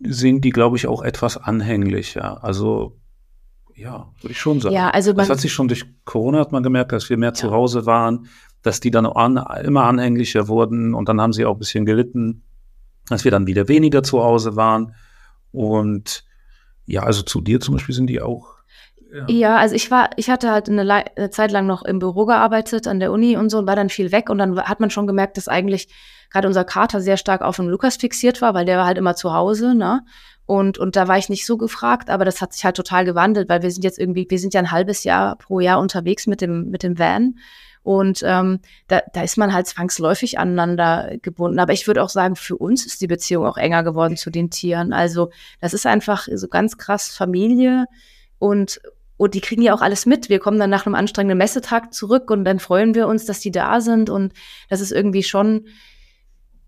sind 0.00 0.44
die, 0.44 0.50
glaube 0.50 0.76
ich, 0.76 0.86
auch 0.86 1.02
etwas 1.02 1.36
anhänglicher. 1.36 2.42
Also 2.44 2.96
ja, 3.74 4.12
würde 4.20 4.32
ich 4.32 4.38
schon 4.38 4.60
sagen. 4.60 4.74
Ja, 4.74 4.90
also 4.90 5.12
Das 5.12 5.28
man, 5.28 5.36
hat 5.36 5.40
sich 5.40 5.52
schon 5.52 5.68
durch 5.68 5.84
Corona 6.04 6.40
hat 6.40 6.52
man 6.52 6.62
gemerkt, 6.62 6.92
dass 6.92 7.08
wir 7.10 7.16
mehr 7.16 7.34
zu 7.34 7.50
Hause 7.50 7.86
waren, 7.86 8.26
dass 8.62 8.80
die 8.80 8.90
dann 8.90 9.06
an, 9.06 9.36
immer 9.64 9.84
anhänglicher 9.84 10.48
wurden 10.48 10.94
und 10.94 11.08
dann 11.08 11.20
haben 11.20 11.32
sie 11.32 11.44
auch 11.44 11.54
ein 11.54 11.58
bisschen 11.58 11.86
gelitten, 11.86 12.42
dass 13.08 13.24
wir 13.24 13.30
dann 13.30 13.46
wieder 13.46 13.68
weniger 13.68 14.02
zu 14.02 14.22
Hause 14.22 14.56
waren. 14.56 14.94
Und 15.52 16.24
ja, 16.86 17.02
also 17.02 17.22
zu 17.22 17.40
dir 17.40 17.60
zum 17.60 17.74
Beispiel 17.74 17.94
sind 17.94 18.08
die 18.08 18.20
auch. 18.20 18.56
Ja, 19.26 19.56
also 19.56 19.74
ich 19.74 19.90
war, 19.90 20.10
ich 20.16 20.28
hatte 20.28 20.50
halt 20.50 20.68
eine, 20.68 20.82
eine 20.82 21.30
Zeit 21.30 21.50
lang 21.50 21.66
noch 21.66 21.82
im 21.82 21.98
Büro 21.98 22.26
gearbeitet 22.26 22.86
an 22.86 23.00
der 23.00 23.10
Uni 23.10 23.36
und 23.36 23.48
so 23.48 23.58
und 23.58 23.66
war 23.66 23.76
dann 23.76 23.88
viel 23.88 24.12
weg 24.12 24.28
und 24.28 24.38
dann 24.38 24.60
hat 24.60 24.80
man 24.80 24.90
schon 24.90 25.06
gemerkt, 25.06 25.38
dass 25.38 25.48
eigentlich 25.48 25.88
gerade 26.30 26.46
unser 26.46 26.64
Kater 26.64 27.00
sehr 27.00 27.16
stark 27.16 27.42
auf 27.42 27.56
den 27.56 27.68
Lukas 27.68 27.96
fixiert 27.96 28.42
war, 28.42 28.54
weil 28.54 28.66
der 28.66 28.78
war 28.78 28.86
halt 28.86 28.98
immer 28.98 29.14
zu 29.14 29.32
Hause, 29.32 29.74
ne? 29.74 30.02
Und, 30.46 30.78
und 30.78 30.96
da 30.96 31.08
war 31.08 31.18
ich 31.18 31.28
nicht 31.28 31.44
so 31.44 31.58
gefragt, 31.58 32.08
aber 32.08 32.24
das 32.24 32.40
hat 32.40 32.54
sich 32.54 32.64
halt 32.64 32.76
total 32.76 33.04
gewandelt, 33.04 33.50
weil 33.50 33.62
wir 33.62 33.70
sind 33.70 33.82
jetzt 33.82 33.98
irgendwie, 33.98 34.26
wir 34.30 34.38
sind 34.38 34.54
ja 34.54 34.60
ein 34.60 34.70
halbes 34.70 35.04
Jahr 35.04 35.36
pro 35.36 35.60
Jahr 35.60 35.78
unterwegs 35.78 36.26
mit 36.26 36.40
dem, 36.40 36.70
mit 36.70 36.82
dem 36.82 36.98
Van. 36.98 37.34
Und 37.82 38.22
ähm, 38.24 38.60
da, 38.86 39.02
da 39.12 39.22
ist 39.22 39.36
man 39.36 39.52
halt 39.52 39.66
zwangsläufig 39.66 40.38
aneinander 40.38 41.18
gebunden. 41.20 41.58
Aber 41.58 41.74
ich 41.74 41.86
würde 41.86 42.02
auch 42.02 42.08
sagen, 42.08 42.34
für 42.34 42.56
uns 42.56 42.86
ist 42.86 43.02
die 43.02 43.06
Beziehung 43.06 43.44
auch 43.44 43.58
enger 43.58 43.82
geworden 43.82 44.16
zu 44.16 44.30
den 44.30 44.48
Tieren. 44.48 44.94
Also 44.94 45.30
das 45.60 45.74
ist 45.74 45.86
einfach 45.86 46.26
so 46.32 46.48
ganz 46.48 46.78
krass 46.78 47.08
Familie 47.08 47.84
und 48.38 48.80
und 49.18 49.34
die 49.34 49.40
kriegen 49.40 49.62
ja 49.62 49.74
auch 49.74 49.82
alles 49.82 50.06
mit. 50.06 50.28
Wir 50.28 50.38
kommen 50.38 50.60
dann 50.60 50.70
nach 50.70 50.86
einem 50.86 50.94
anstrengenden 50.94 51.38
Messetag 51.38 51.92
zurück 51.92 52.30
und 52.30 52.44
dann 52.44 52.60
freuen 52.60 52.94
wir 52.94 53.08
uns, 53.08 53.26
dass 53.26 53.40
die 53.40 53.50
da 53.50 53.80
sind. 53.80 54.10
Und 54.10 54.32
das 54.70 54.80
ist 54.80 54.92
irgendwie 54.92 55.24
schon. 55.24 55.66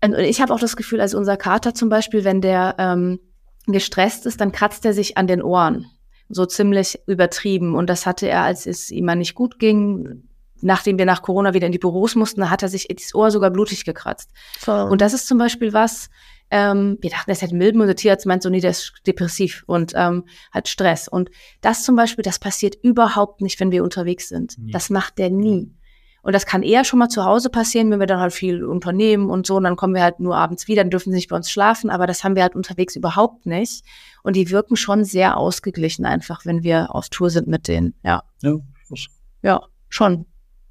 Und 0.03 0.17
ich 0.19 0.41
habe 0.41 0.53
auch 0.53 0.59
das 0.59 0.75
Gefühl, 0.75 1.01
also 1.01 1.17
unser 1.17 1.37
Kater 1.37 1.73
zum 1.73 1.89
Beispiel, 1.89 2.23
wenn 2.23 2.41
der 2.41 2.75
ähm, 2.77 3.19
gestresst 3.67 4.25
ist, 4.25 4.41
dann 4.41 4.51
kratzt 4.51 4.85
er 4.85 4.93
sich 4.93 5.17
an 5.17 5.27
den 5.27 5.41
Ohren. 5.41 5.85
So 6.29 6.45
ziemlich 6.45 6.99
übertrieben. 7.07 7.75
Und 7.75 7.89
das 7.89 8.05
hatte 8.05 8.27
er, 8.27 8.41
als 8.43 8.65
es 8.65 8.89
ihm 8.89 9.05
mal 9.05 9.15
nicht 9.15 9.35
gut 9.35 9.59
ging. 9.59 10.27
Nachdem 10.63 10.97
wir 10.97 11.05
nach 11.05 11.23
Corona 11.23 11.53
wieder 11.53 11.65
in 11.65 11.71
die 11.71 11.79
Büros 11.79 12.15
mussten, 12.15 12.41
da 12.41 12.49
hat 12.49 12.63
er 12.63 12.69
sich 12.69 12.87
das 12.87 13.15
Ohr 13.15 13.31
sogar 13.31 13.49
blutig 13.49 13.83
gekratzt. 13.83 14.31
Und 14.89 15.01
das 15.01 15.13
ist 15.13 15.27
zum 15.27 15.39
Beispiel 15.39 15.73
was, 15.73 16.09
ähm, 16.51 16.97
wir 17.01 17.09
dachten, 17.09 17.31
das 17.31 17.41
hätte 17.41 17.55
Milben 17.55 17.81
und 17.81 17.87
der 17.87 17.95
Tierarzt 17.95 18.25
meint 18.25 18.43
so, 18.43 18.49
nee, 18.49 18.59
der 18.59 18.71
ist 18.71 18.93
depressiv 19.07 19.63
und 19.67 19.93
ähm, 19.95 20.25
hat 20.51 20.67
Stress. 20.67 21.07
Und 21.07 21.31
das 21.61 21.83
zum 21.83 21.95
Beispiel, 21.95 22.23
das 22.23 22.39
passiert 22.39 22.75
überhaupt 22.83 23.41
nicht, 23.41 23.59
wenn 23.59 23.71
wir 23.71 23.83
unterwegs 23.83 24.29
sind. 24.29 24.57
Nie. 24.59 24.71
Das 24.71 24.89
macht 24.89 25.17
der 25.17 25.29
nie. 25.29 25.73
Und 26.23 26.33
das 26.33 26.45
kann 26.45 26.61
eher 26.61 26.83
schon 26.83 26.99
mal 26.99 27.09
zu 27.09 27.25
Hause 27.25 27.49
passieren, 27.49 27.89
wenn 27.89 27.99
wir 27.99 28.07
dann 28.07 28.19
halt 28.19 28.33
viel 28.33 28.63
unternehmen 28.63 29.29
und 29.29 29.47
so. 29.47 29.57
Und 29.57 29.63
dann 29.63 29.75
kommen 29.75 29.95
wir 29.95 30.03
halt 30.03 30.19
nur 30.19 30.35
abends 30.35 30.67
wieder, 30.67 30.83
dann 30.83 30.91
dürfen 30.91 31.11
sie 31.11 31.15
nicht 31.15 31.29
bei 31.29 31.35
uns 31.35 31.49
schlafen. 31.49 31.89
Aber 31.89 32.05
das 32.05 32.23
haben 32.23 32.35
wir 32.35 32.43
halt 32.43 32.55
unterwegs 32.55 32.95
überhaupt 32.95 33.45
nicht. 33.45 33.83
Und 34.23 34.35
die 34.35 34.49
wirken 34.51 34.75
schon 34.75 35.03
sehr 35.03 35.37
ausgeglichen 35.37 36.05
einfach, 36.05 36.45
wenn 36.45 36.63
wir 36.63 36.93
auf 36.93 37.09
Tour 37.09 37.29
sind 37.29 37.47
mit 37.47 37.67
denen. 37.67 37.95
Ja, 38.03 38.23
Ja. 38.41 38.57
ja, 39.41 39.61
schon. 39.89 40.25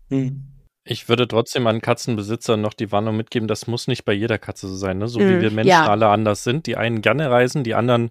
Hm. 0.09 0.49
Ich 0.82 1.10
würde 1.10 1.28
trotzdem 1.28 1.66
an 1.66 1.82
Katzenbesitzern 1.82 2.58
noch 2.60 2.72
die 2.72 2.90
Warnung 2.90 3.14
mitgeben, 3.14 3.46
das 3.46 3.66
muss 3.66 3.86
nicht 3.86 4.06
bei 4.06 4.14
jeder 4.14 4.38
Katze 4.38 4.66
so 4.66 4.74
sein, 4.74 4.96
ne? 4.96 5.08
So 5.08 5.20
Mhm, 5.20 5.28
wie 5.28 5.40
wir 5.42 5.50
Menschen 5.50 5.68
ja. 5.68 5.86
alle 5.86 6.08
anders 6.08 6.42
sind. 6.42 6.66
Die 6.66 6.76
einen 6.78 7.02
gerne 7.02 7.30
reisen, 7.30 7.64
die 7.64 7.74
anderen 7.74 8.10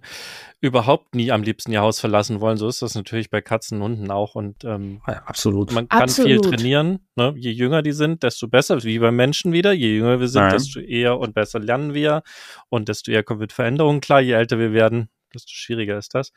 überhaupt 0.60 1.16
nie 1.16 1.32
am 1.32 1.42
liebsten 1.42 1.72
ihr 1.72 1.80
Haus 1.80 1.98
verlassen 1.98 2.40
wollen. 2.40 2.58
So 2.58 2.68
ist 2.68 2.80
das 2.80 2.94
natürlich 2.94 3.28
bei 3.28 3.40
Katzen 3.40 3.82
und 3.82 3.82
Hunden 3.98 4.10
auch. 4.12 4.36
Und 4.36 4.62
ähm, 4.64 5.00
Ja, 5.08 5.22
absolut. 5.26 5.72
man 5.72 5.88
kann 5.88 6.08
viel 6.08 6.36
Absolut. 6.36 6.44
trainieren. 6.44 7.00
Ne? 7.16 7.34
Je 7.36 7.50
jünger 7.50 7.82
die 7.82 7.92
sind, 7.92 8.22
desto 8.22 8.46
besser. 8.46 8.82
Wie 8.84 8.98
bei 9.00 9.10
Menschen 9.10 9.52
wieder. 9.52 9.72
Je 9.72 9.96
jünger 9.96 10.20
wir 10.20 10.28
sind, 10.28 10.42
Nein. 10.42 10.52
desto 10.52 10.78
eher 10.78 11.18
und 11.18 11.34
besser 11.34 11.58
lernen 11.58 11.92
wir. 11.92 12.22
Und 12.68 12.88
desto 12.88 13.10
eher 13.10 13.24
kommen 13.24 13.40
mit 13.40 13.52
Veränderungen 13.52 14.00
klar. 14.00 14.20
Je 14.20 14.32
älter 14.34 14.58
wir 14.60 14.72
werden, 14.72 15.08
desto 15.34 15.48
schwieriger 15.50 15.98
ist 15.98 16.14
das. 16.14 16.30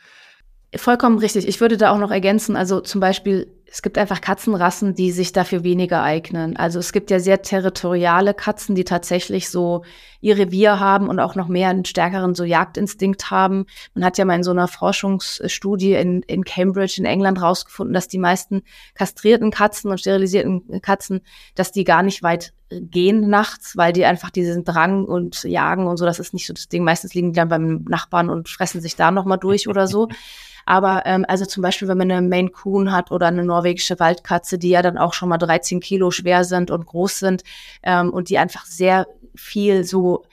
Vollkommen 0.76 1.20
richtig. 1.20 1.48
Ich 1.48 1.62
würde 1.62 1.78
da 1.78 1.92
auch 1.92 2.00
noch 2.00 2.10
ergänzen, 2.10 2.56
also 2.56 2.80
zum 2.82 3.00
Beispiel, 3.00 3.46
es 3.74 3.82
gibt 3.82 3.98
einfach 3.98 4.22
Katzenrassen, 4.22 4.94
die 4.94 5.12
sich 5.12 5.34
dafür 5.34 5.64
weniger 5.64 6.04
eignen. 6.04 6.56
Also 6.56 6.78
es 6.78 6.94
gibt 6.94 7.10
ja 7.10 7.20
sehr 7.20 7.42
territoriale 7.42 8.36
Katzen, 8.36 8.76
die 8.76 8.84
tatsächlich 8.84 9.50
so 9.50 9.84
ihr 10.22 10.38
Revier 10.38 10.80
haben 10.80 11.10
und 11.10 11.20
auch 11.20 11.34
noch 11.34 11.48
mehr 11.48 11.70
einen 11.70 11.84
stärkeren 11.84 12.36
so 12.36 12.44
Jagdinstinkt 12.44 13.32
haben. 13.32 13.66
Man 13.96 14.06
hat 14.06 14.20
ja 14.20 14.26
mal 14.26 14.36
in 14.36 14.44
so 14.44 14.52
einer 14.52 14.68
Forschungsstudie 14.68 15.94
in, 15.94 16.22
in 16.22 16.44
Cambridge 16.44 16.98
in 17.00 17.06
England 17.06 17.42
rausgefunden, 17.42 17.96
dass 17.96 18.08
die 18.08 18.20
meisten 18.20 18.62
kastrierten 18.94 19.50
Katzen 19.50 19.90
und 19.90 20.00
sterilisierten 20.00 20.80
Katzen, 20.84 21.22
dass 21.56 21.72
die 21.72 21.84
gar 21.84 22.04
nicht 22.04 22.22
weit 22.22 22.54
gehen 22.70 23.28
nachts, 23.28 23.76
weil 23.76 23.92
die 23.92 24.06
einfach 24.06 24.30
diesen 24.30 24.66
Drang 24.66 25.06
und 25.06 25.46
Jagen 25.46 25.88
und 25.88 25.98
so, 25.98 26.06
das 26.06 26.20
ist 26.20 26.36
nicht 26.36 26.46
so 26.46 26.54
das 26.54 26.68
Ding. 26.68 26.84
Meistens 26.84 27.16
liegen 27.16 27.32
die 27.32 27.38
dann 27.38 27.50
beim 27.50 27.86
Nachbarn 27.90 28.30
und 28.30 28.50
fressen 28.50 28.82
sich 28.82 28.96
da 28.96 29.10
nochmal 29.10 29.40
durch 29.40 29.68
oder 29.68 29.88
so. 29.88 30.10
Aber 30.66 31.04
ähm, 31.06 31.26
also 31.28 31.46
zum 31.46 31.62
Beispiel, 31.62 31.88
wenn 31.88 31.98
man 31.98 32.12
eine 32.12 32.28
Maine 32.28 32.50
Coon 32.50 32.92
hat 32.92 33.12
oder 33.12 33.28
eine 33.28 33.44
norwegische 33.64 34.00
Waldkatze, 34.00 34.58
die 34.58 34.70
ja 34.70 34.82
dann 34.82 34.98
auch 34.98 35.14
schon 35.14 35.30
mal 35.30 35.38
13 35.38 35.80
Kilo 35.80 36.12
schwer 36.12 36.44
sind 36.44 36.70
und 36.70 36.86
groß 36.86 37.20
sind 37.20 37.44
ähm, 37.82 38.12
und 38.12 38.30
die 38.30 38.38
einfach 38.38 38.66
sehr 38.66 39.08
viel 39.36 39.84
so 39.84 40.26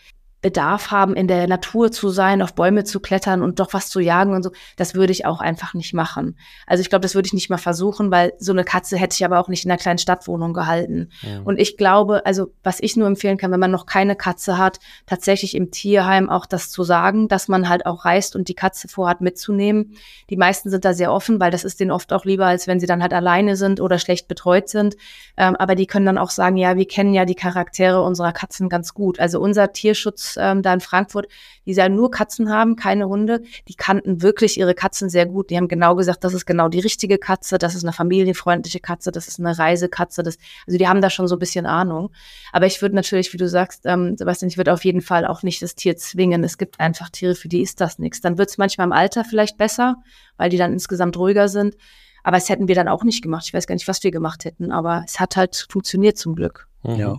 Bedarf 0.43 0.91
haben, 0.91 1.15
in 1.15 1.29
der 1.29 1.47
Natur 1.47 1.93
zu 1.93 2.09
sein, 2.09 2.41
auf 2.41 2.55
Bäume 2.55 2.85
zu 2.85 3.01
klettern 3.01 3.43
und 3.43 3.61
doch 3.61 3.75
was 3.75 3.91
zu 3.91 4.01
jagen 4.01 4.35
und 4.35 4.43
so, 4.43 4.51
das 4.77 4.95
würde 4.95 5.13
ich 5.13 5.27
auch 5.27 5.41
einfach 5.41 5.75
nicht 5.75 5.93
machen. 5.93 6.39
Also 6.67 6.81
ich 6.81 6.89
glaube, 6.89 7.03
das 7.03 7.15
würde 7.15 7.27
ich 7.27 7.35
nicht 7.35 7.51
mal 7.51 7.59
versuchen, 7.59 8.11
weil 8.11 8.33
so 8.39 8.53
eine 8.53 8.65
Katze 8.65 8.97
hätte 8.97 9.15
ich 9.15 9.25
aber 9.25 9.39
auch 9.39 9.49
nicht 9.49 9.65
in 9.65 9.71
einer 9.71 9.79
kleinen 9.79 9.99
Stadtwohnung 9.99 10.55
gehalten. 10.55 11.11
Mhm. 11.23 11.43
Und 11.45 11.61
ich 11.61 11.77
glaube, 11.77 12.25
also 12.25 12.55
was 12.63 12.81
ich 12.81 12.97
nur 12.97 13.07
empfehlen 13.07 13.37
kann, 13.37 13.53
wenn 13.53 13.61
man 13.61 13.71
noch 13.71 13.85
keine 13.85 14.17
Katze 14.17 14.57
hat, 14.57 14.79
tatsächlich 15.05 15.55
im 15.55 15.71
Tierheim 15.71 16.31
auch 16.31 16.47
das 16.47 16.71
zu 16.71 16.85
sagen, 16.85 17.29
dass 17.29 17.49
man 17.49 17.69
halt 17.69 17.85
auch 17.85 18.07
reist 18.07 18.35
und 18.35 18.49
die 18.49 18.55
Katze 18.55 18.89
vorhat 18.89 19.21
mitzunehmen. 19.21 19.95
Die 20.31 20.37
meisten 20.37 20.71
sind 20.71 20.87
da 20.87 20.95
sehr 20.95 21.13
offen, 21.13 21.39
weil 21.39 21.51
das 21.51 21.65
ist 21.65 21.81
denen 21.81 21.91
oft 21.91 22.13
auch 22.15 22.25
lieber, 22.25 22.47
als 22.47 22.67
wenn 22.67 22.81
sie 22.81 22.87
dann 22.87 23.03
halt 23.03 23.13
alleine 23.13 23.57
sind 23.57 23.81
oder 23.81 23.99
schlecht 23.99 24.27
betreut 24.27 24.71
sind. 24.71 24.97
Ähm, 25.37 25.55
aber 25.57 25.75
die 25.75 25.87
können 25.87 26.07
dann 26.07 26.19
auch 26.19 26.31
sagen, 26.31 26.57
ja, 26.57 26.77
wir 26.77 26.87
kennen 26.87 27.13
ja 27.13 27.27
die 27.27 27.35
Charaktere 27.35 28.03
unserer 28.03 28.33
Katzen 28.33 28.71
ganz 28.71 28.95
gut. 28.95 29.21
Also 29.21 29.39
unser 29.39 29.73
Tierschutz 29.73 30.30
ähm, 30.39 30.63
da 30.63 30.73
in 30.73 30.81
Frankfurt, 30.81 31.27
die 31.67 31.73
ja 31.73 31.89
nur 31.89 32.11
Katzen 32.11 32.51
haben, 32.51 32.77
keine 32.77 33.09
Hunde, 33.09 33.43
die 33.69 33.75
kannten 33.75 34.23
wirklich 34.23 34.59
ihre 34.59 34.75
Katzen 34.75 35.09
sehr 35.09 35.27
gut. 35.27 35.51
Die 35.51 35.57
haben 35.57 35.69
genau 35.69 35.95
gesagt, 35.95 36.25
das 36.25 36.35
ist 36.35 36.47
genau 36.47 36.69
die 36.69 36.81
richtige 36.81 37.19
Katze, 37.19 37.59
das 37.59 37.75
ist 37.75 37.85
eine 37.85 37.93
familienfreundliche 37.93 38.81
Katze, 38.81 39.13
das 39.13 39.29
ist 39.29 39.39
eine 39.39 39.59
Reisekatze. 39.59 40.23
Das, 40.23 40.39
also 40.67 40.79
die 40.79 40.89
haben 40.89 41.01
da 41.01 41.11
schon 41.11 41.29
so 41.29 41.37
ein 41.37 41.39
bisschen 41.39 41.67
Ahnung. 41.67 42.11
Aber 42.53 42.67
ich 42.67 42.83
würde 42.83 42.95
natürlich, 42.95 43.33
wie 43.33 43.39
du 43.39 43.49
sagst, 43.49 43.87
ähm, 43.87 44.17
Sebastian, 44.17 44.49
ich 44.49 44.57
würde 44.57 44.73
auf 44.73 44.85
jeden 44.85 45.01
Fall 45.01 45.27
auch 45.27 45.43
nicht 45.43 45.63
das 45.63 45.75
Tier 45.75 45.97
zwingen. 45.97 46.45
Es 46.45 46.59
gibt 46.59 46.81
einfach 46.81 47.11
Tiere, 47.11 47.35
für 47.35 47.49
die 47.49 47.63
ist 47.63 47.81
das 47.81 47.99
nichts. 47.99 48.21
Dann 48.21 48.39
wird 48.39 48.51
es 48.51 48.59
manchmal 48.59 48.87
im 48.87 48.93
Alter 48.93 49.25
vielleicht 49.25 49.57
besser, 49.57 49.97
weil 50.37 50.51
die 50.51 50.57
dann 50.57 50.73
insgesamt 50.73 51.17
ruhiger 51.17 51.49
sind. 51.49 51.77
Aber 52.23 52.37
es 52.37 52.49
hätten 52.49 52.69
wir 52.69 52.75
dann 52.75 52.89
auch 52.89 53.05
nicht 53.05 53.23
gemacht. 53.23 53.45
Ich 53.47 53.55
weiß 53.55 53.67
gar 53.67 53.75
nicht, 53.75 53.89
was 53.89 54.03
wir 54.03 54.11
gemacht 54.11 54.45
hätten, 54.45 54.73
aber 54.73 55.03
es 55.07 55.21
hat 55.21 55.37
halt 55.37 55.67
funktioniert 55.71 56.19
zum 56.19 56.35
Glück. 56.35 56.69
Mhm. 56.83 56.95
Ja. 56.97 57.19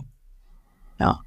Ja. 0.98 1.20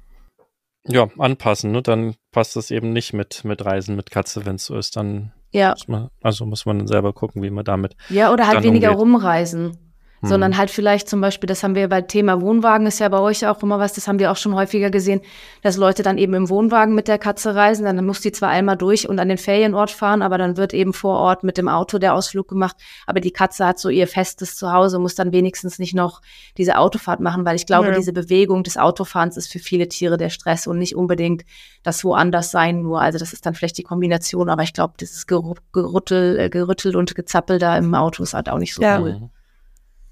Ja, 0.88 1.08
anpassen, 1.18 1.72
ne? 1.72 1.82
Dann 1.82 2.14
passt 2.32 2.56
das 2.56 2.70
eben 2.70 2.92
nicht 2.92 3.12
mit, 3.12 3.44
mit 3.44 3.64
Reisen 3.64 3.96
mit 3.96 4.10
Katze, 4.10 4.46
wenn 4.46 4.56
es 4.56 4.66
so 4.66 4.76
ist, 4.76 4.96
dann 4.96 5.32
Ja, 5.52 5.70
muss 5.70 5.88
man, 5.88 6.08
also 6.22 6.46
muss 6.46 6.66
man 6.66 6.78
dann 6.78 6.86
selber 6.86 7.12
gucken, 7.12 7.42
wie 7.42 7.50
man 7.50 7.64
damit. 7.64 7.96
ja 8.08 8.32
oder 8.32 8.46
halt 8.46 8.62
weniger 8.62 8.90
umgeht. 8.90 9.00
rumreisen. 9.00 9.85
Hm. 10.20 10.28
sondern 10.30 10.56
halt 10.56 10.70
vielleicht 10.70 11.08
zum 11.10 11.20
Beispiel, 11.20 11.46
das 11.46 11.62
haben 11.62 11.74
wir 11.74 11.88
bei 11.88 12.00
Thema 12.00 12.40
Wohnwagen, 12.40 12.86
ist 12.86 13.00
ja 13.00 13.08
bei 13.10 13.18
euch 13.18 13.46
auch 13.46 13.62
immer 13.62 13.78
was, 13.78 13.92
das 13.92 14.08
haben 14.08 14.18
wir 14.18 14.30
auch 14.32 14.36
schon 14.36 14.54
häufiger 14.54 14.88
gesehen, 14.90 15.20
dass 15.62 15.76
Leute 15.76 16.02
dann 16.02 16.16
eben 16.16 16.32
im 16.32 16.48
Wohnwagen 16.48 16.94
mit 16.94 17.06
der 17.06 17.18
Katze 17.18 17.54
reisen, 17.54 17.84
dann 17.84 18.04
muss 18.06 18.22
die 18.22 18.32
zwar 18.32 18.48
einmal 18.48 18.76
durch 18.78 19.08
und 19.08 19.18
an 19.18 19.28
den 19.28 19.36
Ferienort 19.36 19.90
fahren, 19.90 20.22
aber 20.22 20.38
dann 20.38 20.56
wird 20.56 20.72
eben 20.72 20.94
vor 20.94 21.18
Ort 21.18 21.44
mit 21.44 21.58
dem 21.58 21.68
Auto 21.68 21.98
der 21.98 22.14
Ausflug 22.14 22.48
gemacht, 22.48 22.76
aber 23.06 23.20
die 23.20 23.30
Katze 23.30 23.66
hat 23.66 23.78
so 23.78 23.88
ihr 23.90 24.06
festes 24.06 24.56
Zuhause, 24.56 24.98
muss 24.98 25.14
dann 25.14 25.32
wenigstens 25.32 25.78
nicht 25.78 25.94
noch 25.94 26.22
diese 26.56 26.78
Autofahrt 26.78 27.20
machen, 27.20 27.44
weil 27.44 27.56
ich 27.56 27.66
glaube, 27.66 27.88
Ja. 27.88 27.94
diese 27.94 28.14
Bewegung 28.14 28.62
des 28.62 28.78
Autofahrens 28.78 29.36
ist 29.36 29.52
für 29.52 29.58
viele 29.58 29.88
Tiere 29.88 30.16
der 30.16 30.30
Stress 30.30 30.66
und 30.66 30.78
nicht 30.78 30.96
unbedingt 30.96 31.44
das 31.82 32.02
woanders 32.04 32.50
sein 32.50 32.80
nur, 32.80 33.00
also 33.02 33.18
das 33.18 33.32
ist 33.32 33.44
dann 33.44 33.54
vielleicht 33.54 33.76
die 33.78 33.82
Kombination, 33.82 34.48
aber 34.48 34.62
ich 34.62 34.72
glaube, 34.72 34.94
dieses 34.98 35.26
Gerüttel, 35.26 36.38
äh, 36.38 36.48
Gerüttel 36.48 36.96
und 36.96 37.14
Gezappel 37.14 37.58
da 37.58 37.76
im 37.76 37.94
Auto 37.94 38.22
ist 38.22 38.34
halt 38.34 38.48
auch 38.48 38.58
nicht 38.58 38.74
so 38.74 38.82
Ja. 38.82 38.98
cool. 39.00 39.30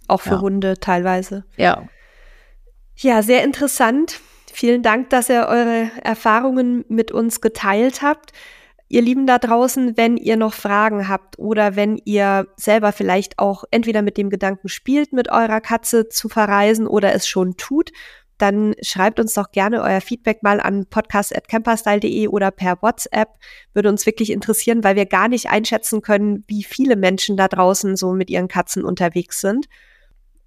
Auch 0.08 0.20
für 0.20 0.34
Ja. 0.34 0.40
Hunde 0.40 0.78
teilweise. 0.78 1.44
Ja. 1.56 1.88
Ja, 2.96 3.22
sehr 3.22 3.42
interessant. 3.44 4.20
Vielen 4.52 4.82
Dank, 4.82 5.10
dass 5.10 5.28
ihr 5.28 5.46
eure 5.48 5.90
Erfahrungen 6.02 6.84
mit 6.88 7.10
uns 7.10 7.40
geteilt 7.40 8.02
habt. 8.02 8.32
ihr 8.88 9.02
Lieben 9.02 9.26
da 9.26 9.38
draußen, 9.38 9.96
wenn 9.96 10.16
ihr 10.16 10.36
noch 10.36 10.54
Fragen 10.54 11.08
habt 11.08 11.38
oder 11.38 11.74
wenn 11.74 12.00
ihr 12.04 12.46
selber 12.56 12.92
vielleicht 12.92 13.40
auch 13.40 13.64
entweder 13.72 14.02
mit 14.02 14.16
dem 14.16 14.30
Gedanken 14.30 14.68
spielt, 14.68 15.12
mit 15.12 15.32
eurer 15.32 15.60
Katze 15.60 16.08
zu 16.08 16.28
verreisen 16.28 16.86
oder 16.86 17.12
es 17.12 17.26
schon 17.26 17.56
tut, 17.56 17.90
dann 18.38 18.74
schreibt 18.82 19.20
uns 19.20 19.34
doch 19.34 19.50
gerne 19.52 19.82
euer 19.82 20.00
Feedback 20.00 20.42
mal 20.42 20.60
an 20.60 20.86
podcast.camperstyle.de 20.86 22.28
oder 22.28 22.50
per 22.50 22.82
WhatsApp. 22.82 23.30
Würde 23.72 23.88
uns 23.88 24.06
wirklich 24.06 24.30
interessieren, 24.30 24.84
weil 24.84 24.96
wir 24.96 25.06
gar 25.06 25.28
nicht 25.28 25.50
einschätzen 25.50 26.02
können, 26.02 26.44
wie 26.46 26.62
viele 26.62 26.96
Menschen 26.96 27.36
da 27.36 27.48
draußen 27.48 27.96
so 27.96 28.12
mit 28.12 28.30
ihren 28.30 28.48
Katzen 28.48 28.84
unterwegs 28.84 29.40
sind. 29.40 29.66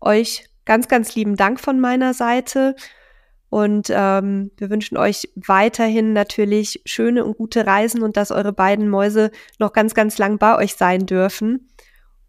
Euch 0.01 0.45
ganz, 0.65 0.87
ganz 0.87 1.15
lieben 1.15 1.35
Dank 1.35 1.59
von 1.59 1.79
meiner 1.79 2.13
Seite. 2.13 2.75
Und 3.49 3.87
ähm, 3.89 4.51
wir 4.57 4.69
wünschen 4.69 4.97
euch 4.97 5.29
weiterhin 5.35 6.13
natürlich 6.13 6.81
schöne 6.85 7.23
und 7.23 7.37
gute 7.37 7.65
Reisen 7.65 8.03
und 8.03 8.17
dass 8.17 8.31
eure 8.31 8.51
beiden 8.51 8.89
Mäuse 8.89 9.31
noch 9.57 9.71
ganz, 9.71 9.93
ganz 9.93 10.17
lang 10.17 10.37
bei 10.37 10.57
euch 10.57 10.75
sein 10.75 11.05
dürfen. 11.05 11.69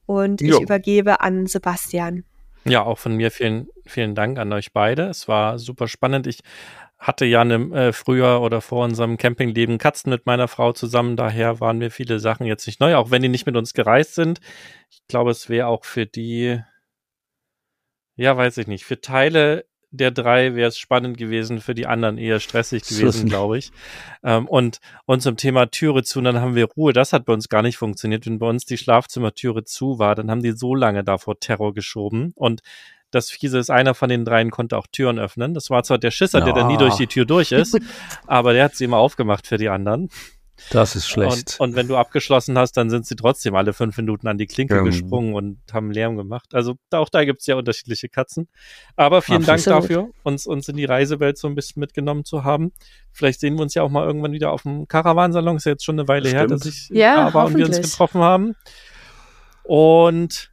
Und 0.07 0.41
jo. 0.41 0.57
ich 0.57 0.63
übergebe 0.63 1.21
an 1.21 1.47
Sebastian. 1.47 2.25
Ja, 2.65 2.83
auch 2.83 2.99
von 2.99 3.17
mir 3.17 3.31
vielen, 3.31 3.69
vielen 3.87 4.15
Dank 4.15 4.39
an 4.39 4.53
euch 4.53 4.73
beide. 4.73 5.07
Es 5.07 5.27
war 5.27 5.59
super 5.59 5.89
spannend. 5.89 6.27
Ich 6.27 6.41
hatte 6.99 7.25
ja 7.25 7.45
ne, 7.45 7.55
äh, 7.75 7.93
früher 7.93 8.41
oder 8.41 8.61
vor 8.61 8.85
unserem 8.85 9.17
Campingleben 9.17 9.79
Katzen 9.79 10.11
mit 10.11 10.27
meiner 10.27 10.49
Frau 10.49 10.73
zusammen. 10.73 11.17
Daher 11.17 11.61
waren 11.61 11.79
mir 11.79 11.91
viele 11.91 12.19
Sachen 12.19 12.47
jetzt 12.47 12.67
nicht 12.67 12.81
neu, 12.81 12.97
auch 12.97 13.11
wenn 13.11 13.23
die 13.23 13.29
nicht 13.29 13.47
mit 13.47 13.57
uns 13.57 13.73
gereist 13.73 14.15
sind. 14.15 14.41
Ich 14.91 15.07
glaube, 15.07 15.31
es 15.31 15.49
wäre 15.49 15.69
auch 15.69 15.85
für 15.85 16.07
die, 16.07 16.61
ja, 18.19 18.37
weiß 18.37 18.59
ich 18.59 18.67
nicht, 18.67 18.85
für 18.85 19.01
Teile 19.01 19.65
der 19.91 20.11
drei 20.11 20.55
wäre 20.55 20.69
es 20.69 20.79
spannend 20.79 21.17
gewesen, 21.17 21.61
für 21.61 21.75
die 21.75 21.87
anderen 21.87 22.19
eher 22.19 22.41
stressig 22.41 22.83
gewesen, 22.87 23.29
glaube 23.29 23.59
ich. 23.59 23.73
Ähm, 24.23 24.47
und, 24.47 24.81
und 25.07 25.23
zum 25.23 25.37
Thema 25.37 25.71
Türe 25.71 26.03
zu, 26.03 26.21
dann 26.21 26.41
haben 26.41 26.55
wir 26.55 26.67
Ruhe. 26.67 26.93
Das 26.93 27.13
hat 27.13 27.25
bei 27.25 27.33
uns 27.33 27.49
gar 27.49 27.63
nicht 27.63 27.79
funktioniert. 27.79 28.27
Wenn 28.27 28.39
bei 28.39 28.49
uns 28.49 28.67
die 28.67 28.77
Schlafzimmertüre 28.77 29.65
zu 29.65 29.99
war, 29.99 30.15
dann 30.15 30.31
haben 30.31 30.43
die 30.43 30.53
so 30.53 30.75
lange 30.75 31.05
davor 31.05 31.41
Terror 31.41 31.73
geschoben. 31.73 32.33
Und 32.37 32.61
das 33.11 33.31
Fiese 33.31 33.59
ist, 33.59 33.71
einer 33.71 33.95
von 33.95 34.11
den 34.11 34.27
dreien 34.27 34.51
konnte 34.51 34.77
auch 34.77 34.87
Türen 34.87 35.19
öffnen. 35.19 35.55
Das 35.55 35.71
war 35.71 35.83
zwar 35.83 35.97
der 35.97 36.11
Schisser, 36.11 36.41
ja. 36.41 36.45
der 36.45 36.55
dann 36.55 36.67
nie 36.67 36.77
durch 36.77 36.97
die 36.97 37.07
Tür 37.07 37.25
durch 37.25 37.53
ist, 37.53 37.79
aber 38.27 38.53
der 38.53 38.65
hat 38.65 38.75
sie 38.75 38.85
immer 38.85 38.99
aufgemacht 38.99 39.47
für 39.47 39.57
die 39.57 39.71
anderen. 39.71 40.11
Das 40.71 40.97
ist 40.97 41.09
schlecht. 41.09 41.57
Und, 41.59 41.71
und, 41.71 41.77
wenn 41.77 41.89
du 41.89 41.97
abgeschlossen 41.97 42.59
hast, 42.59 42.73
dann 42.77 42.91
sind 42.91 43.07
sie 43.07 43.17
trotzdem 43.17 43.55
alle 43.55 43.73
fünf 43.73 43.97
Minuten 43.97 44.27
an 44.27 44.39
die 44.39 44.47
Klinke 44.47 44.79
ähm. 44.79 44.85
gesprungen 44.85 45.35
und 45.35 45.59
haben 45.73 45.91
Lärm 45.91 46.17
gemacht. 46.17 46.55
Also 46.55 46.77
auch 46.91 47.09
da 47.09 47.25
gibt 47.25 47.41
es 47.41 47.47
ja 47.47 47.57
unterschiedliche 47.57 48.09
Katzen. 48.09 48.49
Aber 48.97 49.23
vielen 49.23 49.49
Absolut. 49.49 49.67
Dank 49.67 49.83
dafür, 49.83 50.11
uns, 50.25 50.47
uns 50.47 50.69
in 50.69 50.77
die 50.77 50.85
Reisewelt 50.85 51.39
so 51.39 51.49
ein 51.49 51.55
bisschen 51.55 51.81
mitgenommen 51.81 52.25
zu 52.25 52.45
haben. 52.45 52.73
Vielleicht 53.13 53.41
sehen 53.41 53.57
wir 53.57 53.63
uns 53.63 53.75
ja 53.75 53.83
auch 53.83 53.91
mal 53.91 54.07
irgendwann 54.07 54.33
wieder 54.33 54.53
auf 54.53 54.63
dem 54.63 54.89
Karawansalon. 54.89 55.57
Ist 55.57 55.67
ja 55.67 55.73
jetzt 55.73 55.85
schon 55.85 55.99
eine 55.99 56.09
Weile 56.09 56.29
Stimmt. 56.29 56.39
her, 56.39 56.47
dass 56.49 56.67
ich 56.67 56.89
ja, 56.91 57.27
da 57.27 57.35
war 57.35 57.47
und 57.47 57.57
wir 57.57 57.67
uns 57.67 57.81
getroffen 57.81 58.21
haben. 58.21 58.55
Und 59.63 60.51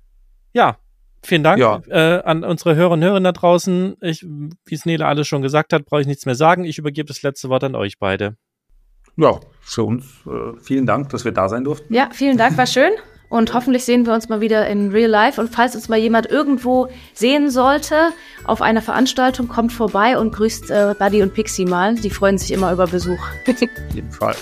ja, 0.54 0.78
vielen 1.24 1.44
Dank 1.44 1.60
ja. 1.60 1.82
äh, 1.88 2.22
an 2.24 2.44
unsere 2.44 2.76
Hörer 2.76 2.92
und 2.92 3.04
Hörer 3.04 3.20
da 3.20 3.32
draußen. 3.32 3.96
Ich, 4.02 4.24
wie 4.24 4.76
es 4.76 4.86
Nele 4.86 5.06
alles 5.06 5.28
schon 5.28 5.42
gesagt 5.42 5.74
hat, 5.74 5.86
brauche 5.86 6.02
ich 6.02 6.08
nichts 6.08 6.26
mehr 6.26 6.36
sagen. 6.36 6.64
Ich 6.64 6.78
übergebe 6.78 7.08
das 7.08 7.24
letzte 7.24 7.50
Wort 7.50 7.64
an 7.64 7.76
euch 7.76 7.98
beide 8.00 8.38
ja, 9.18 9.40
für 9.62 9.84
uns 9.84 10.06
äh, 10.26 10.60
vielen 10.62 10.86
Dank, 10.86 11.10
dass 11.10 11.26
wir 11.26 11.32
da 11.32 11.50
sein 11.50 11.64
durften. 11.64 11.94
Ja, 11.94 12.10
vielen 12.12 12.38
Dank, 12.38 12.58
war 12.58 12.68
schön. 12.68 12.92
Und 13.30 13.54
hoffentlich 13.54 13.84
sehen 13.84 14.06
wir 14.06 14.14
uns 14.14 14.30
mal 14.30 14.40
wieder 14.40 14.68
in 14.68 14.92
Real 14.92 15.10
Life. 15.10 15.42
Und 15.42 15.50
falls 15.50 15.76
uns 15.76 15.90
mal 15.90 15.98
jemand 15.98 16.28
irgendwo 16.28 16.88
sehen 17.14 17.50
sollte, 17.50 18.10
auf 18.46 18.62
einer 18.62 18.82
Veranstaltung, 18.82 19.48
kommt 19.48 19.74
vorbei 19.74 20.18
und 20.18 20.34
grüßt 20.34 20.70
äh, 20.70 20.96
Buddy 20.98 21.24
und 21.24 21.34
Pixie 21.34 21.66
mal. 21.66 21.96
Die 21.96 22.12
freuen 22.12 22.38
sich 22.38 22.52
immer 22.52 22.72
über 22.72 22.88
Besuch. 22.88 23.20
Auf 23.48 23.96
jeden 23.96 24.12
Fall. 24.12 24.36